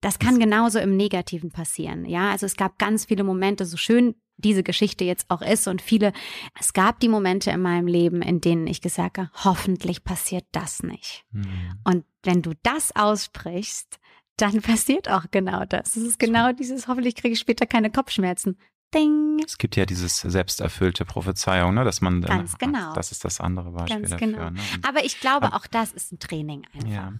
das 0.00 0.18
kann 0.18 0.38
genauso 0.38 0.78
im 0.78 0.96
Negativen 0.96 1.50
passieren. 1.50 2.04
Ja, 2.04 2.30
also 2.30 2.46
es 2.46 2.56
gab 2.56 2.78
ganz 2.78 3.06
viele 3.06 3.24
Momente, 3.24 3.64
so 3.64 3.76
schön 3.76 4.14
diese 4.36 4.62
Geschichte 4.62 5.04
jetzt 5.04 5.28
auch 5.30 5.42
ist 5.42 5.66
und 5.66 5.82
viele, 5.82 6.12
es 6.58 6.72
gab 6.72 7.00
die 7.00 7.08
Momente 7.08 7.50
in 7.50 7.60
meinem 7.60 7.88
Leben, 7.88 8.22
in 8.22 8.40
denen 8.40 8.68
ich 8.68 8.80
gesagt 8.80 9.18
habe, 9.18 9.30
hoffentlich 9.44 10.04
passiert 10.04 10.46
das 10.52 10.82
nicht. 10.82 11.24
Mhm. 11.32 11.80
Und 11.84 12.04
wenn 12.22 12.42
du 12.42 12.52
das 12.62 12.94
aussprichst, 12.94 13.98
dann 14.36 14.62
passiert 14.62 15.10
auch 15.10 15.24
genau 15.30 15.64
das. 15.64 15.96
Es 15.96 16.04
ist 16.04 16.18
genau 16.18 16.52
dieses, 16.52 16.86
hoffentlich 16.86 17.16
kriege 17.16 17.32
ich 17.32 17.40
später 17.40 17.66
keine 17.66 17.90
Kopfschmerzen. 17.90 18.56
Ding. 18.94 19.40
Es 19.44 19.58
gibt 19.58 19.76
ja 19.76 19.86
dieses 19.86 20.18
selbsterfüllte 20.18 21.04
Prophezeiung, 21.04 21.74
ne, 21.74 21.84
dass 21.84 22.00
man 22.00 22.20
ganz 22.20 22.56
dann, 22.58 22.72
genau. 22.72 22.92
Das 22.94 23.12
ist 23.12 23.24
das 23.24 23.40
andere 23.40 23.70
Beispiel 23.70 24.02
ganz 24.02 24.16
genau. 24.16 24.38
dafür. 24.38 24.50
Ne? 24.52 24.60
Aber 24.86 25.04
ich 25.04 25.20
glaube, 25.20 25.52
auch 25.54 25.66
das 25.66 25.92
ist 25.92 26.12
ein 26.12 26.18
Training 26.18 26.66
einfach. 26.74 26.88
Ja. 26.88 27.12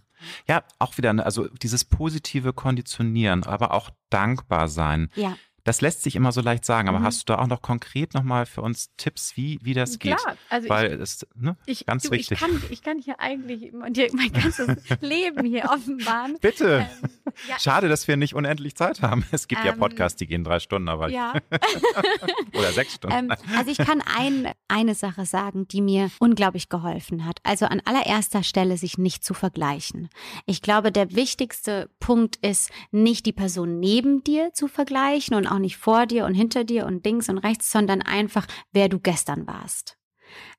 ja, 0.46 0.64
auch 0.78 0.96
wieder, 0.98 1.12
ne, 1.12 1.24
also 1.24 1.48
dieses 1.48 1.84
positive 1.84 2.52
Konditionieren, 2.52 3.44
aber 3.44 3.72
auch 3.74 3.90
dankbar 4.10 4.68
sein. 4.68 5.10
Ja. 5.14 5.36
Das 5.68 5.82
lässt 5.82 6.02
sich 6.02 6.16
immer 6.16 6.32
so 6.32 6.40
leicht 6.40 6.64
sagen, 6.64 6.88
aber 6.88 7.00
mhm. 7.00 7.04
hast 7.04 7.20
du 7.20 7.34
da 7.34 7.40
auch 7.40 7.46
noch 7.46 7.60
konkret 7.60 8.14
nochmal 8.14 8.46
für 8.46 8.62
uns 8.62 8.88
Tipps, 8.96 9.36
wie, 9.36 9.58
wie 9.60 9.74
das 9.74 9.98
geht? 9.98 10.16
Klar, 10.16 10.34
also 10.48 10.66
Weil 10.70 10.94
ich, 10.94 10.98
es, 10.98 11.26
ne, 11.34 11.58
ich, 11.66 11.84
ganz 11.84 12.04
du, 12.04 12.12
wichtig. 12.12 12.40
Ich 12.40 12.40
kann, 12.40 12.62
ich 12.70 12.82
kann 12.82 12.98
hier 12.98 13.20
eigentlich 13.20 13.70
mein 13.74 13.92
ganzes 13.92 14.66
Leben 15.02 15.44
hier 15.44 15.66
offenbaren. 15.66 16.38
Bitte. 16.40 16.86
Ähm, 17.02 17.10
ja. 17.50 17.58
Schade, 17.58 17.90
dass 17.90 18.08
wir 18.08 18.16
nicht 18.16 18.34
unendlich 18.34 18.76
Zeit 18.76 19.02
haben. 19.02 19.26
Es 19.30 19.46
gibt 19.46 19.60
ähm, 19.60 19.66
ja 19.66 19.72
Podcasts, 19.74 20.16
die 20.16 20.26
gehen 20.26 20.42
drei 20.42 20.58
Stunden, 20.58 20.88
aber 20.88 21.10
ja. 21.10 21.34
oder 22.54 22.72
sechs 22.72 22.94
Stunden. 22.94 23.30
Ähm, 23.30 23.34
also 23.54 23.70
ich 23.70 23.76
kann 23.76 24.02
ein, 24.16 24.50
eine 24.68 24.94
Sache 24.94 25.26
sagen, 25.26 25.68
die 25.68 25.82
mir 25.82 26.10
unglaublich 26.18 26.70
geholfen 26.70 27.26
hat. 27.26 27.40
Also 27.42 27.66
an 27.66 27.82
allererster 27.84 28.42
Stelle 28.42 28.78
sich 28.78 28.96
nicht 28.96 29.22
zu 29.22 29.34
vergleichen. 29.34 30.08
Ich 30.46 30.62
glaube, 30.62 30.92
der 30.92 31.14
wichtigste 31.14 31.90
Punkt 32.00 32.36
ist, 32.36 32.70
nicht 32.90 33.26
die 33.26 33.34
Person 33.34 33.80
neben 33.80 34.24
dir 34.24 34.54
zu 34.54 34.66
vergleichen 34.66 35.36
und 35.36 35.46
auch 35.46 35.57
nicht 35.58 35.76
vor 35.76 36.06
dir 36.06 36.24
und 36.24 36.34
hinter 36.34 36.64
dir 36.64 36.86
und 36.86 37.04
links 37.04 37.28
und 37.28 37.38
rechts, 37.38 37.70
sondern 37.70 38.02
einfach, 38.02 38.46
wer 38.72 38.88
du 38.88 38.98
gestern 38.98 39.46
warst. 39.46 39.98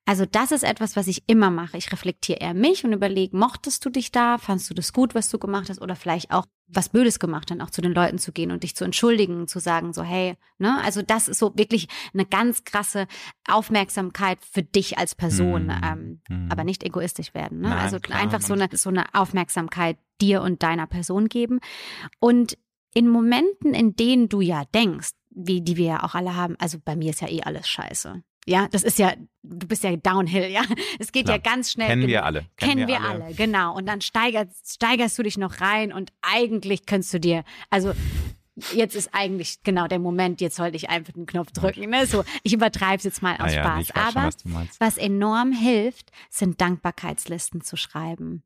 Also 0.04 0.24
das 0.26 0.50
ist 0.50 0.64
etwas, 0.64 0.96
was 0.96 1.06
ich 1.06 1.24
immer 1.28 1.50
mache. 1.50 1.76
Ich 1.76 1.92
reflektiere 1.92 2.40
eher 2.40 2.54
mich 2.54 2.84
und 2.84 2.92
überlege, 2.92 3.36
mochtest 3.36 3.84
du 3.84 3.90
dich 3.90 4.10
da? 4.10 4.38
Fandst 4.38 4.68
du 4.70 4.74
das 4.74 4.92
gut, 4.92 5.14
was 5.14 5.28
du 5.28 5.38
gemacht 5.38 5.68
hast? 5.68 5.80
Oder 5.80 5.94
vielleicht 5.94 6.32
auch 6.32 6.46
was 6.72 6.88
Blödes 6.88 7.18
gemacht, 7.18 7.50
dann 7.50 7.60
auch 7.60 7.70
zu 7.70 7.80
den 7.80 7.92
Leuten 7.92 8.18
zu 8.18 8.32
gehen 8.32 8.50
und 8.50 8.62
dich 8.62 8.76
zu 8.76 8.84
entschuldigen, 8.84 9.48
zu 9.48 9.58
sagen, 9.58 9.92
so, 9.92 10.02
hey, 10.02 10.36
ne? 10.58 10.80
Also 10.84 11.02
das 11.02 11.28
ist 11.28 11.38
so 11.38 11.52
wirklich 11.56 11.88
eine 12.14 12.24
ganz 12.24 12.64
krasse 12.64 13.06
Aufmerksamkeit 13.48 14.38
für 14.44 14.62
dich 14.62 14.96
als 14.98 15.14
Person, 15.14 15.66
mm, 15.66 15.80
ähm, 15.82 16.20
mm. 16.28 16.48
aber 16.50 16.64
nicht 16.64 16.84
egoistisch 16.84 17.34
werden. 17.34 17.60
Ne? 17.60 17.70
Nein, 17.70 17.78
also 17.78 17.98
klar, 17.98 18.20
einfach 18.20 18.40
so 18.40 18.54
eine, 18.54 18.68
so 18.72 18.88
eine 18.88 19.04
Aufmerksamkeit 19.14 19.98
dir 20.20 20.42
und 20.42 20.62
deiner 20.62 20.86
Person 20.86 21.28
geben. 21.28 21.60
Und 22.20 22.56
in 22.94 23.08
Momenten, 23.08 23.74
in 23.74 23.94
denen 23.94 24.28
du 24.28 24.40
ja 24.40 24.64
denkst, 24.74 25.10
wie 25.30 25.60
die 25.60 25.76
wir 25.76 25.86
ja 25.86 26.02
auch 26.02 26.14
alle 26.14 26.36
haben, 26.36 26.56
also 26.58 26.78
bei 26.84 26.96
mir 26.96 27.10
ist 27.10 27.20
ja 27.20 27.28
eh 27.28 27.42
alles 27.42 27.68
scheiße. 27.68 28.22
Ja, 28.46 28.68
das 28.68 28.82
ist 28.82 28.98
ja, 28.98 29.12
du 29.42 29.66
bist 29.66 29.84
ja 29.84 29.94
downhill, 29.96 30.50
ja. 30.50 30.62
Es 30.98 31.12
geht 31.12 31.26
Klar. 31.26 31.36
ja 31.36 31.42
ganz 31.42 31.70
schnell. 31.70 31.88
Kennen 31.88 32.06
wir 32.06 32.24
alle. 32.24 32.46
Kennen, 32.56 32.86
kennen 32.86 32.88
wir, 32.88 33.00
alle. 33.00 33.24
alle. 33.24 33.34
genau. 33.34 33.76
Und 33.76 33.86
dann 33.86 34.00
steigerst, 34.00 34.74
steigerst 34.74 35.18
du 35.18 35.22
dich 35.22 35.38
noch 35.38 35.60
rein 35.60 35.92
und 35.92 36.10
eigentlich 36.22 36.86
könntest 36.86 37.12
du 37.14 37.20
dir, 37.20 37.44
also 37.68 37.92
jetzt 38.74 38.96
ist 38.96 39.10
eigentlich 39.12 39.62
genau 39.62 39.86
der 39.86 39.98
Moment, 39.98 40.40
jetzt 40.40 40.56
sollte 40.56 40.76
ich 40.76 40.90
einfach 40.90 41.12
den 41.12 41.26
Knopf 41.26 41.52
drücken. 41.52 41.90
Ne? 41.90 42.06
So, 42.06 42.24
ich 42.42 42.52
übertreibe 42.52 42.96
es 42.96 43.04
jetzt 43.04 43.22
mal 43.22 43.36
aus 43.36 43.54
ja, 43.54 43.62
Spaß. 43.62 43.90
Aber 43.94 44.30
schon, 44.32 44.54
was, 44.54 44.80
was 44.80 44.98
enorm 44.98 45.52
hilft, 45.52 46.10
sind 46.28 46.60
Dankbarkeitslisten 46.60 47.60
zu 47.60 47.76
schreiben. 47.76 48.42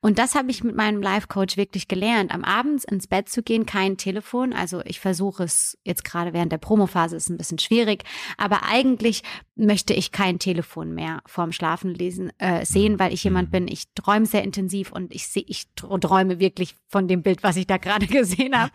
Und 0.00 0.18
das 0.18 0.34
habe 0.34 0.50
ich 0.50 0.64
mit 0.64 0.76
meinem 0.76 1.02
Life-Coach 1.02 1.56
wirklich 1.56 1.88
gelernt. 1.88 2.32
Am 2.32 2.44
Abend 2.44 2.84
ins 2.84 3.06
Bett 3.06 3.28
zu 3.28 3.42
gehen, 3.42 3.66
kein 3.66 3.96
Telefon. 3.96 4.52
Also 4.52 4.82
ich 4.84 5.00
versuche 5.00 5.44
es 5.44 5.78
jetzt 5.84 6.04
gerade 6.04 6.32
während 6.32 6.52
der 6.52 6.58
Promophase 6.58 7.16
ist 7.16 7.28
ein 7.28 7.36
bisschen 7.36 7.58
schwierig, 7.58 8.04
aber 8.36 8.64
eigentlich 8.64 9.22
möchte 9.56 9.94
ich 9.94 10.12
kein 10.12 10.38
Telefon 10.38 10.94
mehr 10.94 11.22
vorm 11.26 11.50
Schlafen 11.50 11.94
lesen 11.94 12.30
äh, 12.38 12.64
sehen, 12.66 12.98
weil 12.98 13.12
ich 13.12 13.24
jemand 13.24 13.50
bin. 13.50 13.68
Ich 13.68 13.84
träume 13.94 14.26
sehr 14.26 14.44
intensiv 14.44 14.92
und 14.92 15.14
ich 15.14 15.28
sehe, 15.28 15.44
ich 15.46 15.64
träume 15.74 16.38
wirklich 16.38 16.76
von 16.88 17.08
dem 17.08 17.22
Bild, 17.22 17.42
was 17.42 17.56
ich 17.56 17.66
da 17.66 17.78
gerade 17.78 18.06
gesehen 18.06 18.58
habe. 18.58 18.70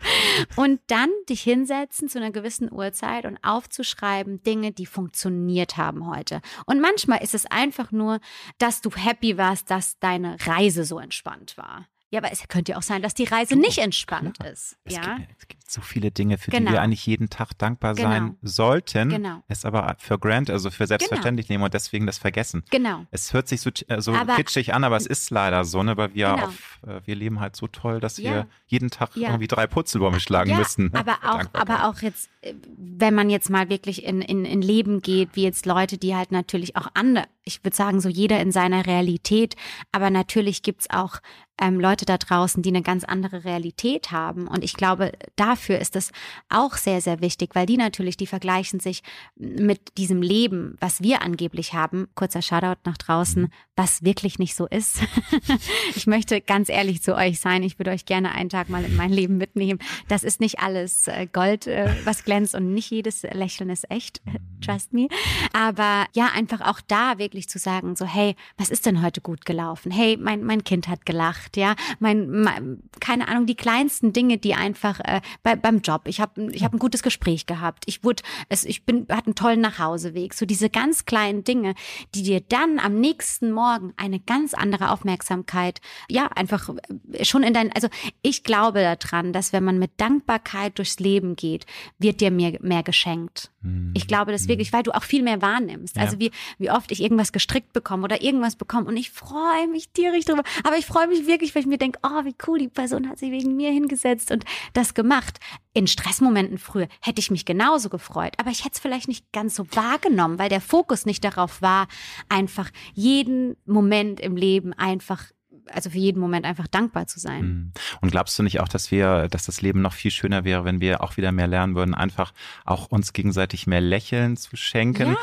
Und 0.56 0.80
dann 0.88 1.08
dich 1.28 1.42
hinsetzen 1.42 2.08
zu 2.08 2.18
einer 2.18 2.32
gewissen 2.32 2.70
Uhrzeit 2.72 3.26
und 3.26 3.38
aufzuschreiben 3.42 4.42
Dinge, 4.42 4.72
die 4.72 4.86
funktioniert 4.86 5.76
haben 5.76 6.10
heute. 6.10 6.40
Und 6.66 6.80
manchmal 6.80 7.22
ist 7.22 7.34
es 7.34 7.46
einfach 7.46 7.92
nur, 7.92 8.18
dass 8.58 8.80
du 8.80 8.90
happy 8.90 9.38
warst, 9.38 9.70
dass 9.70 9.98
deine 10.00 10.36
Reise 10.46 10.81
so 10.84 10.98
entspannt 10.98 11.56
war. 11.58 11.86
Ja, 12.12 12.18
aber 12.18 12.30
es 12.30 12.46
könnte 12.46 12.72
ja 12.72 12.78
auch 12.78 12.82
sein, 12.82 13.00
dass 13.00 13.14
die 13.14 13.24
Reise 13.24 13.56
nicht 13.56 13.78
entspannt 13.78 14.38
klar. 14.38 14.52
ist. 14.52 14.76
Es, 14.84 14.96
ja? 14.96 15.16
gibt, 15.16 15.30
es 15.38 15.48
gibt 15.48 15.70
so 15.70 15.80
viele 15.80 16.10
Dinge, 16.10 16.36
für 16.36 16.50
genau. 16.50 16.66
die 16.66 16.74
wir 16.74 16.82
eigentlich 16.82 17.06
jeden 17.06 17.30
Tag 17.30 17.56
dankbar 17.56 17.94
genau. 17.94 18.08
sein 18.10 18.36
sollten. 18.42 19.08
Genau. 19.08 19.42
Es 19.48 19.64
aber 19.64 19.96
für 19.98 20.18
Grant, 20.18 20.50
also 20.50 20.70
für 20.70 20.86
selbstverständlich 20.86 21.46
genau. 21.46 21.54
nehmen 21.54 21.64
und 21.64 21.74
deswegen 21.74 22.04
das 22.04 22.18
vergessen. 22.18 22.64
Genau. 22.70 23.06
Es 23.10 23.32
hört 23.32 23.48
sich 23.48 23.62
so, 23.62 23.70
äh, 23.88 24.02
so 24.02 24.12
aber, 24.12 24.36
kitschig 24.36 24.74
an, 24.74 24.84
aber 24.84 24.98
es 24.98 25.06
ist 25.06 25.30
leider 25.30 25.64
so, 25.64 25.82
ne, 25.82 25.96
weil 25.96 26.12
wir 26.12 26.34
genau. 26.34 26.46
auf, 26.48 26.80
äh, 26.86 27.00
wir 27.06 27.14
leben 27.14 27.40
halt 27.40 27.56
so 27.56 27.66
toll, 27.66 27.98
dass 27.98 28.18
ja. 28.18 28.30
wir 28.30 28.46
jeden 28.66 28.90
Tag 28.90 29.16
ja. 29.16 29.30
irgendwie 29.30 29.48
drei 29.48 29.66
Purzelbäume 29.66 30.20
schlagen 30.20 30.50
ja, 30.50 30.58
müssen. 30.58 30.90
Ne? 30.92 30.98
Aber 30.98 31.16
auch, 31.22 31.44
aber 31.54 31.88
auch 31.88 32.02
jetzt, 32.02 32.28
äh, 32.42 32.52
wenn 32.76 33.14
man 33.14 33.30
jetzt 33.30 33.48
mal 33.48 33.70
wirklich 33.70 34.04
in, 34.04 34.20
in, 34.20 34.44
in 34.44 34.60
Leben 34.60 35.00
geht, 35.00 35.30
wie 35.32 35.44
jetzt 35.44 35.64
Leute, 35.64 35.96
die 35.96 36.14
halt 36.14 36.30
natürlich 36.30 36.76
auch 36.76 36.88
andere, 36.92 37.24
ich 37.44 37.64
würde 37.64 37.74
sagen, 37.74 38.02
so 38.02 38.10
jeder 38.10 38.38
in 38.40 38.52
seiner 38.52 38.84
Realität, 38.84 39.56
aber 39.92 40.10
natürlich 40.10 40.62
gibt's 40.62 40.90
auch 40.90 41.20
ähm, 41.58 41.78
Leute 41.78 42.04
da 42.04 42.18
draußen, 42.18 42.62
die 42.62 42.70
eine 42.70 42.82
ganz 42.82 43.04
andere 43.04 43.44
Realität 43.44 44.10
haben. 44.10 44.48
Und 44.48 44.64
ich 44.64 44.74
glaube, 44.74 45.12
dafür 45.36 45.78
ist 45.78 45.96
es 45.96 46.10
auch 46.48 46.76
sehr, 46.76 47.00
sehr 47.00 47.20
wichtig, 47.20 47.50
weil 47.54 47.66
die 47.66 47.76
natürlich, 47.76 48.16
die 48.16 48.26
vergleichen 48.26 48.80
sich 48.80 49.02
mit 49.36 49.96
diesem 49.98 50.22
Leben, 50.22 50.76
was 50.80 51.02
wir 51.02 51.22
angeblich 51.22 51.74
haben. 51.74 52.08
Kurzer 52.14 52.42
Shoutout 52.42 52.80
nach 52.84 52.96
draußen, 52.96 53.52
was 53.76 54.02
wirklich 54.02 54.38
nicht 54.38 54.54
so 54.54 54.66
ist. 54.66 55.00
ich 55.94 56.06
möchte 56.06 56.40
ganz 56.40 56.68
ehrlich 56.68 57.02
zu 57.02 57.14
euch 57.14 57.38
sein. 57.38 57.62
Ich 57.62 57.78
würde 57.78 57.90
euch 57.90 58.06
gerne 58.06 58.32
einen 58.32 58.48
Tag 58.48 58.68
mal 58.68 58.84
in 58.84 58.96
mein 58.96 59.12
Leben 59.12 59.36
mitnehmen. 59.36 59.78
Das 60.08 60.24
ist 60.24 60.40
nicht 60.40 60.60
alles 60.60 61.06
äh, 61.08 61.26
Gold, 61.30 61.66
äh, 61.66 61.94
was 62.04 62.24
glänzt 62.24 62.54
und 62.54 62.72
nicht 62.72 62.90
jedes 62.90 63.22
Lächeln 63.22 63.70
ist 63.70 63.90
echt. 63.90 64.22
Trust 64.64 64.92
me. 64.92 65.08
Aber 65.52 66.06
ja, 66.14 66.30
einfach 66.34 66.60
auch 66.60 66.80
da 66.86 67.18
wirklich 67.18 67.48
zu 67.48 67.58
sagen, 67.58 67.96
so, 67.96 68.06
hey, 68.06 68.36
was 68.56 68.70
ist 68.70 68.86
denn 68.86 69.02
heute 69.02 69.20
gut 69.20 69.44
gelaufen? 69.44 69.90
Hey, 69.92 70.16
mein, 70.16 70.44
mein 70.44 70.64
Kind 70.64 70.88
hat 70.88 71.04
gelacht 71.04 71.41
gemacht, 71.42 71.56
ja, 71.56 71.74
mein, 71.98 72.30
mein 72.30 72.82
keine 73.00 73.28
Ahnung, 73.28 73.46
die 73.46 73.54
kleinsten 73.54 74.12
Dinge, 74.12 74.38
die 74.38 74.54
einfach 74.54 75.00
äh, 75.00 75.20
bei, 75.42 75.56
beim 75.56 75.80
Job. 75.80 76.02
Ich 76.06 76.20
habe 76.20 76.52
ich 76.52 76.64
hab 76.64 76.72
ein 76.72 76.78
gutes 76.78 77.02
Gespräch 77.02 77.46
gehabt. 77.46 77.84
Ich 77.86 78.04
wurde, 78.04 78.22
es, 78.48 78.64
ich 78.64 78.84
bin, 78.84 79.06
hatte 79.10 79.26
einen 79.26 79.34
tollen 79.34 79.60
Nachhauseweg. 79.60 80.34
So 80.34 80.46
diese 80.46 80.70
ganz 80.70 81.04
kleinen 81.04 81.44
Dinge, 81.44 81.74
die 82.14 82.22
dir 82.22 82.40
dann 82.40 82.78
am 82.78 83.00
nächsten 83.00 83.50
Morgen 83.52 83.92
eine 83.96 84.20
ganz 84.20 84.54
andere 84.54 84.90
Aufmerksamkeit, 84.90 85.80
ja, 86.08 86.28
einfach 86.28 86.68
äh, 87.12 87.24
schon 87.24 87.42
in 87.42 87.54
dein, 87.54 87.72
also 87.72 87.88
ich 88.22 88.44
glaube 88.44 88.96
daran, 89.00 89.32
dass 89.32 89.52
wenn 89.52 89.64
man 89.64 89.78
mit 89.78 89.92
Dankbarkeit 89.96 90.78
durchs 90.78 90.98
Leben 90.98 91.36
geht, 91.36 91.66
wird 91.98 92.20
dir 92.20 92.30
mehr, 92.30 92.58
mehr 92.60 92.82
geschenkt. 92.82 93.51
Ich 93.94 94.08
glaube 94.08 94.32
das 94.32 94.48
wirklich, 94.48 94.72
weil 94.72 94.82
du 94.82 94.92
auch 94.92 95.04
viel 95.04 95.22
mehr 95.22 95.40
wahrnimmst. 95.40 95.96
Ja. 95.96 96.02
Also 96.02 96.18
wie, 96.18 96.32
wie 96.58 96.70
oft 96.70 96.90
ich 96.90 97.00
irgendwas 97.00 97.32
gestrickt 97.32 97.72
bekomme 97.72 98.02
oder 98.02 98.20
irgendwas 98.20 98.56
bekomme 98.56 98.86
und 98.86 98.96
ich 98.96 99.10
freue 99.10 99.68
mich 99.70 99.90
tierisch 99.90 100.24
drüber. 100.24 100.42
Aber 100.64 100.76
ich 100.76 100.86
freue 100.86 101.06
mich 101.06 101.26
wirklich, 101.26 101.54
weil 101.54 101.62
ich 101.62 101.68
mir 101.68 101.78
denke, 101.78 102.00
oh, 102.02 102.24
wie 102.24 102.34
cool, 102.46 102.58
die 102.58 102.68
Person 102.68 103.08
hat 103.08 103.18
sich 103.18 103.30
wegen 103.30 103.56
mir 103.56 103.70
hingesetzt 103.70 104.32
und 104.32 104.44
das 104.72 104.94
gemacht. 104.94 105.38
In 105.74 105.86
Stressmomenten 105.86 106.58
früher 106.58 106.88
hätte 107.00 107.20
ich 107.20 107.30
mich 107.30 107.44
genauso 107.44 107.88
gefreut, 107.88 108.34
aber 108.38 108.50
ich 108.50 108.64
hätte 108.64 108.74
es 108.74 108.80
vielleicht 108.80 109.08
nicht 109.08 109.30
ganz 109.32 109.54
so 109.54 109.64
wahrgenommen, 109.72 110.38
weil 110.38 110.48
der 110.48 110.60
Fokus 110.60 111.06
nicht 111.06 111.24
darauf 111.24 111.62
war, 111.62 111.86
einfach 112.28 112.70
jeden 112.94 113.56
Moment 113.64 114.20
im 114.20 114.36
Leben 114.36 114.72
einfach 114.72 115.30
also 115.70 115.90
für 115.90 115.98
jeden 115.98 116.20
Moment 116.20 116.44
einfach 116.44 116.66
dankbar 116.66 117.06
zu 117.06 117.20
sein. 117.20 117.42
Mhm. 117.42 117.72
Und 118.00 118.10
glaubst 118.10 118.38
du 118.38 118.42
nicht 118.42 118.60
auch, 118.60 118.68
dass 118.68 118.90
wir, 118.90 119.28
dass 119.28 119.46
das 119.46 119.62
Leben 119.62 119.82
noch 119.82 119.92
viel 119.92 120.10
schöner 120.10 120.44
wäre, 120.44 120.64
wenn 120.64 120.80
wir 120.80 121.02
auch 121.02 121.16
wieder 121.16 121.32
mehr 121.32 121.46
lernen 121.46 121.74
würden, 121.74 121.94
einfach 121.94 122.32
auch 122.64 122.86
uns 122.86 123.12
gegenseitig 123.12 123.66
mehr 123.66 123.80
Lächeln 123.80 124.36
zu 124.36 124.56
schenken? 124.56 125.12
Ja, 125.12 125.18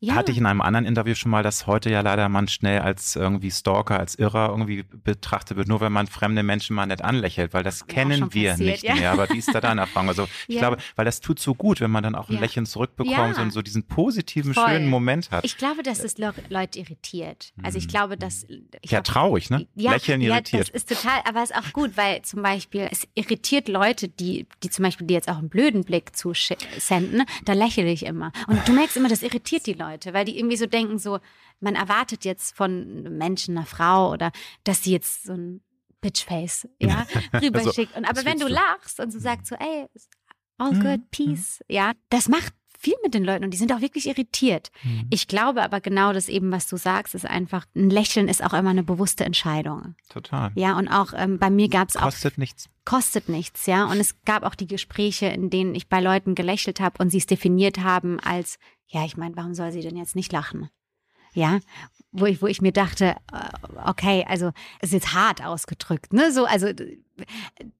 ja. 0.00 0.14
Hatte 0.14 0.32
ich 0.32 0.38
in 0.38 0.46
einem 0.46 0.60
anderen 0.60 0.86
Interview 0.86 1.14
schon 1.14 1.30
mal, 1.30 1.42
dass 1.42 1.66
heute 1.66 1.90
ja 1.90 2.00
leider 2.00 2.28
man 2.28 2.48
schnell 2.48 2.80
als 2.80 3.16
irgendwie 3.16 3.50
Stalker, 3.50 3.98
als 3.98 4.14
Irrer 4.14 4.50
irgendwie 4.50 4.82
betrachtet 4.82 5.56
wird, 5.56 5.68
nur 5.68 5.80
wenn 5.80 5.92
man 5.92 6.06
fremde 6.06 6.42
Menschen 6.42 6.76
mal 6.76 6.86
nicht 6.86 7.02
anlächelt, 7.02 7.54
weil 7.54 7.62
das 7.62 7.86
kennen 7.86 8.32
wir 8.32 8.50
passiert, 8.50 8.58
nicht 8.58 8.84
ja. 8.84 8.94
mehr. 8.94 9.12
Aber 9.12 9.28
wie 9.30 9.38
ist 9.38 9.54
da 9.54 9.60
deine 9.60 9.80
Erfahrung? 9.82 10.08
Also 10.08 10.28
ich 10.46 10.58
glaube, 10.58 10.78
weil 10.96 11.04
das 11.04 11.20
tut 11.20 11.40
so 11.40 11.54
gut, 11.54 11.80
wenn 11.80 11.90
man 11.90 12.02
dann 12.02 12.14
auch 12.14 12.28
ein 12.28 12.38
Lächeln 12.38 12.66
zurückbekommt 12.66 13.38
und 13.38 13.50
so 13.50 13.62
diesen 13.62 13.84
positiven, 13.84 14.54
Voll. 14.54 14.68
schönen 14.68 14.88
Moment 14.88 15.30
hat. 15.30 15.44
Ich 15.44 15.56
glaube, 15.56 15.82
dass 15.82 16.00
es 16.00 16.16
Leute 16.18 16.78
irritiert. 16.78 17.52
Also 17.62 17.78
ich 17.78 17.88
glaube, 17.88 18.16
dass 18.16 18.46
ja 18.84 18.98
hab, 18.98 19.04
traurig, 19.04 19.50
ne? 19.50 19.66
Ja, 19.76 19.92
Lächeln 19.92 20.20
irritiert. 20.20 20.52
Ja, 20.52 20.58
das 20.72 20.82
ist 20.82 20.88
total, 20.88 21.20
aber 21.24 21.42
es 21.42 21.50
ist 21.50 21.56
auch 21.56 21.72
gut, 21.72 21.96
weil 21.96 22.22
zum 22.22 22.42
Beispiel 22.42 22.88
es 22.90 23.08
irritiert 23.14 23.68
Leute, 23.68 24.08
die, 24.08 24.46
die 24.62 24.70
zum 24.70 24.84
Beispiel 24.84 25.06
dir 25.06 25.14
jetzt 25.14 25.28
auch 25.28 25.38
einen 25.38 25.48
blöden 25.48 25.82
Blick 25.82 26.16
zusenden, 26.16 27.24
da 27.44 27.52
lächle 27.52 27.90
ich 27.90 28.06
immer. 28.06 28.30
Und 28.46 28.66
du 28.68 28.72
merkst 28.72 28.96
immer, 28.96 29.08
das 29.08 29.22
irritiert 29.22 29.66
die 29.66 29.72
Leute, 29.72 30.14
weil 30.14 30.24
die 30.24 30.38
irgendwie 30.38 30.56
so 30.56 30.66
denken, 30.66 30.98
so, 30.98 31.18
man 31.60 31.74
erwartet 31.74 32.24
jetzt 32.24 32.56
von 32.56 33.02
Menschen, 33.16 33.56
einer 33.56 33.66
Frau 33.66 34.12
oder 34.12 34.30
dass 34.62 34.84
sie 34.84 34.92
jetzt 34.92 35.24
so 35.24 35.32
ein 35.32 35.60
Bitchface, 36.00 36.68
ja, 36.80 37.06
rüberschickt. 37.42 37.94
Also, 37.94 37.98
und 37.98 38.04
aber 38.04 38.24
wenn 38.24 38.38
du 38.38 38.46
lachst 38.46 39.00
und 39.00 39.10
so 39.10 39.18
sagst 39.18 39.46
so, 39.46 39.56
ey, 39.56 39.86
all 40.58 40.72
mhm, 40.72 40.80
good, 40.80 41.00
mhm. 41.00 41.08
peace, 41.10 41.64
ja, 41.68 41.92
das 42.10 42.28
macht 42.28 42.52
viel 42.84 42.94
mit 43.02 43.14
den 43.14 43.24
Leuten 43.24 43.44
und 43.44 43.50
die 43.50 43.56
sind 43.56 43.72
auch 43.72 43.80
wirklich 43.80 44.06
irritiert. 44.06 44.70
Mhm. 44.82 45.06
Ich 45.10 45.26
glaube 45.26 45.62
aber 45.62 45.80
genau 45.80 46.12
das 46.12 46.28
eben, 46.28 46.52
was 46.52 46.68
du 46.68 46.76
sagst, 46.76 47.14
ist 47.14 47.26
einfach, 47.26 47.64
ein 47.74 47.88
Lächeln 47.88 48.28
ist 48.28 48.44
auch 48.44 48.52
immer 48.52 48.70
eine 48.70 48.82
bewusste 48.82 49.24
Entscheidung. 49.24 49.94
Total. 50.10 50.52
Ja, 50.54 50.76
und 50.76 50.88
auch 50.88 51.14
ähm, 51.16 51.38
bei 51.38 51.48
mir 51.48 51.68
gab 51.68 51.88
es 51.88 51.96
auch. 51.96 52.02
Kostet 52.02 52.36
nichts. 52.36 52.68
Kostet 52.84 53.30
nichts, 53.30 53.64
ja. 53.64 53.86
Und 53.86 53.98
es 53.98 54.22
gab 54.24 54.42
auch 54.42 54.54
die 54.54 54.66
Gespräche, 54.66 55.26
in 55.26 55.48
denen 55.48 55.74
ich 55.74 55.88
bei 55.88 56.00
Leuten 56.00 56.34
gelächelt 56.34 56.80
habe 56.80 57.02
und 57.02 57.08
sie 57.08 57.18
es 57.18 57.26
definiert 57.26 57.78
haben 57.78 58.20
als, 58.20 58.58
ja, 58.88 59.04
ich 59.06 59.16
meine, 59.16 59.34
warum 59.36 59.54
soll 59.54 59.72
sie 59.72 59.80
denn 59.80 59.96
jetzt 59.96 60.14
nicht 60.14 60.32
lachen? 60.32 60.68
Ja, 61.32 61.58
wo 62.12 62.26
ich, 62.26 62.42
wo 62.42 62.46
ich 62.46 62.60
mir 62.60 62.72
dachte, 62.72 63.16
äh, 63.32 63.88
okay, 63.88 64.24
also 64.28 64.52
es 64.80 64.90
ist 64.90 64.92
jetzt 64.92 65.14
hart 65.14 65.42
ausgedrückt, 65.44 66.12
ne? 66.12 66.30
So, 66.30 66.44
also 66.44 66.68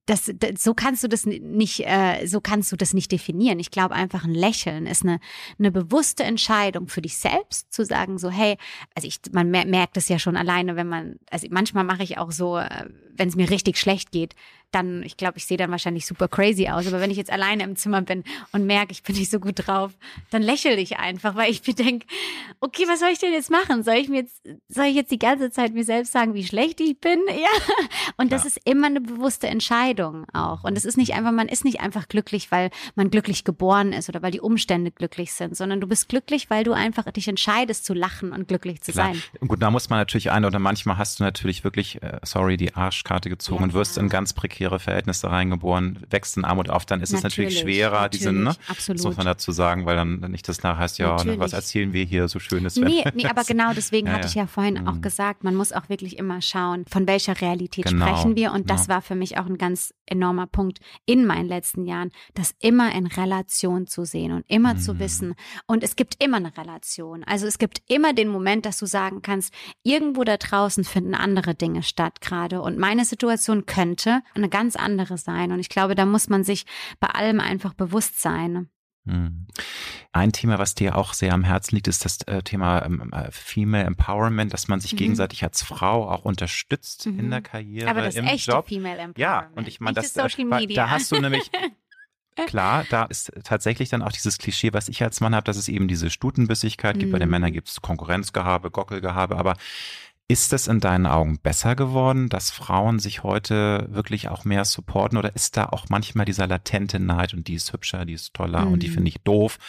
das, 0.05 0.31
das, 0.35 0.63
so 0.63 0.73
kannst 0.73 1.03
du 1.03 1.07
das 1.07 1.25
nicht, 1.25 1.81
äh, 1.85 2.25
so 2.25 2.41
kannst 2.41 2.71
du 2.71 2.75
das 2.75 2.93
nicht 2.93 3.11
definieren. 3.11 3.59
Ich 3.59 3.71
glaube 3.71 3.95
einfach 3.95 4.23
ein 4.23 4.33
Lächeln 4.33 4.85
ist 4.85 5.03
eine, 5.03 5.19
eine 5.59 5.71
bewusste 5.71 6.23
Entscheidung 6.23 6.87
für 6.87 7.01
dich 7.01 7.17
selbst 7.17 7.73
zu 7.73 7.85
sagen 7.85 8.17
so, 8.17 8.29
hey, 8.29 8.57
also 8.95 9.07
ich, 9.07 9.19
man 9.31 9.49
merkt 9.49 9.97
es 9.97 10.07
ja 10.09 10.19
schon 10.19 10.37
alleine, 10.37 10.75
wenn 10.75 10.87
man, 10.87 11.15
also 11.29 11.47
manchmal 11.49 11.83
mache 11.83 12.03
ich 12.03 12.17
auch 12.17 12.31
so, 12.31 12.57
äh, 12.57 12.85
wenn 13.13 13.29
es 13.29 13.35
mir 13.35 13.49
richtig 13.49 13.77
schlecht 13.77 14.11
geht, 14.11 14.35
dann, 14.75 15.03
ich 15.03 15.15
glaube, 15.15 15.37
ich 15.37 15.45
sehe 15.45 15.57
dann 15.57 15.71
wahrscheinlich 15.71 16.05
super 16.05 16.27
crazy 16.27 16.67
aus. 16.67 16.85
Aber 16.85 16.99
wenn 16.99 17.09
ich 17.09 17.17
jetzt 17.17 17.31
alleine 17.31 17.63
im 17.63 17.77
Zimmer 17.77 18.01
bin 18.01 18.23
und 18.51 18.65
merke, 18.65 18.91
ich 18.91 19.03
bin 19.03 19.15
nicht 19.15 19.31
so 19.31 19.39
gut 19.39 19.65
drauf, 19.65 19.93
dann 20.31 20.41
lächle 20.41 20.75
ich 20.75 20.97
einfach, 20.97 21.35
weil 21.35 21.49
ich 21.49 21.65
mir 21.65 21.73
denke, 21.73 22.05
okay, 22.59 22.83
was 22.87 22.99
soll 22.99 23.09
ich 23.13 23.19
denn 23.19 23.31
jetzt 23.31 23.49
machen? 23.49 23.83
Soll 23.83 23.95
ich 23.95 24.09
mir 24.09 24.21
jetzt, 24.21 24.41
soll 24.67 24.85
ich 24.85 24.95
jetzt 24.95 25.11
die 25.11 25.19
ganze 25.19 25.49
Zeit 25.49 25.73
mir 25.73 25.85
selbst 25.85 26.11
sagen, 26.11 26.33
wie 26.33 26.43
schlecht 26.43 26.81
ich 26.81 26.99
bin? 26.99 27.19
Ja. 27.35 27.49
Und 28.17 28.31
das 28.31 28.43
ja. 28.43 28.47
ist 28.47 28.61
immer 28.63 28.87
eine 28.87 29.01
bewusste 29.01 29.47
Entscheidung 29.47 30.25
auch. 30.33 30.63
Und 30.63 30.77
es 30.77 30.85
ist 30.85 30.97
nicht 30.97 31.13
einfach, 31.13 31.31
man 31.31 31.49
ist 31.49 31.65
nicht 31.65 31.81
einfach 31.81 32.07
glücklich, 32.07 32.49
weil 32.49 32.69
man 32.95 33.09
glücklich 33.11 33.43
geboren 33.43 33.93
ist 33.93 34.07
oder 34.09 34.21
weil 34.21 34.31
die 34.31 34.39
Umstände 34.39 34.91
glücklich 34.91 35.33
sind, 35.33 35.55
sondern 35.55 35.81
du 35.81 35.87
bist 35.87 36.07
glücklich, 36.07 36.49
weil 36.49 36.63
du 36.63 36.71
einfach 36.71 37.03
dich 37.11 37.27
entscheidest 37.27 37.85
zu 37.85 37.93
lachen 37.93 38.31
und 38.31 38.47
glücklich 38.47 38.81
zu 38.81 38.93
Klar. 38.93 39.13
sein. 39.13 39.47
Gut, 39.47 39.61
da 39.61 39.69
muss 39.69 39.89
man 39.89 39.99
natürlich 39.99 40.31
ein 40.31 40.45
oder 40.45 40.59
manchmal 40.59 40.97
hast 40.97 41.19
du 41.19 41.23
natürlich 41.23 41.63
wirklich, 41.63 42.01
äh, 42.01 42.19
sorry, 42.23 42.57
die 42.57 42.73
Arschkarte 42.73 43.29
gezogen 43.29 43.59
ja, 43.59 43.65
und 43.65 43.73
wirst 43.73 43.97
in 43.97 44.09
ganz 44.09 44.33
prekäre 44.65 44.79
Verhältnisse 44.79 45.29
reingeboren, 45.29 45.99
wächst 46.09 46.37
in 46.37 46.45
Armut 46.45 46.69
auf, 46.69 46.85
dann 46.85 47.01
ist 47.01 47.11
natürlich, 47.11 47.23
es 47.23 47.23
natürlich 47.23 47.59
schwerer, 47.59 48.01
natürlich, 48.01 48.19
diese, 48.19 48.33
ne? 48.33 48.55
Absolut. 48.67 48.99
Das 48.99 49.05
muss 49.05 49.17
man 49.17 49.25
dazu 49.25 49.51
sagen, 49.51 49.85
weil 49.85 49.95
dann 49.95 50.19
nicht 50.31 50.47
das 50.49 50.63
nachher 50.63 50.79
heißt, 50.79 50.97
ja, 50.97 51.23
ne, 51.23 51.39
was 51.39 51.53
erzählen 51.53 51.93
wir 51.93 52.03
hier 52.03 52.27
so 52.27 52.39
Schönes? 52.39 52.75
Nee, 52.75 53.03
nee 53.13 53.27
aber 53.27 53.43
genau 53.47 53.73
deswegen 53.73 54.07
ja, 54.07 54.13
hatte 54.13 54.27
ich 54.27 54.35
ja 54.35 54.47
vorhin 54.47 54.81
mhm. 54.81 54.87
auch 54.87 55.01
gesagt, 55.01 55.43
man 55.43 55.55
muss 55.55 55.71
auch 55.71 55.89
wirklich 55.89 56.17
immer 56.17 56.41
schauen, 56.41 56.85
von 56.89 57.07
welcher 57.07 57.39
Realität 57.39 57.85
genau. 57.85 58.07
sprechen 58.07 58.35
wir 58.35 58.51
und 58.51 58.69
das 58.69 58.89
war 58.89 59.01
für 59.01 59.15
mich 59.15 59.37
auch 59.37 59.45
ein 59.45 59.57
ganz 59.57 59.93
enormer 60.05 60.47
Punkt 60.47 60.79
in 61.05 61.25
meinen 61.25 61.47
letzten 61.47 61.85
Jahren, 61.85 62.11
das 62.33 62.53
immer 62.59 62.93
in 62.93 63.07
Relation 63.07 63.87
zu 63.87 64.05
sehen 64.05 64.31
und 64.31 64.45
immer 64.47 64.75
mhm. 64.75 64.79
zu 64.79 64.99
wissen. 64.99 65.35
Und 65.67 65.83
es 65.83 65.95
gibt 65.95 66.23
immer 66.23 66.37
eine 66.37 66.55
Relation. 66.57 67.23
Also 67.23 67.47
es 67.47 67.57
gibt 67.57 67.81
immer 67.87 68.13
den 68.13 68.29
Moment, 68.29 68.65
dass 68.65 68.77
du 68.77 68.85
sagen 68.85 69.21
kannst, 69.21 69.53
irgendwo 69.83 70.23
da 70.23 70.37
draußen 70.37 70.83
finden 70.83 71.15
andere 71.15 71.55
Dinge 71.55 71.83
statt 71.83 72.21
gerade. 72.21 72.61
Und 72.61 72.77
meine 72.77 73.05
Situation 73.05 73.65
könnte 73.65 74.21
eine 74.33 74.49
ganz 74.55 74.77
andere 74.77 75.17
sein. 75.17 75.51
Und 75.51 75.59
ich 75.59 75.67
glaube, 75.67 75.95
da 75.95 76.05
muss 76.05 76.29
man 76.29 76.45
sich 76.45 76.65
bei 77.01 77.07
allem 77.07 77.41
einfach 77.41 77.73
bewusst 77.73 78.21
sein. 78.21 78.69
Hm. 79.05 79.47
Ein 80.13 80.31
Thema, 80.31 80.59
was 80.59 80.75
dir 80.75 80.97
auch 80.97 81.13
sehr 81.13 81.33
am 81.33 81.43
Herzen 81.43 81.75
liegt, 81.75 81.89
ist 81.89 82.05
das 82.05 82.21
äh, 82.21 82.41
Thema 82.41 82.85
ähm, 82.85 83.11
äh, 83.11 83.29
Female 83.31 83.83
Empowerment, 83.83 84.53
dass 84.53 84.69
man 84.69 84.79
sich 84.79 84.93
mhm. 84.93 84.97
gegenseitig 84.97 85.43
als 85.43 85.61
Frau 85.61 86.09
auch 86.09 86.23
unterstützt 86.23 87.05
mhm. 87.05 87.19
in 87.19 87.29
der 87.31 87.41
Karriere, 87.41 87.89
Aber 87.89 88.01
das 88.01 88.15
im 88.15 88.25
echte 88.25 88.51
Job. 88.51 88.69
Female 88.69 88.97
Empowerment. 88.97 89.17
Ja, 89.17 89.49
und 89.55 89.67
ich 89.67 89.81
meine, 89.81 89.95
das, 89.95 90.13
das 90.13 90.39
äh, 90.39 90.67
da 90.73 90.89
hast 90.89 91.11
du 91.11 91.19
nämlich 91.19 91.51
Klar, 92.47 92.85
da 92.89 93.05
ist 93.05 93.31
tatsächlich 93.45 93.87
dann 93.89 94.01
auch 94.01 94.11
dieses 94.11 94.37
Klischee, 94.37 94.73
was 94.73 94.89
ich 94.89 95.01
als 95.01 95.21
Mann 95.21 95.33
habe, 95.33 95.45
dass 95.45 95.55
es 95.55 95.69
eben 95.69 95.87
diese 95.87 96.09
Stutenbissigkeit 96.09 96.99
gibt. 96.99 97.13
Bei 97.13 97.19
den 97.19 97.29
mhm. 97.29 97.31
Männern 97.31 97.53
gibt 97.53 97.69
es 97.69 97.81
Konkurrenzgehabe, 97.81 98.71
Gockelgehabe, 98.71 99.37
aber 99.37 99.55
ist 100.27 100.53
es 100.53 100.67
in 100.67 100.79
deinen 100.79 101.05
Augen 101.05 101.37
besser 101.37 101.75
geworden, 101.75 102.29
dass 102.29 102.49
Frauen 102.49 102.97
sich 102.97 103.21
heute 103.21 103.87
wirklich 103.91 104.27
auch 104.29 104.43
mehr 104.43 104.65
supporten 104.65 105.19
oder 105.19 105.35
ist 105.35 105.55
da 105.55 105.67
auch 105.67 105.85
manchmal 105.89 106.25
dieser 106.25 106.47
latente 106.47 106.99
Neid 106.99 107.35
und 107.35 107.47
die 107.47 107.53
ist 107.53 107.71
hübscher, 107.73 108.05
die 108.05 108.13
ist 108.13 108.33
toller 108.33 108.65
mhm. 108.65 108.73
und 108.73 108.83
die 108.83 108.87
mhm. 108.87 108.93
finde 108.93 109.09
ich 109.09 109.19
doof? 109.19 109.59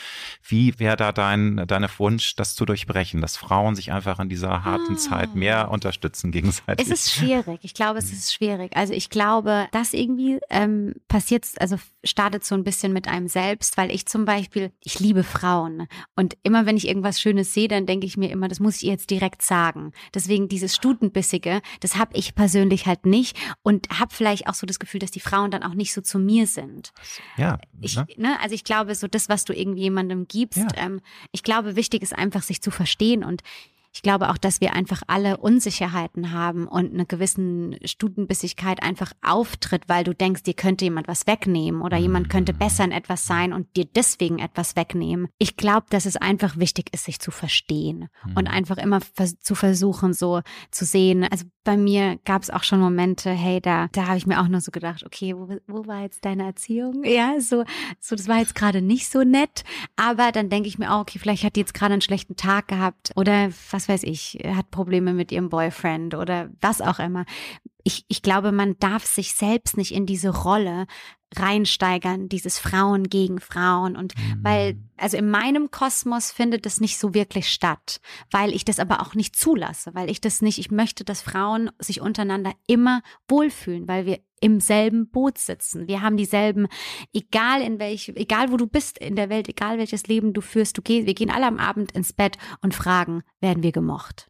Wie 0.42 0.78
wäre 0.78 0.96
da 0.96 1.12
dein, 1.12 1.62
deine 1.66 1.90
Wunsch, 1.98 2.36
das 2.36 2.54
zu 2.54 2.64
durchbrechen, 2.64 3.20
dass 3.20 3.36
Frauen 3.36 3.76
sich 3.76 3.92
einfach 3.92 4.18
in 4.18 4.30
dieser 4.30 4.64
harten 4.64 4.94
ah. 4.94 4.98
Zeit 4.98 5.34
mehr 5.34 5.70
unterstützen 5.70 6.32
gegenseitig? 6.32 6.86
Es 6.86 6.92
ist 6.92 7.12
schwierig. 7.12 7.61
Ich 7.62 7.74
glaube, 7.74 7.98
es 7.98 8.11
ist 8.11 8.32
schwierig. 8.32 8.74
Also 8.74 8.94
ich 8.94 9.11
glaube, 9.11 9.68
das 9.72 9.92
irgendwie 9.92 10.40
ähm, 10.48 10.94
passiert, 11.07 11.44
also 11.59 11.76
startet 12.07 12.44
so 12.44 12.54
ein 12.54 12.64
bisschen 12.64 12.92
mit 12.92 13.09
einem 13.09 13.28
selbst, 13.28 13.76
weil 13.76 13.90
ich 13.90 14.07
zum 14.07 14.24
Beispiel, 14.24 14.72
ich 14.82 15.00
liebe 15.00 15.22
Frauen 15.22 15.86
und 16.14 16.36
immer 16.42 16.66
wenn 16.66 16.76
ich 16.76 16.88
irgendwas 16.88 17.20
Schönes 17.20 17.54
sehe, 17.54 17.68
dann 17.68 17.86
denke 17.86 18.07
ich 18.07 18.16
mir 18.16 18.30
immer, 18.30 18.48
das 18.48 18.61
muss 18.61 18.76
ich 18.76 18.84
ihr 18.84 18.92
jetzt 18.92 19.11
direkt 19.11 19.42
sagen. 19.42 19.92
Deswegen 20.14 20.48
dieses 20.48 20.74
Stutenbissige, 20.74 21.61
das 21.80 21.96
habe 21.96 22.16
ich 22.16 22.34
persönlich 22.34 22.86
halt 22.86 23.07
nicht 23.07 23.36
und 23.62 23.88
habe 23.90 24.14
vielleicht 24.14 24.48
auch 24.48 24.54
so 24.54 24.66
das 24.66 24.78
Gefühl, 24.78 25.00
dass 25.00 25.11
die 25.11 25.20
Frauen 25.20 25.50
dann 25.50 25.62
auch 25.62 25.74
nicht 25.74 25.92
so 25.92 26.00
zu 26.00 26.18
mir 26.18 26.46
sind. 26.46 26.92
Ja. 27.36 27.59
Ich, 27.80 27.96
ne? 27.96 28.07
ne 28.16 28.38
also 28.40 28.54
ich 28.54 28.64
glaube, 28.64 28.94
so 28.94 29.09
das, 29.09 29.28
was 29.28 29.44
du 29.44 29.52
irgendwie 29.52 29.82
jemandem 29.82 30.26
gibst, 30.26 30.59
ja. 30.59 30.68
ähm, 30.76 31.00
ich 31.32 31.42
glaube, 31.42 31.76
wichtig 31.76 32.02
ist 32.02 32.16
einfach, 32.16 32.42
sich 32.42 32.62
zu 32.62 32.70
verstehen 32.70 33.24
und 33.24 33.42
ich 33.97 34.03
glaube 34.03 34.28
auch, 34.28 34.36
dass 34.36 34.61
wir 34.61 34.74
einfach 34.74 35.01
alle 35.07 35.38
Unsicherheiten 35.38 36.30
haben 36.30 36.68
und 36.68 36.92
eine 36.92 37.07
gewissen 37.07 37.78
Stutenbissigkeit 37.82 38.82
einfach 38.82 39.12
auftritt, 39.22 39.84
weil 39.88 40.05
du 40.05 40.14
denkst, 40.14 40.42
dir 40.42 40.53
könnte 40.53 40.84
jemand 40.84 41.09
was 41.09 41.26
wegnehmen 41.26 41.80
oder 41.80 41.97
jemand 41.97 42.28
könnte 42.28 42.53
mhm. 42.53 42.59
besser 42.59 42.84
in 42.84 42.92
etwas 42.92 43.26
sein 43.26 43.55
und 43.55 43.74
dir 43.74 43.86
deswegen 43.86 44.38
etwas 44.38 44.76
wegnehmen. 44.76 45.28
Ich 45.38 45.57
glaube, 45.57 45.86
dass 45.88 46.05
es 46.05 46.16
einfach 46.16 46.59
wichtig 46.59 46.92
ist, 46.92 47.05
sich 47.07 47.20
zu 47.20 47.30
verstehen 47.30 48.11
und 48.34 48.49
mhm. 48.49 48.55
einfach 48.55 48.76
immer 48.76 49.01
vers 49.01 49.38
zu 49.38 49.55
versuchen, 49.55 50.12
so 50.12 50.42
zu 50.70 50.84
sehen. 50.84 51.24
Also 51.24 51.47
bei 51.64 51.78
mir 51.78 52.18
gab 52.26 52.42
es 52.42 52.51
auch 52.51 52.64
schon 52.64 52.80
Momente, 52.80 53.30
hey, 53.30 53.62
da, 53.62 53.88
da 53.92 54.09
habe 54.09 54.18
ich 54.18 54.26
mir 54.26 54.40
auch 54.42 54.49
nur 54.49 54.61
so 54.61 54.70
gedacht, 54.70 55.05
okay, 55.07 55.34
wo, 55.34 55.49
wo 55.66 55.86
war 55.86 56.03
jetzt 56.03 56.24
deine 56.26 56.44
Erziehung? 56.44 57.03
Ja, 57.03 57.40
so, 57.40 57.64
so, 57.99 58.14
das 58.14 58.28
war 58.28 58.38
jetzt 58.38 58.55
gerade 58.55 58.82
nicht 58.82 59.11
so 59.11 59.24
nett. 59.24 59.64
Aber 59.97 60.32
dann 60.32 60.51
denke 60.51 60.68
ich 60.68 60.78
mir 60.78 60.92
auch, 60.92 61.01
okay, 61.01 61.18
vielleicht 61.18 61.44
hat 61.44 61.57
die 61.57 61.61
jetzt 61.61 61.74
gerade 61.74 61.94
einen 61.94 62.03
schlechten 62.03 62.36
Tag 62.36 62.68
gehabt 62.68 63.12
oder 63.16 63.49
was 63.70 63.86
weiß 63.89 64.03
ich, 64.05 64.39
hat 64.47 64.70
Probleme 64.70 65.12
mit 65.12 65.32
ihrem 65.32 65.49
Boyfriend 65.49 66.14
oder 66.14 66.51
was 66.61 66.80
auch 66.80 66.99
immer. 66.99 67.24
Ich, 67.87 68.05
ich 68.09 68.20
glaube, 68.20 68.51
man 68.51 68.76
darf 68.80 69.07
sich 69.07 69.34
selbst 69.34 69.76
nicht 69.76 69.95
in 69.95 70.07
diese 70.07 70.30
Rolle 70.30 70.89
reinsteigern, 71.37 72.28
dieses 72.28 72.59
Frauen 72.59 73.05
gegen 73.09 73.41
Frauen. 73.41 73.97
Und 73.97 74.16
mhm. 74.16 74.41
weil, 74.43 74.78
also 74.97 75.16
in 75.16 75.30
meinem 75.30 75.70
Kosmos 75.70 76.32
findet 76.32 76.66
das 76.66 76.80
nicht 76.80 76.99
so 76.99 77.14
wirklich 77.14 77.49
statt, 77.49 78.01
weil 78.32 78.53
ich 78.53 78.64
das 78.64 78.80
aber 78.80 79.01
auch 79.03 79.14
nicht 79.14 79.37
zulasse, 79.37 79.95
weil 79.95 80.11
ich 80.11 80.20
das 80.20 80.43
nicht, 80.43 80.59
ich 80.59 80.72
möchte, 80.72 81.05
dass 81.05 81.22
Frauen 81.22 81.70
sich 81.78 82.01
untereinander 82.01 82.53
immer 82.66 83.03
wohlfühlen, 83.28 83.87
weil 83.87 84.05
wir 84.05 84.18
im 84.41 84.59
selben 84.59 85.09
Boot 85.09 85.39
sitzen. 85.39 85.87
Wir 85.87 86.03
haben 86.03 86.16
dieselben, 86.16 86.66
egal 87.12 87.62
in 87.62 87.78
welch, 87.78 88.12
egal 88.16 88.51
wo 88.51 88.57
du 88.57 88.66
bist 88.66 88.99
in 88.99 89.14
der 89.14 89.28
Welt, 89.28 89.49
egal 89.49 89.78
welches 89.78 90.09
Leben 90.09 90.32
du 90.32 90.41
führst, 90.41 90.76
du 90.76 90.82
gehst, 90.82 91.07
wir 91.07 91.14
gehen 91.14 91.30
alle 91.30 91.47
am 91.47 91.59
Abend 91.59 91.93
ins 91.93 92.12
Bett 92.12 92.37
und 92.62 92.74
fragen, 92.74 93.22
werden 93.41 93.62
wir 93.62 93.72
gemocht? 93.72 94.28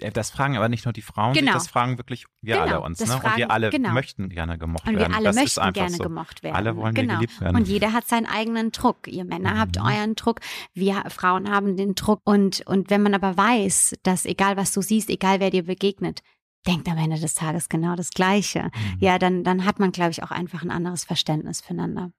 Äh, 0.00 0.10
das 0.10 0.30
fragen 0.30 0.56
aber 0.56 0.68
nicht 0.68 0.84
nur 0.84 0.92
die 0.92 1.02
Frauen, 1.02 1.34
genau. 1.34 1.52
das 1.52 1.68
fragen 1.68 1.98
wirklich 1.98 2.26
wir 2.40 2.54
genau, 2.54 2.66
alle 2.66 2.80
uns. 2.80 3.00
Ne? 3.00 3.06
Fragen, 3.06 3.26
und 3.26 3.36
wir 3.36 3.50
alle 3.50 3.70
genau. 3.70 3.92
möchten 3.92 4.28
gerne 4.28 4.58
gemocht 4.58 4.86
werden. 4.86 4.96
Und 4.96 5.08
wir 5.08 5.16
alle 5.16 5.24
das 5.24 5.36
möchten 5.36 5.72
gerne 5.72 5.96
so. 5.96 6.02
gemocht 6.02 6.42
werden. 6.42 6.56
Alle 6.56 6.76
wollen 6.76 6.94
genau. 6.94 7.14
geliebt 7.14 7.40
werden. 7.40 7.56
Und 7.56 7.68
jeder 7.68 7.92
hat 7.92 8.08
seinen 8.08 8.26
eigenen 8.26 8.72
Druck. 8.72 9.08
Ihr 9.08 9.24
Männer 9.24 9.54
mhm. 9.54 9.58
habt 9.58 9.78
euren 9.78 10.14
Druck, 10.14 10.40
wir 10.74 11.04
Frauen 11.08 11.50
haben 11.50 11.76
den 11.76 11.94
Druck. 11.94 12.20
Und, 12.24 12.62
und 12.66 12.90
wenn 12.90 13.02
man 13.02 13.14
aber 13.14 13.36
weiß, 13.36 13.94
dass 14.02 14.24
egal 14.24 14.56
was 14.56 14.72
du 14.72 14.82
siehst, 14.82 15.10
egal 15.10 15.40
wer 15.40 15.50
dir 15.50 15.64
begegnet, 15.64 16.20
denkt 16.66 16.88
am 16.88 16.98
Ende 16.98 17.18
des 17.18 17.34
Tages 17.34 17.68
genau 17.68 17.96
das 17.96 18.10
Gleiche. 18.10 18.64
Mhm. 18.64 18.96
Ja, 19.00 19.18
dann, 19.18 19.44
dann 19.44 19.64
hat 19.64 19.78
man, 19.78 19.92
glaube 19.92 20.10
ich, 20.10 20.22
auch 20.22 20.30
einfach 20.30 20.62
ein 20.62 20.70
anderes 20.70 21.04
Verständnis 21.04 21.60
füreinander. 21.60 22.10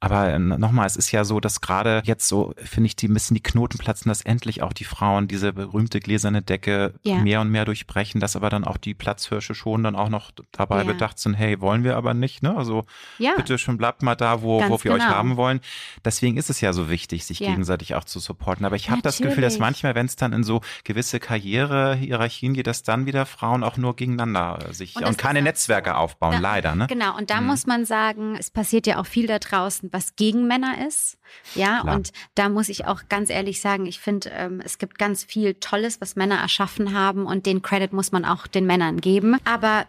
Aber 0.00 0.28
äh, 0.28 0.38
nochmal, 0.38 0.86
es 0.86 0.96
ist 0.96 1.10
ja 1.12 1.24
so, 1.24 1.40
dass 1.40 1.60
gerade 1.60 2.02
jetzt 2.04 2.28
so, 2.28 2.54
finde 2.56 2.86
ich, 2.86 2.96
die 2.96 3.08
müssen 3.08 3.34
die 3.34 3.42
Knoten 3.42 3.78
platzen, 3.78 4.08
dass 4.08 4.22
endlich 4.22 4.62
auch 4.62 4.72
die 4.72 4.84
Frauen 4.84 5.28
diese 5.28 5.52
berühmte 5.52 6.00
gläserne 6.00 6.42
Decke 6.42 6.94
ja. 7.02 7.16
mehr 7.16 7.40
und 7.40 7.50
mehr 7.50 7.64
durchbrechen, 7.64 8.20
dass 8.20 8.36
aber 8.36 8.50
dann 8.50 8.64
auch 8.64 8.76
die 8.76 8.94
Platzhirsche 8.94 9.54
schon 9.54 9.82
dann 9.82 9.96
auch 9.96 10.08
noch 10.08 10.30
dabei 10.52 10.78
ja. 10.78 10.84
bedacht 10.84 11.18
sind, 11.18 11.34
hey, 11.34 11.60
wollen 11.60 11.84
wir 11.84 11.96
aber 11.96 12.14
nicht, 12.14 12.42
ne? 12.42 12.56
Also 12.56 12.84
ja. 13.18 13.32
bitte 13.36 13.58
schon 13.58 13.78
bleibt 13.78 14.02
mal 14.02 14.14
da, 14.14 14.42
wo, 14.42 14.62
wo 14.68 14.82
wir 14.82 14.92
genau. 14.92 14.94
euch 14.96 15.10
haben 15.10 15.36
wollen. 15.36 15.60
Deswegen 16.04 16.36
ist 16.36 16.50
es 16.50 16.60
ja 16.60 16.72
so 16.72 16.90
wichtig, 16.90 17.24
sich 17.24 17.38
gegenseitig 17.38 17.94
auch 17.94 18.04
zu 18.04 18.20
supporten. 18.20 18.64
Aber 18.64 18.76
ich 18.76 18.90
habe 18.90 19.02
das 19.02 19.18
Gefühl, 19.18 19.42
dass 19.42 19.58
manchmal, 19.58 19.94
wenn 19.94 20.06
es 20.06 20.16
dann 20.16 20.32
in 20.32 20.44
so 20.44 20.60
gewisse 20.84 21.20
Karrierehierarchien 21.20 22.54
geht, 22.54 22.66
dass 22.66 22.82
dann 22.82 23.06
wieder 23.06 23.26
Frauen 23.26 23.62
auch 23.64 23.76
nur 23.76 23.96
gegeneinander 23.96 24.58
äh, 24.68 24.72
sich 24.72 24.96
und, 24.96 25.04
und 25.04 25.18
keine 25.18 25.42
Netzwerke 25.42 25.96
aufbauen, 25.96 26.32
da, 26.32 26.38
leider. 26.38 26.74
Ne? 26.74 26.86
Genau, 26.86 27.16
und 27.16 27.30
da 27.30 27.40
mhm. 27.40 27.48
muss 27.48 27.66
man 27.66 27.84
sagen, 27.84 28.36
es 28.38 28.50
passiert 28.50 28.86
ja 28.86 29.00
auch 29.00 29.06
viel 29.06 29.26
da 29.26 29.38
draußen, 29.38 29.85
was 29.92 30.16
gegen 30.16 30.46
Männer 30.46 30.86
ist. 30.86 31.18
Ja, 31.54 31.80
Klar. 31.80 31.96
und 31.96 32.12
da 32.34 32.48
muss 32.48 32.68
ich 32.68 32.86
auch 32.86 33.02
ganz 33.08 33.30
ehrlich 33.30 33.60
sagen, 33.60 33.86
ich 33.86 34.00
finde, 34.00 34.30
ähm, 34.30 34.60
es 34.64 34.78
gibt 34.78 34.98
ganz 34.98 35.24
viel 35.24 35.54
Tolles, 35.54 36.00
was 36.00 36.16
Männer 36.16 36.36
erschaffen 36.36 36.92
haben 36.92 37.26
und 37.26 37.46
den 37.46 37.62
Credit 37.62 37.92
muss 37.92 38.12
man 38.12 38.24
auch 38.24 38.46
den 38.46 38.66
Männern 38.66 39.00
geben. 39.00 39.36
Aber 39.44 39.86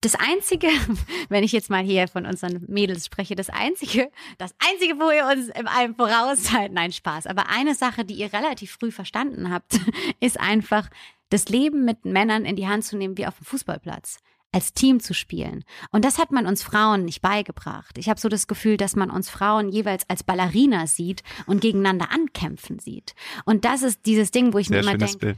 das 0.00 0.14
Einzige, 0.14 0.68
wenn 1.28 1.44
ich 1.44 1.52
jetzt 1.52 1.70
mal 1.70 1.82
hier 1.82 2.08
von 2.08 2.26
unseren 2.26 2.64
Mädels 2.68 3.06
spreche, 3.06 3.34
das 3.34 3.50
Einzige, 3.50 4.10
das 4.38 4.54
Einzige, 4.58 4.98
wo 4.98 5.10
ihr 5.10 5.26
uns 5.26 5.48
im 5.48 5.66
allem 5.66 5.94
voraus 5.94 6.44
seid, 6.44 6.72
nein, 6.72 6.92
Spaß. 6.92 7.26
Aber 7.26 7.48
eine 7.48 7.74
Sache, 7.74 8.04
die 8.04 8.14
ihr 8.14 8.32
relativ 8.32 8.72
früh 8.72 8.90
verstanden 8.90 9.50
habt, 9.50 9.80
ist 10.20 10.38
einfach, 10.38 10.88
das 11.30 11.48
Leben 11.48 11.84
mit 11.84 12.04
Männern 12.04 12.44
in 12.44 12.54
die 12.54 12.68
Hand 12.68 12.84
zu 12.84 12.96
nehmen 12.96 13.16
wie 13.16 13.26
auf 13.26 13.36
dem 13.36 13.46
Fußballplatz 13.46 14.18
als 14.54 14.72
Team 14.72 15.00
zu 15.00 15.14
spielen. 15.14 15.64
Und 15.90 16.04
das 16.04 16.18
hat 16.18 16.30
man 16.30 16.46
uns 16.46 16.62
Frauen 16.62 17.04
nicht 17.04 17.20
beigebracht. 17.20 17.98
Ich 17.98 18.08
habe 18.08 18.20
so 18.20 18.28
das 18.28 18.46
Gefühl, 18.46 18.76
dass 18.76 18.94
man 18.94 19.10
uns 19.10 19.28
Frauen 19.28 19.68
jeweils 19.68 20.08
als 20.08 20.22
Ballerina 20.22 20.86
sieht 20.86 21.24
und 21.46 21.60
gegeneinander 21.60 22.12
ankämpfen 22.12 22.78
sieht. 22.78 23.16
Und 23.44 23.64
das 23.64 23.82
ist 23.82 24.06
dieses 24.06 24.30
Ding, 24.30 24.52
wo 24.52 24.58
ich 24.58 24.68
Sehr 24.68 24.84
mir 24.84 24.90
immer 24.90 24.96
denke, 24.96 25.34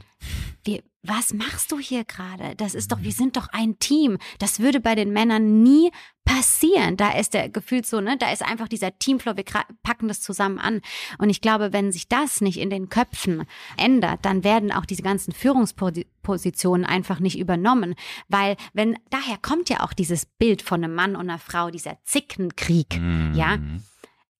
was 1.03 1.33
machst 1.33 1.71
du 1.71 1.79
hier 1.79 2.03
gerade? 2.03 2.55
Das 2.55 2.75
ist 2.75 2.91
doch, 2.91 3.01
wir 3.01 3.11
sind 3.11 3.37
doch 3.37 3.47
ein 3.51 3.79
Team. 3.79 4.17
Das 4.39 4.59
würde 4.59 4.79
bei 4.79 4.95
den 4.95 5.13
Männern 5.13 5.63
nie 5.63 5.91
passieren. 6.25 6.97
Da 6.97 7.11
ist 7.11 7.33
der 7.33 7.49
Gefühl 7.49 7.85
so, 7.85 8.01
ne, 8.01 8.17
da 8.17 8.31
ist 8.31 8.43
einfach 8.43 8.67
dieser 8.67 8.97
Teamflow, 8.97 9.37
wir 9.37 9.45
packen 9.83 10.07
das 10.07 10.21
zusammen 10.21 10.59
an. 10.59 10.81
Und 11.17 11.29
ich 11.29 11.41
glaube, 11.41 11.71
wenn 11.71 11.91
sich 11.91 12.09
das 12.09 12.41
nicht 12.41 12.59
in 12.59 12.69
den 12.69 12.89
Köpfen 12.89 13.43
ändert, 13.77 14.25
dann 14.25 14.43
werden 14.43 14.71
auch 14.71 14.85
diese 14.85 15.03
ganzen 15.03 15.33
Führungspositionen 15.33 16.85
einfach 16.85 17.19
nicht 17.19 17.39
übernommen. 17.39 17.95
Weil 18.27 18.57
wenn, 18.73 18.97
daher 19.09 19.37
kommt 19.41 19.69
ja 19.69 19.83
auch 19.83 19.93
dieses 19.93 20.25
Bild 20.25 20.61
von 20.61 20.83
einem 20.83 20.95
Mann 20.95 21.15
und 21.15 21.29
einer 21.29 21.39
Frau, 21.39 21.71
dieser 21.71 21.97
Zickenkrieg, 22.03 22.99
mhm. 22.99 23.33
ja. 23.33 23.57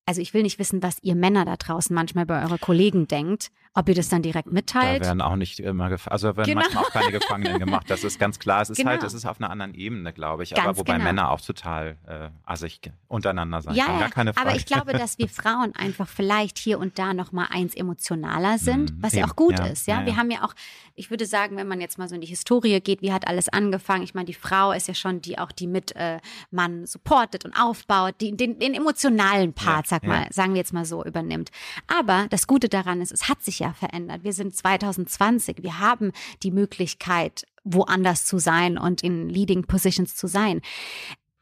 Also 0.07 0.21
ich 0.21 0.33
will 0.33 0.41
nicht 0.41 0.57
wissen, 0.57 0.81
was 0.81 0.99
ihr 1.03 1.15
Männer 1.15 1.43
da 1.43 1.57
draußen 1.57 1.93
manchmal 1.93 2.25
bei 2.25 2.41
euren 2.41 2.61
Kollegen 2.61 3.09
denkt, 3.09 3.51
ob 3.77 3.87
ihr 3.89 3.93
das 3.93 4.09
dann 4.09 4.23
direkt 4.23 4.51
mitteilt. 4.51 5.01
Da 5.01 5.07
werden 5.07 5.21
auch 5.21 5.35
nicht 5.35 5.59
immer, 5.59 5.95
also 6.05 6.35
werden 6.35 6.47
genau. 6.47 6.61
manchmal 6.61 6.83
auch 6.83 6.91
keine 6.91 7.11
Gefangenen 7.11 7.59
gemacht. 7.59 7.85
Das 7.89 8.03
ist 8.03 8.17
ganz 8.17 8.39
klar. 8.39 8.63
Es 8.63 8.71
ist 8.71 8.77
genau. 8.77 8.89
halt, 8.89 9.03
es 9.03 9.13
ist 9.13 9.27
auf 9.27 9.39
einer 9.39 9.51
anderen 9.51 9.75
Ebene, 9.75 10.13
glaube 10.13 10.41
ich. 10.43 10.51
Ganz 10.55 10.65
aber 10.65 10.77
wobei 10.79 10.93
genau. 10.93 11.03
Männer 11.03 11.29
auch 11.29 11.41
total 11.41 11.97
äh, 12.07 12.29
assig 12.43 12.79
untereinander 13.07 13.61
sein 13.61 13.75
ja, 13.75 13.85
können. 13.85 13.99
Gar 13.99 14.09
keine 14.09 14.33
Frage. 14.33 14.47
Aber 14.47 14.57
ich 14.57 14.65
glaube, 14.65 14.93
dass 14.93 15.19
wir 15.19 15.29
Frauen 15.29 15.75
einfach 15.75 16.07
vielleicht 16.07 16.57
hier 16.57 16.79
und 16.79 16.97
da 16.97 17.13
noch 17.13 17.31
mal 17.31 17.47
eins 17.51 17.75
emotionaler 17.75 18.57
sind, 18.57 18.97
mm, 18.97 19.03
was 19.03 19.13
ja 19.13 19.25
auch 19.25 19.35
gut 19.35 19.59
ja, 19.59 19.65
ist. 19.67 19.85
Ja? 19.87 19.99
ja, 19.99 20.05
wir 20.07 20.17
haben 20.17 20.31
ja 20.31 20.43
auch, 20.43 20.55
ich 20.95 21.11
würde 21.11 21.27
sagen, 21.27 21.55
wenn 21.55 21.67
man 21.67 21.79
jetzt 21.79 21.99
mal 21.99 22.09
so 22.09 22.15
in 22.15 22.21
die 22.21 22.27
Historie 22.27 22.79
geht, 22.79 23.03
wie 23.03 23.13
hat 23.13 23.27
alles 23.27 23.47
angefangen? 23.47 24.03
Ich 24.03 24.15
meine, 24.15 24.25
die 24.25 24.33
Frau 24.33 24.71
ist 24.71 24.87
ja 24.87 24.95
schon 24.95 25.21
die 25.21 25.37
auch, 25.37 25.51
die 25.51 25.67
mit 25.67 25.95
äh, 25.95 26.19
Mann 26.49 26.87
supportet 26.87 27.45
und 27.45 27.53
aufbaut, 27.53 28.15
die 28.21 28.35
den, 28.35 28.57
den 28.57 28.73
emotionalen 28.73 29.53
Part, 29.53 29.85
sag 30.01 30.07
mal, 30.07 30.27
sagen 30.31 30.53
wir 30.53 30.59
jetzt 30.59 30.73
mal 30.73 30.85
so, 30.85 31.03
übernimmt. 31.03 31.51
Aber 31.87 32.27
das 32.29 32.47
Gute 32.47 32.69
daran 32.69 33.01
ist, 33.01 33.11
es 33.11 33.27
hat 33.29 33.43
sich 33.43 33.59
ja 33.59 33.73
verändert. 33.73 34.23
Wir 34.23 34.33
sind 34.33 34.55
2020. 34.55 35.63
Wir 35.63 35.79
haben 35.79 36.11
die 36.43 36.51
Möglichkeit, 36.51 37.45
woanders 37.63 38.25
zu 38.25 38.39
sein 38.39 38.77
und 38.77 39.03
in 39.03 39.29
Leading 39.29 39.63
Positions 39.63 40.15
zu 40.15 40.27
sein. 40.27 40.61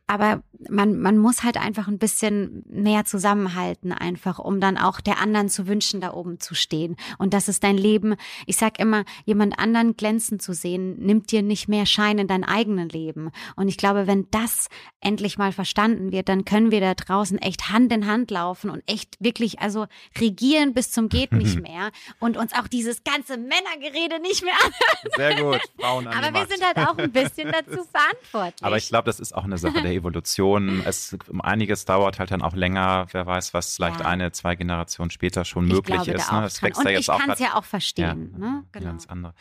Aber 0.08 0.44
man, 0.70 1.00
man 1.00 1.18
muss 1.18 1.44
halt 1.44 1.58
einfach 1.58 1.88
ein 1.88 1.98
bisschen 1.98 2.64
mehr 2.70 3.06
zusammenhalten, 3.06 3.92
einfach, 3.92 4.38
um 4.38 4.60
dann 4.60 4.78
auch 4.78 5.02
der 5.02 5.20
anderen 5.20 5.50
zu 5.50 5.68
wünschen, 5.68 6.00
da 6.00 6.14
oben 6.14 6.40
zu 6.40 6.54
stehen. 6.54 6.96
Und 7.18 7.34
das 7.34 7.48
ist 7.48 7.64
dein 7.64 7.78
Leben. 7.78 8.16
Ich 8.46 8.58
sag 8.58 8.80
immer, 8.80 9.04
jemand 9.26 9.58
anderen 9.58 9.98
glänzen 9.98 10.40
zu 10.40 10.54
sehen, 10.54 11.00
nimmt 11.00 11.32
dir 11.32 11.42
nicht 11.42 11.68
mehr 11.68 11.88
Schein 11.88 12.20
in 12.20 12.28
dein 12.28 12.44
eigenes 12.44 12.92
Leben. 12.92 13.32
Und 13.56 13.68
ich 13.68 13.78
glaube, 13.78 14.06
wenn 14.06 14.28
das 14.30 14.68
endlich 15.02 15.40
mal 15.40 15.52
verstanden 15.52 16.12
wird, 16.12 16.30
dann 16.30 16.46
können 16.46 16.70
wir 16.70 16.82
da 16.82 16.94
draußen 16.94 17.40
echt 17.40 17.70
Hand 17.70 17.92
in 17.92 18.06
Hand 18.06 18.30
laufen 18.30 18.70
und 18.70 18.84
echt 18.86 19.18
wirklich, 19.20 19.60
also 19.60 19.88
regieren 20.20 20.74
bis 20.74 20.92
zum 20.92 21.10
geht 21.10 21.32
nicht 21.32 21.62
mehr 21.62 21.92
und 22.20 22.38
uns 22.38 22.54
auch 22.54 22.68
dieses 22.68 23.04
ganze 23.04 23.38
Männergerede 23.38 24.22
nicht 24.22 24.44
mehr 24.44 24.54
anhören. 24.54 25.16
Sehr 25.16 25.44
gut, 25.44 25.62
Frauen 25.80 26.08
an 26.08 26.14
Aber 26.24 26.34
wir 26.34 26.46
sind 26.48 26.64
halt 26.64 26.78
auch 26.88 26.98
ein 26.98 27.12
bisschen 27.12 27.52
dazu 27.52 27.84
verantwortlich. 27.92 28.64
Aber 28.64 28.78
ich 28.78 28.88
glaube, 28.88 29.06
das 29.06 29.20
ist 29.20 29.34
auch 29.34 29.44
eine 29.44 29.58
Sache 29.58 29.82
der 29.82 29.95
Evolution. 29.96 30.84
Es 30.86 31.18
um 31.28 31.42
einiges 31.42 31.86
dauert 31.86 32.20
halt 32.20 32.32
dann 32.32 32.42
auch 32.42 32.54
länger. 32.54 33.08
Wer 33.12 33.26
weiß, 33.26 33.54
was 33.54 33.76
vielleicht 33.76 34.02
ja. 34.02 34.06
eine, 34.06 34.32
zwei 34.32 34.56
Generationen 34.56 35.10
später 35.10 35.46
schon 35.46 35.66
möglich 35.66 36.02
glaube, 36.04 36.12
ist. 36.12 36.32
Ne? 36.32 36.42
Das 36.42 36.62
wächst 36.62 36.80
Und 36.80 36.86
ja 36.86 36.92
jetzt 36.92 37.10
ich 37.10 37.18
kann 37.18 37.30
es 37.30 37.40
ja 37.40 37.56
auch 37.56 37.64
verstehen. 37.64 38.32
Ja, 38.34 38.38
ne? 38.40 38.64
genau. 38.72 38.86
Ganz 38.86 39.08
andere. 39.08 39.34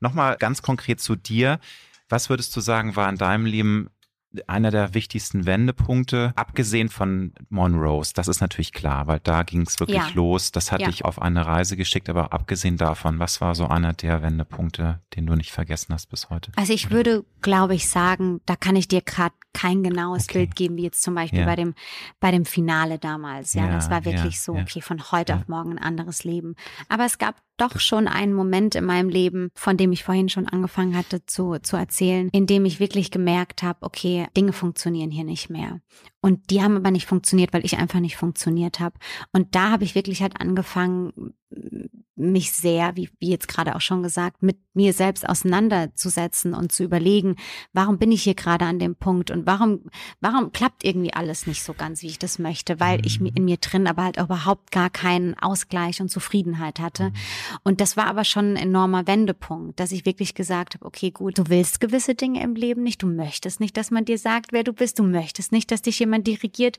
Nochmal 0.00 0.36
ganz 0.36 0.62
konkret 0.62 1.00
zu 1.00 1.16
dir. 1.16 1.58
Was 2.08 2.28
würdest 2.28 2.54
du 2.56 2.60
sagen, 2.60 2.96
war 2.96 3.08
in 3.08 3.16
deinem 3.16 3.46
Leben 3.46 3.90
einer 4.46 4.70
der 4.70 4.94
wichtigsten 4.94 5.46
Wendepunkte, 5.46 6.32
abgesehen 6.36 6.88
von 6.88 7.32
Monrose, 7.48 8.12
das 8.14 8.28
ist 8.28 8.40
natürlich 8.40 8.72
klar, 8.72 9.06
weil 9.06 9.20
da 9.20 9.42
ging 9.42 9.62
es 9.62 9.80
wirklich 9.80 9.98
ja. 9.98 10.08
los. 10.14 10.52
Das 10.52 10.70
hat 10.70 10.80
ja. 10.80 10.88
dich 10.88 11.04
auf 11.04 11.20
eine 11.20 11.46
Reise 11.46 11.76
geschickt, 11.76 12.08
aber 12.08 12.32
abgesehen 12.32 12.76
davon, 12.76 13.18
was 13.18 13.40
war 13.40 13.54
so 13.54 13.66
einer 13.66 13.92
der 13.92 14.22
Wendepunkte, 14.22 15.00
den 15.16 15.26
du 15.26 15.34
nicht 15.34 15.50
vergessen 15.50 15.92
hast 15.92 16.06
bis 16.06 16.30
heute? 16.30 16.52
Also 16.56 16.72
ich 16.72 16.90
würde, 16.90 17.24
glaube 17.42 17.74
ich, 17.74 17.88
sagen, 17.88 18.40
da 18.46 18.56
kann 18.56 18.76
ich 18.76 18.86
dir 18.86 19.02
gerade 19.02 19.34
kein 19.52 19.82
genaues 19.82 20.24
okay. 20.28 20.38
Bild 20.38 20.56
geben, 20.56 20.76
wie 20.76 20.82
jetzt 20.82 21.02
zum 21.02 21.14
Beispiel 21.14 21.40
ja. 21.40 21.46
bei 21.46 21.56
dem 21.56 21.74
bei 22.20 22.30
dem 22.30 22.44
Finale 22.44 22.98
damals. 22.98 23.54
Ja, 23.54 23.70
das 23.70 23.90
war 23.90 24.04
wirklich 24.04 24.40
so, 24.40 24.54
okay, 24.54 24.80
von 24.80 25.10
heute 25.10 25.34
auf 25.34 25.48
morgen 25.48 25.72
ein 25.72 25.78
anderes 25.78 26.24
Leben. 26.24 26.54
Aber 26.88 27.04
es 27.04 27.18
gab 27.18 27.36
doch 27.56 27.78
schon 27.78 28.08
einen 28.08 28.32
Moment 28.32 28.74
in 28.74 28.84
meinem 28.84 29.08
Leben, 29.08 29.50
von 29.54 29.76
dem 29.76 29.92
ich 29.92 30.04
vorhin 30.04 30.28
schon 30.28 30.48
angefangen 30.48 30.96
hatte 30.96 31.26
zu, 31.26 31.58
zu 31.58 31.76
erzählen, 31.76 32.28
in 32.32 32.46
dem 32.46 32.64
ich 32.64 32.80
wirklich 32.80 33.10
gemerkt 33.10 33.62
habe, 33.62 33.82
okay, 33.82 34.26
Dinge 34.36 34.52
funktionieren 34.52 35.10
hier 35.10 35.24
nicht 35.24 35.50
mehr. 35.50 35.80
Und 36.22 36.50
die 36.50 36.62
haben 36.62 36.76
aber 36.76 36.90
nicht 36.90 37.06
funktioniert, 37.06 37.52
weil 37.52 37.64
ich 37.64 37.78
einfach 37.78 38.00
nicht 38.00 38.16
funktioniert 38.16 38.80
habe. 38.80 38.98
Und 39.32 39.54
da 39.54 39.70
habe 39.70 39.84
ich 39.84 39.94
wirklich 39.94 40.22
halt 40.22 40.40
angefangen, 40.40 41.34
mich 42.20 42.52
sehr, 42.52 42.96
wie, 42.96 43.10
wie 43.18 43.30
jetzt 43.30 43.48
gerade 43.48 43.74
auch 43.74 43.80
schon 43.80 44.02
gesagt, 44.02 44.42
mit 44.42 44.58
mir 44.74 44.92
selbst 44.92 45.28
auseinanderzusetzen 45.28 46.54
und 46.54 46.70
zu 46.70 46.84
überlegen, 46.84 47.36
warum 47.72 47.98
bin 47.98 48.12
ich 48.12 48.22
hier 48.22 48.34
gerade 48.34 48.64
an 48.66 48.78
dem 48.78 48.94
Punkt 48.94 49.30
und 49.30 49.46
warum, 49.46 49.90
warum 50.20 50.52
klappt 50.52 50.84
irgendwie 50.84 51.12
alles 51.12 51.46
nicht 51.46 51.62
so 51.62 51.74
ganz, 51.74 52.02
wie 52.02 52.06
ich 52.06 52.18
das 52.18 52.38
möchte, 52.38 52.78
weil 52.78 53.04
ich 53.04 53.20
in 53.20 53.44
mir 53.44 53.56
drin 53.56 53.86
aber 53.86 54.04
halt 54.04 54.18
überhaupt 54.18 54.70
gar 54.70 54.90
keinen 54.90 55.36
Ausgleich 55.38 56.00
und 56.00 56.10
Zufriedenheit 56.10 56.78
hatte. 56.78 57.04
Mhm. 57.04 57.14
Und 57.64 57.80
das 57.80 57.96
war 57.96 58.06
aber 58.06 58.24
schon 58.24 58.52
ein 58.52 58.56
enormer 58.56 59.06
Wendepunkt, 59.06 59.80
dass 59.80 59.92
ich 59.92 60.06
wirklich 60.06 60.34
gesagt 60.34 60.74
habe, 60.74 60.84
okay, 60.84 61.10
gut, 61.10 61.38
du 61.38 61.48
willst 61.48 61.80
gewisse 61.80 62.14
Dinge 62.14 62.42
im 62.42 62.54
Leben 62.54 62.82
nicht, 62.82 63.02
du 63.02 63.06
möchtest 63.06 63.60
nicht, 63.60 63.76
dass 63.76 63.90
man 63.90 64.04
dir 64.04 64.18
sagt, 64.18 64.52
wer 64.52 64.62
du 64.62 64.72
bist, 64.72 64.98
du 64.98 65.02
möchtest 65.02 65.52
nicht, 65.52 65.70
dass 65.70 65.82
dich 65.82 65.98
jemand 65.98 66.26
dirigiert, 66.26 66.78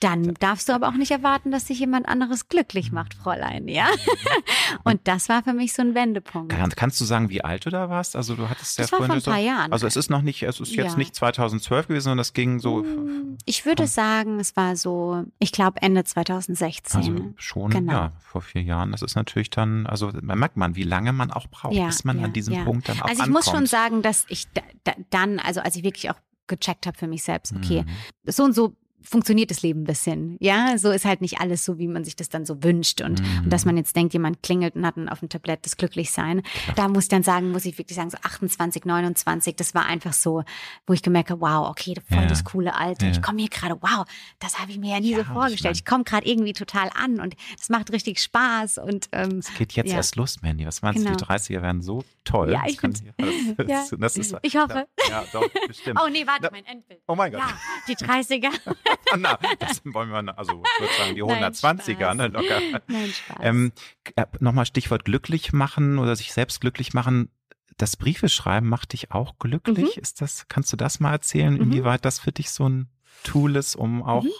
dann 0.00 0.34
darfst 0.34 0.68
du 0.68 0.72
aber 0.72 0.88
auch 0.88 0.96
nicht 0.96 1.10
erwarten, 1.10 1.50
dass 1.50 1.66
sich 1.66 1.80
jemand 1.80 2.08
anderes 2.08 2.48
glücklich 2.48 2.92
macht, 2.92 3.14
Fräulein, 3.14 3.68
ja? 3.68 3.88
Und 4.84 5.00
das 5.04 5.28
war 5.28 5.42
für 5.42 5.52
mich 5.52 5.72
so 5.72 5.82
ein 5.82 5.94
Wendepunkt. 5.94 6.52
Kann, 6.52 6.70
kannst 6.70 7.00
du 7.00 7.04
sagen, 7.04 7.30
wie 7.30 7.42
alt 7.42 7.66
du 7.66 7.70
da 7.70 7.88
warst? 7.88 8.16
Also 8.16 8.34
du 8.34 8.48
hattest 8.48 8.78
ja 8.78 8.86
vorhin 8.86 9.20
so, 9.20 9.32
Jahren. 9.32 9.72
Also 9.72 9.86
es 9.86 9.96
ist 9.96 10.10
noch 10.10 10.22
nicht, 10.22 10.42
es 10.42 10.60
ist 10.60 10.74
jetzt 10.74 10.92
ja. 10.92 10.96
nicht 10.96 11.14
2012 11.14 11.88
gewesen, 11.88 12.04
sondern 12.04 12.20
es 12.20 12.32
ging 12.32 12.58
so. 12.58 12.82
Hm, 12.82 13.38
ich 13.44 13.64
würde 13.66 13.86
sagen, 13.86 14.40
es 14.40 14.56
war 14.56 14.76
so, 14.76 15.24
ich 15.38 15.52
glaube 15.52 15.82
Ende 15.82 16.04
2016. 16.04 17.00
Also 17.00 17.34
schon, 17.36 17.70
genau. 17.70 17.92
ja, 17.92 18.12
vor 18.20 18.42
vier 18.42 18.62
Jahren. 18.62 18.92
Das 18.92 19.02
ist 19.02 19.14
natürlich 19.14 19.50
dann, 19.50 19.86
also 19.86 20.10
man 20.20 20.38
merkt 20.38 20.56
man, 20.56 20.76
wie 20.76 20.84
lange 20.84 21.12
man 21.12 21.30
auch 21.30 21.46
braucht, 21.48 21.74
ja, 21.74 21.86
bis 21.86 22.04
man 22.04 22.18
ja, 22.18 22.24
an 22.26 22.32
diesem 22.32 22.64
Punkt 22.64 22.88
dann 22.88 23.00
auch 23.00 23.08
Also 23.08 23.14
ich 23.14 23.20
ankommt. 23.20 23.46
muss 23.46 23.54
schon 23.54 23.66
sagen, 23.66 24.02
dass 24.02 24.26
ich 24.28 24.48
da, 24.84 24.92
dann, 25.10 25.38
also 25.38 25.60
als 25.60 25.76
ich 25.76 25.82
wirklich 25.82 26.10
auch 26.10 26.18
gecheckt 26.46 26.86
habe 26.86 26.98
für 26.98 27.06
mich 27.06 27.22
selbst, 27.22 27.54
okay, 27.56 27.82
mhm. 27.82 28.30
so 28.30 28.44
und 28.44 28.52
so 28.52 28.76
funktioniert 29.02 29.50
das 29.50 29.62
Leben 29.62 29.82
ein 29.82 29.84
bisschen. 29.84 30.36
Ja, 30.40 30.76
so 30.78 30.90
ist 30.90 31.04
halt 31.04 31.20
nicht 31.20 31.40
alles 31.40 31.64
so, 31.64 31.78
wie 31.78 31.88
man 31.88 32.04
sich 32.04 32.16
das 32.16 32.28
dann 32.28 32.46
so 32.46 32.62
wünscht. 32.62 33.00
Und, 33.00 33.20
mhm. 33.20 33.44
und 33.44 33.52
dass 33.52 33.64
man 33.64 33.76
jetzt 33.76 33.94
denkt, 33.96 34.12
jemand 34.12 34.42
klingelt 34.42 34.76
und 34.76 34.86
hat 34.86 34.94
auf 35.08 35.20
dem 35.20 35.28
Tablett 35.28 35.64
das 35.64 35.76
Glücklichsein. 35.76 36.42
Klar. 36.42 36.76
Da 36.76 36.88
muss 36.88 37.04
ich 37.04 37.08
dann 37.08 37.22
sagen, 37.22 37.50
muss 37.50 37.64
ich 37.64 37.78
wirklich 37.78 37.96
sagen, 37.96 38.10
so 38.10 38.18
28, 38.22 38.84
29, 38.84 39.56
das 39.56 39.74
war 39.74 39.86
einfach 39.86 40.12
so, 40.12 40.42
wo 40.86 40.92
ich 40.92 41.02
gemerkt 41.02 41.30
habe, 41.30 41.40
wow, 41.40 41.68
okay, 41.68 41.94
voll 42.08 42.22
ja. 42.22 42.26
das 42.26 42.44
coole 42.44 42.74
Alter. 42.74 43.06
Ja. 43.06 43.12
Ich 43.12 43.22
komme 43.22 43.40
hier 43.40 43.48
gerade, 43.48 43.76
wow, 43.80 44.04
das 44.38 44.58
habe 44.58 44.70
ich 44.70 44.78
mir 44.78 44.94
ja 44.94 45.00
nie 45.00 45.12
ja, 45.12 45.18
so 45.18 45.24
vorgestellt. 45.24 45.76
Ich, 45.76 45.84
komme 45.84 46.04
gerade 46.04 46.26
irgendwie 46.26 46.52
total 46.52 46.90
an 46.94 47.20
und 47.20 47.34
das 47.56 47.68
macht 47.68 47.92
richtig 47.92 48.20
Spaß. 48.20 48.78
Und 48.78 49.08
ähm, 49.12 49.38
es 49.38 49.52
geht 49.54 49.72
jetzt 49.72 49.92
erst 49.92 50.16
los, 50.16 50.40
Mandy. 50.42 50.66
Was 50.66 50.82
meinst 50.82 51.04
genau. 51.04 51.16
du? 51.16 51.24
Die 51.24 51.30
30er 51.30 51.62
werden 51.62 51.82
so 51.82 52.04
toll. 52.24 52.52
Ja, 52.52 52.62
ich, 52.66 52.76
kann, 52.76 52.92
das, 53.56 53.90
das, 53.98 54.16
ist, 54.16 54.36
ich 54.42 54.56
hoffe. 54.56 54.86
Ja, 55.08 55.24
doch, 55.32 55.48
bestimmt. 55.66 55.98
Oh 56.02 56.08
nee, 56.08 56.26
warte, 56.26 56.48
mein 56.50 56.64
Endbild. 56.64 57.00
Oh 57.06 57.14
mein 57.14 57.30
Gott. 57.32 57.40
Ja, 57.40 57.48
die 57.88 57.96
30er. 57.96 58.50
Na, 59.18 59.38
das 59.58 59.82
wollen 59.84 60.10
wir, 60.10 60.38
also 60.38 60.62
ich 60.64 60.80
würde 60.80 60.94
sagen, 60.94 61.14
die 61.14 61.22
120er, 61.22 62.14
ne, 62.14 62.28
locker. 62.28 62.60
Nein, 62.86 63.10
Spaß. 63.10 63.38
Ähm, 63.40 63.72
äh, 64.16 64.26
Nochmal 64.40 64.66
Stichwort 64.66 65.04
glücklich 65.04 65.52
machen 65.52 65.98
oder 65.98 66.16
sich 66.16 66.32
selbst 66.32 66.60
glücklich 66.60 66.94
machen. 66.94 67.30
Das 67.76 67.96
Briefe 67.96 68.28
schreiben 68.28 68.68
macht 68.68 68.92
dich 68.92 69.12
auch 69.12 69.38
glücklich. 69.38 69.96
Mhm. 69.96 70.02
Ist 70.02 70.20
das, 70.20 70.46
kannst 70.48 70.72
du 70.72 70.76
das 70.76 71.00
mal 71.00 71.12
erzählen, 71.12 71.54
mhm. 71.54 71.62
inwieweit 71.62 72.04
das 72.04 72.18
für 72.18 72.32
dich 72.32 72.50
so 72.50 72.68
ein 72.68 72.88
Tool 73.24 73.56
ist, 73.56 73.76
um 73.76 74.02
auch 74.02 74.24
mhm. 74.24 74.30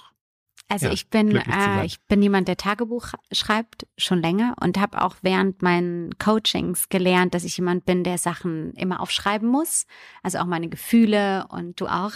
Also 0.73 0.87
ja, 0.87 0.93
ich 0.93 1.09
bin 1.09 1.37
äh, 1.37 1.85
ich 1.85 2.01
bin 2.05 2.23
jemand, 2.23 2.49
der 2.49 2.57
Tagebuch 2.57 3.09
schreibt 3.31 3.87
schon 3.99 4.23
länger 4.23 4.55
und 4.63 4.81
habe 4.81 5.03
auch 5.03 5.17
während 5.21 5.61
meinen 5.61 6.17
Coachings 6.19 6.89
gelernt, 6.89 7.35
dass 7.35 7.45
ich 7.45 7.59
jemand 7.59 7.85
bin, 7.85 8.05
der 8.05 8.17
Sachen 8.17 8.73
immer 8.73 9.01
aufschreiben 9.01 9.47
muss, 9.47 9.85
also 10.23 10.39
auch 10.39 10.47
meine 10.47 10.69
Gefühle 10.69 11.47
und 11.51 11.79
du 11.79 11.89
auch. 11.89 12.13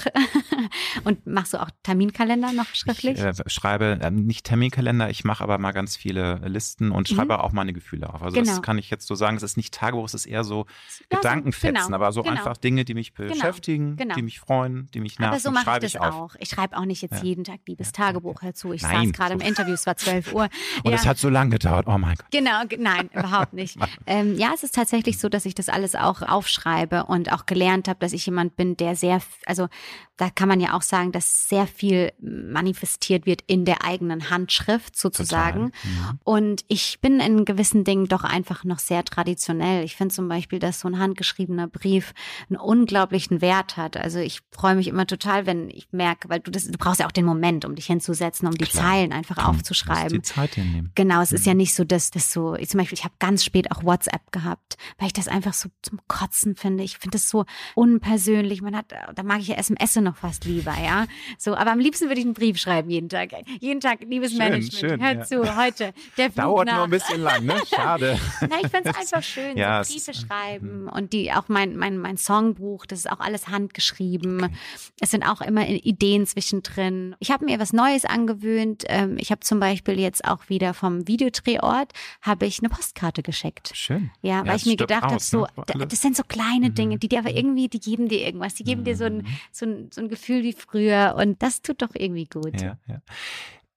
und 1.04 1.26
machst 1.26 1.52
du 1.52 1.60
auch 1.60 1.68
Terminkalender 1.82 2.52
noch 2.52 2.74
schriftlich? 2.74 3.18
Ich 3.18 3.24
äh, 3.24 3.34
schreibe 3.46 3.98
äh, 4.00 4.10
nicht 4.10 4.46
Terminkalender, 4.46 5.10
ich 5.10 5.24
mache 5.24 5.44
aber 5.44 5.58
mal 5.58 5.72
ganz 5.72 5.94
viele 5.94 6.40
Listen 6.46 6.92
und 6.92 7.08
schreibe 7.08 7.34
mhm. 7.34 7.40
auch 7.40 7.52
meine 7.52 7.74
Gefühle 7.74 8.12
auf. 8.12 8.22
Also 8.22 8.36
genau. 8.36 8.52
das 8.52 8.62
kann 8.62 8.78
ich 8.78 8.88
jetzt 8.88 9.06
so 9.06 9.14
sagen, 9.14 9.36
es 9.36 9.42
ist 9.42 9.58
nicht 9.58 9.74
Tagebuch, 9.74 10.06
es 10.06 10.14
ist 10.14 10.24
eher 10.24 10.44
so 10.44 10.64
ja, 11.12 11.18
Gedankenfetzen, 11.18 11.84
genau, 11.84 11.94
aber 11.94 12.10
so 12.12 12.22
genau. 12.22 12.36
einfach 12.36 12.56
Dinge, 12.56 12.86
die 12.86 12.94
mich 12.94 13.14
genau, 13.14 13.34
beschäftigen, 13.34 13.96
genau. 13.96 14.14
die 14.14 14.22
mich 14.22 14.40
freuen, 14.40 14.88
die 14.94 15.00
mich 15.00 15.18
nerven, 15.18 15.34
aber 15.34 15.40
so 15.40 15.50
mache 15.50 15.84
ich 15.84 15.92
das 15.92 16.00
auch. 16.00 16.36
Ich 16.38 16.48
schreibe 16.48 16.78
auch 16.78 16.86
nicht 16.86 17.02
jetzt 17.02 17.18
ja. 17.18 17.24
jeden 17.24 17.44
Tag 17.44 17.60
liebes 17.66 17.92
Tagebuch 17.92 18.45
hör 18.46 18.54
zu. 18.54 18.72
Ich 18.72 18.82
nein, 18.82 19.08
saß 19.08 19.12
gerade 19.12 19.34
im 19.34 19.40
Interview, 19.40 19.74
es 19.74 19.86
war 19.86 19.96
12 19.96 20.32
Uhr. 20.32 20.48
Und 20.84 20.92
es 20.92 21.06
hat 21.06 21.18
so 21.18 21.28
lange 21.28 21.50
gedauert, 21.50 21.86
oh 21.86 21.98
mein 21.98 22.16
Gott. 22.16 22.26
Genau, 22.30 22.62
nein, 22.78 23.10
überhaupt 23.12 23.52
nicht. 23.52 23.76
ähm, 24.06 24.36
ja, 24.38 24.52
es 24.54 24.62
ist 24.62 24.74
tatsächlich 24.74 25.18
so, 25.18 25.28
dass 25.28 25.44
ich 25.44 25.54
das 25.54 25.68
alles 25.68 25.94
auch 25.94 26.22
aufschreibe 26.22 27.04
und 27.04 27.32
auch 27.32 27.46
gelernt 27.46 27.88
habe, 27.88 27.98
dass 27.98 28.12
ich 28.12 28.24
jemand 28.26 28.56
bin, 28.56 28.76
der 28.76 28.96
sehr, 28.96 29.20
also 29.44 29.68
da 30.16 30.30
kann 30.30 30.48
man 30.48 30.60
ja 30.60 30.74
auch 30.74 30.82
sagen, 30.82 31.12
dass 31.12 31.48
sehr 31.48 31.66
viel 31.66 32.12
manifestiert 32.20 33.26
wird 33.26 33.42
in 33.46 33.64
der 33.64 33.84
eigenen 33.84 34.30
Handschrift 34.30 34.96
sozusagen. 34.96 35.64
Mhm. 35.64 36.20
Und 36.24 36.64
ich 36.68 37.00
bin 37.00 37.20
in 37.20 37.44
gewissen 37.44 37.84
Dingen 37.84 38.06
doch 38.06 38.24
einfach 38.24 38.64
noch 38.64 38.78
sehr 38.78 39.04
traditionell. 39.04 39.84
Ich 39.84 39.96
finde 39.96 40.14
zum 40.14 40.28
Beispiel, 40.28 40.58
dass 40.58 40.80
so 40.80 40.88
ein 40.88 40.98
handgeschriebener 40.98 41.68
Brief 41.68 42.14
einen 42.48 42.58
unglaublichen 42.58 43.42
Wert 43.42 43.76
hat. 43.76 43.96
Also 43.96 44.18
ich 44.18 44.40
freue 44.50 44.74
mich 44.74 44.88
immer 44.88 45.06
total, 45.06 45.44
wenn 45.44 45.68
ich 45.68 45.88
merke, 45.92 46.30
weil 46.30 46.40
du 46.40 46.50
das, 46.50 46.66
du 46.66 46.78
brauchst 46.78 47.00
ja 47.00 47.06
auch 47.06 47.12
den 47.12 47.26
Moment, 47.26 47.64
um 47.64 47.74
dich 47.74 47.86
hinzusetzen, 47.86 48.48
um 48.48 48.54
die 48.54 48.64
Klar. 48.64 48.84
Zeilen 48.84 49.12
einfach 49.12 49.36
Komm, 49.36 49.56
aufzuschreiben. 49.56 50.22
Die 50.22 50.22
Zeit 50.22 50.54
hinnehmen. 50.54 50.92
Genau, 50.94 51.20
es 51.20 51.30
mhm. 51.30 51.36
ist 51.36 51.46
ja 51.46 51.54
nicht 51.54 51.74
so, 51.74 51.84
dass 51.84 52.10
das 52.10 52.32
so, 52.32 52.54
ich 52.54 52.70
zum 52.70 52.78
Beispiel, 52.78 52.96
ich 52.96 53.04
habe 53.04 53.14
ganz 53.18 53.44
spät 53.44 53.70
auch 53.70 53.84
WhatsApp 53.84 54.32
gehabt, 54.32 54.78
weil 54.98 55.08
ich 55.08 55.12
das 55.12 55.28
einfach 55.28 55.52
so 55.52 55.68
zum 55.82 56.00
Kotzen 56.08 56.56
finde. 56.56 56.84
Ich 56.84 56.96
finde 56.96 57.18
das 57.18 57.28
so 57.28 57.44
unpersönlich. 57.74 58.62
Man 58.62 58.74
hat, 58.74 58.92
da 59.14 59.22
mag 59.22 59.40
ich 59.40 59.48
ja 59.48 59.56
SMS 59.56 59.96
noch 60.06 60.16
fast 60.16 60.44
lieber, 60.44 60.74
ja. 60.82 61.06
So, 61.38 61.54
aber 61.54 61.72
am 61.72 61.78
liebsten 61.78 62.08
würde 62.08 62.20
ich 62.20 62.26
einen 62.26 62.34
Brief 62.34 62.58
schreiben 62.58 62.90
jeden 62.90 63.08
Tag. 63.08 63.32
Jeden 63.60 63.80
Tag, 63.80 64.00
liebes 64.00 64.30
schön, 64.30 64.38
Management, 64.38 64.74
schön, 64.74 65.02
hört 65.02 65.16
ja. 65.18 65.24
zu, 65.24 65.56
heute. 65.56 65.92
Der 66.16 66.30
Flug 66.30 66.44
Dauert 66.44 66.66
nach. 66.66 66.74
nur 66.76 66.84
ein 66.84 66.90
bisschen 66.90 67.22
lang, 67.22 67.44
ne? 67.44 67.54
Schade. 67.74 68.18
Na, 68.40 68.56
ich 68.62 68.68
finde 68.68 68.90
es 68.90 68.96
einfach 68.96 69.22
schön, 69.22 69.56
ja, 69.56 69.84
so 69.84 69.92
Briefe 69.92 70.14
schreiben 70.14 70.82
mhm. 70.82 70.88
und 70.88 71.12
die 71.12 71.32
auch 71.32 71.48
mein, 71.48 71.76
mein, 71.76 71.98
mein 71.98 72.16
Songbuch, 72.16 72.86
das 72.86 73.00
ist 73.00 73.10
auch 73.10 73.20
alles 73.20 73.48
handgeschrieben. 73.48 74.44
Okay. 74.44 74.54
Es 75.00 75.10
sind 75.10 75.24
auch 75.24 75.40
immer 75.40 75.66
Ideen 75.68 76.26
zwischendrin. 76.26 77.14
Ich 77.18 77.30
habe 77.30 77.44
mir 77.44 77.58
was 77.58 77.72
Neues 77.72 78.04
angewöhnt. 78.04 78.84
Ähm, 78.88 79.16
ich 79.18 79.30
habe 79.30 79.40
zum 79.40 79.60
Beispiel 79.60 79.98
jetzt 79.98 80.24
auch 80.24 80.48
wieder 80.48 80.74
vom 80.74 81.06
Videodrehort 81.06 81.92
habe 82.22 82.46
ich 82.46 82.60
eine 82.60 82.68
Postkarte 82.68 83.22
geschickt. 83.22 83.72
Schön. 83.74 84.10
Ja, 84.22 84.40
weil 84.40 84.48
ja, 84.48 84.54
ich 84.56 84.66
mir 84.66 84.76
gedacht 84.76 85.02
habe, 85.02 85.20
so, 85.20 85.46
ne? 85.74 85.86
das 85.86 86.00
sind 86.00 86.16
so 86.16 86.22
kleine 86.22 86.70
Dinge, 86.70 86.96
mhm. 86.96 87.00
die 87.00 87.08
dir 87.08 87.18
aber 87.18 87.30
irgendwie, 87.30 87.68
die 87.68 87.80
geben 87.80 88.08
dir 88.08 88.20
irgendwas, 88.20 88.54
die 88.54 88.64
geben 88.64 88.84
dir 88.84 88.96
so 88.96 89.04
ein, 89.04 89.18
mhm. 89.18 89.26
so 89.52 89.66
ein, 89.66 89.88
so 89.96 90.02
ein 90.02 90.08
Gefühl 90.08 90.42
wie 90.42 90.52
früher 90.52 91.16
und 91.18 91.42
das 91.42 91.62
tut 91.62 91.82
doch 91.82 91.94
irgendwie 91.94 92.26
gut. 92.26 92.60
Ja, 92.60 92.78
ja. 92.86 93.00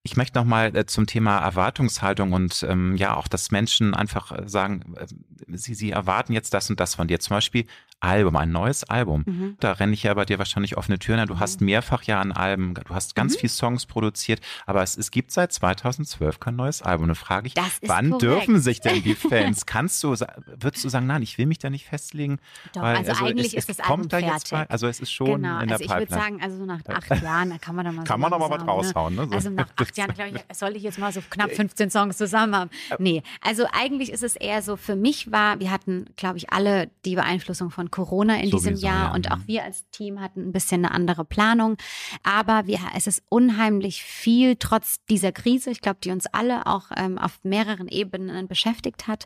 Ich 0.03 0.15
möchte 0.15 0.39
noch 0.39 0.45
mal 0.45 0.76
äh, 0.76 0.86
zum 0.86 1.07
Thema 1.07 1.39
Erwartungshaltung 1.39 2.32
und 2.32 2.63
ähm, 2.67 2.95
ja 2.95 3.15
auch, 3.17 3.28
dass 3.28 3.51
Menschen 3.51 3.93
einfach 3.93 4.32
äh, 4.32 4.47
sagen, 4.47 4.95
äh, 4.95 5.07
sie, 5.48 5.74
sie 5.74 5.92
erwarten 5.92 6.34
jetzt 6.34 6.54
das 6.54 6.70
und 6.70 6.80
das 6.80 6.96
von 6.96 7.08
dir. 7.08 7.20
Zum 7.20 7.36
Beispiel 7.36 7.66
Album, 8.02 8.36
ein 8.38 8.52
neues 8.52 8.84
Album. 8.86 9.24
Mhm. 9.26 9.58
Da 9.60 9.74
renne 9.74 9.94
ich 9.94 10.04
ja 10.04 10.14
bei 10.14 10.24
dir 10.24 10.38
wahrscheinlich 10.40 10.78
offene 10.78 11.00
Türen. 11.00 11.28
Du 11.28 11.36
mhm. 11.36 11.40
hast 11.40 11.62
mehrfach 11.62 12.04
ja 12.04 12.22
an 12.22 12.32
Alben, 12.32 12.74
du 12.74 12.96
hast 12.96 13.16
ganz 13.16 13.36
mhm. 13.36 13.40
viel 13.40 13.50
Songs 13.50 13.86
produziert, 13.86 14.40
aber 14.66 14.82
es, 14.84 14.98
es 14.98 15.12
gibt 15.12 15.32
seit 15.32 15.52
2012 15.52 16.40
kein 16.40 16.56
neues 16.56 16.82
Album. 16.82 17.04
Und 17.04 17.10
da 17.10 17.16
frage 17.16 17.48
ich, 17.48 17.56
wann 17.82 18.12
korrekt. 18.12 18.22
dürfen 18.22 18.60
sich 18.60 18.80
denn 18.80 19.04
die 19.04 19.16
Fans? 19.30 19.66
Kannst 19.66 20.02
du, 20.04 20.16
würdest 20.46 20.86
du 20.86 20.90
sagen, 20.90 21.08
nein, 21.08 21.22
ich 21.22 21.38
will 21.38 21.46
mich 21.46 21.58
da 21.58 21.70
nicht 21.70 21.88
festlegen? 21.88 22.40
Doch, 22.74 22.82
weil, 22.82 22.98
also, 22.98 23.12
also, 23.12 23.26
eigentlich 23.26 23.48
es, 23.48 23.66
ist 23.66 23.70
das 23.70 23.80
Album 23.80 24.02
kommt 24.02 24.14
da 24.14 24.20
jetzt 24.20 24.52
mal, 24.52 24.66
also 24.70 24.88
es 24.88 25.00
ist 25.02 25.12
schon 25.12 25.42
genau. 25.42 25.60
in 25.60 25.68
der 25.68 25.80
also 25.80 25.84
ich 25.84 26.00
würde 26.00 26.14
sagen, 26.14 26.42
also 26.42 26.66
nach 26.66 26.80
acht 26.88 27.22
Jahren, 27.22 27.50
da 27.50 27.58
kann 27.58 27.76
man 27.76 27.86
da 27.86 27.92
mal 27.92 28.04
Kann 28.06 28.20
so 28.20 28.22
man 28.22 28.34
aber 28.34 28.50
was 28.50 28.62
ne? 28.62 28.66
raushauen, 28.66 29.16
ne? 29.16 29.28
So. 29.28 29.34
Also 29.34 29.50
nach 29.50 29.68
acht 29.76 29.98
Jahren, 29.98 30.14
glaube 30.14 30.32
ich, 30.36 30.58
soll 30.58 30.76
ich 30.76 30.84
jetzt 30.84 31.00
mal 31.00 31.12
so 31.12 31.22
knapp 31.30 31.52
15 31.52 31.90
Songs 31.90 32.18
zusammen 32.18 32.56
haben. 32.56 32.70
Nee, 32.98 33.24
also 33.42 33.66
eigentlich 33.74 34.12
ist 34.12 34.24
es 34.24 34.36
eher 34.38 34.62
so, 34.62 34.78
für 34.78 34.96
mich 34.96 35.28
war, 35.32 35.59
wir 35.59 35.71
hatten, 35.71 36.05
glaube 36.15 36.38
ich, 36.38 36.51
alle 36.51 36.89
die 37.05 37.15
Beeinflussung 37.15 37.71
von 37.71 37.91
Corona 37.91 38.36
in 38.36 38.51
diesem 38.51 38.69
diesem 38.69 38.75
Jahr. 38.75 39.09
Ja. 39.09 39.13
Und 39.13 39.32
auch 39.32 39.38
mhm. 39.38 39.47
wir 39.47 39.63
als 39.63 39.89
Team 39.91 40.19
hatten 40.19 40.47
ein 40.47 40.51
bisschen 40.51 40.86
eine 40.86 40.93
andere 40.93 41.25
Planung. 41.25 41.77
Aber 42.23 42.67
wir, 42.67 42.80
es 42.95 43.07
ist 43.07 43.23
unheimlich 43.30 44.03
viel, 44.03 44.55
trotz 44.55 45.03
dieser 45.09 45.32
Krise, 45.32 45.71
ich 45.71 45.82
glaube, 45.82 45.99
die 46.03 46.11
uns 46.11 46.25
alle 46.27 46.65
auch 46.67 46.86
ähm, 46.95 47.17
auf 47.17 47.39
mehreren 47.43 47.88
Ebenen 47.88 48.47
beschäftigt 48.47 49.07
hat 49.07 49.25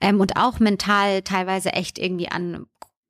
ähm, 0.00 0.20
und 0.20 0.36
auch 0.36 0.60
mental 0.60 1.22
teilweise 1.22 1.72
echt 1.72 1.98
irgendwie 1.98 2.28
an 2.28 2.66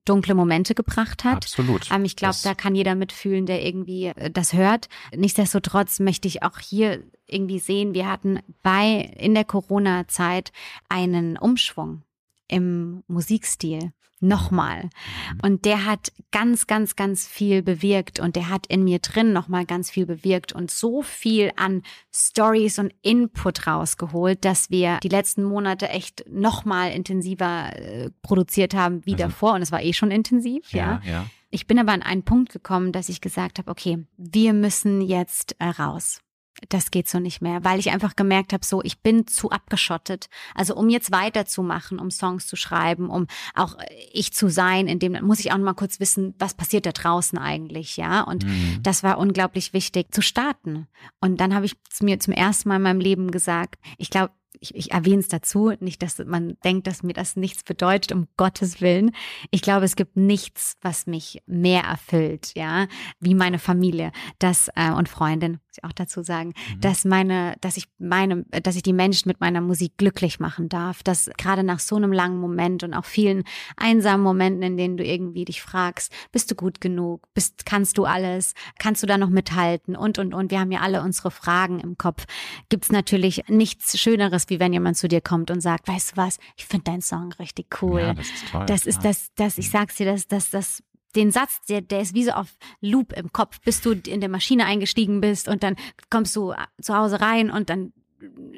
dunkle 0.07 0.35
Momente 0.35 0.75
gebracht 0.75 1.25
hat. 1.25 1.37
Absolut. 1.37 1.91
Ähm, 1.91 2.05
ich 2.05 2.17
glaube, 2.17 2.37
da 2.43 2.55
kann 2.55 2.75
jeder 2.75 2.95
mitfühlen, 2.95 3.47
der 3.47 3.65
irgendwie 3.65 4.07
äh, 4.07 4.31
das 4.31 4.53
hört. 4.53 4.89
Nichtsdestotrotz 5.15 6.01
möchte 6.01 6.27
ich 6.27 6.43
auch 6.43 6.59
hier 6.59 7.03
irgendwie 7.27 7.61
sehen, 7.61 7.95
wir 7.95 8.09
hatten 8.09 8.41
bei 8.63 9.13
in 9.19 9.35
der 9.35 9.45
Corona-Zeit 9.45 10.53
einen 10.89 11.37
Umschwung 11.37 12.03
im 12.51 13.03
Musikstil 13.07 13.93
nochmal. 14.21 14.85
Mhm. 14.85 15.41
Und 15.43 15.65
der 15.65 15.87
hat 15.87 16.13
ganz, 16.31 16.67
ganz, 16.67 16.95
ganz 16.95 17.27
viel 17.27 17.63
bewirkt 17.63 18.21
und 18.21 18.37
der 18.37 18.49
hat 18.49 18.67
in 18.67 18.85
mir 18.85 18.99
drin 18.99 19.33
nochmal 19.33 19.65
ganz 19.65 19.91
viel 19.91 20.07
bewirkt 20.07 20.53
und 20.53 20.71
so 20.71 21.03
viel 21.03 21.51
an 21.57 21.83
Stories 22.15 22.79
und 22.79 22.93
Input 23.03 23.67
rausgeholt, 23.67 24.45
dass 24.45 24.71
wir 24.71 24.99
die 25.03 25.09
letzten 25.09 25.43
Monate 25.43 25.89
echt 25.89 26.25
nochmal 26.29 26.93
intensiver 26.93 27.77
äh, 27.77 28.11
produziert 28.23 28.75
haben 28.75 29.05
wie 29.07 29.13
also, 29.13 29.25
davor 29.25 29.55
und 29.55 29.63
es 29.63 29.73
war 29.73 29.83
eh 29.83 29.93
schon 29.93 30.11
intensiv, 30.11 30.71
ja. 30.73 31.01
ja. 31.05 31.11
ja. 31.11 31.27
Ich 31.53 31.67
bin 31.67 31.79
aber 31.81 31.93
an 31.93 32.03
einen 32.03 32.23
Punkt 32.23 32.53
gekommen, 32.53 32.93
dass 32.93 33.09
ich 33.09 33.21
gesagt 33.21 33.59
habe, 33.59 33.71
okay, 33.71 34.07
wir 34.17 34.53
müssen 34.53 35.01
jetzt 35.01 35.57
äh, 35.59 35.67
raus 35.67 36.21
das 36.69 36.91
geht 36.91 37.09
so 37.09 37.19
nicht 37.19 37.41
mehr, 37.41 37.65
weil 37.65 37.79
ich 37.79 37.91
einfach 37.91 38.17
gemerkt 38.17 38.53
habe, 38.53 38.65
so 38.65 38.83
ich 38.83 39.01
bin 39.01 39.27
zu 39.27 39.51
abgeschottet. 39.51 40.29
Also 40.55 40.75
um 40.75 40.89
jetzt 40.89 41.11
weiterzumachen, 41.11 41.99
um 41.99 42.11
Songs 42.11 42.47
zu 42.47 42.57
schreiben, 42.57 43.09
um 43.09 43.27
auch 43.55 43.77
ich 44.13 44.33
zu 44.33 44.49
sein, 44.49 44.87
in 44.87 44.99
dem 44.99 45.13
muss 45.25 45.41
ich 45.41 45.53
auch 45.53 45.57
noch 45.57 45.65
mal 45.65 45.75
kurz 45.75 46.01
wissen, 46.01 46.35
was 46.39 46.55
passiert 46.55 46.87
da 46.87 46.93
draußen 46.93 47.39
eigentlich, 47.39 47.97
ja? 47.97 48.23
Und 48.23 48.45
mhm. 48.45 48.81
das 48.83 49.03
war 49.03 49.19
unglaublich 49.19 49.73
wichtig 49.73 50.13
zu 50.13 50.23
starten. 50.23 50.87
Und 51.21 51.41
dann 51.41 51.55
habe 51.55 51.67
ich 51.67 51.77
mir 52.01 52.21
zum 52.21 52.35
ersten 52.35 52.69
Mal 52.69 52.77
in 52.77 52.83
meinem 52.83 53.01
Leben 53.01 53.31
gesagt, 53.31 53.77
ich 53.97 54.11
glaube, 54.11 54.33
ich, 54.59 54.75
ich 54.75 54.93
erwähne 54.93 55.21
es 55.21 55.29
dazu, 55.29 55.73
nicht, 55.81 56.03
dass 56.03 56.19
man 56.19 56.57
denkt, 56.65 56.87
dass 56.87 57.03
mir 57.03 57.13
das 57.13 57.37
nichts 57.37 57.63
bedeutet, 57.63 58.13
um 58.13 58.27
Gottes 58.37 58.81
Willen. 58.81 59.13
Ich 59.51 59.63
glaube, 59.63 59.85
es 59.85 59.97
gibt 59.97 60.17
nichts, 60.17 60.77
was 60.83 61.07
mich 61.07 61.43
mehr 61.47 61.83
erfüllt, 61.85 62.53
ja, 62.57 62.87
wie 63.21 63.35
meine 63.35 63.59
Familie, 63.59 64.13
das 64.39 64.69
äh, 64.75 64.91
und 64.91 65.09
Freundin, 65.09 65.53
muss 65.53 65.79
ich 65.79 65.85
auch 65.85 65.93
dazu 65.93 66.23
sagen, 66.23 66.49
mhm. 66.49 66.81
dass 66.81 67.05
meine, 67.05 67.57
dass 67.61 67.77
ich 67.77 67.87
meine, 67.99 68.45
dass 68.63 68.77
ich 68.77 68.83
die 68.83 68.93
Menschen 68.93 69.29
mit 69.29 69.41
meiner 69.41 69.61
Musik 69.61 69.97
glücklich 69.97 70.41
machen 70.41 70.69
darf, 70.69 71.03
dass 71.03 71.31
gerade 71.39 71.63
nach 71.63 71.81
so 71.81 71.97
einem 71.97 72.13
langen 72.13 72.39
Moment 72.39 72.83
und 72.83 72.95
auch 72.95 73.05
vielen 73.05 73.45
einsamen 73.77 74.23
Momenten, 74.23 74.63
in 74.63 74.77
denen 74.77 74.97
du 74.97 75.05
irgendwie 75.05 75.45
dich 75.45 75.63
fragst, 75.63 76.13
bist 76.33 76.51
du 76.51 76.55
gut 76.55 76.81
genug, 76.81 77.27
bist, 77.35 77.65
kannst 77.67 77.99
du 77.99 78.05
alles, 78.05 78.55
kannst 78.79 79.03
du 79.03 79.07
da 79.07 79.17
noch 79.17 79.31
mithalten 79.31 79.97
und 79.97 80.19
und 80.19 80.35
und. 80.35 80.51
Wir 80.51 80.61
haben 80.61 80.73
ja 80.73 80.81
alle 80.81 81.03
unsere 81.03 81.31
Fragen 81.31 81.81
im 81.81 81.97
Kopf. 81.97 82.27
Gibt 82.69 82.85
es 82.85 82.93
natürlich 82.93 83.45
nichts 83.49 83.99
Schöneres 83.99 84.40
wie 84.49 84.61
wenn 84.61 84.73
jemand 84.73 84.97
zu 84.97 85.09
dir 85.09 85.21
kommt 85.21 85.51
und 85.51 85.61
sagt, 85.61 85.89
weißt 85.89 86.13
du 86.13 86.17
was, 86.17 86.39
ich 86.57 86.65
finde 86.65 86.85
deinen 86.85 87.03
Song 87.03 87.33
richtig 87.33 87.83
cool. 87.83 88.01
Ja, 88.01 88.15
das 88.15 88.29
ist 88.29 88.49
toll. 88.51 88.67
Das 88.67 88.87
ist 88.87 89.05
das, 89.05 89.31
das, 89.35 89.59
ich 89.59 89.71
sag's 89.71 89.97
dir, 89.97 90.07
das, 90.07 90.27
das, 90.29 90.51
das 90.51 90.83
den 91.17 91.31
Satz, 91.33 91.61
der, 91.69 91.81
der 91.81 92.01
ist 92.01 92.15
wie 92.15 92.25
so 92.25 92.31
auf 92.31 92.57
Loop 92.81 93.13
im 93.13 93.33
Kopf, 93.33 93.61
bis 93.61 93.81
du 93.81 93.93
in 93.93 94.21
der 94.21 94.29
Maschine 94.29 94.65
eingestiegen 94.67 95.21
bist 95.21 95.49
und 95.49 95.63
dann 95.63 95.77
kommst 96.09 96.37
du 96.37 96.55
zu 96.81 96.97
Hause 96.97 97.21
rein 97.21 97.51
und 97.51 97.69
dann 97.69 97.93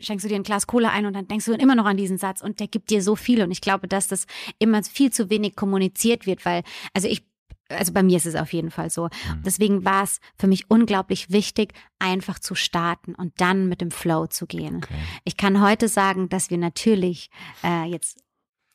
schenkst 0.00 0.24
du 0.24 0.28
dir 0.28 0.34
ein 0.34 0.42
Glas 0.42 0.66
Cola 0.66 0.90
ein 0.90 1.06
und 1.06 1.14
dann 1.14 1.28
denkst 1.28 1.46
du 1.46 1.52
immer 1.54 1.74
noch 1.74 1.84
an 1.86 1.96
diesen 1.96 2.18
Satz 2.18 2.42
und 2.42 2.60
der 2.60 2.66
gibt 2.66 2.90
dir 2.90 3.02
so 3.02 3.16
viel 3.16 3.42
und 3.42 3.50
ich 3.50 3.60
glaube, 3.60 3.88
dass 3.88 4.08
das 4.08 4.26
immer 4.58 4.82
viel 4.82 5.12
zu 5.12 5.30
wenig 5.30 5.56
kommuniziert 5.56 6.26
wird, 6.26 6.44
weil, 6.44 6.62
also 6.94 7.08
ich 7.08 7.24
also 7.72 7.92
bei 7.92 8.02
mir 8.02 8.16
ist 8.16 8.26
es 8.26 8.34
auf 8.34 8.52
jeden 8.52 8.70
Fall 8.70 8.90
so. 8.90 9.04
Mhm. 9.04 9.42
Deswegen 9.44 9.84
war 9.84 10.04
es 10.04 10.20
für 10.36 10.46
mich 10.46 10.70
unglaublich 10.70 11.30
wichtig, 11.30 11.72
einfach 11.98 12.38
zu 12.38 12.54
starten 12.54 13.14
und 13.14 13.40
dann 13.40 13.68
mit 13.68 13.80
dem 13.80 13.90
Flow 13.90 14.26
zu 14.26 14.46
gehen. 14.46 14.76
Okay. 14.76 14.94
Ich 15.24 15.36
kann 15.36 15.62
heute 15.62 15.88
sagen, 15.88 16.28
dass 16.28 16.50
wir 16.50 16.58
natürlich 16.58 17.30
äh, 17.64 17.84
jetzt 17.84 18.18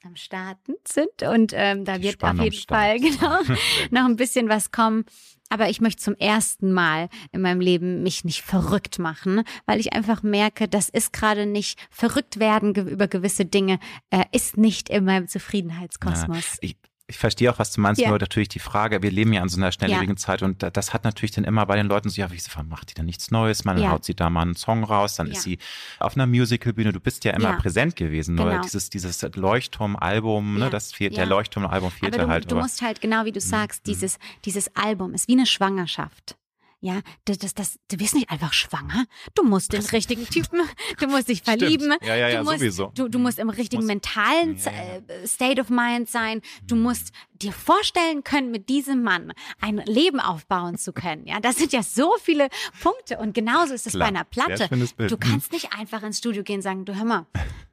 am 0.04 0.16
Starten 0.16 0.76
sind 0.88 1.24
und 1.24 1.52
ähm, 1.56 1.84
da 1.84 2.02
wird 2.02 2.24
auf 2.24 2.40
jeden 2.40 2.66
Fall 2.68 3.00
genau 3.00 3.40
noch 3.92 4.06
ein 4.06 4.16
bisschen 4.16 4.50
was 4.50 4.72
kommen. 4.72 5.06
Aber 5.50 5.70
ich 5.70 5.80
möchte 5.80 6.04
zum 6.04 6.16
ersten 6.16 6.74
Mal 6.74 7.10
in 7.32 7.42
meinem 7.42 7.62
Leben 7.62 8.04
mich 8.04 8.26
nicht 8.26 8.42
verrückt 8.42 9.00
machen, 9.00 9.44
weil 9.66 9.80
ich 9.80 9.94
einfach 9.94 10.22
merke, 10.22 10.68
das 10.68 10.90
ist 10.90 11.14
gerade 11.14 11.46
nicht 11.46 11.80
verrückt 11.90 12.40
werden 12.40 12.76
über 12.76 13.08
gewisse 13.08 13.46
Dinge, 13.46 13.80
äh, 14.10 14.26
ist 14.34 14.58
nicht 14.58 14.90
in 14.90 15.06
meinem 15.06 15.28
Zufriedenheitskosmos. 15.28 16.54
Ja, 16.54 16.58
ich, 16.62 16.78
ich 17.10 17.18
verstehe 17.18 17.50
auch, 17.50 17.58
was 17.58 17.72
du 17.72 17.80
meinst, 17.80 18.02
ja. 18.02 18.10
nur 18.10 18.20
natürlich 18.20 18.50
die 18.50 18.60
Frage, 18.60 19.02
wir 19.02 19.12
leben 19.12 19.32
ja 19.32 19.42
in 19.42 19.48
so 19.48 19.58
einer 19.58 19.72
schnelllebigen 19.72 20.16
ja. 20.16 20.18
Zeit 20.18 20.44
und 20.44 20.62
das 20.62 20.94
hat 20.94 21.06
natürlich 21.06 21.32
dann 21.32 21.46
immer 21.46 21.66
bei 21.66 21.78
den 21.78 21.88
Leuten 21.88 22.10
so, 22.10 22.20
ja, 22.20 22.30
wieso 22.32 22.50
macht 22.64 22.90
die 22.90 22.96
denn 22.96 23.06
nichts 23.06 23.32
Neues? 23.32 23.64
Man 23.64 23.78
ja. 23.78 23.92
haut 23.92 24.04
sie 24.04 24.14
da 24.14 24.30
mal 24.30 24.42
einen 24.42 24.56
Song 24.56 24.84
raus, 24.84 25.16
dann 25.16 25.28
ist 25.28 25.44
sie 25.44 25.58
auf 26.00 26.16
einer 26.16 26.28
Musicalbühne, 26.28 26.92
du 26.92 27.00
bist 27.00 27.24
ja 27.24 27.32
immer 27.32 27.54
präsent 27.54 27.96
gewesen, 27.96 28.36
genau. 28.36 28.52
nur 28.52 28.62
dieses, 28.62 28.90
dieses 28.90 29.22
Leuchtturm-Album, 29.22 30.60
ne, 30.60 30.70
das 30.70 30.92
fehlt, 30.92 31.16
der 31.16 31.26
Leuchtturm-Album 31.26 31.92
fehlte 31.92 32.18
aber 32.18 32.26
du, 32.26 32.32
halt. 32.32 32.52
Du 32.52 32.56
musst 32.58 32.82
halt, 32.82 33.00
genau 33.00 33.24
wie 33.24 33.32
du 33.32 33.40
mhm. 33.40 33.50
sagst, 33.50 33.86
mhm. 33.86 33.92
dieses, 33.92 34.20
dieses 34.44 34.76
Album 34.76 35.14
ist 35.14 35.30
wie 35.30 35.34
eine 35.34 35.46
Schwangerschaft. 35.46 36.36
Ja, 36.80 37.02
das, 37.26 37.40
das, 37.40 37.56
das, 37.56 37.80
du 37.90 37.98
bist 37.98 38.14
nicht 38.14 38.30
einfach 38.30 38.54
schwanger. 38.54 39.06
Du 39.34 39.44
musst 39.44 39.74
den 39.74 39.84
richtigen 39.84 40.26
Typen, 40.26 40.62
du 41.00 41.08
musst 41.08 41.28
dich 41.28 41.42
verlieben. 41.44 41.96
Ja, 42.02 42.16
ja, 42.16 42.30
ja, 42.30 42.40
du 42.40 42.44
musst, 42.46 42.60
sowieso. 42.60 42.92
Du, 42.94 43.08
du 43.08 43.18
musst 43.18 43.40
im 43.40 43.50
richtigen 43.50 43.82
muss, 43.82 43.88
mentalen 43.88 44.58
ja, 44.58 44.72
ja. 44.72 45.28
State 45.28 45.60
of 45.60 45.70
Mind 45.70 46.08
sein. 46.08 46.42
Du 46.68 46.76
mhm. 46.76 46.84
musst 46.84 47.14
dir 47.34 47.52
vorstellen 47.52 48.24
können, 48.24 48.52
mit 48.52 48.70
diesem 48.70 49.02
Mann 49.02 49.34
ein 49.60 49.78
Leben 49.86 50.20
aufbauen 50.20 50.78
zu 50.78 50.94
können. 50.94 51.26
Ja, 51.26 51.40
das 51.40 51.58
sind 51.58 51.74
ja 51.74 51.82
so 51.82 52.14
viele 52.22 52.50
Punkte. 52.82 53.18
Und 53.18 53.34
genauso 53.34 53.74
ist 53.74 53.88
es 53.88 53.94
bei 53.94 54.06
einer 54.06 54.24
Platte. 54.24 54.70
Du 55.08 55.18
kannst 55.18 55.52
nicht 55.52 55.74
einfach 55.74 56.04
ins 56.04 56.20
Studio 56.20 56.44
gehen 56.44 56.58
und 56.58 56.62
sagen, 56.64 56.86
du 56.86 56.96
hör 56.96 57.06
mal, 57.06 57.26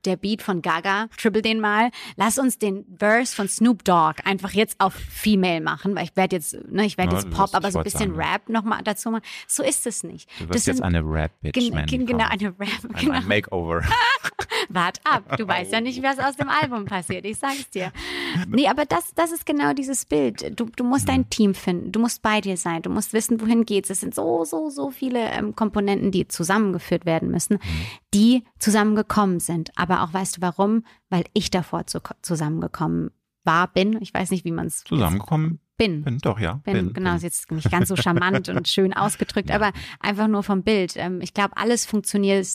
der 0.05 0.17
Beat 0.17 0.43
von 0.43 0.63
Gaga, 0.63 1.09
triple 1.17 1.43
den 1.43 1.61
mal. 1.61 1.91
Lass 2.17 2.39
uns 2.39 2.59
den 2.59 2.85
Verse 2.99 3.35
von 3.35 3.49
Snoop 3.49 3.85
Dogg 3.85 4.23
einfach 4.25 4.53
jetzt 4.53 4.81
auf 4.81 4.95
Female 4.95 5.61
machen, 5.61 5.95
weil 5.95 6.05
ich 6.05 6.17
werde 6.17 6.37
jetzt, 6.37 6.57
ne, 6.71 6.85
ich 6.85 6.99
werde 6.99 7.15
ja, 7.15 7.23
jetzt 7.23 7.31
Pop, 7.31 7.55
aber 7.55 7.71
so 7.71 7.79
ein 7.79 7.85
bisschen 7.85 8.15
sagen, 8.15 8.21
Rap 8.21 8.49
nochmal 8.49 8.83
dazu 8.95 9.11
machen. 9.11 9.25
So 9.47 9.63
ist 9.63 9.87
es 9.87 10.05
nicht. 10.05 10.31
Du 10.39 10.45
wirst 10.45 10.55
das 10.55 10.67
jetzt 10.67 10.77
sind, 10.77 10.85
eine 10.85 11.01
Rap-Bitch, 11.01 11.53
gen, 11.53 12.07
Genau, 12.07 12.27
eine 12.29 12.49
Rap. 12.59 12.69
Ein, 12.93 13.01
genau. 13.01 13.13
ein 13.15 13.29
Makeover. 13.29 13.83
Wart 14.69 15.01
ab, 15.05 15.37
du 15.37 15.47
weißt 15.49 15.73
ja 15.73 15.81
nicht, 15.81 16.03
was 16.03 16.19
aus 16.19 16.37
dem 16.37 16.49
Album 16.49 16.85
passiert, 16.85 17.25
ich 17.25 17.39
sag's 17.39 17.71
dir. 17.71 17.93
Nee, 18.49 18.69
aber 18.69 18.85
das, 18.85 19.15
das 19.15 19.33
ist 19.33 19.47
genau 19.47 19.73
dieses 19.73 20.05
Bild. 20.05 20.59
Du, 20.59 20.67
du 20.67 20.85
musst 20.85 21.09
dein 21.09 21.21
mhm. 21.21 21.31
Team 21.31 21.55
finden, 21.55 21.93
du 21.93 22.01
musst 22.01 22.23
bei 22.23 22.41
dir 22.41 22.57
sein, 22.57 22.83
du 22.83 22.91
musst 22.91 23.13
wissen, 23.13 23.41
wohin 23.41 23.65
geht's. 23.65 23.91
Es 23.91 24.01
sind 24.01 24.15
so, 24.15 24.45
so, 24.45 24.71
so 24.71 24.91
viele 24.91 25.31
ähm, 25.31 25.55
Komponenten, 25.55 26.11
die 26.11 26.29
zusammengeführt 26.29 27.07
werden 27.07 27.31
müssen, 27.31 27.55
mhm. 27.55 27.87
die 28.13 28.45
zusammengekommen 28.59 29.41
sind. 29.41 29.71
Aber 29.77 30.03
auch 30.03 30.13
weißt 30.13 30.39
du 30.39 30.41
warum? 30.43 30.85
Weil 31.11 31.25
ich 31.33 31.51
davor 31.51 31.87
zu, 31.87 32.01
zusammengekommen 32.23 33.11
war, 33.45 33.69
bin. 33.69 34.01
Ich 34.01 34.13
weiß 34.13 34.31
nicht, 34.31 34.45
wie 34.45 34.53
man 34.53 34.67
es. 34.67 34.85
Zusammengekommen 34.85 35.61
bin. 35.77 36.03
Bin, 36.03 36.19
doch, 36.19 36.39
ja. 36.39 36.61
Bin, 36.65 36.75
bin 36.75 36.93
genau, 36.93 37.11
bin. 37.11 37.17
ist 37.17 37.23
jetzt 37.23 37.51
nicht 37.51 37.71
ganz 37.71 37.89
so 37.89 37.97
charmant 37.97 38.49
und 38.49 38.69
schön 38.69 38.93
ausgedrückt, 38.93 39.51
ja. 39.51 39.57
aber 39.57 39.73
einfach 40.01 40.29
nur 40.29 40.43
vom 40.43 40.63
Bild. 40.63 40.95
Ähm, 40.97 41.21
ich 41.21 41.35
glaube, 41.35 41.57
alles 41.57 41.87
funktioniert, 41.87 42.47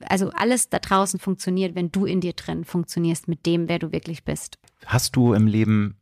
also 0.00 0.30
alles 0.30 0.68
da 0.68 0.78
draußen 0.78 1.18
funktioniert, 1.18 1.74
wenn 1.74 1.90
du 1.90 2.04
in 2.06 2.20
dir 2.20 2.32
drin 2.32 2.64
funktionierst 2.64 3.28
mit 3.28 3.46
dem, 3.46 3.68
wer 3.68 3.78
du 3.78 3.92
wirklich 3.92 4.24
bist. 4.24 4.58
Hast 4.86 5.16
du 5.16 5.32
im 5.32 5.46
Leben 5.46 5.96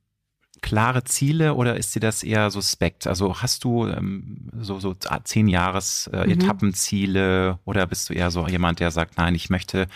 klare 0.62 1.05
Ziele 1.05 1.55
oder 1.55 1.77
ist 1.77 1.95
dir 1.95 2.01
das 2.01 2.23
eher 2.23 2.51
suspekt? 2.51 3.07
Also 3.07 3.41
hast 3.41 3.65
du 3.65 3.87
ähm, 3.87 4.51
so, 4.59 4.78
so 4.78 4.95
zehn 5.24 5.49
Jahres 5.49 6.09
äh, 6.12 6.24
mhm. 6.24 6.32
Etappenziele 6.32 7.59
oder 7.65 7.87
bist 7.87 8.09
du 8.09 8.15
eher 8.15 8.31
so 8.31 8.47
jemand, 8.47 8.81
der 8.81 8.91
sagt, 8.91 9.16
nein, 9.19 9.35
ich 9.35 9.51
möchte, 9.51 9.87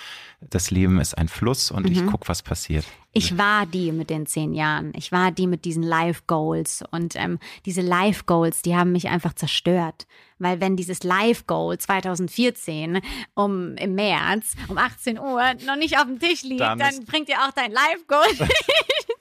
das 0.41 0.70
Leben 0.70 1.01
ist 1.01 1.16
ein 1.16 1.28
Fluss 1.28 1.70
und 1.70 1.86
mhm. 1.86 1.93
ich 1.93 2.07
gucke, 2.07 2.28
was 2.28 2.43
passiert? 2.43 2.85
Ich 3.16 3.39
war 3.39 3.65
die 3.65 3.93
mit 3.93 4.11
den 4.11 4.27
zehn 4.27 4.53
Jahren. 4.53 4.93
Ich 4.97 5.12
war 5.12 5.31
die 5.31 5.47
mit 5.47 5.65
diesen 5.65 5.85
Life 5.85 6.23
Goals. 6.27 6.82
Und 6.91 7.15
ähm, 7.15 7.39
diese 7.65 7.81
Life 7.81 8.24
Goals, 8.27 8.61
die 8.62 8.74
haben 8.74 8.91
mich 8.91 9.09
einfach 9.09 9.35
zerstört. 9.35 10.09
Weil 10.41 10.61
wenn 10.61 10.77
dieses 10.77 11.05
Live 11.05 11.47
Goal 11.47 11.78
2014 11.78 13.01
um 13.35 13.77
im 13.77 13.95
März 13.95 14.57
um 14.66 14.78
18 14.78 15.20
Uhr 15.20 15.43
noch 15.65 15.77
nicht 15.77 15.97
auf 15.97 16.07
dem 16.07 16.19
Tisch 16.19 16.43
liegt, 16.43 16.61
dann, 16.61 16.81
dann 16.81 17.05
bringt 17.05 17.28
dir 17.28 17.39
auch 17.39 17.53
dein 17.53 17.70
Live 17.70 18.05
Goal 18.09 18.49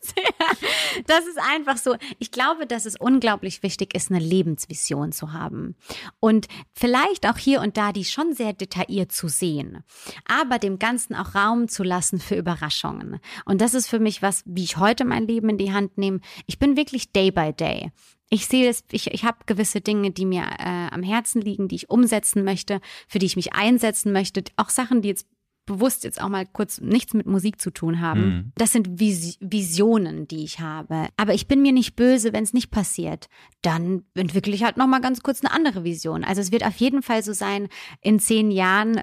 das 1.08 1.26
ist 1.26 1.40
einfach 1.40 1.78
so. 1.78 1.96
Ich 2.20 2.32
glaube, 2.32 2.66
dass 2.68 2.86
es 2.86 2.96
unglaublich 2.96 3.64
wichtig 3.64 3.96
ist, 3.96 4.12
eine 4.12 4.20
Lebensvision 4.20 5.12
zu 5.12 5.34
haben. 5.34 5.76
Und 6.20 6.48
vielleicht 6.74 7.28
auch 7.28 7.38
hier 7.38 7.62
und 7.62 7.78
da 7.78 7.92
die 7.92 8.06
schon 8.06 8.34
sehr 8.34 8.54
detailliert 8.54 9.12
zu 9.12 9.28
sehen. 9.28 9.84
Aber 10.26 10.60
dem 10.60 10.80
Ganzen 10.80 11.16
auch 11.16 11.36
Raum 11.36 11.68
zu 11.68 11.84
lassen 11.84 12.20
für 12.20 12.36
Überraschungen. 12.36 13.20
Und 13.46 13.62
das 13.62 13.74
ist 13.74 13.88
für 13.88 14.00
mich 14.00 14.22
was, 14.22 14.44
wie 14.46 14.64
ich 14.64 14.78
heute 14.78 15.06
mein 15.06 15.28
Leben 15.28 15.50
in 15.50 15.58
die 15.58 15.74
Hand 15.74 15.98
nehme. 15.98 16.20
Ich 16.46 16.60
bin 16.60 16.78
wirklich 16.78 17.12
day 17.12 17.32
by 17.32 17.54
day. 17.54 17.92
Ich 18.30 18.48
sehe 18.48 18.68
es, 18.68 18.84
ich, 18.92 19.12
ich 19.14 19.26
habe 19.26 19.38
gewisse 19.46 19.82
Dinge, 19.82 20.10
die 20.10 20.26
mir 20.26 20.42
äh, 20.42 20.88
am 20.90 21.04
Herzen 21.04 21.40
liegen, 21.40 21.68
die 21.68 21.76
ich 21.76 21.92
umsetzen 21.92 22.44
möchte, 22.44 22.82
für 23.08 23.20
die 23.20 23.28
ich 23.28 23.36
mich 23.36 23.54
einsetzen 23.54 24.12
möchte. 24.12 24.44
Auch 24.58 24.70
Sachen, 24.70 25.04
die 25.04 25.10
jetzt 25.10 25.28
bewusst 25.66 26.04
jetzt 26.04 26.22
auch 26.22 26.30
mal 26.30 26.46
kurz 26.46 26.82
nichts 26.82 27.14
mit 27.14 27.26
Musik 27.26 27.62
zu 27.62 27.72
tun 27.72 28.02
haben. 28.02 28.26
Mhm. 28.26 28.52
Das 28.56 28.72
sind 28.74 29.00
Vis 29.00 29.38
Visionen, 29.40 30.28
die 30.28 30.44
ich 30.44 30.60
habe. 30.60 31.08
Aber 31.16 31.34
ich 31.34 31.48
bin 31.48 31.62
mir 31.62 31.72
nicht 31.72 31.96
böse, 31.96 32.34
wenn 32.34 32.44
es 32.44 32.54
nicht 32.54 32.70
passiert. 32.70 33.30
Dann 33.62 34.04
entwickle 34.14 34.54
ich 34.54 34.64
halt 34.64 34.78
noch 34.78 34.88
mal 34.88 35.00
ganz 35.00 35.22
kurz 35.22 35.44
eine 35.44 35.54
andere 35.54 35.84
Vision. 35.84 36.24
Also 36.24 36.42
es 36.42 36.52
wird 36.52 36.66
auf 36.66 36.76
jeden 36.76 37.02
Fall 37.02 37.24
so 37.24 37.32
sein, 37.32 37.70
in 38.02 38.20
zehn 38.20 38.52
Jahren, 38.52 39.02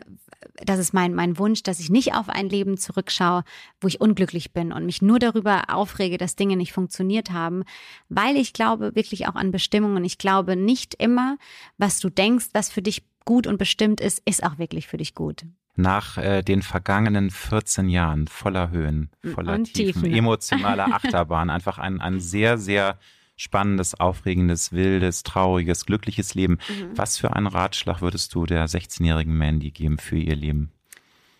das 0.64 0.78
ist 0.78 0.92
mein, 0.92 1.14
mein 1.14 1.38
Wunsch, 1.38 1.62
dass 1.62 1.80
ich 1.80 1.88
nicht 1.88 2.14
auf 2.14 2.28
ein 2.28 2.50
Leben 2.50 2.76
zurückschaue, 2.76 3.44
wo 3.80 3.88
ich 3.88 4.00
unglücklich 4.00 4.52
bin 4.52 4.72
und 4.72 4.84
mich 4.84 5.00
nur 5.00 5.18
darüber 5.18 5.64
aufrege, 5.68 6.18
dass 6.18 6.36
Dinge 6.36 6.56
nicht 6.56 6.72
funktioniert 6.72 7.30
haben, 7.30 7.64
weil 8.10 8.36
ich 8.36 8.52
glaube 8.52 8.94
wirklich 8.94 9.28
auch 9.28 9.34
an 9.34 9.50
Bestimmungen. 9.50 10.04
Ich 10.04 10.18
glaube 10.18 10.56
nicht 10.56 10.94
immer, 10.94 11.38
was 11.78 12.00
du 12.00 12.10
denkst, 12.10 12.48
was 12.52 12.70
für 12.70 12.82
dich 12.82 13.02
gut 13.24 13.46
und 13.46 13.56
bestimmt 13.58 14.00
ist, 14.00 14.20
ist 14.26 14.44
auch 14.44 14.58
wirklich 14.58 14.86
für 14.86 14.98
dich 14.98 15.14
gut 15.14 15.44
nach 15.80 16.18
äh, 16.18 16.42
den 16.42 16.62
vergangenen 16.62 17.30
14 17.30 17.88
Jahren 17.88 18.28
voller 18.28 18.70
Höhen, 18.70 19.10
voller 19.34 19.54
Und 19.54 19.72
Tiefen, 19.72 20.02
Tiefen, 20.02 20.12
emotionaler 20.12 20.86
Achterbahn, 20.94 21.50
einfach 21.50 21.78
ein, 21.78 22.00
ein 22.00 22.20
sehr, 22.20 22.58
sehr 22.58 22.98
spannendes, 23.36 23.98
aufregendes, 23.98 24.72
wildes, 24.72 25.22
trauriges, 25.22 25.86
glückliches 25.86 26.34
Leben. 26.34 26.58
Mhm. 26.68 26.96
Was 26.96 27.16
für 27.16 27.34
einen 27.34 27.46
Ratschlag 27.46 28.02
würdest 28.02 28.34
du 28.34 28.44
der 28.44 28.68
16-jährigen 28.68 29.36
Mandy 29.36 29.70
geben 29.70 29.98
für 29.98 30.18
ihr 30.18 30.36
Leben? 30.36 30.72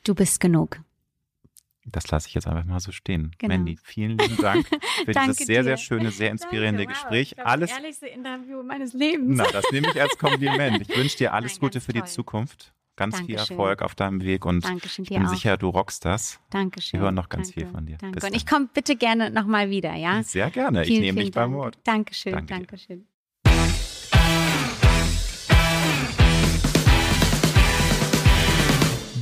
Du 0.04 0.14
bist 0.14 0.40
genug. 0.40 0.80
Das 1.84 2.10
lasse 2.10 2.28
ich 2.28 2.34
jetzt 2.34 2.46
einfach 2.46 2.64
mal 2.64 2.80
so 2.80 2.92
stehen. 2.92 3.32
Genau. 3.38 3.54
Mandy, 3.54 3.78
vielen 3.82 4.16
lieben 4.16 4.36
Dank 4.36 4.66
für 5.04 5.12
dieses 5.12 5.36
sehr, 5.38 5.60
dir. 5.60 5.64
sehr 5.64 5.76
schöne, 5.76 6.10
sehr 6.10 6.30
inspirierende 6.30 6.84
Danke, 6.84 6.94
wow. 6.94 7.02
Gespräch. 7.02 7.32
Ich 7.32 7.44
alles. 7.44 7.70
Das 7.70 7.78
ehrlichste 7.78 8.06
Interview 8.06 8.62
meines 8.62 8.92
Lebens. 8.92 9.38
Na, 9.38 9.44
das 9.50 9.64
nehme 9.72 9.88
ich 9.88 10.00
als 10.00 10.16
Kompliment. 10.16 10.80
Ich 10.82 10.96
wünsche 10.96 11.18
dir 11.18 11.32
alles 11.34 11.54
Nein, 11.54 11.60
Gute 11.60 11.80
für 11.80 11.92
toll. 11.92 12.02
die 12.02 12.08
Zukunft 12.08 12.72
ganz 13.00 13.16
Dankeschön. 13.16 13.46
viel 13.46 13.56
Erfolg 13.56 13.80
auf 13.80 13.94
deinem 13.94 14.20
Weg 14.20 14.44
und 14.44 14.62
Dankeschön, 14.62 15.04
ich 15.04 15.08
bin 15.08 15.24
auch. 15.24 15.30
sicher, 15.30 15.56
du 15.56 15.70
rockst 15.70 16.04
das. 16.04 16.38
Dankeschön. 16.50 17.00
Wir 17.00 17.04
hören 17.04 17.14
noch 17.14 17.30
ganz 17.30 17.48
Danke. 17.48 17.60
viel 17.60 17.70
von 17.74 17.86
dir. 17.86 17.96
Danke. 17.96 18.26
Und 18.26 18.36
ich 18.36 18.46
komme 18.46 18.68
bitte 18.72 18.94
gerne 18.94 19.30
nochmal 19.30 19.70
wieder, 19.70 19.94
ja? 19.94 20.22
Sehr 20.22 20.50
gerne. 20.50 20.84
Vielen, 20.84 20.96
ich 20.96 21.00
nehme 21.00 21.20
dich 21.22 21.32
beim 21.32 21.54
Wort. 21.54 21.78
Dankeschön. 21.84 22.34
Danke 22.34 22.52
Dankeschön. 22.54 23.06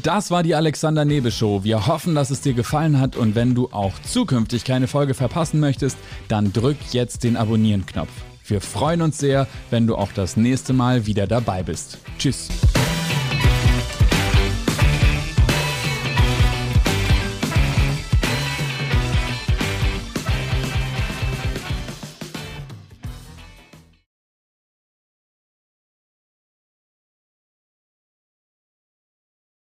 Das 0.03 0.31
war 0.31 0.43
die 0.43 0.55
Alexander 0.57 1.05
Nebe 1.05 1.31
Show. 1.31 1.63
Wir 1.63 1.87
hoffen, 1.87 2.17
dass 2.17 2.31
es 2.31 2.41
dir 2.41 2.55
gefallen 2.55 2.99
hat 2.99 3.15
und 3.15 3.37
wenn 3.37 3.55
du 3.55 3.69
auch 3.71 3.97
zukünftig 4.03 4.65
keine 4.65 4.89
Folge 4.89 5.15
verpassen 5.15 5.61
möchtest, 5.61 5.99
dann 6.27 6.53
drück 6.53 6.79
jetzt 6.91 7.23
den 7.23 7.37
Abonnieren-Knopf. 7.37 8.11
Wir 8.45 8.61
freuen 8.61 9.03
uns 9.03 9.19
sehr, 9.19 9.47
wenn 9.71 9.87
du 9.87 9.95
auch 9.95 10.11
das 10.13 10.37
nächste 10.37 10.73
Mal 10.73 11.07
wieder 11.07 11.27
dabei 11.27 11.63
bist. 11.63 11.99
Tschüss. 12.19 12.49